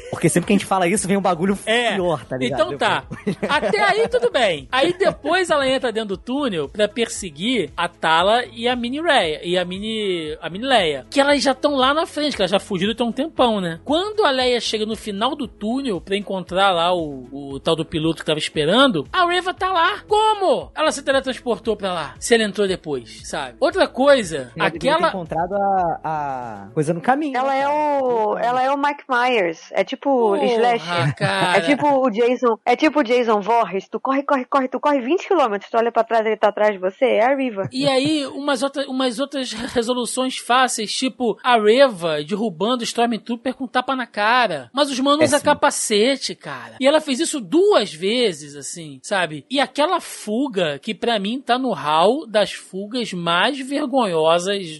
Porque 0.09 0.29
sempre 0.29 0.47
que 0.47 0.53
a 0.53 0.55
gente 0.57 0.65
fala 0.65 0.87
isso, 0.87 1.07
vem 1.07 1.17
um 1.17 1.21
bagulho 1.21 1.57
É. 1.65 1.93
pior, 1.95 2.23
tá 2.25 2.37
ligado? 2.37 2.61
Então 2.61 2.77
tá. 2.77 3.03
Até 3.49 3.81
aí 3.81 4.07
tudo 4.07 4.29
bem. 4.31 4.67
Aí 4.71 4.93
depois 4.93 5.49
ela 5.49 5.67
entra 5.67 5.91
dentro 5.91 6.09
do 6.09 6.17
túnel 6.17 6.69
pra 6.69 6.87
perseguir 6.87 7.71
a 7.75 7.87
Tala 7.87 8.45
e 8.53 8.67
a 8.67 8.75
Mini 8.75 9.01
Leia. 9.01 9.41
E 9.43 9.57
a 9.57 9.65
Mini. 9.65 10.37
a 10.39 10.49
Mini 10.49 10.65
Leia. 10.65 11.05
Que 11.09 11.19
elas 11.19 11.41
já 11.41 11.51
estão 11.51 11.75
lá 11.75 11.93
na 11.95 12.05
frente, 12.05 12.35
que 12.35 12.41
elas 12.41 12.51
já 12.51 12.59
fugiram 12.59 12.93
tem 12.93 13.05
um 13.07 13.11
tempão, 13.11 13.59
né? 13.59 13.79
Quando 13.83 14.23
a 14.23 14.29
Leia 14.29 14.59
chega 14.61 14.85
no 14.85 14.95
final 14.95 15.35
do 15.35 15.47
túnel 15.47 15.99
pra 15.99 16.15
encontrar 16.15 16.71
lá 16.71 16.93
o, 16.93 17.27
o 17.31 17.59
tal 17.59 17.75
do 17.75 17.83
piloto 17.85 18.19
que 18.19 18.25
tava 18.25 18.37
esperando, 18.39 19.07
a 19.11 19.25
Reva 19.25 19.51
tá 19.53 19.71
lá. 19.71 20.01
Como? 20.07 20.71
Ela 20.75 20.91
se 20.91 21.01
teletransportou 21.01 21.75
pra 21.75 21.91
lá. 21.91 22.15
Se 22.19 22.35
ela 22.35 22.43
entrou 22.43 22.67
depois, 22.67 23.21
sabe? 23.23 23.55
Outra 23.59 23.87
coisa, 23.87 24.22
Ela 24.31 24.45
deveria 24.69 24.71
ter 24.71 24.89
aquela. 24.89 25.07
encontrado 25.09 25.53
a, 25.53 25.99
a 26.03 26.67
coisa 26.73 26.93
no 26.93 27.01
caminho. 27.01 27.37
Ela 27.37 27.55
é 27.55 27.67
o. 27.67 28.37
Ela 28.37 28.63
é 28.63 28.71
o 28.71 28.77
Mike 28.77 29.03
Myers. 29.09 29.59
É 29.71 29.83
tipo 29.83 30.09
Porra, 30.09 30.45
Slasher. 30.45 31.15
cara. 31.15 31.57
É 31.57 31.61
tipo 31.61 31.87
o 31.87 32.09
Jason. 32.09 32.57
É 32.65 32.75
tipo 32.75 32.99
o 32.99 33.03
Jason 33.03 33.41
Voorhees. 33.41 33.87
Tu 33.89 33.99
corre, 33.99 34.23
corre, 34.23 34.45
corre, 34.45 34.67
tu 34.67 34.79
corre 34.79 34.99
20 35.01 35.27
km, 35.27 35.57
tu 35.69 35.77
olha 35.77 35.91
pra 35.91 36.03
trás 36.03 36.25
ele 36.25 36.37
tá 36.37 36.49
atrás 36.49 36.71
de 36.73 36.77
você, 36.79 37.05
é 37.05 37.25
a 37.25 37.35
Riva. 37.35 37.67
E 37.71 37.87
aí, 37.87 38.25
umas, 38.27 38.61
outra, 38.63 38.85
umas 38.89 39.19
outras 39.19 39.51
resoluções 39.51 40.37
fáceis, 40.37 40.91
tipo 40.93 41.37
a 41.43 41.57
Reva 41.59 42.23
derrubando 42.23 42.81
o 42.81 42.83
Stormtrooper 42.83 43.53
com 43.55 43.67
tapa 43.67 43.95
na 43.95 44.05
cara. 44.07 44.69
Mas 44.73 44.89
os 44.89 44.99
manos 44.99 45.25
usam 45.25 45.39
Péssimo. 45.39 45.51
capacete, 45.51 46.35
cara. 46.35 46.75
E 46.79 46.87
ela 46.87 47.01
fez 47.01 47.19
isso 47.19 47.39
duas 47.41 47.93
vezes, 47.93 48.55
assim, 48.55 48.99
sabe? 49.01 49.45
E 49.49 49.59
aquela 49.59 49.99
fuga, 49.99 50.79
que 50.79 50.93
pra 50.93 51.19
mim 51.19 51.41
tá 51.41 51.57
no 51.57 51.71
hall 51.73 52.25
das 52.27 52.53
fugas 52.53 53.11
mais 53.13 53.59
vergonhosas 53.59 54.12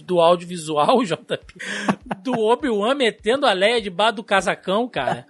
do 0.04 0.20
audiovisual, 0.20 1.02
JP. 1.04 1.54
Do 2.22 2.38
Obi-Wan 2.38 2.94
metendo 2.94 3.46
a 3.46 3.52
Leia 3.52 3.80
debaixo 3.80 4.16
do 4.16 4.24
casacão, 4.24 4.88
cara. 4.88 5.26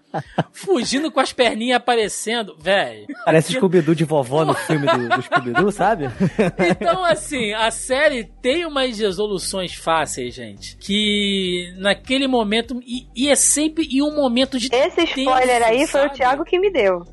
Fugindo 0.53 1.11
com 1.11 1.21
as 1.21 1.33
perninhas 1.33 1.77
aparecendo. 1.77 2.57
Velho. 2.59 3.07
Parece 3.25 3.53
o 3.53 3.57
Scooby-Doo 3.57 3.95
de 3.95 4.05
vovó 4.05 4.45
no 4.45 4.55
filme 4.55 4.87
do, 4.87 5.09
do 5.09 5.23
Scooby-Doo, 5.23 5.73
sabe? 5.73 6.11
Então, 6.75 7.05
assim, 7.05 7.53
a 7.53 7.71
série 7.71 8.25
tem 8.25 8.65
umas 8.67 8.99
resoluções 8.99 9.75
fáceis, 9.75 10.35
gente. 10.35 10.77
Que 10.77 11.73
naquele 11.77 12.27
momento. 12.27 12.81
E, 12.87 13.07
e 13.15 13.31
é 13.31 13.35
sempre 13.35 13.87
em 13.91 14.03
um 14.03 14.15
momento 14.15 14.59
de. 14.59 14.69
Esse 14.73 15.05
spoiler 15.05 15.63
tenso, 15.63 15.65
aí 15.65 15.87
foi 15.87 16.07
o? 16.07 16.11
Thiago 16.11 16.45
que 16.45 16.59
me 16.59 16.71
deu. 16.71 17.05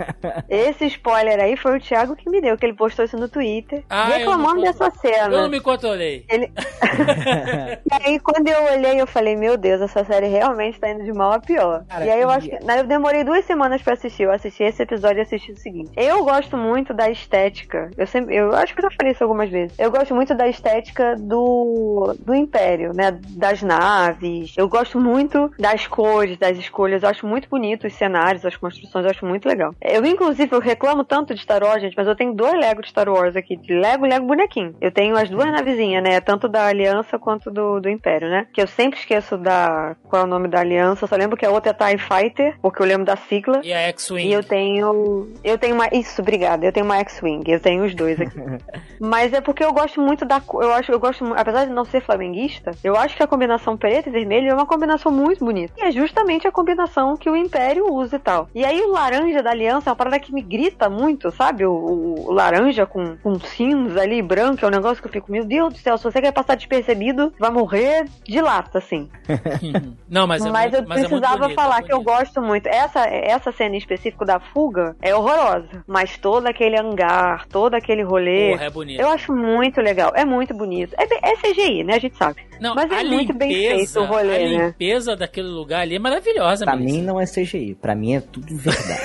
Esse 0.49 0.85
spoiler 0.85 1.39
aí 1.39 1.55
foi 1.57 1.77
o 1.77 1.81
Thiago 1.81 2.15
que 2.15 2.29
me 2.29 2.41
deu, 2.41 2.57
que 2.57 2.65
ele 2.65 2.75
postou 2.75 3.05
isso 3.05 3.17
no 3.17 3.27
Twitter, 3.29 3.83
Ah, 3.89 4.05
reclamando 4.05 4.61
dessa 4.61 4.89
cena. 4.91 5.35
Eu 5.35 5.41
não 5.41 5.49
me 5.49 5.59
controlei. 5.59 6.25
Ele... 6.29 6.51
e 7.91 7.93
aí, 8.03 8.19
quando 8.19 8.47
eu 8.47 8.63
olhei, 8.63 9.01
eu 9.01 9.07
falei, 9.07 9.35
meu 9.35 9.57
Deus, 9.57 9.81
essa 9.81 10.03
série 10.03 10.27
realmente 10.27 10.79
tá 10.79 10.89
indo 10.89 11.03
de 11.03 11.13
mal 11.13 11.33
a 11.33 11.39
pior. 11.39 11.85
Cara, 11.87 12.05
e 12.05 12.09
aí 12.09 12.21
eu 12.21 12.29
acho 12.29 12.49
que. 12.49 12.59
Demorei 12.91 13.23
duas 13.23 13.45
semanas 13.45 13.81
pra 13.81 13.93
assistir. 13.93 14.23
Eu 14.23 14.31
assisti 14.31 14.63
esse 14.63 14.83
episódio 14.83 15.19
e 15.19 15.21
assisti 15.21 15.51
o 15.51 15.57
seguinte. 15.57 15.91
Eu 15.95 16.23
gosto 16.23 16.57
muito 16.57 16.93
da 16.93 17.09
estética. 17.09 17.89
Eu 17.97 18.05
sempre. 18.05 18.35
Eu 18.35 18.53
acho 18.53 18.73
que 18.73 18.79
eu 18.79 18.89
já 18.89 18.95
falei 18.95 19.13
isso 19.13 19.23
algumas 19.23 19.49
vezes. 19.49 19.77
Eu 19.79 19.89
gosto 19.89 20.13
muito 20.13 20.35
da 20.35 20.47
estética 20.47 21.15
do, 21.17 22.13
do 22.19 22.35
Império, 22.35 22.91
né? 22.93 23.17
Das 23.29 23.61
naves. 23.61 24.53
Eu 24.57 24.67
gosto 24.67 24.99
muito 24.99 25.51
das 25.57 25.87
cores, 25.87 26.37
das 26.37 26.57
escolhas. 26.57 27.03
Eu 27.03 27.09
acho 27.09 27.25
muito 27.25 27.47
bonito 27.49 27.87
os 27.87 27.93
cenários, 27.93 28.45
as 28.45 28.57
construções, 28.57 29.05
eu 29.05 29.11
acho 29.11 29.25
muito 29.25 29.47
legal. 29.47 29.73
Eu, 29.81 30.05
inclusive, 30.05 30.53
eu 30.53 30.59
reclamo 30.59 31.03
tanto 31.03 31.33
de 31.33 31.41
Star 31.41 31.63
Wars, 31.63 31.81
gente, 31.81 31.95
mas 31.95 32.07
eu 32.07 32.15
tenho 32.15 32.33
dois 32.33 32.53
Lego 32.53 32.81
de 32.81 32.89
Star 32.89 33.09
Wars 33.09 33.35
aqui. 33.35 33.55
De 33.55 33.73
Lego 33.73 34.05
e 34.05 34.09
Lego 34.09 34.25
bonequinho. 34.25 34.75
Eu 34.81 34.91
tenho 34.91 35.15
as 35.15 35.29
duas 35.29 35.51
navezinhas, 35.51 36.03
né? 36.03 36.19
Tanto 36.19 36.47
da 36.47 36.67
Aliança 36.67 37.17
quanto 37.17 37.49
do, 37.49 37.79
do 37.79 37.89
Império, 37.89 38.29
né? 38.29 38.47
Que 38.53 38.61
eu 38.61 38.67
sempre 38.67 38.99
esqueço 38.99 39.37
da. 39.37 39.95
Qual 40.09 40.23
é 40.23 40.25
o 40.25 40.27
nome 40.27 40.47
da 40.47 40.59
Aliança. 40.59 41.05
Eu 41.05 41.07
só 41.07 41.15
lembro 41.15 41.37
que 41.37 41.45
a 41.45 41.51
outra 41.51 41.71
é 41.71 41.73
TIE 41.73 41.97
Fighter, 41.97 42.57
porque 42.61 42.80
eu 42.81 42.87
lembro 42.87 43.05
da 43.05 43.15
sigla. 43.15 43.61
E 43.63 43.73
a 43.73 43.79
X-Wing. 43.89 44.27
E 44.27 44.33
eu 44.33 44.43
tenho. 44.43 45.27
Eu 45.43 45.57
tenho 45.57 45.75
uma. 45.75 45.87
Isso, 45.91 46.21
obrigada. 46.21 46.65
Eu 46.65 46.71
tenho 46.71 46.85
uma 46.85 46.97
X-Wing. 46.97 47.43
Eu 47.51 47.59
tenho 47.59 47.83
os 47.85 47.93
dois 47.95 48.19
aqui. 48.19 48.37
Mas 48.99 49.33
é 49.33 49.41
porque 49.41 49.63
eu 49.63 49.73
gosto 49.73 50.01
muito 50.01 50.25
da. 50.25 50.41
Eu 50.53 50.73
acho, 50.73 50.91
eu 50.91 50.99
gosto 50.99 51.25
Apesar 51.35 51.65
de 51.65 51.71
não 51.71 51.85
ser 51.85 52.01
flamenguista, 52.01 52.71
eu 52.83 52.95
acho 52.95 53.15
que 53.15 53.23
a 53.23 53.27
combinação 53.27 53.75
preto 53.77 54.09
e 54.09 54.11
vermelho 54.11 54.49
é 54.49 54.53
uma 54.53 54.65
combinação 54.65 55.11
muito 55.11 55.43
bonita. 55.45 55.73
E 55.77 55.83
é 55.83 55.91
justamente 55.91 56.47
a 56.47 56.51
combinação 56.51 57.15
que 57.17 57.29
o 57.29 57.35
Império 57.35 57.91
usa 57.93 58.15
e 58.15 58.19
tal. 58.19 58.47
E 58.53 58.63
aí 58.65 58.81
o 58.81 58.91
laranja 58.91 59.41
da 59.41 59.51
aliança 59.51 59.89
é 59.89 59.91
uma 59.91 59.95
parada 59.95 60.19
que 60.19 60.33
me 60.33 60.41
grita 60.41 60.89
muito, 60.89 61.31
sabe? 61.31 61.65
O, 61.65 61.71
o- 61.71 62.29
o 62.29 62.31
laranja 62.31 62.85
com, 62.85 63.15
com 63.17 63.39
cinza 63.39 64.01
ali, 64.01 64.21
branco, 64.21 64.63
é 64.63 64.67
um 64.67 64.71
negócio 64.71 65.01
que 65.01 65.07
eu 65.07 65.11
fico, 65.11 65.31
meu 65.31 65.45
Deus 65.45 65.73
do 65.73 65.79
céu, 65.79 65.97
se 65.97 66.03
você 66.03 66.21
quer 66.21 66.31
passar 66.31 66.55
despercebido, 66.55 67.33
vai 67.39 67.49
morrer 67.51 68.05
de 68.23 68.41
lata, 68.41 68.77
assim. 68.77 69.09
Não, 70.09 70.27
mas, 70.27 70.41
Mas, 70.45 70.73
é 70.73 70.77
muito, 70.77 70.83
eu 70.83 70.87
mas 70.89 70.97
é 71.03 71.07
precisava 71.07 71.37
bonito, 71.43 71.55
falar 71.55 71.79
é 71.79 71.83
que 71.83 71.93
eu 71.93 72.01
gosto 72.01 72.41
muito. 72.41 72.67
Essa, 72.71 73.05
essa 73.07 73.51
cena 73.51 73.75
em 73.75 73.77
específico 73.77 74.23
da 74.25 74.39
fuga 74.39 74.95
é 75.01 75.13
horrorosa. 75.15 75.83
Mas 75.85 76.17
todo 76.17 76.47
aquele 76.47 76.79
hangar, 76.79 77.45
todo 77.47 77.73
aquele 77.75 78.01
rolê. 78.01 78.51
Porra, 78.51 78.65
é 78.65 78.69
bonito. 78.69 78.99
Eu 79.01 79.09
acho 79.09 79.33
muito 79.33 79.81
legal. 79.81 80.13
É 80.15 80.23
muito 80.23 80.53
bonito. 80.53 80.95
É, 80.97 81.03
é 81.03 81.35
CGI, 81.35 81.83
né? 81.83 81.95
A 81.95 81.99
gente 81.99 82.15
sabe. 82.17 82.41
Não, 82.59 82.73
mas 82.75 82.89
é 82.91 83.01
a 83.01 83.03
muito 83.03 83.33
bem 83.33 83.49
limpeza, 83.51 83.99
feito 83.99 83.99
o 83.99 84.05
rolê, 84.05 84.35
A 84.35 84.39
né? 84.39 84.65
limpeza 84.67 85.15
daquele 85.15 85.47
lugar 85.49 85.81
ali 85.81 85.95
é 85.95 85.99
maravilhosa, 85.99 86.63
Pra 86.63 86.75
Melissa. 86.75 86.95
mim 86.97 87.01
não 87.03 87.19
é 87.19 87.25
CGI, 87.25 87.75
pra 87.75 87.95
mim 87.95 88.15
é 88.15 88.21
tudo 88.21 88.55
verdade. 88.55 89.01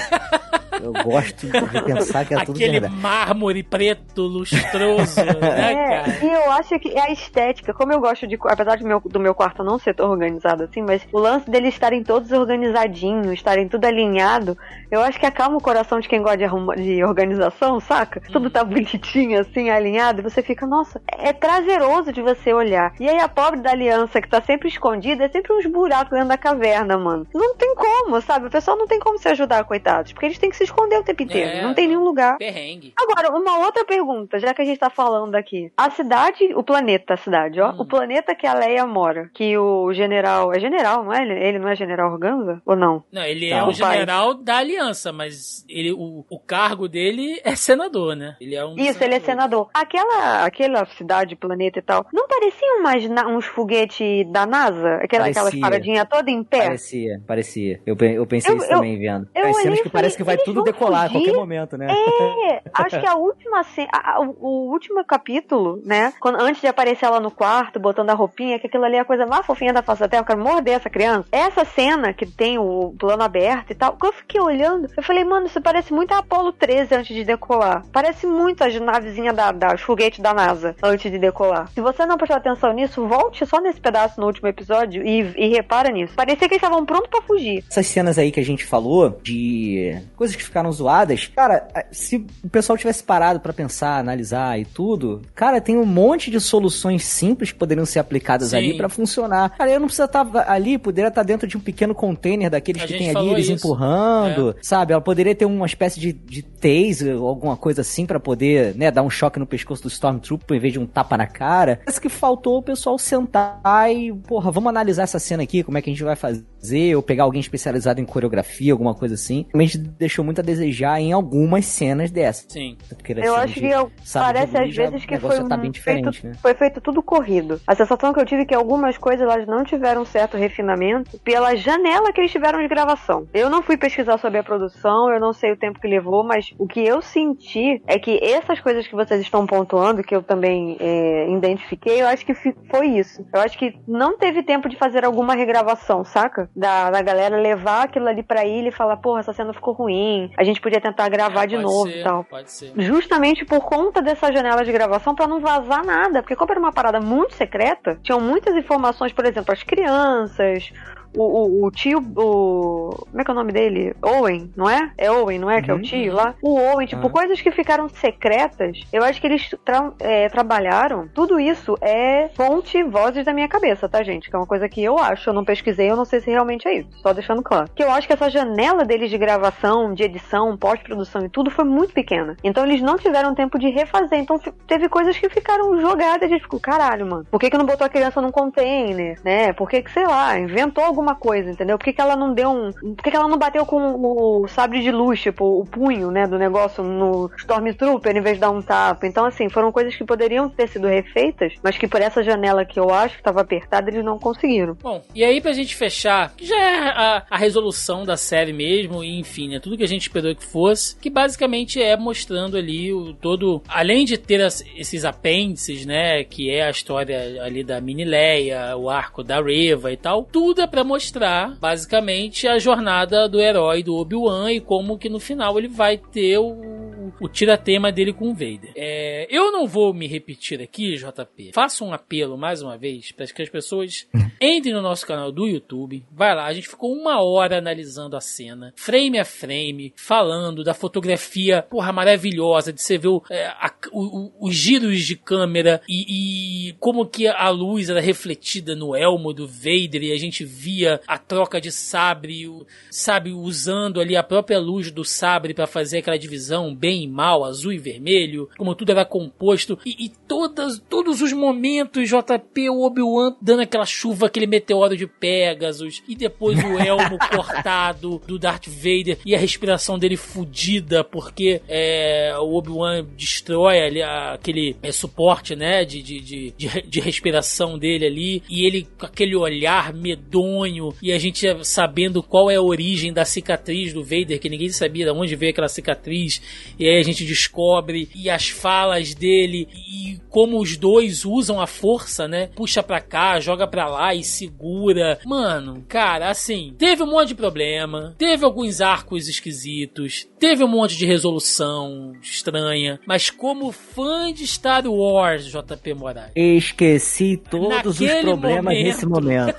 Eu 0.83 0.93
gosto 0.93 1.47
de 1.47 1.83
pensar 1.85 2.25
que 2.25 2.35
é 2.35 2.45
tudo 2.45 2.57
Aquele 2.57 2.81
verdade. 2.81 2.95
mármore 3.01 3.63
preto 3.63 4.23
lustroso, 4.23 5.21
né, 5.41 5.73
É, 5.73 6.03
cara? 6.03 6.25
e 6.25 6.29
eu 6.33 6.51
acho 6.53 6.79
que 6.79 6.97
a 6.99 7.11
estética, 7.11 7.73
como 7.75 7.93
eu 7.93 8.01
gosto 8.01 8.27
de. 8.27 8.37
Apesar 8.45 8.77
do 8.77 8.87
meu, 8.87 9.01
do 9.01 9.19
meu 9.21 9.35
quarto 9.35 9.63
não 9.65 9.79
ser 9.79 9.95
tão 9.95 10.11
organizado 10.11 10.65
assim, 10.65 10.83
mas 10.83 11.07
o 11.13 11.19
lance 11.19 11.51
deles 11.51 11.75
estarem 11.75 12.03
todos 12.03 12.31
organizadinhos, 12.33 13.33
estarem 13.33 13.69
tudo 13.69 13.85
alinhado, 13.85 14.57
eu 14.91 15.01
acho 15.03 15.19
que 15.19 15.27
acalma 15.27 15.57
o 15.57 15.61
coração 15.61 16.01
de 16.01 16.09
quem 16.09 16.21
gosta 16.21 16.37
de, 16.39 16.45
arruma- 16.45 16.77
de 16.77 17.03
organização, 17.05 17.81
saca? 17.81 18.21
Tudo 18.33 18.51
tá 18.51 18.65
bonitinho, 18.65 19.41
assim, 19.41 19.71
alinhado, 19.71 20.21
e 20.21 20.23
você 20.23 20.43
fica, 20.43 20.67
nossa, 20.67 21.01
é 21.19 21.33
prazeroso 21.33 22.13
de 22.13 22.21
você 22.23 22.53
olhar. 22.53 22.93
E 23.01 23.09
aí 23.09 23.19
a 23.19 23.29
pobre 23.29 23.61
da 23.61 23.71
aliança 23.71 24.21
que 24.21 24.29
tá 24.29 24.41
sempre 24.43 24.69
escondida, 24.69 25.25
é 25.25 25.29
sempre 25.29 25.53
uns 25.53 25.67
buracos 25.67 26.11
dentro 26.11 26.29
da 26.29 26.37
caverna, 26.39 26.97
mano. 26.99 27.27
Não 27.35 27.55
tem 27.57 27.75
como, 27.75 28.21
sabe? 28.21 28.47
O 28.47 28.51
pessoal 28.51 28.77
não 28.77 28.87
tem 28.87 28.99
como 28.99 29.19
se 29.19 29.29
ajudar, 29.29 29.65
coitados, 29.65 30.13
porque 30.13 30.27
eles 30.27 30.39
têm 30.39 30.51
que 30.51 30.57
se 30.57 30.66
esconder 30.67 30.99
o 30.99 31.03
tempo 31.05 31.23
inteiro. 31.23 31.51
É, 31.51 31.63
não 31.63 31.75
tem 31.75 31.89
nenhum 31.89 32.05
lugar. 32.05 32.37
Perrengue. 32.39 32.93
Agora, 32.97 33.31
uma 33.37 33.59
outra 33.65 33.85
pergunta, 33.85 34.39
já 34.39 34.53
que 34.55 34.63
a 34.63 34.65
gente 34.65 34.79
tá 34.79 34.91
falando 34.91 35.35
aqui. 35.35 35.73
A 35.77 35.91
cidade, 35.91 36.53
o 36.55 36.63
planeta, 36.63 37.15
a 37.15 37.17
cidade, 37.17 37.61
ó. 37.61 37.71
Hum. 37.71 37.77
O 37.81 37.85
planeta 37.87 38.35
que 38.35 38.47
a 38.47 38.55
Leia 38.55 38.87
mora, 38.87 39.31
que 39.35 39.57
o 39.57 39.93
general. 39.93 40.53
É 40.55 40.61
general, 40.61 41.05
não 41.05 41.13
é? 41.13 41.23
Ele, 41.23 41.33
ele 41.35 41.59
não 41.59 41.69
é 41.69 41.77
general 41.77 42.13
Organza? 42.13 42.61
Ou 42.65 42.77
não? 42.77 43.03
Não, 43.11 43.23
ele 43.23 43.51
é 43.51 43.59
Não. 43.61 43.69
um 43.69 43.73
general 43.73 44.35
da 44.35 44.59
aliança, 44.59 45.13
mas 45.13 45.65
ele, 45.69 45.93
o, 45.93 46.25
o 46.29 46.39
cargo 46.39 46.89
dele 46.89 47.41
é 47.45 47.55
senador, 47.57 48.15
né? 48.17 48.37
Ele 48.41 48.55
é 48.55 48.65
um 48.65 48.75
Isso, 48.77 49.03
ele 49.03 49.15
é 49.15 49.21
senador. 49.21 49.69
Aquela, 49.75 50.45
aquela 50.45 50.85
cidade, 50.87 51.37
planeta 51.37 51.79
e 51.79 51.83
tal, 51.83 52.07
não 52.13 52.27
pareciam 52.29 52.83
mais 52.83 53.09
na- 53.09 53.27
uns 53.27 53.45
foguetes 53.47 54.27
da 54.31 54.47
NASA? 54.47 54.97
Aquela, 55.03 55.27
aquelas 55.27 55.55
paradinhas 55.59 56.07
toda 56.09 56.31
em 56.31 56.43
pé? 56.43 56.65
Parecia, 56.67 57.21
parecia. 57.27 57.81
Eu, 57.87 57.97
eu 58.01 58.27
pensei 58.27 58.53
Eu- 58.53 58.57
isso 58.57 58.67
eu- 58.67 58.71
também 58.77 58.99
vendo. 58.99 59.29
eu 59.35 59.43
As 59.47 59.51
olhei 59.55 59.63
cenas 59.63 59.81
que 59.81 59.89
parece 59.91 60.17
que 60.17 60.23
vai 60.25 60.37
tudo 60.39 60.56
tudo 60.57 60.65
decolar 60.65 61.07
fugir. 61.07 61.17
a 61.17 61.21
qualquer 61.21 61.39
momento, 61.39 61.77
né? 61.77 61.87
É, 61.89 62.63
acho 62.73 63.01
que 63.01 63.07
a 63.07 63.15
última 63.15 63.63
cena, 63.65 63.91
o, 64.19 64.47
o, 64.47 64.73
último 64.73 65.05
capítulo, 65.05 65.81
né? 65.85 66.13
Quando, 66.21 66.41
antes 66.41 66.61
de 66.61 66.67
aparecer 66.67 67.07
ela 67.07 67.21
no 67.21 67.31
quarto, 67.31 67.79
botando 67.79 68.11
a 68.11 68.15
roupinha, 68.15 68.59
que 68.59 68.67
aquilo 68.67 68.85
ali 68.85 68.97
é 68.97 69.01
a 69.01 69.05
coisa 69.05 69.27
mais 69.27 69.45
fofinha 69.47 69.73
da 69.73 69.83
face 69.83 70.01
da 70.01 70.09
terra, 70.09 70.23
eu 70.23 70.27
quero 70.27 70.41
morder 70.41 70.75
essa 70.75 70.91
criança. 70.91 71.29
Essa 71.31 71.65
cena 71.65 72.13
que 72.13 72.27
tem 72.27 72.59
o 72.59 72.95
plano 72.99 73.23
aberto 73.23 73.71
e 73.71 73.75
tal, 73.75 73.97
que 73.97 74.07
eu 74.07 74.13
fiquei 74.13 74.41
olhando, 74.41 74.89
eu 74.97 75.03
falei, 75.03 75.25
mano, 75.25 75.47
isso 75.47 75.61
parece 75.61 75.93
muito 75.93 76.13
a 76.13 76.19
Apollo 76.19 76.53
13 76.53 76.95
antes 76.95 77.15
de 77.15 77.25
decolar. 77.25 77.85
Parece 77.93 78.27
muito 78.27 78.63
as 78.63 78.79
navezinhas 78.81 79.35
da, 79.35 79.53
da 79.53 79.77
foguete 79.79 80.21
da 80.21 80.35
NASA 80.35 80.75
antes 80.83 81.11
de 81.11 81.19
decolar. 81.19 81.69
Se 81.73 81.81
você 81.81 82.05
não 82.07 82.17
prestou 82.17 82.37
atenção 82.37 82.73
nisso, 82.73 83.07
volte 83.07 83.45
só 83.47 83.61
nesse 83.61 83.81
pedaço 83.81 84.21
no 84.21 84.27
último 84.27 84.49
episódio 84.49 85.07
e, 85.07 85.21
e 85.37 85.49
repara 85.49 85.91
nisso. 85.91 86.15
Parecia 86.15 86.49
que 86.49 86.55
eles 86.55 86.63
estavam 86.63 86.85
prontos 86.85 87.09
para 87.09 87.23
fugir. 87.23 87.65
Essas 87.71 87.87
cenas 87.87 88.19
aí 88.19 88.31
que 88.31 88.41
a 88.41 88.45
gente 88.45 88.65
falou 88.65 89.19
de 89.23 90.01
coisas 90.17 90.37
que 90.37 90.43
ficaram 90.47 90.73
zoadas, 90.73 91.31
cara, 91.35 91.69
se 91.91 92.25
o 92.43 92.49
pessoal 92.49 92.77
tivesse 92.77 93.03
parado 93.03 93.41
para 93.41 93.53
pensar, 93.53 93.99
analisar 93.99 94.59
e 94.59 94.65
tudo, 94.65 95.23
cara, 95.35 95.61
tem 95.61 95.77
um 95.77 95.85
monte 95.85 96.31
de 96.31 96.41
soluções 96.41 97.05
simples 97.05 97.53
que 97.53 97.59
poderiam 97.59 97.87
ser 97.87 97.99
aplicadas 97.99 98.51
Sim. 98.51 98.57
ali 98.57 98.77
para 98.77 98.89
funcionar. 98.89 99.51
Cara, 99.57 99.71
eu 99.71 99.81
não 99.81 99.87
precisa 99.87 100.05
estar 100.05 100.25
tá 100.25 100.53
ali, 100.53 100.79
poderia 100.79 101.09
estar 101.09 101.23
tá 101.23 101.27
dentro 101.27 101.47
de 101.47 101.57
um 101.57 101.61
pequeno 101.61 101.95
container 101.95 102.51
daqueles 102.51 102.83
a 102.83 102.87
que 102.87 102.99
tem 102.99 103.11
ali, 103.11 103.31
eles 103.31 103.49
isso. 103.49 103.55
empurrando, 103.55 104.51
é. 104.51 104.55
sabe? 104.63 104.93
Ela 104.93 105.03
poderia 105.03 105.35
ter 105.35 105.45
uma 105.45 105.67
espécie 105.67 106.01
de, 106.01 106.13
de 106.13 106.43
taser 106.43 107.17
ou 107.21 107.29
alguma 107.29 107.57
coisa 107.57 107.81
assim 107.81 108.07
para 108.07 108.19
poder, 108.19 108.75
né, 108.75 108.91
dar 108.91 109.03
um 109.03 109.11
choque 109.11 109.39
no 109.39 109.47
pescoço 109.47 109.83
do 109.83 109.89
Stormtrooper 109.89 110.57
em 110.57 110.61
vez 110.61 110.73
de 110.73 110.79
um 110.79 110.87
tapa 110.87 111.17
na 111.17 111.27
cara. 111.27 111.81
Parece 111.85 112.01
que 112.01 112.09
faltou 112.09 112.59
o 112.59 112.63
pessoal 112.63 112.99
sentar 112.99 113.61
e, 113.91 114.13
porra, 114.13 114.51
vamos 114.51 114.69
analisar 114.71 115.05
essa 115.05 115.19
cena 115.19 115.43
aqui, 115.43 115.63
como 115.63 115.79
é 115.79 115.83
que 115.83 115.91
a 115.91 115.93
gente 115.93 116.03
vai 116.03 116.17
fazer, 116.17 116.95
ou 116.97 117.03
pegar 117.03 117.25
alguém 117.25 117.41
especializado 117.41 118.01
em 118.01 118.05
coreografia, 118.05 118.73
alguma 118.73 118.95
coisa 118.95 119.15
assim. 119.15 119.47
Realmente 119.53 119.79
deixou 119.79 120.25
muito 120.25 120.36
a 120.41 120.45
desejar 120.45 121.01
em 121.01 121.13
algumas 121.13 121.67
cenas 121.67 122.11
dessas. 122.11 122.47
Sim. 122.49 122.77
Porque 122.89 123.13
eu 123.13 123.37
acho 123.37 123.55
que 123.55 123.67
eu, 123.67 123.91
parece 124.13 124.57
às 124.57 124.75
vezes 124.75 125.05
que 125.05 125.19
foi, 125.19 125.45
tá 125.49 125.59
feito, 125.75 126.27
né? 126.27 126.35
foi 126.41 126.55
feito 126.55 126.81
tudo 126.81 127.03
corrido. 127.03 127.61
A 127.67 127.75
sensação 127.75 128.13
que 128.13 128.21
eu 128.21 128.25
tive 128.25 128.43
é 128.43 128.45
que 128.45 128.55
algumas 128.55 128.97
coisas 128.99 129.23
elas 129.23 129.47
não 129.47 129.65
tiveram 129.65 130.05
certo 130.05 130.37
refinamento 130.37 131.19
pela 131.21 131.55
janela 131.57 132.13
que 132.13 132.21
eles 132.21 132.31
tiveram 132.31 132.61
de 132.61 132.69
gravação. 132.69 133.27
Eu 133.33 133.51
não 133.51 133.63
fui 133.63 133.77
pesquisar 133.77 134.19
sobre 134.19 134.39
a 134.39 134.45
produção, 134.45 135.11
eu 135.11 135.21
não 135.21 135.33
sei 135.33 135.53
o 135.53 135.57
tempo 135.57 135.81
que 135.81 135.89
levou, 135.89 136.25
mas 136.25 136.55
o 136.59 136.67
que 136.67 136.81
eu 136.81 137.01
senti 137.03 137.83
é 137.87 137.99
que 137.99 138.19
essas 138.23 138.61
coisas 138.61 138.87
que 138.87 138.95
vocês 138.95 139.21
estão 139.21 139.47
pontuando, 139.47 140.03
que 140.03 140.15
eu 140.15 140.23
também 140.23 140.77
é, 140.81 141.31
identifiquei, 141.31 142.03
eu 142.03 142.07
acho 142.07 142.25
que 142.25 142.35
foi 142.35 142.87
isso. 142.89 143.25
Eu 143.33 143.41
acho 143.41 143.59
que 143.59 143.75
não 143.87 144.19
teve 144.19 144.43
tempo 144.43 144.69
de 144.69 144.77
fazer 144.77 145.05
alguma 145.05 145.35
regravação, 145.35 146.05
saca? 146.05 146.49
Da, 146.55 146.91
da 146.91 147.03
galera 147.03 147.37
levar 147.37 147.85
aquilo 147.85 148.09
ali 148.09 148.23
pra 148.23 148.45
ilha 148.45 148.69
e 148.69 148.73
falar, 148.73 148.97
porra, 148.97 149.21
essa 149.21 149.33
cena 149.33 149.53
ficou 149.53 149.75
ruim, 149.75 150.26
a 150.37 150.45
gente 150.45 150.61
podia 150.61 150.81
tentar 150.81 151.09
gravar 151.09 151.45
é, 151.45 151.47
de 151.47 151.59
novo 151.59 151.91
ser, 151.91 152.01
e 152.01 152.03
tal. 152.03 152.25
Pode 152.25 152.51
ser. 152.51 152.73
Justamente 152.77 153.45
por 153.45 153.61
conta 153.61 154.01
dessa 154.01 154.33
janela 154.33 154.65
de 154.65 154.73
gravação 154.73 155.15
para 155.15 155.27
não 155.27 155.41
vazar 155.41 155.85
nada, 155.85 156.23
porque 156.23 156.37
como 156.37 156.53
era 156.53 156.61
uma 156.61 156.73
parada 156.73 157.01
muito 157.01 157.35
secreta, 157.35 157.99
tinham 158.03 158.21
muitas 158.21 158.55
informações, 158.55 159.13
por 159.13 159.25
exemplo, 159.25 159.53
as 159.53 159.63
crianças, 159.63 160.73
o, 161.17 161.23
o, 161.23 161.67
o, 161.67 161.71
tio, 161.71 161.99
o. 161.99 163.07
Como 163.11 163.21
é 163.21 163.25
que 163.25 163.31
é 163.31 163.35
o 163.35 163.37
nome 163.37 163.53
dele? 163.53 163.95
Owen, 164.03 164.53
não 164.57 164.69
é? 164.69 164.93
É 164.99 165.11
Owen, 165.11 165.39
não 165.39 165.51
é? 165.51 165.57
Uhum. 165.57 165.63
Que 165.63 165.71
é 165.71 165.75
o 165.75 165.77
uhum. 165.77 165.83
tio 165.83 166.13
lá? 166.15 166.35
O 166.43 166.59
Owen, 166.59 166.87
tipo, 166.87 167.03
uhum. 167.03 167.11
coisas 167.11 167.41
que 167.41 167.51
ficaram 167.51 167.89
secretas. 167.89 168.81
Eu 168.93 169.03
acho 169.03 169.21
que 169.21 169.27
eles 169.27 169.51
tra 169.65 169.93
é, 170.01 170.29
trabalharam. 170.29 171.09
Tudo 171.15 171.41
isso 171.41 171.77
é 171.81 172.29
fonte 172.35 172.83
vozes 172.83 173.25
da 173.25 173.33
minha 173.33 173.49
cabeça, 173.49 173.89
tá, 173.89 174.03
gente? 174.03 174.29
Que 174.29 174.37
é 174.37 174.39
uma 174.39 174.47
coisa 174.47 174.69
que 174.69 174.83
eu 174.83 174.99
acho. 174.99 175.31
Eu 175.31 175.35
não 175.35 175.45
pesquisei, 175.45 175.91
eu 175.91 175.97
não 175.97 176.05
sei 176.05 176.21
se 176.21 176.31
realmente 176.31 176.69
é 176.69 176.79
isso. 176.79 176.91
Só 177.01 177.13
deixando 177.13 177.43
claro. 177.43 177.71
Que 177.75 177.83
eu 177.83 177.91
acho 177.91 178.07
que 178.07 178.13
essa 178.13 178.31
janela 178.31 178.85
deles 178.85 179.11
de 179.11 179.19
gravação, 179.19 179.95
de 179.95 180.03
edição, 180.03 180.57
pós-produção 180.57 181.25
e 181.25 181.29
tudo 181.29 181.51
foi 181.51 181.65
muito 181.65 181.93
pequena. 181.93 182.37
Então 182.43 182.65
eles 182.65 182.83
não 182.83 182.97
tiveram 182.97 183.35
tempo 183.35 183.59
de 183.59 183.69
refazer. 183.71 184.19
Então 184.19 184.39
teve 184.67 184.89
coisas 184.89 185.17
que 185.19 185.29
ficaram 185.29 185.81
jogadas. 185.81 186.25
A 186.25 186.29
gente 186.29 186.43
ficou, 186.43 186.61
caralho, 186.61 187.07
mano. 187.07 187.27
Por 187.31 187.41
que, 187.41 187.51
que 187.51 187.59
não 187.59 187.67
botou 187.67 187.87
a 187.87 187.91
criança 187.91 188.21
num 188.21 188.31
container, 188.31 189.19
né? 189.25 189.53
Por 189.53 189.69
que, 189.69 189.83
que 189.83 189.91
sei 189.91 190.07
lá, 190.07 190.39
inventou 190.39 190.85
alguma 190.85 191.06
alguma 191.07 191.15
coisa, 191.15 191.51
entendeu? 191.51 191.79
Por 191.79 191.85
que, 191.85 191.93
que 191.93 192.01
ela 192.01 192.17
não 192.17 192.35
deu 192.35 192.51
um. 192.51 192.73
Por 192.73 193.03
que, 193.03 193.11
que 193.11 193.17
ela 193.17 193.29
não 193.29 193.39
bateu 193.39 193.65
com 193.65 194.43
o 194.43 194.49
sabre 194.49 194.83
de 194.83 194.91
luz, 194.91 195.21
tipo, 195.21 195.61
o 195.61 195.65
punho, 195.65 196.11
né, 196.11 196.27
do 196.27 196.39
negócio 196.39 196.83
no 196.83 197.31
Stormtrooper 197.39 198.17
em 198.17 198.21
vez 198.21 198.35
de 198.37 198.41
dar 198.41 198.51
um 198.51 198.61
tapa? 198.61 199.07
Então, 199.07 199.25
assim, 199.25 199.49
foram 199.49 199.71
coisas 199.71 199.95
que 199.95 200.05
poderiam 200.05 200.49
ter 200.49 200.69
sido 200.69 200.89
refeitas, 200.89 201.55
mas 201.63 201.79
que 201.79 201.87
por 201.87 202.01
essa 202.01 202.23
janela 202.23 202.65
que 202.65 202.79
eu 202.79 202.91
acho 202.93 203.15
que 203.15 203.21
estava 203.21 203.41
apertada, 203.41 203.91
eles 203.91 204.05
não 204.05 204.19
conseguiram. 204.19 204.77
Bom, 204.83 205.03
e 205.15 205.25
aí 205.25 205.41
pra 205.41 205.53
gente 205.53 205.77
fechar, 205.77 206.35
que 206.35 206.45
já 206.45 206.57
é 206.57 206.89
a, 206.89 207.23
a 207.31 207.39
resolução 207.39 208.05
da 208.05 208.17
série 208.17 208.53
mesmo, 208.53 209.05
e 209.05 209.21
enfim, 209.21 209.49
né, 209.49 209.61
tudo 209.61 209.77
que 209.77 209.85
a 209.85 209.89
gente 209.89 210.03
esperou 210.03 210.35
que 210.35 210.45
fosse, 210.45 210.97
que 210.97 211.09
basicamente 211.09 211.81
é 211.81 211.97
mostrando 211.97 212.57
ali 212.57 212.93
o 212.93 213.13
todo. 213.15 213.63
Além 213.69 214.05
de 214.05 214.19
ter 214.19 214.43
as, 214.43 214.65
esses 214.77 215.05
apêndices, 215.05 215.87
né, 215.87 216.25
que 216.25 216.51
é 216.51 216.65
a 216.65 216.71
história 216.71 217.43
ali 217.43 217.63
da 217.63 217.81
Mini 217.81 218.05
Leia, 218.05 218.77
o 218.77 218.91
arco 218.91 219.23
da 219.23 219.41
Reva 219.41 219.93
e 219.93 219.97
tal, 219.97 220.25
tudo 220.25 220.61
é 220.61 220.67
pra 220.67 220.83
mostrar 220.83 220.96
mostrar 220.97 221.55
basicamente 221.61 222.49
a 222.49 222.59
jornada 222.59 223.29
do 223.29 223.39
herói 223.39 223.83
do 223.83 223.95
Obi-Wan 223.97 224.51
e 224.51 224.61
como 224.61 224.97
que 224.97 225.11
no 225.11 225.21
final 225.21 225.59
ele 225.59 225.69
vai 225.69 225.99
ter 225.99 226.39
o, 226.39 226.76
o 227.21 227.29
tira-tema 227.29 227.93
dele 227.93 228.13
com 228.13 228.31
o 228.31 228.35
Vader. 228.35 228.73
É, 228.75 229.27
eu 229.31 229.51
não 229.53 229.67
vou 229.67 229.93
me 229.93 230.07
repetir 230.07 230.61
aqui, 230.61 230.97
JP. 230.97 231.53
Faço 231.53 231.85
um 231.85 231.93
apelo 231.93 232.37
mais 232.37 232.63
uma 232.63 232.77
vez 232.77 233.13
para 233.13 233.27
que 233.27 233.43
as 233.43 233.49
pessoas 233.49 234.07
entrem 234.41 234.75
no 234.75 234.83
nosso 234.83 235.07
canal 235.07 235.31
do 235.33 235.47
YouTube. 235.47 236.05
Vai 236.13 236.35
lá, 236.35 236.47
a 236.47 236.53
gente 236.53 236.69
ficou 236.69 236.93
uma 236.93 237.23
hora 237.23 237.59
analisando 237.59 238.17
a 238.17 238.21
cena, 238.21 238.73
frame 238.77 239.19
a 239.19 239.25
frame, 239.25 239.93
falando 239.97 240.65
da 240.65 240.75
fotografia, 240.75 241.63
porra, 241.63 241.93
maravilhosa, 241.93 242.73
de 242.73 242.81
você 242.81 242.99
ver 242.99 243.09
o, 243.09 243.23
é, 243.31 243.47
a, 243.47 243.73
o, 243.93 244.03
o, 244.03 244.49
os 244.49 244.55
giros 244.55 245.01
de 245.01 245.17
câmera 245.17 245.81
e, 245.89 246.69
e 246.69 246.73
como 246.75 247.07
que 247.07 247.27
a 247.27 247.49
luz 247.49 247.89
era 247.91 248.01
refletida 248.01 248.75
no 248.75 248.95
elmo 248.95 249.33
do 249.33 249.47
Vader 249.47 250.03
e 250.03 250.13
a 250.13 250.19
gente 250.19 250.45
via 250.45 251.01
a 251.07 251.19
troca 251.19 251.61
de 251.61 251.71
sabre, 251.71 252.49
sabe, 252.91 253.33
usando 253.33 254.01
ali 254.01 254.17
a 254.17 254.23
própria 254.23 254.59
luz 254.59 254.91
do 254.91 255.05
sabre 255.05 255.55
para 255.55 255.67
fazer 255.67 255.99
aquela 255.99 256.19
divisão 256.19 256.75
bem 256.75 256.96
e 257.03 257.09
mal, 257.09 257.45
azul 257.45 257.73
e 257.73 257.79
vermelho, 257.79 258.49
como 258.57 258.75
tudo 258.75 258.91
era 258.91 259.05
composto, 259.05 259.79
e, 259.85 260.07
e 260.07 260.09
todas, 260.09 260.79
todos 260.89 261.21
os 261.23 261.33
momentos, 261.33 262.09
JP, 262.09 262.71
o 262.71 262.83
Obi-Wan 262.83 263.37
dando 263.41 263.63
aquela 263.63 263.87
chuva, 263.87 264.27
aquele 264.27 264.47
meteoro 264.47 264.97
de 264.97 265.07
Pegasus, 265.07 266.03
e 266.09 266.15
depois 266.15 266.59
o 266.59 266.79
elmo 266.79 267.19
cortado 267.31 268.21
do 268.27 268.39
Darth 268.39 268.67
Vader 268.69 269.19
e 269.25 269.35
a 269.35 269.39
respiração 269.39 269.99
dele 269.99 270.17
fudida, 270.17 271.05
porque 271.05 271.61
é, 271.69 272.35
o 272.39 272.55
Obi-Wan 272.55 273.05
destrói 273.17 273.81
ali 273.81 274.03
aquele 274.03 274.77
é, 274.83 274.93
suporte, 274.93 275.55
né, 275.55 275.85
de, 275.85 276.03
de, 276.03 276.21
de, 276.21 276.53
de 276.83 277.01
respiração 277.01 277.79
dele 277.79 278.07
ali, 278.07 278.43
e 278.49 278.65
ele 278.65 278.87
com 278.99 279.07
aquele 279.07 279.37
olhar 279.37 279.93
medonho 279.93 280.95
e 281.03 281.13
a 281.13 281.19
gente 281.19 281.47
sabendo 281.65 282.23
qual 282.23 282.51
é 282.51 282.57
a 282.57 282.63
origem 282.63 283.13
da 283.13 283.25
cicatriz 283.25 283.93
do 283.93 284.03
Vader, 284.03 284.41
que 284.41 284.49
ninguém 284.49 284.69
sabia 284.71 285.05
de 285.05 285.11
onde 285.11 285.37
veio 285.37 285.51
aquela 285.51 285.69
cicatriz, 285.69 286.41
e 286.79 286.86
aí 286.89 286.99
a 286.99 287.03
gente 287.03 287.25
descobre, 287.25 288.09
e 288.15 288.31
as 288.31 288.49
falas 288.49 289.15
dele, 289.15 289.69
e 289.75 290.21
como 290.29 290.61
os 290.61 290.77
dois 290.77 291.25
usam 291.25 291.61
a 291.61 291.67
força, 291.67 292.29
né? 292.29 292.51
Puxa 292.55 292.83
pra 292.83 293.01
cá, 293.01 293.41
joga 293.41 293.67
pra 293.67 293.89
lá 293.89 294.15
e 294.15 294.23
segura. 294.23 295.19
Mano, 295.25 295.85
cara, 295.89 296.29
assim, 296.29 296.75
teve 296.77 297.03
um 297.03 297.07
monte 297.07 297.29
de 297.29 297.35
problema, 297.35 298.15
teve 298.19 298.45
alguns 298.45 298.81
arcos 298.81 299.29
esquisitos, 299.29 300.29
teve 300.39 300.63
um 300.63 300.69
monte 300.69 300.97
de 300.97 301.07
resolução 301.07 302.13
estranha, 302.23 303.01
mas 303.07 303.31
como 303.31 303.73
fã 303.73 304.33
de 304.33 304.47
Star 304.47 304.87
Wars, 304.87 305.47
JP 305.47 305.95
Moraes. 305.95 306.33
Esqueci 306.37 307.37
todos 307.37 307.99
os 307.99 308.11
problemas 308.21 308.65
momento, 308.65 308.85
nesse 308.85 309.07
momento. 309.07 309.55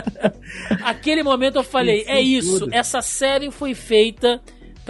Aquele 0.82 1.22
momento 1.22 1.56
eu 1.56 1.62
falei, 1.62 2.04
é 2.06 2.20
isso, 2.20 2.68
essa 2.72 3.02
série 3.02 3.50
foi 3.50 3.74
feita 3.74 4.40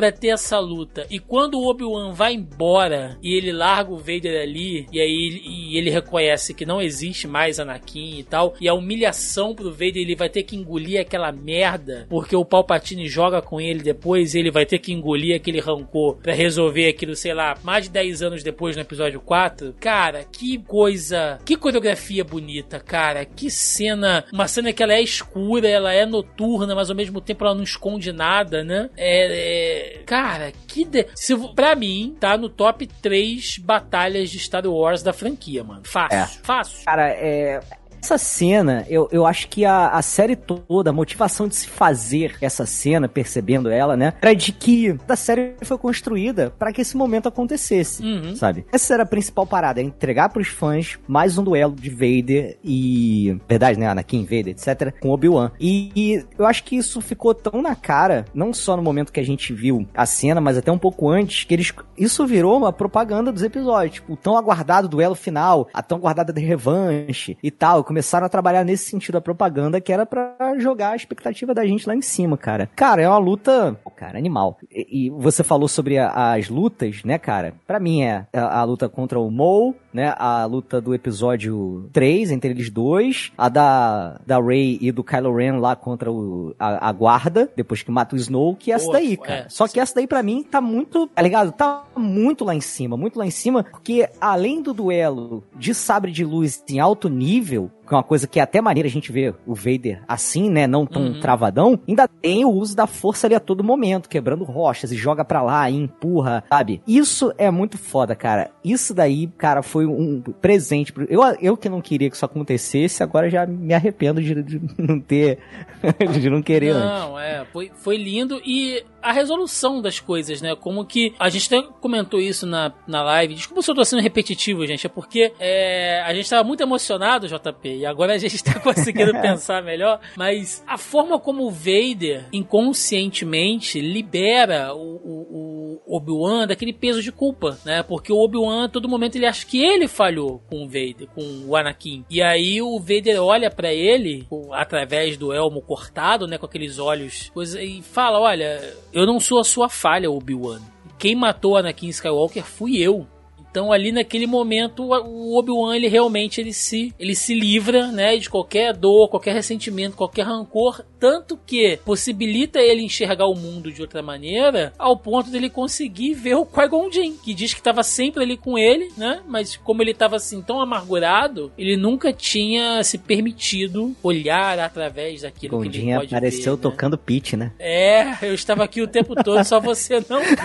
para 0.01 0.11
ter 0.11 0.29
essa 0.29 0.59
luta. 0.59 1.07
E 1.11 1.19
quando 1.19 1.59
o 1.59 1.69
Obi-Wan 1.69 2.15
vai 2.15 2.33
embora 2.33 3.19
e 3.23 3.35
ele 3.35 3.53
larga 3.53 3.93
o 3.93 3.99
Vader 3.99 4.41
ali, 4.41 4.87
e 4.91 4.99
aí 4.99 5.11
ele, 5.11 5.43
e 5.45 5.77
ele 5.77 5.91
reconhece 5.91 6.55
que 6.55 6.65
não 6.65 6.81
existe 6.81 7.29
mais 7.29 7.61
Anakin 7.61 8.19
e 8.19 8.23
tal, 8.23 8.55
e 8.59 8.67
a 8.67 8.73
humilhação 8.73 9.55
pro 9.55 9.71
Vader, 9.71 9.99
ele 9.99 10.17
vai 10.17 10.31
ter 10.31 10.43
que 10.43 10.57
engolir 10.57 10.99
aquela 10.99 11.31
merda, 11.31 12.07
porque 12.09 12.35
o 12.35 12.47
Palpatine 12.47 13.07
joga 13.09 13.43
com 13.43 13.61
ele 13.61 13.83
depois, 13.83 14.35
ele 14.35 14.51
vai 14.51 14.65
ter 14.65 14.79
que 14.79 14.91
engolir 14.91 15.37
aquele 15.37 15.61
rancor 15.61 16.17
para 16.17 16.33
resolver 16.33 16.89
aquilo, 16.89 17.15
sei 17.15 17.35
lá, 17.35 17.59
mais 17.63 17.85
de 17.85 17.91
10 17.91 18.23
anos 18.23 18.43
depois 18.43 18.77
no 18.77 18.81
episódio 18.81 19.21
4. 19.21 19.75
Cara, 19.79 20.25
que 20.25 20.57
coisa, 20.61 21.39
que 21.45 21.59
coreografia 21.59 22.25
bonita, 22.25 22.81
cara, 22.81 23.27
que 23.27 23.51
cena, 23.51 24.25
uma 24.33 24.49
cena 24.49 24.73
que 24.73 24.83
ela 24.83 24.95
é 24.95 25.03
escura, 25.03 25.69
ela 25.69 25.93
é 25.93 26.07
noturna, 26.07 26.75
mas 26.75 26.89
ao 26.89 26.97
mesmo 26.97 27.21
tempo 27.21 27.45
ela 27.45 27.55
não 27.55 27.65
esconde 27.65 28.13
nada, 28.13 28.65
né? 28.65 28.89
é, 28.97 29.90
é 29.90 29.90
Cara, 30.07 30.53
que. 30.67 30.85
De... 30.85 31.07
Se, 31.15 31.37
pra 31.55 31.75
mim, 31.75 32.17
tá 32.19 32.37
no 32.37 32.49
top 32.49 32.87
3 32.87 33.59
batalhas 33.59 34.31
de 34.31 34.39
Star 34.39 34.67
Wars 34.67 35.03
da 35.03 35.13
franquia, 35.13 35.63
mano. 35.65 35.83
Fácil. 35.85 36.19
É. 36.19 36.27
Fácil. 36.43 36.85
Cara, 36.85 37.09
é 37.09 37.61
essa 38.03 38.19
cena, 38.19 38.85
eu, 38.89 39.09
eu 39.13 39.27
acho 39.27 39.49
que 39.49 39.65
a, 39.65 39.89
a 39.89 40.03
série 40.03 40.37
toda, 40.37 40.91
a 40.91 40.93
motivação 40.93 41.47
de 41.47 41.55
se 41.55 41.69
fazer 41.69 42.37
essa 42.41 42.67
cena, 42.67 43.09
percebendo 43.09 43.69
ela, 43.69 43.97
né? 43.97 44.15
Era 44.21 44.35
de 44.35 44.53
que 44.53 44.97
a 45.09 45.17
série 45.17 45.55
foi 45.63 45.79
construída 45.79 46.53
para 46.59 46.73
que 46.73 46.81
esse 46.81 46.97
momento 46.97 47.29
acontecesse, 47.29 48.03
uhum. 48.03 48.35
sabe? 48.35 48.65
Essa 48.73 48.95
era 48.95 49.03
a 49.03 49.07
principal 49.07 49.47
parada, 49.47 49.81
é 49.81 49.85
entregar 49.85 50.29
pros 50.31 50.49
fãs 50.49 50.99
mais 51.07 51.39
um 51.39 51.45
duelo 51.45 51.75
de 51.75 51.91
Vader 51.91 52.59
e. 52.65 53.37
Verdade, 53.49 53.79
né? 53.79 53.89
Anakin, 53.89 54.25
Vader, 54.25 54.49
etc. 54.49 54.95
com 55.01 55.11
Obi-Wan. 55.11 55.53
E, 55.61 55.93
e 55.95 56.25
eu 56.39 56.47
acho 56.47 56.65
que 56.65 56.77
isso 56.77 57.01
ficou 57.01 57.35
tão 57.35 57.61
na 57.61 57.75
cara, 57.75 58.25
não 58.35 58.53
só 58.53 58.77
no 58.77 58.83
momento 58.83 59.13
que 59.13 59.21
a 59.21 59.25
gente 59.25 59.53
viu 59.53 59.87
a 59.95 60.07
cena, 60.07 60.41
mas 60.41 60.57
até 60.57 60.73
um 60.73 60.79
pouco 60.79 61.09
antes, 61.09 61.45
que 61.45 61.55
eles. 61.55 61.73
Isso 61.97 62.27
virou 62.27 62.57
uma 62.57 62.73
propaganda 62.73 63.31
dos 63.33 63.43
episódios. 63.43 63.95
Tipo, 63.95 64.15
o 64.15 64.17
tão 64.17 64.37
aguardado 64.37 64.89
duelo 64.89 65.15
final, 65.15 65.69
a 65.75 65.83
tão 65.83 65.99
aguardada 65.99 66.33
de 66.33 66.41
revanche 66.41 67.37
e 67.43 67.51
tal. 67.51 67.85
Começaram 67.91 68.25
a 68.25 68.29
trabalhar 68.29 68.63
nesse 68.63 68.89
sentido 68.89 69.19
a 69.19 69.21
propaganda 69.21 69.81
que 69.81 69.93
era 69.93 70.07
para 70.07 70.57
jogar 70.61 70.91
a 70.91 70.97
expectativa 70.97 71.53
da 71.53 71.67
gente 71.67 71.89
lá 71.89 71.97
em 71.97 72.01
cima, 72.01 72.39
cara. 72.39 72.71
Cara, 72.77 73.03
é 73.03 73.09
uma 73.09 73.19
luta, 73.19 73.77
cara, 73.97 74.17
animal. 74.17 74.59
E, 74.71 75.07
e 75.07 75.11
você 75.11 75.43
falou 75.43 75.67
sobre 75.67 75.99
a, 75.99 76.35
as 76.35 76.49
lutas, 76.49 77.03
né, 77.03 77.19
cara? 77.19 77.53
Para 77.67 77.81
mim 77.81 78.03
é 78.03 78.29
a, 78.33 78.61
a, 78.61 78.63
luta 78.63 78.89
contra 78.89 79.19
o 79.19 79.29
Maul, 79.29 79.75
né? 79.93 80.15
A 80.17 80.45
luta 80.45 80.81
do 80.81 80.95
episódio 80.95 81.91
3 81.93 82.31
entre 82.31 82.51
eles 82.51 82.71
dois, 82.71 83.33
a 83.37 83.49
da 83.49 84.21
da 84.25 84.41
Rey 84.41 84.79
e 84.81 84.93
do 84.93 85.03
Kylo 85.03 85.35
Ren 85.35 85.59
lá 85.59 85.75
contra 85.75 86.13
o, 86.13 86.55
a, 86.61 86.91
a 86.91 86.93
guarda, 86.93 87.51
depois 87.57 87.83
que 87.83 87.91
mata 87.91 88.15
o 88.15 88.19
Snow, 88.19 88.55
que 88.55 88.71
é 88.71 88.77
essa 88.77 88.93
daí, 88.93 89.17
cara. 89.17 89.47
É. 89.47 89.49
Só 89.49 89.67
que 89.67 89.81
essa 89.81 89.97
daí 89.97 90.07
para 90.07 90.23
mim 90.23 90.45
tá 90.45 90.61
muito, 90.61 91.09
tá 91.09 91.23
ligado? 91.23 91.51
Tá 91.51 91.83
muito 91.97 92.45
lá 92.45 92.55
em 92.55 92.61
cima, 92.61 92.97
muito 92.97 93.19
lá 93.19 93.27
em 93.27 93.33
cima, 93.33 93.65
porque 93.65 94.09
além 94.21 94.63
do 94.63 94.73
duelo 94.73 95.43
de 95.57 95.75
sabre 95.75 96.13
de 96.13 96.25
luz 96.25 96.63
em 96.69 96.79
alto 96.79 97.09
nível, 97.09 97.69
que 97.91 97.95
é 97.95 97.97
uma 97.97 98.05
coisa 98.05 98.27
que 98.29 98.39
é 98.39 98.43
até 98.43 98.61
maneira 98.61 98.89
a 98.89 98.91
gente 98.91 99.11
ver 99.11 99.35
o 99.45 99.53
Vader 99.53 100.01
assim, 100.07 100.49
né, 100.49 100.67
não 100.67 100.87
tão 100.87 101.03
uhum. 101.03 101.21
travadão, 101.21 101.81
ainda 101.89 102.07
tem 102.07 102.45
o 102.45 102.51
uso 102.51 102.77
da 102.77 102.87
força 102.87 103.27
ali 103.27 103.35
a 103.35 103.41
todo 103.41 103.65
momento, 103.65 104.09
quebrando 104.09 104.45
rochas 104.45 104.93
e 104.93 104.97
joga 104.97 105.25
pra 105.25 105.43
lá 105.43 105.69
e 105.69 105.75
empurra, 105.75 106.45
sabe? 106.49 106.81
Isso 106.87 107.33
é 107.37 107.51
muito 107.51 107.77
foda, 107.77 108.15
cara. 108.15 108.51
Isso 108.65 108.95
daí, 108.95 109.27
cara, 109.27 109.63
foi 109.63 109.87
um 109.87 110.23
presente. 110.41 110.93
Pro... 110.93 111.05
Eu, 111.11 111.23
eu 111.41 111.57
que 111.57 111.69
não 111.69 111.81
queria 111.81 112.09
que 112.09 112.15
isso 112.15 112.25
acontecesse, 112.25 113.03
agora 113.03 113.29
já 113.29 113.45
me 113.45 113.75
arrependo 113.75 114.23
de, 114.23 114.41
de 114.41 114.61
não 114.79 115.01
ter, 115.01 115.39
de 116.21 116.31
não 116.31 116.43
querer 116.43 116.75
não, 116.75 116.81
antes. 116.81 117.01
Não, 117.01 117.19
é, 117.19 117.45
foi, 117.53 117.73
foi 117.75 117.97
lindo 117.97 118.41
e 118.45 118.85
a 119.03 119.13
resolução 119.13 119.81
das 119.81 120.01
coisas, 120.01 120.41
né? 120.41 120.55
Como 120.55 120.85
que 120.85 121.15
a 121.19 121.29
gente 121.29 121.53
até 121.53 121.67
comentou 121.81 122.21
isso 122.21 122.47
na, 122.47 122.73
na 122.87 123.03
live. 123.03 123.35
Desculpa 123.35 123.63
se 123.63 123.71
eu 123.71 123.75
tô 123.75 123.85
sendo 123.85 124.03
repetitivo, 124.03 124.67
gente, 124.67 124.87
é 124.87 124.89
porque 124.89 125.33
é, 125.39 126.03
a 126.05 126.15
gente 126.15 126.29
tava 126.29 126.45
muito 126.45 126.63
emocionado, 126.63 127.29
JP, 127.29 127.69
e 127.69 127.87
agora 127.87 128.15
a 128.15 128.19
gente 128.19 128.43
tá 128.43 128.59
conseguindo 128.61 129.13
pensar 129.21 129.63
melhor. 129.63 130.01
Mas 130.17 130.63
a 130.67 130.79
forma 130.79 131.19
como 131.19 131.47
o 131.47 131.51
Vader 131.51 132.27
inconscientemente 132.33 133.81
libera 133.81 134.75
o, 134.75 134.97
o, 134.97 135.81
o 135.87 135.97
Obi-Wan 135.97 136.47
daquele 136.47 136.73
peso 136.73 137.03
de 137.03 137.13
culpa, 137.13 137.59
né? 137.65 137.83
Porque 137.83 138.13
o 138.13 138.19
Obi-Wan, 138.19 138.65
a 138.65 138.69
todo 138.69 138.89
momento, 138.89 139.17
ele 139.17 139.27
acha 139.27 139.47
que 139.47 139.63
ele 139.63 139.89
falhou 139.89 140.43
com 140.49 140.65
o 140.65 140.67
Vader, 140.67 141.09
com 141.15 141.45
o 141.47 141.57
Anakin. 141.57 142.05
E 142.09 142.23
aí 142.23 142.63
o 142.63 142.79
Vader 142.79 143.23
olha 143.23 143.51
para 143.51 143.73
ele, 143.73 144.27
através 144.53 145.17
do 145.17 145.33
elmo 145.33 145.61
cortado, 145.61 146.27
né? 146.27 146.39
Com 146.39 146.47
aqueles 146.47 146.79
olhos, 146.79 147.31
e 147.61 147.83
fala: 147.83 148.21
Olha 148.21 148.61
eu 148.93 149.07
não 149.07 149.21
sou 149.21 149.39
a 149.39 149.45
sua 149.45 149.69
falha, 149.69 150.11
Obi-Wan. 150.11 150.61
Quem 150.99 151.15
matou 151.15 151.57
Anakin 151.57 151.89
Skywalker 151.89 152.45
fui 152.45 152.79
eu. 152.79 153.07
Então 153.51 153.73
ali 153.73 153.93
naquele 153.93 154.27
momento 154.27 154.85
o 154.85 155.39
Obi-Wan 155.39 155.75
ele 155.75 155.89
realmente 155.89 156.41
ele 156.41 156.53
se 156.53 156.95
ele 156.99 157.15
se 157.15 157.35
livra, 157.35 157.89
né, 157.89 158.17
de 158.17 158.31
qualquer 158.31 158.75
dor, 158.75 159.09
qualquer 159.09 159.35
ressentimento, 159.35 159.97
qualquer 159.97 160.25
rancor, 160.25 160.85
tanto 160.99 161.39
que 161.47 161.79
possibilita 161.85 162.61
ele 162.61 162.83
enxergar 162.83 163.27
o 163.27 163.35
mundo 163.35 163.73
de 163.73 163.81
outra 163.81 164.03
maneira, 164.03 164.73
ao 164.79 164.97
ponto 164.97 165.31
dele 165.31 165.51
conseguir 165.51 166.15
ver 166.15 166.35
o 166.35 166.47
Qui-Gon 166.47 166.91
Jinn, 166.91 167.17
que 167.17 167.35
diz 167.35 167.53
que 167.53 167.61
estava 167.61 167.83
sempre 167.83 168.23
ali 168.23 168.37
com 168.37 168.59
ele, 168.59 168.91
né? 168.97 169.21
Mas 169.27 169.57
como 169.57 169.83
ele 169.83 169.91
estava 169.91 170.17
assim 170.17 170.43
tão 170.43 170.61
amargurado, 170.61 171.51
ele 171.59 171.77
nunca 171.77 172.13
tinha 172.13 172.83
se 172.85 172.99
permitido 172.99 173.95
olhar 174.03 174.59
através 174.59 175.23
daquilo 175.23 175.57
Gondinha 175.57 175.73
que 175.73 175.79
ele 175.81 175.95
pode 175.97 176.15
apareceu 176.15 176.57
ver, 176.57 176.63
né? 176.63 176.71
tocando 176.71 176.99
pitch, 176.99 177.33
né? 177.33 177.53
É, 177.59 178.17
eu 178.23 178.35
estava 178.35 178.63
aqui 178.65 178.83
o 178.83 178.89
tempo 178.89 179.15
todo, 179.15 179.43
só 179.45 179.59
você 179.59 180.05
não 180.09 180.21
viu. 180.21 180.37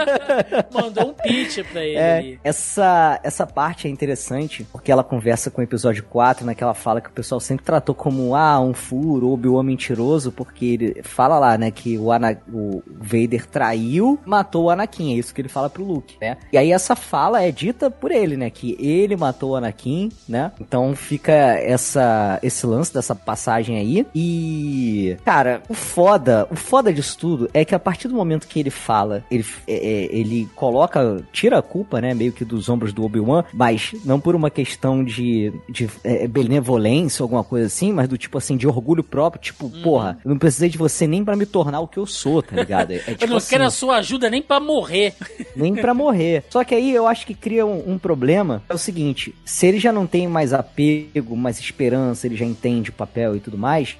Mandou 0.72 1.10
um 1.10 1.14
pitch 1.14 1.64
pra 1.70 1.84
ele. 1.84 1.96
É, 1.96 2.29
essa, 2.44 3.20
essa 3.22 3.46
parte 3.46 3.86
é 3.86 3.90
interessante, 3.90 4.66
porque 4.70 4.92
ela 4.92 5.02
conversa 5.02 5.50
com 5.50 5.60
o 5.60 5.64
episódio 5.64 6.04
4, 6.04 6.44
naquela 6.44 6.74
fala 6.74 7.00
que 7.00 7.08
o 7.08 7.12
pessoal 7.12 7.40
sempre 7.40 7.64
tratou 7.64 7.94
como, 7.94 8.34
ah, 8.34 8.60
um 8.60 8.74
furo, 8.74 9.28
ou 9.28 9.34
Obi-Wan 9.34 9.62
mentiroso, 9.62 10.32
porque 10.32 10.66
ele 10.66 11.02
fala 11.02 11.38
lá, 11.38 11.58
né, 11.58 11.70
que 11.70 11.98
o, 11.98 12.12
Ana, 12.12 12.36
o 12.52 12.82
Vader 12.86 13.46
traiu, 13.46 14.18
matou 14.24 14.64
o 14.64 14.70
Anakin, 14.70 15.14
é 15.14 15.18
isso 15.18 15.34
que 15.34 15.40
ele 15.40 15.48
fala 15.48 15.70
pro 15.70 15.84
Luke, 15.84 16.16
né? 16.20 16.36
E 16.52 16.58
aí 16.58 16.72
essa 16.72 16.94
fala 16.94 17.42
é 17.42 17.50
dita 17.50 17.90
por 17.90 18.10
ele, 18.10 18.36
né, 18.36 18.50
que 18.50 18.76
ele 18.78 19.16
matou 19.16 19.50
o 19.50 19.56
Anakin, 19.56 20.10
né? 20.28 20.52
Então 20.60 20.94
fica 20.94 21.32
essa, 21.32 22.38
esse 22.42 22.66
lance 22.66 22.92
dessa 22.92 23.14
passagem 23.14 23.78
aí. 23.78 24.06
E, 24.14 25.16
cara, 25.24 25.62
o 25.68 25.74
foda, 25.74 26.46
o 26.50 26.56
foda 26.56 26.92
disso 26.92 27.16
tudo 27.18 27.50
é 27.52 27.64
que 27.64 27.74
a 27.74 27.78
partir 27.78 28.08
do 28.08 28.14
momento 28.14 28.46
que 28.46 28.60
ele 28.60 28.70
fala, 28.70 29.24
ele, 29.30 29.44
é, 29.66 29.74
é 29.74 30.16
ele 30.16 30.48
coloca, 30.54 31.22
tira 31.32 31.58
a 31.58 31.62
culpa, 31.62 32.00
né, 32.00 32.14
meio 32.20 32.32
que 32.32 32.44
dos 32.44 32.68
ombros 32.68 32.92
do 32.92 33.02
Obi-Wan, 33.02 33.44
mas 33.50 33.94
não 34.04 34.20
por 34.20 34.34
uma 34.34 34.50
questão 34.50 35.02
de, 35.02 35.50
de 35.66 35.88
é, 36.04 36.28
benevolência 36.28 37.22
ou 37.22 37.24
alguma 37.24 37.42
coisa 37.42 37.66
assim, 37.66 37.92
mas 37.92 38.08
do 38.08 38.18
tipo 38.18 38.36
assim, 38.36 38.58
de 38.58 38.66
orgulho 38.66 39.02
próprio, 39.02 39.40
tipo, 39.40 39.66
hum. 39.66 39.82
porra, 39.82 40.18
eu 40.22 40.28
não 40.28 40.38
precisei 40.38 40.68
de 40.68 40.76
você 40.76 41.06
nem 41.06 41.24
para 41.24 41.34
me 41.34 41.46
tornar 41.46 41.80
o 41.80 41.88
que 41.88 41.96
eu 41.96 42.04
sou, 42.04 42.42
tá 42.42 42.56
ligado? 42.56 42.90
É, 42.92 42.96
é 43.08 43.14
tipo 43.14 43.24
eu 43.24 43.28
não 43.28 43.36
assim, 43.38 43.48
quero 43.48 43.64
a 43.64 43.70
sua 43.70 43.96
ajuda 43.96 44.28
nem 44.28 44.42
para 44.42 44.60
morrer. 44.60 45.14
Nem 45.56 45.74
para 45.74 45.92
morrer. 45.92 46.44
Só 46.48 46.62
que 46.62 46.74
aí 46.74 46.94
eu 46.94 47.06
acho 47.06 47.26
que 47.26 47.34
cria 47.34 47.66
um, 47.66 47.92
um 47.92 47.98
problema, 47.98 48.62
é 48.68 48.74
o 48.74 48.78
seguinte, 48.78 49.34
se 49.44 49.66
ele 49.66 49.78
já 49.78 49.92
não 49.92 50.06
tem 50.06 50.28
mais 50.28 50.52
apego, 50.52 51.36
mais 51.36 51.58
esperança, 51.58 52.26
ele 52.26 52.36
já 52.36 52.44
entende 52.44 52.90
o 52.90 52.92
papel 52.92 53.36
e 53.36 53.40
tudo 53.40 53.58
mais, 53.58 53.96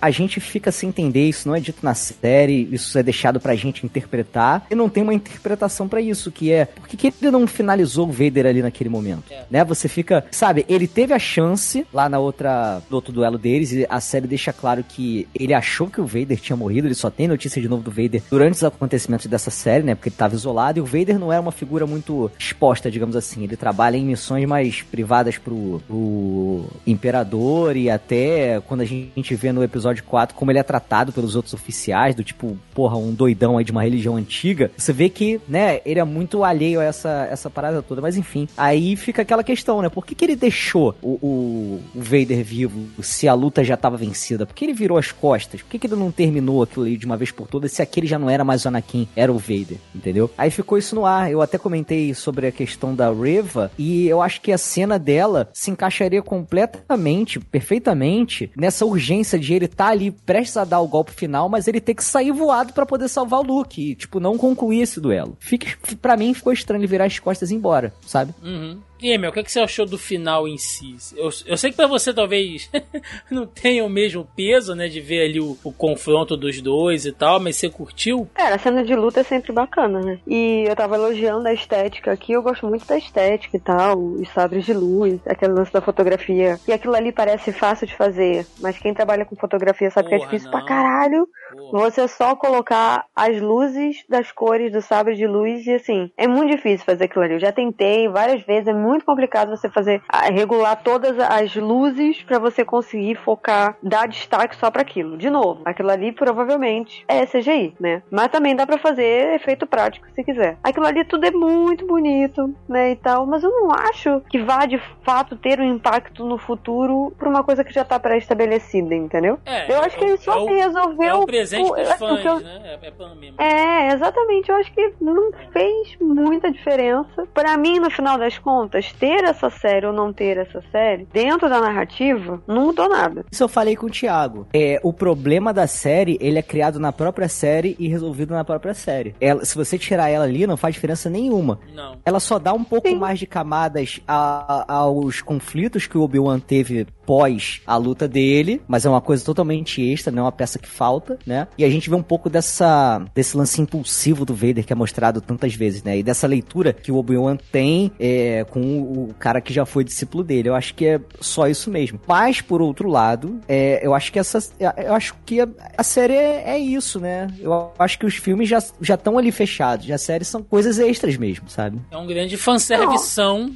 a 0.00 0.10
gente 0.10 0.40
fica 0.40 0.70
sem 0.70 0.88
entender, 0.88 1.28
isso 1.28 1.48
não 1.48 1.54
é 1.54 1.60
dito 1.60 1.78
na 1.82 1.94
série, 1.94 2.68
isso 2.70 2.98
é 2.98 3.02
deixado 3.02 3.40
pra 3.40 3.54
gente 3.54 3.84
interpretar, 3.84 4.66
e 4.70 4.74
não 4.74 4.88
tem 4.88 5.02
uma 5.02 5.14
interpretação 5.14 5.88
para 5.88 6.00
isso, 6.00 6.30
que 6.30 6.52
é, 6.52 6.66
por 6.66 6.88
que, 6.88 7.12
ele 7.20 7.30
não 7.30 7.46
finalizou 7.46 8.08
o 8.08 8.12
Vader 8.12 8.46
ali 8.46 8.62
naquele 8.62 8.90
momento? 8.90 9.24
É. 9.30 9.44
Né? 9.50 9.64
Você 9.64 9.88
fica, 9.88 10.24
sabe, 10.30 10.64
ele 10.68 10.86
teve 10.86 11.12
a 11.12 11.18
chance 11.18 11.86
lá 11.92 12.08
na 12.08 12.18
outra, 12.18 12.82
no 12.90 12.96
outro 12.96 13.12
duelo 13.12 13.38
deles, 13.38 13.72
e 13.72 13.86
a 13.88 14.00
série 14.00 14.26
deixa 14.26 14.52
claro 14.52 14.84
que 14.84 15.26
ele 15.34 15.54
achou 15.54 15.88
que 15.88 16.00
o 16.00 16.06
Vader 16.06 16.38
tinha 16.38 16.56
morrido, 16.56 16.86
ele 16.86 16.94
só 16.94 17.10
tem 17.10 17.28
notícia 17.28 17.60
de 17.60 17.68
novo 17.68 17.82
do 17.82 17.90
Vader 17.90 18.22
durante 18.30 18.54
os 18.54 18.64
acontecimentos 18.64 19.26
dessa 19.26 19.50
série, 19.50 19.82
né, 19.82 19.94
porque 19.94 20.08
ele 20.08 20.16
tava 20.16 20.34
isolado, 20.34 20.78
e 20.78 20.82
o 20.82 20.84
Vader 20.84 21.18
não 21.18 21.32
era 21.32 21.40
uma 21.40 21.52
figura 21.52 21.86
muito 21.86 22.30
exposta, 22.38 22.90
digamos 22.90 23.16
assim, 23.16 23.44
ele 23.44 23.56
trabalha 23.56 23.96
em 23.96 24.04
missões 24.04 24.46
mais 24.46 24.82
privadas 24.82 25.38
pro, 25.38 25.80
pro 25.86 26.64
Imperador, 26.86 27.76
e 27.76 27.90
até 27.90 28.60
quando 28.66 28.82
a 28.82 28.84
gente 28.84 29.34
vê 29.34 29.52
no 29.52 29.62
episódio 29.62 29.85
episódio 29.86 30.04
4, 30.04 30.36
como 30.36 30.50
ele 30.50 30.58
é 30.58 30.62
tratado 30.62 31.12
pelos 31.12 31.36
outros 31.36 31.54
oficiais, 31.54 32.14
do 32.14 32.24
tipo, 32.24 32.58
porra, 32.74 32.96
um 32.96 33.12
doidão 33.12 33.58
aí 33.58 33.64
de 33.64 33.72
uma 33.72 33.82
religião 33.82 34.16
antiga, 34.16 34.70
você 34.76 34.92
vê 34.92 35.08
que, 35.08 35.40
né, 35.48 35.80
ele 35.84 36.00
é 36.00 36.04
muito 36.04 36.42
alheio 36.42 36.80
a 36.80 36.84
essa, 36.84 37.28
essa 37.30 37.48
parada 37.48 37.82
toda. 37.82 38.00
Mas 38.00 38.16
enfim, 38.16 38.48
aí 38.56 38.96
fica 38.96 39.22
aquela 39.22 39.44
questão, 39.44 39.80
né? 39.80 39.88
Por 39.88 40.04
que, 40.04 40.14
que 40.14 40.24
ele 40.24 40.36
deixou 40.36 40.94
o, 41.00 41.18
o, 41.22 41.82
o 41.94 42.00
Vader 42.00 42.42
vivo 42.44 42.88
se 43.02 43.28
a 43.28 43.34
luta 43.34 43.62
já 43.62 43.74
estava 43.74 43.96
vencida? 43.96 44.46
Por 44.46 44.54
que 44.54 44.64
ele 44.64 44.74
virou 44.74 44.98
as 44.98 45.12
costas? 45.12 45.62
Por 45.62 45.70
que, 45.70 45.78
que 45.78 45.86
ele 45.86 45.96
não 45.96 46.10
terminou 46.10 46.62
aquilo 46.62 46.84
ali 46.84 46.96
de 46.96 47.06
uma 47.06 47.16
vez 47.16 47.30
por 47.30 47.46
todas 47.46 47.72
se 47.72 47.82
aquele 47.82 48.06
já 48.06 48.18
não 48.18 48.28
era 48.28 48.44
mais 48.44 48.64
o 48.64 48.68
Anakin, 48.68 49.08
era 49.14 49.32
o 49.32 49.38
Vader, 49.38 49.78
entendeu? 49.94 50.30
Aí 50.36 50.50
ficou 50.50 50.76
isso 50.78 50.94
no 50.94 51.06
ar. 51.06 51.30
Eu 51.30 51.40
até 51.40 51.58
comentei 51.58 52.12
sobre 52.14 52.46
a 52.46 52.52
questão 52.52 52.94
da 52.94 53.12
Reva 53.12 53.70
e 53.78 54.06
eu 54.08 54.20
acho 54.20 54.40
que 54.40 54.52
a 54.52 54.58
cena 54.58 54.98
dela 54.98 55.48
se 55.52 55.70
encaixaria 55.70 56.22
completamente, 56.22 57.38
perfeitamente, 57.38 58.50
nessa 58.56 58.84
urgência 58.84 59.38
de 59.38 59.54
ele 59.54 59.68
tá 59.76 59.88
ali 59.88 60.10
prestes 60.10 60.56
a 60.56 60.64
dar 60.64 60.80
o 60.80 60.88
golpe 60.88 61.12
final, 61.12 61.48
mas 61.48 61.68
ele 61.68 61.80
tem 61.80 61.94
que 61.94 62.02
sair 62.02 62.32
voado 62.32 62.72
para 62.72 62.86
poder 62.86 63.08
salvar 63.08 63.40
o 63.40 63.42
Luke 63.42 63.90
e, 63.90 63.94
tipo, 63.94 64.18
não 64.18 64.38
concluir 64.38 64.80
esse 64.80 65.00
duelo. 65.00 65.36
Fica, 65.38 65.68
pra 66.00 66.16
mim 66.16 66.32
ficou 66.32 66.52
estranho 66.52 66.80
ele 66.80 66.86
virar 66.86 67.04
as 67.04 67.18
costas 67.18 67.50
e 67.50 67.54
ir 67.54 67.58
embora, 67.58 67.92
sabe? 68.06 68.34
Uhum. 68.42 68.78
E 69.00 69.12
aí, 69.12 69.18
meu, 69.18 69.30
o 69.30 69.32
que, 69.32 69.40
é 69.40 69.42
que 69.42 69.52
você 69.52 69.60
achou 69.60 69.84
do 69.84 69.98
final 69.98 70.48
em 70.48 70.56
si? 70.56 70.96
Eu, 71.16 71.28
eu 71.46 71.56
sei 71.56 71.70
que 71.70 71.76
pra 71.76 71.86
você 71.86 72.14
talvez 72.14 72.70
não 73.30 73.46
tenha 73.46 73.84
o 73.84 73.90
mesmo 73.90 74.26
peso, 74.36 74.74
né, 74.74 74.88
de 74.88 75.00
ver 75.00 75.24
ali 75.24 75.40
o, 75.40 75.56
o, 75.62 75.72
confronto 75.72 76.36
dos 76.36 76.62
dois 76.62 77.04
e 77.04 77.12
tal, 77.12 77.38
mas 77.38 77.56
você 77.56 77.68
curtiu? 77.68 78.28
É, 78.34 78.44
a 78.44 78.58
cena 78.58 78.82
de 78.82 78.94
luta 78.94 79.20
é 79.20 79.22
sempre 79.22 79.52
bacana, 79.52 80.00
né? 80.00 80.18
E 80.26 80.64
eu 80.66 80.74
tava 80.74 80.96
elogiando 80.96 81.46
a 81.46 81.52
estética 81.52 82.12
aqui, 82.12 82.32
eu 82.32 82.42
gosto 82.42 82.66
muito 82.66 82.86
da 82.86 82.96
estética 82.96 83.56
e 83.56 83.60
tal, 83.60 83.98
os 83.98 84.28
sabres 84.30 84.64
de 84.64 84.72
luz, 84.72 85.20
aquele 85.26 85.52
lance 85.52 85.72
da 85.72 85.80
fotografia. 85.80 86.58
E 86.66 86.72
aquilo 86.72 86.94
ali 86.94 87.12
parece 87.12 87.52
fácil 87.52 87.86
de 87.86 87.94
fazer, 87.94 88.46
mas 88.60 88.78
quem 88.78 88.94
trabalha 88.94 89.26
com 89.26 89.36
fotografia 89.36 89.90
sabe 89.90 90.08
Porra, 90.08 90.18
que 90.18 90.24
é 90.24 90.26
difícil 90.26 90.50
não. 90.50 90.58
pra 90.58 90.66
caralho. 90.66 91.28
Porra. 91.52 91.90
Você 91.90 92.08
só 92.08 92.34
colocar 92.34 93.04
as 93.14 93.40
luzes 93.40 94.04
das 94.08 94.32
cores 94.32 94.72
do 94.72 94.80
sabre 94.80 95.14
de 95.14 95.26
luz 95.26 95.66
e 95.66 95.74
assim, 95.74 96.10
é 96.16 96.26
muito 96.26 96.56
difícil 96.56 96.84
fazer 96.84 97.04
aquilo 97.04 97.24
ali. 97.24 97.34
Eu 97.34 97.40
já 97.40 97.52
tentei 97.52 98.08
várias 98.08 98.42
vezes, 98.42 98.68
é 98.68 98.72
muito 98.86 99.04
complicado 99.04 99.50
você 99.50 99.68
fazer 99.68 100.02
regular 100.32 100.76
todas 100.82 101.18
as 101.18 101.54
luzes 101.56 102.22
pra 102.22 102.38
você 102.38 102.64
conseguir 102.64 103.16
focar, 103.16 103.76
dar 103.82 104.06
destaque 104.08 104.56
só 104.56 104.70
pra 104.70 104.82
aquilo. 104.82 105.16
De 105.16 105.28
novo, 105.30 105.62
aquilo 105.64 105.90
ali 105.90 106.12
provavelmente 106.12 107.04
é 107.08 107.24
CGI, 107.26 107.74
né? 107.80 108.02
Mas 108.10 108.28
também 108.28 108.54
dá 108.54 108.66
pra 108.66 108.78
fazer 108.78 109.34
efeito 109.34 109.66
prático 109.66 110.06
se 110.14 110.22
quiser. 110.24 110.56
Aquilo 110.62 110.86
ali 110.86 111.04
tudo 111.04 111.24
é 111.26 111.30
muito 111.30 111.86
bonito, 111.86 112.54
né, 112.68 112.92
e 112.92 112.96
tal, 112.96 113.26
mas 113.26 113.42
eu 113.42 113.50
não 113.50 113.70
acho 113.70 114.20
que 114.30 114.38
vá 114.42 114.66
de 114.66 114.80
fato 115.02 115.36
ter 115.36 115.60
um 115.60 115.64
impacto 115.74 116.24
no 116.24 116.38
futuro 116.38 117.12
pra 117.18 117.28
uma 117.28 117.42
coisa 117.42 117.64
que 117.64 117.72
já 117.72 117.84
tá 117.84 117.98
pré-estabelecida, 117.98 118.94
entendeu? 118.94 119.38
É, 119.44 119.72
eu 119.72 119.80
acho 119.82 119.96
que 119.96 120.04
ele 120.04 120.16
só 120.18 120.34
é 120.34 120.40
o- 120.40 120.46
resolveu. 120.46 121.08
É 121.08 121.14
o 121.14 121.26
presente 121.26 121.68
eu 121.68 121.74
dos 121.76 121.88
acho 121.88 121.98
fãs, 121.98 122.24
eu- 122.24 122.40
né? 122.40 122.60
É, 122.64 122.74
é. 122.74 123.56
É, 123.56 123.92
exatamente. 123.92 124.50
Eu 124.50 124.56
acho 124.56 124.72
que 124.72 124.92
não 125.00 125.30
fez 125.52 125.96
muita 126.00 126.50
diferença. 126.50 127.26
Pra 127.32 127.56
mim, 127.56 127.78
no 127.78 127.90
final 127.90 128.18
das 128.18 128.38
contas, 128.38 128.75
ter 128.98 129.24
essa 129.24 129.50
série 129.50 129.86
ou 129.86 129.92
não 129.92 130.12
ter 130.12 130.36
essa 130.38 130.62
série, 130.72 131.06
dentro 131.12 131.48
da 131.48 131.60
narrativa, 131.60 132.42
não 132.46 132.66
mudou 132.66 132.88
nada. 132.88 133.24
Isso 133.30 133.42
eu 133.42 133.48
falei 133.48 133.76
com 133.76 133.86
o 133.86 133.90
Thiago. 133.90 134.46
É, 134.54 134.80
o 134.82 134.92
problema 134.92 135.52
da 135.52 135.66
série, 135.66 136.16
ele 136.20 136.38
é 136.38 136.42
criado 136.42 136.78
na 136.78 136.92
própria 136.92 137.28
série 137.28 137.76
e 137.78 137.88
resolvido 137.88 138.34
na 138.34 138.44
própria 138.44 138.74
série. 138.74 139.14
Ela, 139.20 139.44
se 139.44 139.54
você 139.56 139.78
tirar 139.78 140.08
ela 140.08 140.24
ali, 140.24 140.46
não 140.46 140.56
faz 140.56 140.74
diferença 140.74 141.08
nenhuma. 141.10 141.58
Não. 141.74 141.96
Ela 142.04 142.20
só 142.20 142.38
dá 142.38 142.52
um 142.52 142.64
pouco 142.64 142.88
Sim. 142.88 142.96
mais 142.96 143.18
de 143.18 143.26
camadas 143.26 144.00
a- 144.06 144.64
a- 144.68 144.72
aos 144.74 145.20
conflitos 145.22 145.86
que 145.86 145.96
o 145.98 146.02
Obi-Wan 146.02 146.38
teve 146.40 146.86
pós 147.06 147.60
a 147.66 147.76
luta 147.76 148.08
dele, 148.08 148.60
mas 148.66 148.84
é 148.84 148.90
uma 148.90 149.00
coisa 149.00 149.24
totalmente 149.24 149.80
extra, 149.80 150.12
não 150.12 150.22
é 150.22 150.24
uma 150.24 150.32
peça 150.32 150.58
que 150.58 150.68
falta, 150.68 151.18
né? 151.24 151.46
E 151.56 151.64
a 151.64 151.70
gente 151.70 151.88
vê 151.88 151.96
um 151.96 152.02
pouco 152.02 152.28
dessa 152.28 153.02
desse 153.14 153.36
lance 153.36 153.60
impulsivo 153.60 154.24
do 154.24 154.34
Vader 154.34 154.64
que 154.64 154.72
é 154.72 154.76
mostrado 154.76 155.20
tantas 155.20 155.54
vezes, 155.54 155.82
né? 155.82 155.98
E 155.98 156.02
dessa 156.02 156.26
leitura 156.26 156.72
que 156.72 156.90
o 156.90 156.96
Obi-Wan 156.96 157.36
tem 157.52 157.92
é, 157.98 158.44
com 158.50 158.60
o, 158.60 159.14
cara 159.18 159.40
que 159.40 159.52
já 159.52 159.64
foi 159.64 159.84
discípulo 159.84 160.24
dele. 160.24 160.48
Eu 160.48 160.54
acho 160.54 160.74
que 160.74 160.86
é 160.86 161.00
só 161.20 161.46
isso 161.46 161.70
mesmo. 161.70 162.00
Mas 162.06 162.40
por 162.40 162.60
outro 162.60 162.88
lado, 162.88 163.40
é, 163.48 163.80
eu 163.86 163.94
acho 163.94 164.12
que 164.12 164.18
essa 164.18 164.38
eu 164.58 164.94
acho 164.94 165.14
que 165.24 165.40
a, 165.40 165.48
a 165.78 165.82
série 165.82 166.14
é, 166.14 166.50
é 166.50 166.58
isso, 166.58 167.00
né? 167.00 167.28
Eu 167.38 167.72
acho 167.78 167.98
que 167.98 168.06
os 168.06 168.16
filmes 168.16 168.48
já 168.48 168.58
já 168.80 168.94
estão 168.94 169.16
ali 169.16 169.30
fechados. 169.30 169.88
E 169.88 169.92
a 169.92 169.98
série 169.98 170.24
são 170.24 170.42
coisas 170.42 170.78
extras 170.78 171.16
mesmo, 171.16 171.48
sabe? 171.48 171.80
É 171.90 171.96
um 171.96 172.06
grande 172.06 172.36
fanservição. 172.36 173.50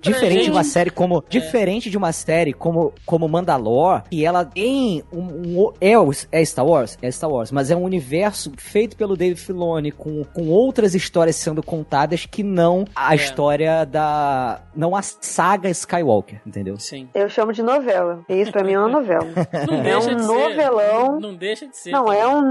Diferente 0.00 0.44
de 0.44 0.50
uma 0.50 0.64
série 0.64 0.90
como. 0.90 1.24
Diferente 1.28 1.90
de 1.90 1.96
uma 1.96 2.12
série 2.12 2.52
como, 2.52 2.73
como 3.06 3.28
Mandalore, 3.28 4.02
que 4.10 4.24
ela 4.24 4.44
tem 4.44 5.02
um. 5.12 5.18
um- 5.66 5.72
é, 5.80 5.92
é 6.32 6.44
Star 6.44 6.66
Wars? 6.66 6.98
É 7.02 7.10
Star 7.10 7.30
Wars, 7.30 7.50
mas 7.52 7.70
é 7.70 7.76
um 7.76 7.82
universo 7.82 8.52
feito 8.56 8.96
pelo 8.96 9.16
Dave 9.16 9.36
Filoni, 9.36 9.90
com, 9.92 10.24
com 10.24 10.48
outras 10.48 10.94
histórias 10.94 11.36
sendo 11.36 11.62
contadas 11.62 12.26
que 12.26 12.42
não 12.42 12.84
a 12.94 13.12
É. 13.12 13.16
história 13.16 13.84
da. 13.84 14.60
Não 14.74 14.94
a 14.96 15.02
saga 15.02 15.68
Skywalker, 15.70 16.40
entendeu? 16.46 16.76
Sim. 16.78 17.08
Eu 17.14 17.28
chamo 17.28 17.52
de 17.52 17.62
novela. 17.62 18.24
E 18.28 18.40
isso 18.40 18.52
pra 18.52 18.64
mim 18.64 18.72
é 18.72 18.78
uma 18.78 18.88
novela. 18.88 19.24
Não 19.70 19.78
É 19.78 19.82
deixa 19.82 20.10
um 20.10 20.16
de 20.16 20.22
ser. 20.22 20.26
novelão. 20.32 21.20
Não 21.20 21.34
deixa 21.34 21.66
de 21.66 21.76
ser. 21.76 21.90
Não, 21.90 22.12
é 22.12 22.26
um 22.26 22.42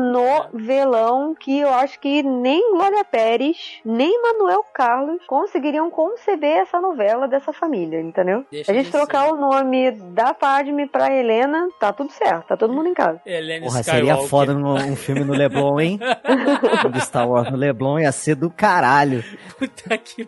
novelão 0.54 1.36
que 1.36 1.60
eu 1.60 1.70
acho 1.70 2.00
que 2.00 2.24
nem 2.24 2.72
Glória 2.74 3.04
Pérez, 3.04 3.80
nem 3.86 4.22
Manuel 4.22 4.64
Carlos 4.74 5.22
conseguiriam 5.28 5.90
conceber 5.90 6.58
essa 6.58 6.80
novela 6.80 7.28
dessa 7.28 7.52
família, 7.54 8.00
entendeu? 8.02 8.46
Deixa 8.52 8.72
a 8.72 8.76
gente 8.76 8.86
de 8.86 8.92
trocar 8.92 9.26
ser. 9.26 9.34
o 9.34 9.38
nome 9.38 9.92
da 10.14 10.34
Padme 10.34 10.88
pra 10.88 11.12
Helena, 11.14 11.68
tá 11.80 11.92
tudo 11.92 12.12
certo, 12.12 12.48
tá 12.48 12.56
todo 12.58 12.74
mundo 12.74 12.88
em 12.90 12.94
casa. 12.94 13.20
Helena 13.26 13.66
Porra, 13.66 13.82
Skywalker. 13.82 14.16
seria 14.16 14.28
foda 14.30 14.54
no- 14.54 14.76
um 14.76 14.96
filme 14.96 15.24
no 15.24 15.34
Leblon, 15.34 15.80
hein? 15.80 16.00
Um 16.86 17.00
Star 17.00 17.28
Wars 17.28 17.50
no 17.52 17.58
Leblon 17.58 18.00
ia 18.00 18.12
ser 18.12 18.36
do 18.36 18.50
caralho. 18.50 19.24
Puta 19.58 19.98
que... 19.98 20.26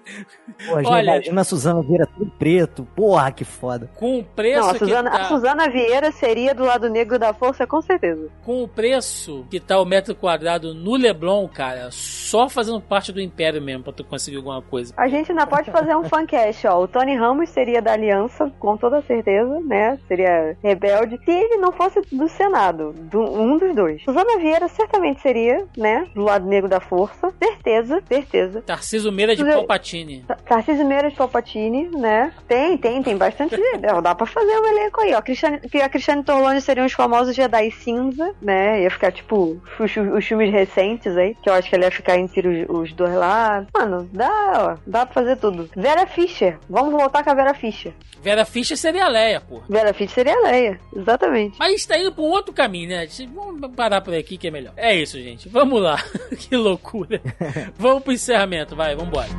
Porra, 0.67 0.81
Olha- 0.89 1.11
imagina 1.15 1.41
a 1.41 1.43
Suzana 1.43 1.81
Vieira 1.81 2.07
tudo 2.07 2.31
preto. 2.39 2.85
Porra, 2.95 3.31
que 3.31 3.43
foda. 3.45 3.89
Com 3.95 4.19
o 4.19 4.23
preço 4.23 4.59
Não, 4.61 4.69
a 4.69 4.73
que 4.73 4.79
Suzana, 4.79 5.11
tá... 5.11 5.17
a 5.17 5.25
Suzana 5.25 5.69
Vieira 5.69 6.11
seria 6.11 6.53
do 6.55 6.63
lado 6.63 6.89
negro 6.89 7.19
da 7.19 7.33
força, 7.33 7.67
com 7.67 7.81
certeza. 7.81 8.29
Com 8.43 8.63
o 8.63 8.67
preço 8.67 9.45
que 9.49 9.59
tá 9.59 9.79
o 9.79 9.85
metro 9.85 10.15
quadrado 10.15 10.73
no 10.73 10.95
Leblon, 10.95 11.47
cara, 11.47 11.89
só 11.91 12.47
fazendo 12.49 12.79
parte 12.81 13.11
do 13.11 13.21
Império 13.21 13.61
mesmo 13.61 13.83
pra 13.83 13.93
tu 13.93 14.03
conseguir 14.03 14.37
alguma 14.37 14.61
coisa. 14.61 14.93
A 14.97 15.07
gente 15.07 15.31
ainda 15.31 15.45
pode 15.45 15.69
fazer 15.71 15.95
um 15.95 16.03
fancast, 16.05 16.65
ó. 16.67 16.81
O 16.83 16.87
Tony 16.87 17.15
Ramos 17.15 17.49
seria 17.49 17.81
da 17.81 17.93
Aliança, 17.93 18.51
com 18.59 18.77
toda 18.77 19.01
certeza, 19.01 19.59
né? 19.61 19.74
Seria 20.07 20.57
rebelde. 20.63 21.19
Se 21.23 21.31
ele 21.31 21.57
não 21.57 21.71
fosse 21.71 22.01
do 22.11 22.27
Senado, 22.29 22.93
do, 22.93 23.21
um 23.21 23.57
dos 23.57 23.75
dois. 23.75 24.03
Suzana 24.03 24.37
Vieira 24.39 24.67
certamente 24.67 25.21
seria, 25.21 25.65
né? 25.77 26.07
Do 26.13 26.23
lado 26.23 26.45
negro 26.47 26.69
da 26.69 26.79
força. 26.79 27.33
Certeza, 27.41 28.01
certeza. 28.07 28.61
Tarciso 28.61 29.11
Meira 29.11 29.35
de 29.35 29.43
Tudo- 29.43 29.53
Palpatine. 29.53 30.23
Ta- 30.27 30.35
Tarcísio 30.35 30.85
Meira 30.85 31.09
de 31.09 31.15
Palpatine, 31.15 31.89
né? 31.97 32.31
Tem, 32.47 32.77
tem, 32.77 33.01
tem 33.03 33.17
bastante. 33.17 33.55
Dá 34.01 34.13
pra 34.15 34.25
fazer 34.25 34.51
um 34.59 34.65
elenco 34.65 35.01
aí, 35.01 35.13
ó. 35.13 35.21
Cristiane, 35.21 35.59
que 35.59 35.81
a 35.81 35.89
Cristiane 35.89 36.23
Torlone 36.23 36.61
seriam 36.61 36.85
os 36.85 36.93
famosos 36.93 37.35
Jedi 37.35 37.71
cinza, 37.71 38.33
né? 38.41 38.81
Ia 38.83 38.89
ficar 38.91 39.11
tipo 39.11 39.61
os, 39.79 39.95
os 39.97 40.25
filmes 40.25 40.51
recentes 40.51 41.15
aí, 41.17 41.35
que 41.35 41.49
eu 41.49 41.53
acho 41.53 41.69
que 41.69 41.75
ele 41.75 41.85
ia 41.85 41.91
ficar 41.91 42.17
entre 42.17 42.47
os, 42.47 42.69
os 42.69 42.93
dois 42.93 43.13
lá. 43.15 43.65
Mano, 43.73 44.09
dá, 44.13 44.31
ó. 44.57 44.77
Dá 44.85 45.05
pra 45.05 45.13
fazer 45.13 45.35
tudo. 45.37 45.69
Vera 45.75 46.05
Fischer. 46.07 46.57
Vamos 46.69 46.91
voltar 46.93 47.23
com 47.23 47.29
a 47.29 47.33
Vera 47.33 47.53
Fischer. 47.53 47.93
Vera 48.21 48.45
Fischer 48.45 48.75
seria 48.77 49.05
a 49.05 49.07
Leia, 49.07 49.41
pô. 49.41 49.61
Vera 49.67 49.93
Fischer 49.93 50.15
seria 50.15 50.37
a 50.37 50.41
Leia. 50.41 50.79
Exatamente. 50.95 51.57
Mas 51.59 51.75
está 51.75 51.97
indo 51.97 52.11
pra 52.11 52.23
um 52.23 52.27
outro 52.27 52.53
caminho, 52.53 52.89
né? 52.89 53.07
Vamos 53.33 53.71
parar 53.75 54.01
por 54.01 54.13
aqui 54.13 54.37
que 54.37 54.47
é 54.47 54.51
melhor. 54.51 54.73
É 54.77 54.95
isso, 54.95 55.19
gente. 55.19 55.49
Vamos 55.49 55.81
lá. 55.81 56.03
que 56.37 56.55
loucura. 56.55 57.21
Vamos 57.77 58.03
pro 58.03 58.13
encerramento, 58.13 58.75
vai, 58.75 58.95
vambora. 58.95 59.29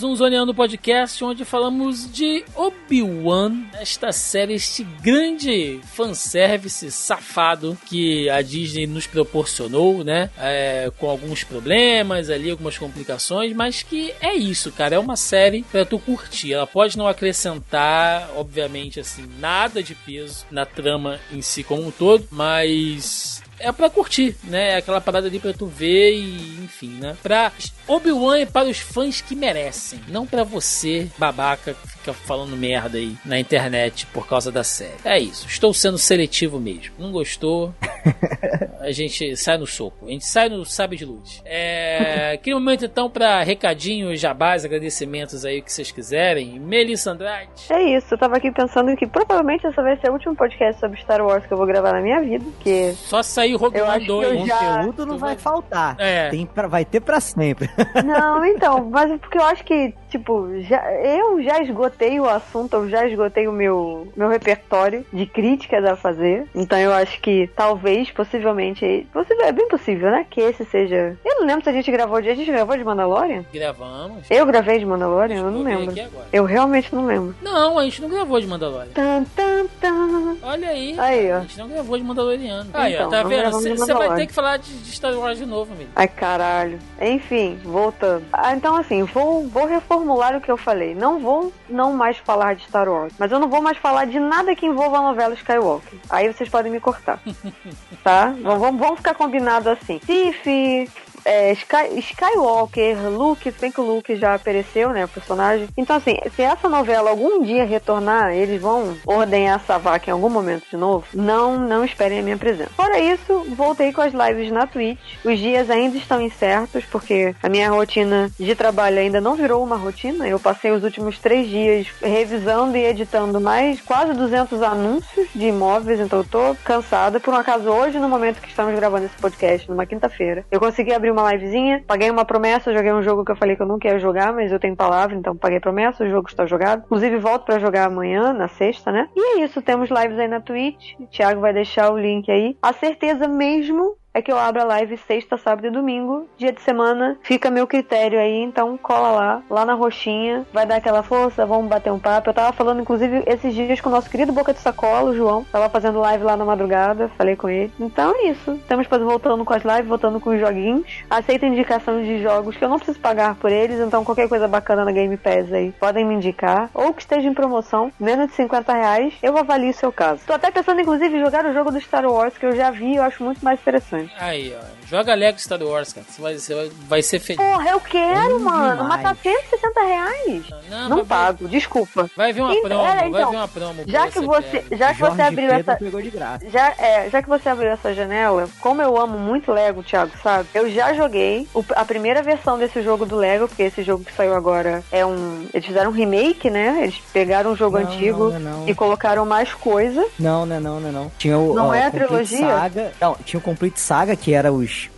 Mais 0.00 0.12
um 0.12 0.16
Zoneando 0.16 0.54
Podcast, 0.54 1.22
onde 1.22 1.44
falamos 1.44 2.10
de 2.10 2.42
Obi-Wan, 2.56 3.66
esta 3.74 4.12
série, 4.12 4.54
este 4.54 4.82
grande 4.82 5.78
fanservice 5.92 6.90
safado 6.90 7.76
que 7.84 8.26
a 8.30 8.40
Disney 8.40 8.86
nos 8.86 9.06
proporcionou, 9.06 10.02
né? 10.02 10.30
É, 10.38 10.90
com 10.96 11.10
alguns 11.10 11.44
problemas 11.44 12.30
ali, 12.30 12.50
algumas 12.50 12.78
complicações, 12.78 13.52
mas 13.52 13.82
que 13.82 14.14
é 14.22 14.34
isso, 14.34 14.72
cara. 14.72 14.94
É 14.94 14.98
uma 14.98 15.16
série 15.16 15.64
pra 15.64 15.84
tu 15.84 15.98
curtir. 15.98 16.54
Ela 16.54 16.66
pode 16.66 16.96
não 16.96 17.06
acrescentar, 17.06 18.30
obviamente, 18.36 19.00
assim, 19.00 19.28
nada 19.38 19.82
de 19.82 19.94
peso 19.94 20.46
na 20.50 20.64
trama 20.64 21.20
em 21.30 21.42
si 21.42 21.62
como 21.62 21.86
um 21.86 21.90
todo, 21.90 22.26
mas 22.30 23.42
é 23.60 23.72
pra 23.72 23.90
curtir, 23.90 24.36
né? 24.44 24.72
É 24.72 24.76
aquela 24.76 25.00
parada 25.00 25.26
ali 25.26 25.38
pra 25.38 25.52
tu 25.52 25.66
ver 25.66 26.12
e, 26.14 26.64
enfim, 26.64 26.98
né? 26.98 27.16
Pra 27.22 27.52
Obi-Wan 27.86 28.38
é 28.38 28.46
para 28.46 28.68
os 28.68 28.78
fãs 28.78 29.20
que 29.20 29.36
merecem, 29.36 30.00
não 30.08 30.26
pra 30.26 30.42
você, 30.44 31.08
babaca, 31.18 31.74
que 31.74 31.88
fica 31.88 32.12
falando 32.12 32.56
merda 32.56 32.98
aí 32.98 33.16
na 33.24 33.38
internet 33.38 34.06
por 34.06 34.26
causa 34.26 34.50
da 34.50 34.64
série. 34.64 34.90
É 35.04 35.18
isso, 35.18 35.46
estou 35.46 35.72
sendo 35.72 35.98
seletivo 35.98 36.58
mesmo. 36.58 36.94
Não 36.98 37.12
gostou? 37.12 37.74
A 38.80 38.92
gente 38.92 39.36
sai 39.36 39.58
no 39.58 39.66
soco, 39.66 40.06
a 40.06 40.10
gente 40.10 40.24
sai 40.24 40.48
no 40.48 40.64
sabe 40.64 40.96
de 40.96 41.04
luz. 41.04 41.42
É, 41.44 42.32
aquele 42.32 42.54
momento 42.54 42.86
então 42.86 43.10
pra 43.10 43.42
recadinhos, 43.42 44.18
jabás, 44.18 44.64
agradecimentos 44.64 45.44
aí 45.44 45.60
que 45.60 45.70
vocês 45.70 45.92
quiserem. 45.92 46.58
Melissa 46.58 47.10
Andrade. 47.10 47.50
É 47.68 47.96
isso. 47.96 48.14
Eu 48.14 48.18
tava 48.18 48.38
aqui 48.38 48.50
pensando 48.50 48.96
que 48.96 49.06
provavelmente 49.06 49.66
esse 49.66 49.76
vai 49.76 49.98
ser 49.98 50.08
o 50.08 50.14
último 50.14 50.34
podcast 50.34 50.80
sobre 50.80 50.98
Star 51.02 51.20
Wars 51.20 51.44
que 51.46 51.52
eu 51.52 51.58
vou 51.58 51.66
gravar 51.66 51.92
na 51.92 52.00
minha 52.00 52.20
vida. 52.22 52.42
Porque 52.42 52.92
Só 52.92 53.22
saiu 53.50 53.58
Rogue 53.58 53.78
Eu 53.78 53.84
One 53.84 53.96
acho 53.96 54.04
que 54.04 54.10
eu 54.10 54.20
2. 54.20 54.46
já- 54.46 54.84
Conteúdo 54.84 55.06
não 55.06 55.18
vai 55.18 55.34
vai- 55.34 55.38
faltar. 55.42 55.96
É. 55.98 56.28
Tem 56.30 56.46
pra, 56.46 56.66
vai 56.68 56.84
ter 56.84 57.00
pra 57.00 57.20
sempre. 57.20 57.68
Não, 58.04 58.44
então, 58.44 58.88
mas 58.90 59.10
é 59.10 59.18
porque 59.18 59.38
eu 59.38 59.42
acho 59.44 59.64
que, 59.64 59.94
tipo, 60.08 60.48
já, 60.62 60.82
eu 60.94 61.42
já 61.42 61.60
esgotei 61.62 62.18
o 62.20 62.28
assunto, 62.28 62.74
eu 62.76 62.88
já 62.88 63.06
esgotei 63.06 63.46
o 63.46 63.52
meu, 63.52 64.08
meu 64.16 64.28
repertório 64.28 65.04
de 65.12 65.26
críticas 65.26 65.84
a 65.84 65.96
fazer. 65.96 66.46
Então 66.54 66.78
eu 66.78 66.92
acho 66.92 67.20
que 67.20 67.48
talvez, 67.56 68.10
possivelmente, 68.10 69.06
possível, 69.12 69.44
é 69.44 69.52
bem 69.52 69.68
possível, 69.68 70.10
né? 70.10 70.26
Que 70.28 70.40
esse 70.40 70.64
seja. 70.64 71.16
Eu 71.24 71.40
não 71.40 71.46
lembro 71.46 71.62
se 71.64 71.70
a 71.70 71.72
gente 71.72 71.90
gravou 71.90 72.20
de. 72.20 72.28
A 72.30 72.34
gente 72.34 72.50
gravou 72.50 72.76
de 72.76 72.84
Mandalorian? 72.84 73.44
Gravamos. 73.52 74.24
Eu 74.30 74.46
gravei 74.46 74.78
de 74.78 74.86
Mandalorian? 74.86 75.38
Eu 75.38 75.50
não 75.50 75.62
lembro. 75.62 75.94
Eu 76.32 76.44
realmente 76.44 76.94
não 76.94 77.06
lembro. 77.06 77.34
Não, 77.42 77.78
a 77.78 77.84
gente 77.84 78.00
não 78.02 78.08
gravou 78.08 78.40
de 78.40 78.46
Mandalorian. 78.46 78.90
Tan, 78.94 79.24
tan, 79.36 79.66
tan. 79.80 80.36
Olha 80.42 80.68
aí. 80.68 80.94
Aí, 80.98 81.32
ó. 81.32 81.36
A 81.36 81.40
gente 81.40 81.58
não 81.58 81.68
gravou 81.68 81.96
de 81.98 82.04
Mandaloriano. 82.04 82.70
Aí, 82.72 82.94
ó, 82.94 82.96
Então, 82.98 83.10
tá 83.10 83.22
não 83.22 83.28
vendo? 83.30 83.39
Você 83.50 83.94
vai 83.94 84.14
ter 84.16 84.26
que 84.26 84.32
falar 84.32 84.56
de, 84.58 84.72
de 84.78 84.92
Star 84.92 85.14
Wars 85.14 85.38
de 85.38 85.46
novo, 85.46 85.72
amigo. 85.72 85.90
Ai, 85.94 86.08
caralho. 86.08 86.78
Enfim, 87.00 87.58
voltando. 87.64 88.24
Ah, 88.32 88.54
então, 88.54 88.76
assim, 88.76 89.02
vou, 89.04 89.46
vou 89.48 89.66
reformular 89.66 90.36
o 90.36 90.40
que 90.40 90.50
eu 90.50 90.56
falei. 90.56 90.94
Não 90.94 91.18
vou 91.18 91.52
não 91.68 91.92
mais 91.92 92.18
falar 92.18 92.54
de 92.54 92.64
Star 92.64 92.88
Wars. 92.88 93.12
Mas 93.18 93.32
eu 93.32 93.38
não 93.38 93.48
vou 93.48 93.62
mais 93.62 93.78
falar 93.78 94.06
de 94.06 94.18
nada 94.18 94.54
que 94.54 94.66
envolva 94.66 94.98
a 94.98 95.02
novela 95.02 95.34
Skywalker. 95.34 95.98
Aí 96.08 96.32
vocês 96.32 96.48
podem 96.48 96.70
me 96.70 96.80
cortar. 96.80 97.20
tá? 98.02 98.34
Vamos, 98.42 98.78
vamos 98.78 98.96
ficar 98.96 99.14
combinado 99.14 99.70
assim. 99.70 100.00
Sif, 100.04 100.90
é, 101.24 101.52
Sky- 101.52 101.98
Skywalker, 101.98 102.96
Luke, 103.08 103.50
se 103.50 103.60
bem 103.60 103.70
que 103.72 103.80
o 103.80 103.84
Luke 103.84 104.14
já 104.16 104.34
apareceu, 104.34 104.90
né, 104.90 105.04
o 105.04 105.08
personagem. 105.08 105.68
Então, 105.76 105.96
assim, 105.96 106.16
se 106.34 106.42
essa 106.42 106.68
novela 106.68 107.10
algum 107.10 107.42
dia 107.42 107.64
retornar, 107.64 108.32
eles 108.32 108.60
vão 108.60 108.96
ordenhar 109.06 109.56
essa 109.60 109.78
vaca 109.78 110.10
em 110.10 110.12
algum 110.12 110.28
momento 110.30 110.64
de 110.70 110.76
novo, 110.76 111.06
não, 111.14 111.58
não 111.58 111.84
esperem 111.84 112.20
a 112.20 112.22
minha 112.22 112.36
presença. 112.36 112.70
Fora 112.76 112.98
isso, 112.98 113.44
voltei 113.56 113.92
com 113.92 114.00
as 114.00 114.12
lives 114.12 114.50
na 114.50 114.66
Twitch. 114.66 114.98
Os 115.24 115.38
dias 115.38 115.70
ainda 115.70 115.96
estão 115.96 116.20
incertos, 116.20 116.84
porque 116.84 117.34
a 117.42 117.48
minha 117.48 117.70
rotina 117.70 118.30
de 118.38 118.54
trabalho 118.54 118.98
ainda 118.98 119.20
não 119.20 119.34
virou 119.34 119.62
uma 119.62 119.76
rotina. 119.76 120.26
Eu 120.28 120.38
passei 120.38 120.70
os 120.70 120.84
últimos 120.84 121.18
três 121.18 121.48
dias 121.48 121.86
revisando 122.02 122.76
e 122.76 122.84
editando 122.84 123.40
mais 123.40 123.80
quase 123.80 124.12
200 124.12 124.62
anúncios 124.62 125.28
de 125.34 125.46
imóveis, 125.46 126.00
então 126.00 126.20
eu 126.20 126.24
tô 126.24 126.56
cansada. 126.64 127.20
Por 127.20 127.32
um 127.34 127.36
acaso, 127.36 127.68
hoje, 127.68 127.98
no 127.98 128.08
momento 128.08 128.40
que 128.40 128.48
estamos 128.48 128.74
gravando 128.74 129.06
esse 129.06 129.16
podcast, 129.16 129.68
numa 129.68 129.86
quinta-feira, 129.86 130.44
eu 130.50 130.60
consegui 130.60 130.92
abrir 130.92 131.09
uma 131.10 131.32
livezinha, 131.32 131.82
paguei 131.86 132.10
uma 132.10 132.24
promessa, 132.24 132.72
joguei 132.72 132.92
um 132.92 133.02
jogo 133.02 133.24
que 133.24 133.32
eu 133.32 133.36
falei 133.36 133.56
que 133.56 133.62
eu 133.62 133.66
não 133.66 133.78
quero 133.78 133.98
jogar, 133.98 134.32
mas 134.32 134.52
eu 134.52 134.58
tenho 134.58 134.76
palavra, 134.76 135.16
então 135.16 135.36
paguei 135.36 135.60
promessa, 135.60 136.04
o 136.04 136.10
jogo 136.10 136.28
está 136.28 136.46
jogado. 136.46 136.82
Inclusive, 136.84 137.16
volto 137.16 137.44
pra 137.44 137.58
jogar 137.58 137.86
amanhã, 137.86 138.32
na 138.32 138.48
sexta, 138.48 138.90
né? 138.90 139.08
E 139.14 139.20
é 139.20 139.44
isso, 139.44 139.62
temos 139.62 139.90
lives 139.90 140.18
aí 140.18 140.28
na 140.28 140.40
Twitch. 140.40 140.94
O 140.98 141.06
Thiago 141.06 141.40
vai 141.40 141.52
deixar 141.52 141.92
o 141.92 141.98
link 141.98 142.30
aí. 142.30 142.56
A 142.62 142.72
certeza 142.72 143.28
mesmo 143.28 143.96
é 144.12 144.20
que 144.20 144.30
eu 144.30 144.38
abro 144.38 144.60
a 144.60 144.64
live 144.64 144.96
sexta, 144.96 145.36
sábado 145.36 145.66
e 145.66 145.70
domingo. 145.70 146.28
Dia 146.36 146.52
de 146.52 146.60
semana 146.62 147.16
fica 147.22 147.50
meu 147.50 147.66
critério 147.66 148.18
aí, 148.18 148.42
então 148.42 148.76
cola 148.76 149.10
lá, 149.12 149.42
lá 149.48 149.64
na 149.64 149.74
roxinha, 149.74 150.44
vai 150.52 150.66
dar 150.66 150.76
aquela 150.76 151.02
força, 151.02 151.46
vamos 151.46 151.68
bater 151.68 151.92
um 151.92 151.98
papo. 151.98 152.28
Eu 152.28 152.34
tava 152.34 152.52
falando, 152.52 152.80
inclusive, 152.80 153.22
esses 153.26 153.54
dias 153.54 153.80
com 153.80 153.88
o 153.88 153.92
nosso 153.92 154.10
querido 154.10 154.32
Boca 154.32 154.52
de 154.52 154.58
Sacola, 154.58 155.10
o 155.10 155.16
João. 155.16 155.44
Tava 155.44 155.68
fazendo 155.68 156.00
live 156.00 156.24
lá 156.24 156.36
na 156.36 156.44
madrugada, 156.44 157.08
falei 157.16 157.36
com 157.36 157.48
ele. 157.48 157.72
Então 157.78 158.12
é 158.16 158.28
isso. 158.28 158.52
Estamos 158.52 158.86
voltando 158.86 159.44
com 159.44 159.54
as 159.54 159.62
lives, 159.62 159.86
voltando 159.86 160.18
com 160.18 160.30
os 160.30 160.40
joguinhos. 160.40 161.04
Aceito 161.08 161.46
indicações 161.46 162.06
de 162.06 162.20
jogos 162.20 162.56
que 162.56 162.64
eu 162.64 162.68
não 162.68 162.76
preciso 162.76 162.98
pagar 162.98 163.36
por 163.36 163.52
eles, 163.52 163.78
então 163.78 164.04
qualquer 164.04 164.28
coisa 164.28 164.48
bacana 164.48 164.84
na 164.84 164.92
Game 164.92 165.16
Pass 165.16 165.52
aí, 165.52 165.72
podem 165.78 166.04
me 166.04 166.14
indicar. 166.14 166.68
Ou 166.74 166.92
que 166.92 167.02
esteja 167.02 167.28
em 167.28 167.34
promoção, 167.34 167.92
menos 167.98 168.28
de 168.28 168.34
50 168.34 168.72
reais, 168.72 169.14
eu 169.22 169.36
avalio 169.36 169.70
o 169.70 169.74
seu 169.74 169.92
caso. 169.92 170.22
Tô 170.26 170.32
até 170.32 170.50
pensando, 170.50 170.80
inclusive, 170.80 171.16
em 171.16 171.20
jogar 171.20 171.44
o 171.46 171.52
jogo 171.52 171.70
do 171.70 171.80
Star 171.80 172.04
Wars, 172.04 172.36
que 172.36 172.46
eu 172.46 172.56
já 172.56 172.70
vi 172.70 172.92
e 172.92 172.96
eu 172.96 173.04
acho 173.04 173.22
muito 173.22 173.44
mais 173.44 173.60
interessante. 173.60 173.99
Aí, 174.18 174.54
ó. 174.56 174.64
Joga 174.86 175.14
Lego 175.14 175.38
Star 175.38 175.62
Wars, 175.62 175.92
cara. 175.92 176.06
Você 176.08 176.20
vai, 176.22 176.38
você 176.38 176.54
vai, 176.54 176.70
vai 176.88 177.02
ser 177.02 177.18
feliz. 177.20 177.40
Porra, 177.44 177.70
eu 177.70 177.80
quero, 177.80 178.38
Bom 178.38 178.44
mano. 178.44 178.84
Mas 178.84 179.02
tá 179.02 179.12
demais. 179.12 179.40
160 179.50 179.80
reais. 179.84 180.42
Não, 180.68 180.88
Não 180.88 180.96
vai, 180.98 181.06
pago, 181.06 181.48
desculpa. 181.48 182.10
vai 182.16 182.32
vir 182.32 182.40
uma 182.42 182.52
Então, 182.54 182.68
promo, 182.68 182.86
é, 182.86 182.94
vai 182.96 183.08
então, 183.08 183.30
vir 183.30 183.36
uma 183.36 183.48
promo. 183.48 183.82
Já 183.86 184.08
que 184.08 184.20
você, 184.20 184.58
pega. 184.60 184.76
já 184.76 184.92
que 184.92 184.98
Jorge 185.00 185.16
você 185.16 185.22
abriu 185.22 185.48
Pedro 185.48 185.70
essa, 185.70 185.76
pegou 185.76 186.02
de 186.02 186.10
graça. 186.10 186.50
já, 186.50 186.74
é, 186.78 187.08
já 187.10 187.22
que 187.22 187.28
você 187.28 187.48
abriu 187.48 187.70
essa 187.70 187.94
janela, 187.94 188.48
como 188.60 188.82
eu 188.82 188.96
amo 189.00 189.18
muito 189.18 189.52
Lego, 189.52 189.82
Thiago, 189.82 190.12
sabe? 190.22 190.48
Eu 190.54 190.70
já 190.70 190.92
joguei 190.94 191.48
o- 191.54 191.64
a 191.76 191.84
primeira 191.84 192.22
versão 192.22 192.58
desse 192.58 192.82
jogo 192.82 193.06
do 193.06 193.16
Lego, 193.16 193.46
porque 193.48 193.62
esse 193.62 193.82
jogo 193.82 194.04
que 194.04 194.12
saiu 194.12 194.34
agora 194.34 194.82
é 194.90 195.04
um. 195.06 195.46
Eles 195.54 195.66
fizeram 195.66 195.90
um 195.90 195.94
remake, 195.94 196.50
né? 196.50 196.80
Eles 196.82 197.00
pegaram 197.12 197.52
um 197.52 197.56
jogo 197.56 197.78
Não, 197.78 197.86
antigo 197.86 198.30
não, 198.30 198.40
não, 198.40 198.60
não. 198.60 198.68
e 198.68 198.74
colocaram 198.74 199.24
mais 199.24 199.52
coisa. 199.54 200.04
Não, 200.18 200.44
não, 200.44 200.60
não, 200.60 200.80
não, 200.80 200.92
não. 200.92 201.12
Tinha 201.18 201.38
o, 201.38 201.54
Não 201.54 201.68
ó, 201.68 201.74
é 201.74 201.86
a 201.86 201.90
trilogia? 201.90 202.38
Saga. 202.38 202.92
Não, 203.00 203.14
tinha 203.24 203.38
o 203.38 203.42
Complete 203.42 203.80
Saga, 203.90 204.14
que 204.14 204.32
era 204.32 204.52
os, 204.52 204.88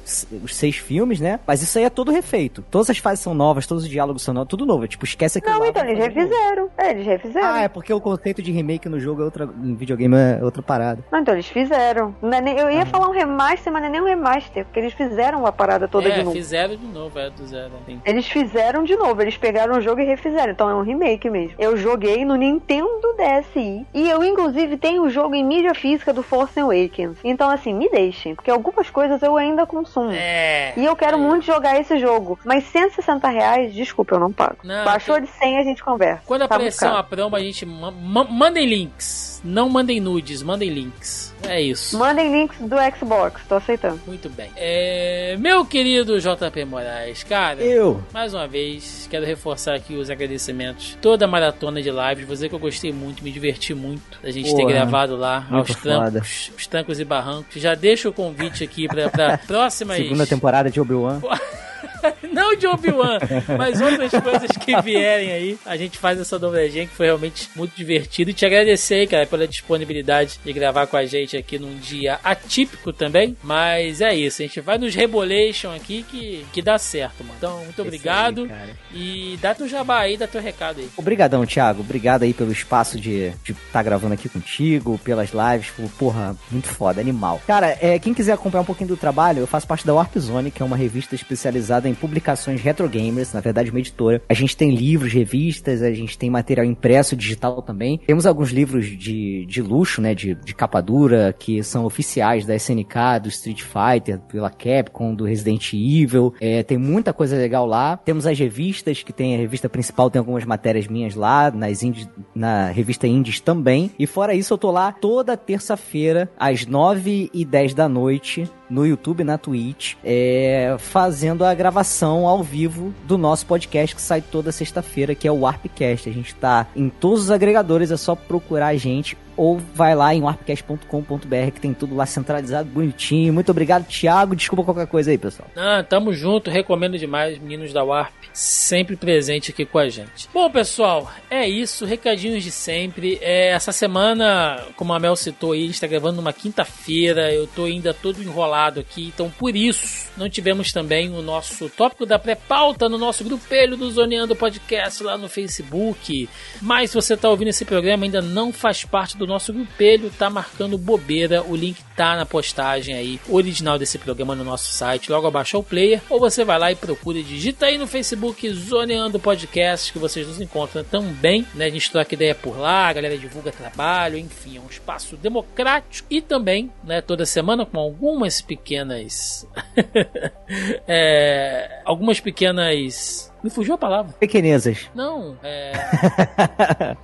os 0.42 0.54
seis 0.54 0.76
filmes, 0.76 1.20
né? 1.20 1.40
Mas 1.46 1.62
isso 1.62 1.78
aí 1.78 1.84
é 1.84 1.90
todo 1.90 2.10
refeito. 2.12 2.62
Todas 2.70 2.90
as 2.90 2.98
fases 2.98 3.22
são 3.22 3.34
novas, 3.34 3.66
todos 3.66 3.84
os 3.84 3.90
diálogos 3.90 4.22
são 4.22 4.34
novos, 4.34 4.48
tudo 4.48 4.66
novo. 4.66 4.86
Tipo, 4.86 5.04
esquece 5.04 5.38
aquilo 5.38 5.54
Não, 5.54 5.60
lá, 5.62 5.68
então 5.68 5.84
eles 5.84 5.98
refizeram. 5.98 6.68
É, 6.76 6.90
eles 6.90 7.06
refizeram. 7.06 7.46
Ah, 7.48 7.60
é 7.62 7.68
porque 7.68 7.92
o 7.92 8.00
conceito 8.00 8.42
de 8.42 8.50
remake 8.52 8.88
no 8.88 8.98
jogo 9.00 9.22
é 9.22 9.24
outra. 9.24 9.48
Em 9.62 9.74
videogame 9.74 10.14
é 10.16 10.40
outra 10.42 10.62
parada. 10.62 11.04
Não, 11.10 11.20
então 11.20 11.34
eles 11.34 11.46
fizeram. 11.46 12.14
Não 12.22 12.32
é 12.36 12.40
nem- 12.40 12.58
eu 12.58 12.70
ia 12.70 12.84
falar 12.86 13.08
um 13.08 13.12
remaster, 13.12 13.72
mas 13.72 13.82
não 13.82 13.88
é 13.88 13.92
nem 13.92 14.00
um 14.00 14.04
remaster, 14.06 14.64
porque 14.64 14.80
eles 14.80 14.92
fizeram 14.92 15.46
a 15.46 15.52
parada 15.52 15.88
toda 15.88 16.08
é, 16.08 16.12
de 16.12 16.22
novo. 16.22 16.36
fizeram 16.36 16.76
de 16.76 16.86
novo, 16.86 17.18
é 17.18 17.30
do 17.30 17.46
zero. 17.46 17.72
Sim. 17.86 18.00
Eles 18.04 18.26
fizeram 18.28 18.84
de 18.84 18.96
novo, 18.96 19.20
eles 19.22 19.36
pegaram 19.36 19.76
o 19.76 19.80
jogo 19.80 20.00
e 20.00 20.04
refizeram, 20.04 20.52
então 20.52 20.68
é 20.68 20.74
um 20.74 20.82
remake 20.82 21.28
mesmo. 21.30 21.54
Eu 21.58 21.76
joguei 21.76 22.24
no 22.24 22.36
Nintendo 22.36 23.14
DSi 23.16 23.86
e 23.94 24.08
eu 24.08 24.22
inclusive 24.24 24.76
tenho 24.76 25.02
o 25.04 25.10
jogo 25.10 25.34
em 25.34 25.44
mídia 25.44 25.74
física 25.74 26.12
do 26.12 26.22
Force 26.22 26.58
Awakens. 26.58 27.18
Então 27.24 27.48
assim, 27.50 27.72
me 27.74 27.88
deixem, 27.88 28.34
porque 28.34 28.50
algumas 28.50 28.90
coisas 28.90 29.22
eu 29.22 29.36
ainda 29.36 29.66
consumo. 29.66 30.01
É. 30.10 30.72
E 30.76 30.84
eu 30.84 30.96
quero 30.96 31.16
Aí. 31.16 31.22
muito 31.22 31.44
jogar 31.44 31.78
esse 31.80 31.98
jogo, 31.98 32.38
mas 32.44 32.64
160 32.64 33.28
reais, 33.28 33.74
desculpa, 33.74 34.14
eu 34.16 34.20
não 34.20 34.32
pago. 34.32 34.56
Não, 34.64 34.84
Baixou 34.84 35.16
tem- 35.16 35.24
de 35.24 35.30
100 35.30 35.58
a 35.58 35.62
gente 35.62 35.82
conversa. 35.82 36.22
Quando 36.26 36.46
Tá 36.48 36.58
uma 36.58 36.70
caro. 36.72 37.04
promo, 37.04 37.36
a 37.36 37.40
gente 37.40 37.64
ma 37.66 37.90
ma- 37.90 38.24
mandem 38.24 38.66
links. 38.66 39.32
Não 39.44 39.68
mandem 39.68 39.98
nudes, 40.00 40.40
mandem 40.40 40.68
links. 40.70 41.34
É 41.48 41.60
isso. 41.60 41.98
Mandem 41.98 42.30
links 42.30 42.56
do 42.60 42.76
Xbox, 42.96 43.42
tô 43.48 43.56
aceitando. 43.56 44.00
Muito 44.06 44.28
bem. 44.30 44.48
É, 44.56 45.34
meu 45.40 45.64
querido 45.64 46.20
JP 46.20 46.64
Moraes, 46.64 47.24
cara. 47.24 47.60
Eu. 47.60 48.00
Mais 48.12 48.32
uma 48.32 48.46
vez, 48.46 49.08
quero 49.10 49.26
reforçar 49.26 49.74
aqui 49.74 49.94
os 49.96 50.08
agradecimentos. 50.08 50.96
Toda 51.02 51.24
a 51.24 51.28
maratona 51.28 51.82
de 51.82 51.90
lives, 51.90 52.24
você 52.28 52.48
que 52.48 52.54
eu 52.54 52.58
gostei 52.60 52.92
muito, 52.92 53.24
me 53.24 53.32
diverti 53.32 53.74
muito 53.74 54.20
da 54.22 54.30
gente 54.30 54.54
ter 54.54 54.62
Porra, 54.62 54.72
gravado 54.72 55.16
lá 55.16 55.44
aos 55.50 55.74
trancos, 55.74 56.52
os 56.56 56.66
trancos 56.68 57.00
e 57.00 57.04
barrancos. 57.04 57.60
Já 57.60 57.74
deixo 57.74 58.10
o 58.10 58.12
convite 58.12 58.62
aqui 58.62 58.86
pra, 58.86 59.10
pra 59.10 59.38
próximas. 59.86 59.96
Segunda 59.96 60.26
temporada 60.26 60.70
de 60.70 60.80
Obi-Wan. 60.80 61.20
Não 62.32 62.56
de 62.56 62.66
Obi-Wan, 62.66 63.18
mas 63.58 63.80
outras 63.80 64.10
coisas 64.10 64.50
que 64.58 64.80
vierem 64.82 65.32
aí. 65.32 65.58
A 65.64 65.76
gente 65.76 65.98
faz 65.98 66.20
essa 66.20 66.38
dobradinha 66.38 66.86
que 66.86 66.94
foi 66.94 67.06
realmente 67.06 67.48
muito 67.54 67.74
divertido. 67.74 68.30
E 68.30 68.34
te 68.34 68.46
agradecer, 68.46 69.06
cara, 69.06 69.26
pela 69.26 69.46
disponibilidade 69.46 70.38
de 70.44 70.52
gravar 70.52 70.86
com 70.86 70.96
a 70.96 71.04
gente 71.04 71.36
aqui 71.36 71.58
num 71.58 71.76
dia 71.76 72.18
atípico 72.22 72.92
também. 72.92 73.36
Mas 73.42 74.00
é 74.00 74.14
isso, 74.14 74.42
a 74.42 74.46
gente 74.46 74.60
vai 74.60 74.78
nos 74.78 74.94
Rebolation 74.94 75.74
aqui 75.74 76.04
que, 76.08 76.44
que 76.52 76.62
dá 76.62 76.78
certo, 76.78 77.24
mano. 77.24 77.34
Então, 77.38 77.64
muito 77.64 77.82
obrigado. 77.82 78.50
Aí, 78.50 79.32
e 79.34 79.38
dá 79.40 79.54
teu 79.54 79.68
jabá 79.68 80.00
aí, 80.00 80.16
dá 80.16 80.26
teu 80.26 80.40
recado 80.40 80.80
aí. 80.80 80.88
Obrigadão, 80.96 81.44
Thiago. 81.46 81.80
Obrigado 81.80 82.22
aí 82.22 82.32
pelo 82.32 82.52
espaço 82.52 82.98
de 82.98 83.32
estar 83.46 83.82
gravando 83.82 84.14
aqui 84.14 84.28
contigo, 84.28 84.98
pelas 84.98 85.30
lives. 85.30 85.72
Porra, 85.98 86.36
muito 86.50 86.68
foda, 86.68 87.00
animal. 87.00 87.40
Cara, 87.46 87.76
é, 87.80 87.98
quem 87.98 88.14
quiser 88.14 88.32
acompanhar 88.32 88.62
um 88.62 88.66
pouquinho 88.66 88.88
do 88.88 88.96
trabalho, 88.96 89.40
eu 89.40 89.46
faço 89.46 89.66
parte 89.66 89.86
da 89.86 89.94
Warp 89.94 90.16
Zone, 90.18 90.50
que 90.50 90.62
é 90.62 90.64
uma 90.64 90.76
revista 90.76 91.14
especializada 91.14 91.88
em 91.88 91.91
publicações 91.94 92.60
retro 92.60 92.88
gamers, 92.88 93.32
na 93.32 93.40
verdade 93.40 93.70
uma 93.70 93.80
editora. 93.80 94.22
A 94.28 94.34
gente 94.34 94.56
tem 94.56 94.74
livros, 94.74 95.12
revistas, 95.12 95.82
a 95.82 95.92
gente 95.92 96.16
tem 96.18 96.30
material 96.30 96.66
impresso, 96.66 97.16
digital 97.16 97.62
também. 97.62 97.98
Temos 98.06 98.26
alguns 98.26 98.50
livros 98.50 98.86
de, 98.86 99.46
de 99.46 99.62
luxo, 99.62 100.00
né, 100.00 100.14
de, 100.14 100.34
de 100.34 100.54
capa 100.54 100.80
dura, 100.80 101.34
que 101.38 101.62
são 101.62 101.84
oficiais 101.84 102.44
da 102.44 102.54
SNK, 102.54 103.20
do 103.22 103.28
Street 103.28 103.62
Fighter, 103.62 104.18
pela 104.20 104.50
Capcom, 104.50 105.14
do 105.14 105.24
Resident 105.24 105.72
Evil. 105.72 106.34
É, 106.40 106.62
tem 106.62 106.78
muita 106.78 107.12
coisa 107.12 107.36
legal 107.36 107.66
lá. 107.66 107.96
Temos 107.96 108.26
as 108.26 108.38
revistas, 108.38 109.02
que 109.02 109.12
tem 109.12 109.34
a 109.34 109.38
revista 109.38 109.68
principal, 109.68 110.10
tem 110.10 110.18
algumas 110.18 110.44
matérias 110.44 110.86
minhas 110.86 111.14
lá, 111.14 111.50
nas 111.50 111.82
indies, 111.82 112.08
na 112.34 112.66
revista 112.66 113.06
Indies 113.06 113.40
também. 113.40 113.90
E 113.98 114.06
fora 114.06 114.34
isso, 114.34 114.54
eu 114.54 114.58
tô 114.58 114.70
lá 114.70 114.92
toda 114.92 115.36
terça-feira, 115.36 116.30
às 116.38 116.66
9 116.66 117.30
e 117.32 117.44
10 117.44 117.74
da 117.74 117.88
noite, 117.88 118.48
no 118.72 118.86
YouTube 118.86 119.22
na 119.22 119.36
Twitch, 119.36 119.96
é, 120.02 120.76
fazendo 120.78 121.44
a 121.44 121.52
gravação 121.52 122.26
ao 122.26 122.42
vivo 122.42 122.94
do 123.06 123.18
nosso 123.18 123.44
podcast 123.44 123.94
que 123.94 124.00
sai 124.00 124.22
toda 124.22 124.50
sexta-feira, 124.50 125.14
que 125.14 125.28
é 125.28 125.30
o 125.30 125.40
Warpcast. 125.40 126.08
A 126.08 126.12
gente 126.12 126.34
tá 126.34 126.66
em 126.74 126.88
todos 126.88 127.24
os 127.24 127.30
agregadores, 127.30 127.90
é 127.90 127.98
só 127.98 128.14
procurar 128.14 128.68
a 128.68 128.76
gente 128.76 129.14
ou 129.36 129.58
vai 129.58 129.94
lá 129.94 130.14
em 130.14 130.22
warpcast.com.br 130.22 131.50
que 131.54 131.60
tem 131.60 131.74
tudo 131.74 131.94
lá 131.94 132.06
centralizado, 132.06 132.68
bonitinho. 132.68 133.32
Muito 133.32 133.50
obrigado, 133.50 133.86
Thiago. 133.86 134.36
Desculpa 134.36 134.64
qualquer 134.64 134.86
coisa 134.86 135.10
aí, 135.10 135.18
pessoal. 135.18 135.48
Ah, 135.56 135.82
tamo 135.82 136.12
junto, 136.12 136.50
recomendo 136.50 136.98
demais, 136.98 137.38
meninos 137.38 137.72
da 137.72 137.82
Warp, 137.82 138.12
sempre 138.32 138.96
presente 138.96 139.50
aqui 139.50 139.64
com 139.64 139.78
a 139.78 139.88
gente. 139.88 140.28
Bom, 140.32 140.50
pessoal, 140.50 141.10
é 141.30 141.48
isso, 141.48 141.84
recadinhos 141.84 142.42
de 142.42 142.50
sempre. 142.50 143.18
É, 143.20 143.50
essa 143.50 143.72
semana, 143.72 144.64
como 144.76 144.92
a 144.92 144.98
Mel 144.98 145.16
citou 145.16 145.52
aí, 145.52 145.64
a 145.64 145.66
gente 145.66 145.80
tá 145.80 145.86
gravando 145.86 146.16
numa 146.16 146.32
quinta-feira, 146.32 147.32
eu 147.32 147.46
tô 147.46 147.64
ainda 147.64 147.94
todo 147.94 148.22
enrolado 148.22 148.80
aqui, 148.80 149.06
então 149.06 149.30
por 149.30 149.54
isso 149.56 150.10
não 150.16 150.28
tivemos 150.28 150.72
também 150.72 151.10
o 151.10 151.22
nosso 151.22 151.68
tópico 151.70 152.06
da 152.06 152.18
pré-pauta 152.18 152.88
no 152.88 152.98
nosso 152.98 153.24
grupelho 153.24 153.76
do 153.76 153.90
Zoneando 153.90 154.36
Podcast 154.36 155.02
lá 155.02 155.16
no 155.16 155.28
Facebook. 155.28 156.28
Mas 156.60 156.90
se 156.90 156.96
você 156.96 157.16
tá 157.16 157.28
ouvindo 157.28 157.48
esse 157.48 157.64
programa 157.64 158.04
ainda 158.04 158.20
não 158.20 158.52
faz 158.52 158.84
parte 158.84 159.16
do 159.16 159.21
do 159.22 159.26
nosso 159.26 159.52
grupelho 159.52 160.10
tá 160.10 160.28
marcando 160.28 160.76
bobeira. 160.76 161.44
O 161.44 161.54
link 161.54 161.80
tá 161.96 162.16
na 162.16 162.26
postagem 162.26 162.94
aí, 162.94 163.20
original 163.28 163.78
desse 163.78 163.96
programa 163.96 164.34
no 164.34 164.42
nosso 164.42 164.72
site, 164.72 165.12
logo 165.12 165.28
abaixo 165.28 165.56
o 165.58 165.62
player. 165.62 166.02
Ou 166.10 166.18
você 166.18 166.44
vai 166.44 166.58
lá 166.58 166.72
e 166.72 166.76
procura 166.76 167.18
e 167.18 167.22
digita 167.22 167.66
aí 167.66 167.78
no 167.78 167.86
Facebook 167.86 168.48
Zoneando 168.50 169.20
Podcast, 169.20 169.92
que 169.92 169.98
vocês 169.98 170.26
nos 170.26 170.40
encontram 170.40 170.82
também. 170.82 171.46
Né? 171.54 171.66
A 171.66 171.70
gente 171.70 171.90
troca 171.90 172.14
ideia 172.14 172.34
por 172.34 172.58
lá, 172.58 172.88
a 172.88 172.92
galera 172.92 173.16
divulga 173.16 173.52
trabalho, 173.52 174.18
enfim, 174.18 174.56
é 174.56 174.60
um 174.60 174.66
espaço 174.66 175.16
democrático 175.16 176.08
e 176.10 176.20
também, 176.20 176.72
né, 176.82 177.00
toda 177.00 177.24
semana 177.24 177.64
com 177.64 177.78
algumas 177.78 178.40
pequenas. 178.40 179.46
é, 180.88 181.80
algumas 181.84 182.18
pequenas. 182.18 183.32
Me 183.42 183.50
fugiu 183.50 183.74
a 183.74 183.78
palavra. 183.78 184.12
Pequenezas. 184.18 184.90
Não, 184.94 185.36
é. 185.42 185.72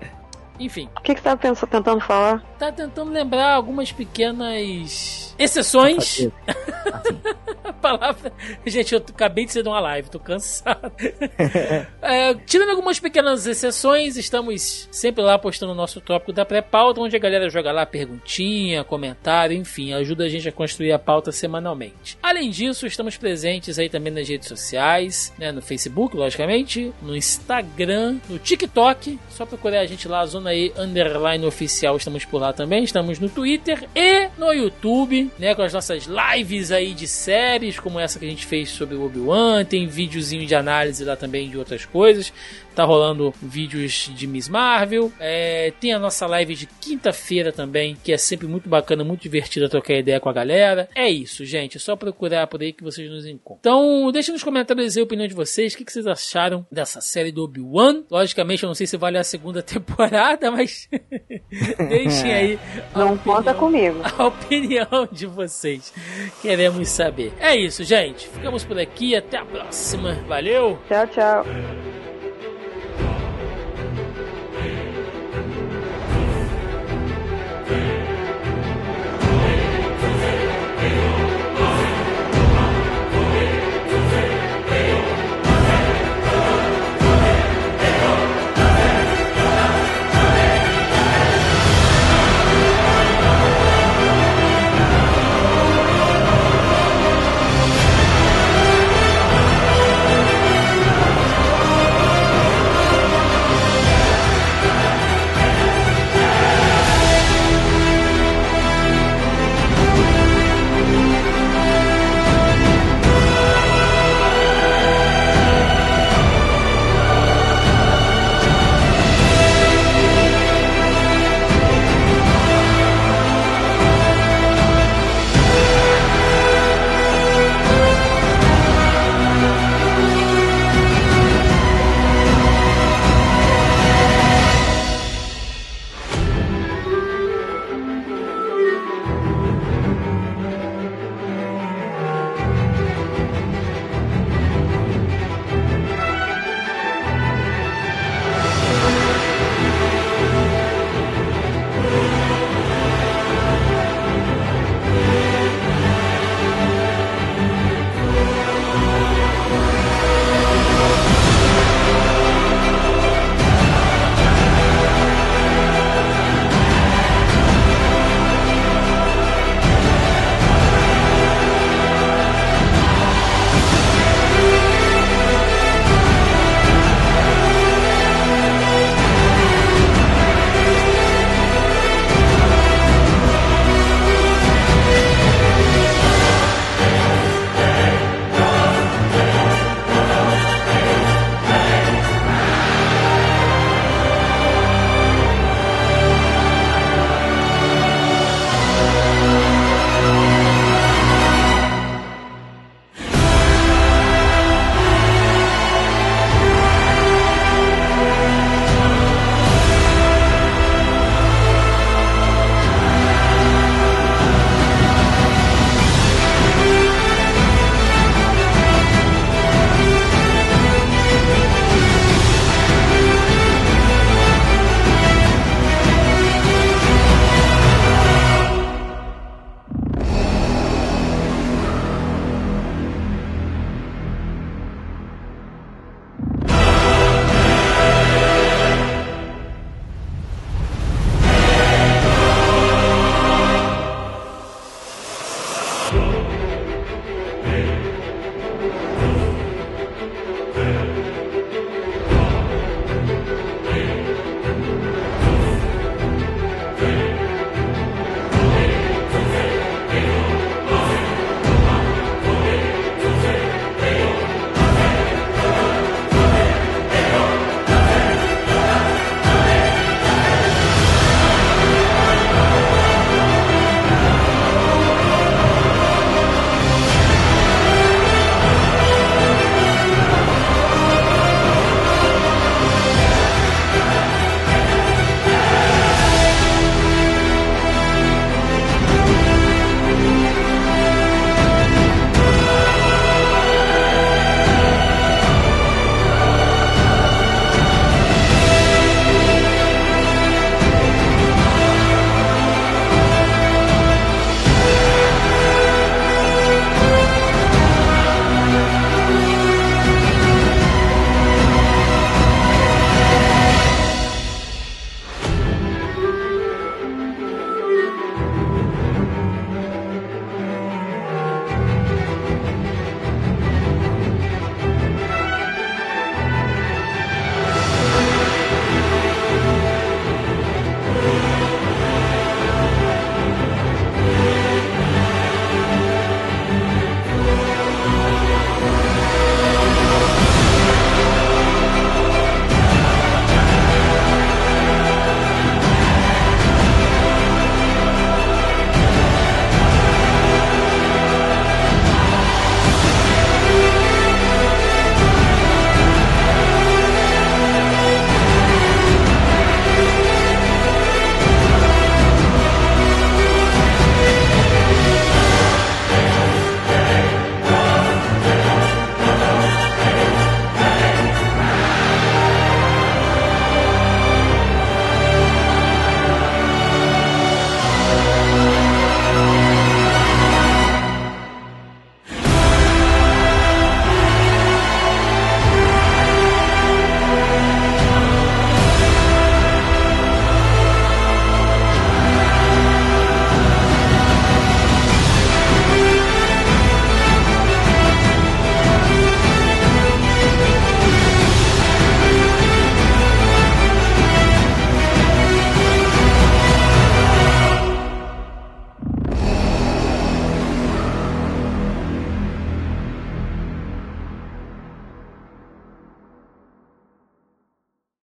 Enfim. 0.58 0.88
O 0.96 1.00
que, 1.00 1.14
que 1.14 1.20
você 1.20 1.24
tá 1.24 1.36
pensando, 1.36 1.70
tentando 1.70 2.00
falar? 2.00 2.42
Tá 2.58 2.72
tentando 2.72 3.10
lembrar 3.10 3.52
algumas 3.54 3.92
pequenas 3.92 5.27
exceções. 5.38 6.28
a 7.68 7.72
palavra. 7.72 8.32
Gente, 8.66 8.94
eu 8.94 8.98
acabei 8.98 9.44
de 9.44 9.52
ser 9.52 9.62
de 9.62 9.68
uma 9.68 9.80
live, 9.80 10.10
tô 10.10 10.18
cansado. 10.18 10.92
é, 12.02 12.34
tirando 12.46 12.70
algumas 12.70 12.98
pequenas 12.98 13.46
exceções, 13.46 14.16
estamos 14.16 14.88
sempre 14.90 15.22
lá 15.22 15.38
postando 15.38 15.72
o 15.72 15.74
nosso 15.74 16.00
tópico 16.00 16.32
da 16.32 16.44
pré-pauta, 16.44 17.00
onde 17.00 17.14
a 17.14 17.18
galera 17.18 17.48
joga 17.50 17.70
lá 17.72 17.84
perguntinha, 17.84 18.84
comentário, 18.84 19.56
enfim, 19.56 19.92
ajuda 19.92 20.24
a 20.24 20.28
gente 20.28 20.48
a 20.48 20.52
construir 20.52 20.92
a 20.92 20.98
pauta 20.98 21.30
semanalmente. 21.30 22.18
Além 22.22 22.50
disso, 22.50 22.86
estamos 22.86 23.16
presentes 23.16 23.78
aí 23.78 23.88
também 23.88 24.12
nas 24.12 24.28
redes 24.28 24.48
sociais, 24.48 25.32
né, 25.38 25.52
no 25.52 25.60
Facebook, 25.60 26.16
logicamente, 26.16 26.92
no 27.02 27.16
Instagram, 27.16 28.18
no 28.28 28.38
TikTok, 28.38 29.18
só 29.30 29.44
procurar 29.44 29.80
a 29.80 29.86
gente 29.86 30.08
lá, 30.08 30.24
Zona 30.26 30.54
E 30.54 30.72
Underline 30.76 31.44
Oficial, 31.44 31.96
estamos 31.96 32.24
por 32.24 32.40
lá 32.40 32.52
também, 32.52 32.84
estamos 32.84 33.18
no 33.18 33.28
Twitter 33.28 33.88
e 33.94 34.28
no 34.38 34.52
YouTube, 34.52 35.27
né, 35.38 35.54
com 35.54 35.62
as 35.62 35.72
nossas 35.72 36.06
lives 36.06 36.70
aí 36.70 36.94
de 36.94 37.06
séries, 37.06 37.78
como 37.78 37.98
essa 37.98 38.18
que 38.18 38.24
a 38.24 38.28
gente 38.28 38.46
fez 38.46 38.70
sobre 38.70 38.94
o 38.94 39.04
Obi-Wan, 39.04 39.64
tem 39.64 39.86
videozinho 39.86 40.46
de 40.46 40.54
análise 40.54 41.04
lá 41.04 41.16
também 41.16 41.50
de 41.50 41.58
outras 41.58 41.84
coisas. 41.84 42.32
Tá 42.78 42.84
rolando 42.84 43.34
vídeos 43.42 44.08
de 44.14 44.24
Miss 44.24 44.48
Marvel. 44.48 45.10
É, 45.18 45.72
tem 45.80 45.92
a 45.92 45.98
nossa 45.98 46.28
live 46.28 46.54
de 46.54 46.66
quinta-feira 46.66 47.50
também, 47.50 47.96
que 48.04 48.12
é 48.12 48.16
sempre 48.16 48.46
muito 48.46 48.68
bacana, 48.68 49.02
muito 49.02 49.22
divertida 49.22 49.68
trocar 49.68 49.94
ideia 49.94 50.20
com 50.20 50.28
a 50.28 50.32
galera. 50.32 50.88
É 50.94 51.10
isso, 51.10 51.44
gente. 51.44 51.76
É 51.76 51.80
só 51.80 51.96
procurar 51.96 52.46
por 52.46 52.62
aí 52.62 52.72
que 52.72 52.84
vocês 52.84 53.10
nos 53.10 53.26
encontram. 53.26 53.58
Então, 53.58 54.12
deixem 54.12 54.32
nos 54.32 54.44
comentários 54.44 54.96
aí 54.96 55.00
a 55.00 55.04
opinião 55.04 55.26
de 55.26 55.34
vocês. 55.34 55.74
O 55.74 55.76
que, 55.76 55.92
vocês 55.92 56.06
acharam 56.06 56.64
dessa 56.70 57.00
série 57.00 57.32
do 57.32 57.42
Obi-Wan? 57.42 58.04
Logicamente, 58.08 58.62
eu 58.62 58.68
não 58.68 58.74
sei 58.74 58.86
se 58.86 58.96
vale 58.96 59.18
a 59.18 59.24
segunda 59.24 59.60
temporada, 59.64 60.48
mas 60.52 60.88
deixem 61.88 62.32
aí. 62.32 62.58
Não 62.94 63.08
opinião, 63.14 63.18
conta 63.18 63.54
comigo. 63.54 64.00
A 64.16 64.26
opinião 64.26 65.08
de 65.18 65.26
vocês. 65.26 65.92
Queremos 66.40 66.88
saber. 66.88 67.32
É 67.38 67.56
isso, 67.56 67.84
gente. 67.84 68.28
Ficamos 68.28 68.64
por 68.64 68.78
aqui. 68.78 69.16
Até 69.16 69.38
a 69.38 69.44
próxima. 69.44 70.14
Valeu. 70.26 70.78
Tchau, 70.88 71.06
tchau. 71.08 71.77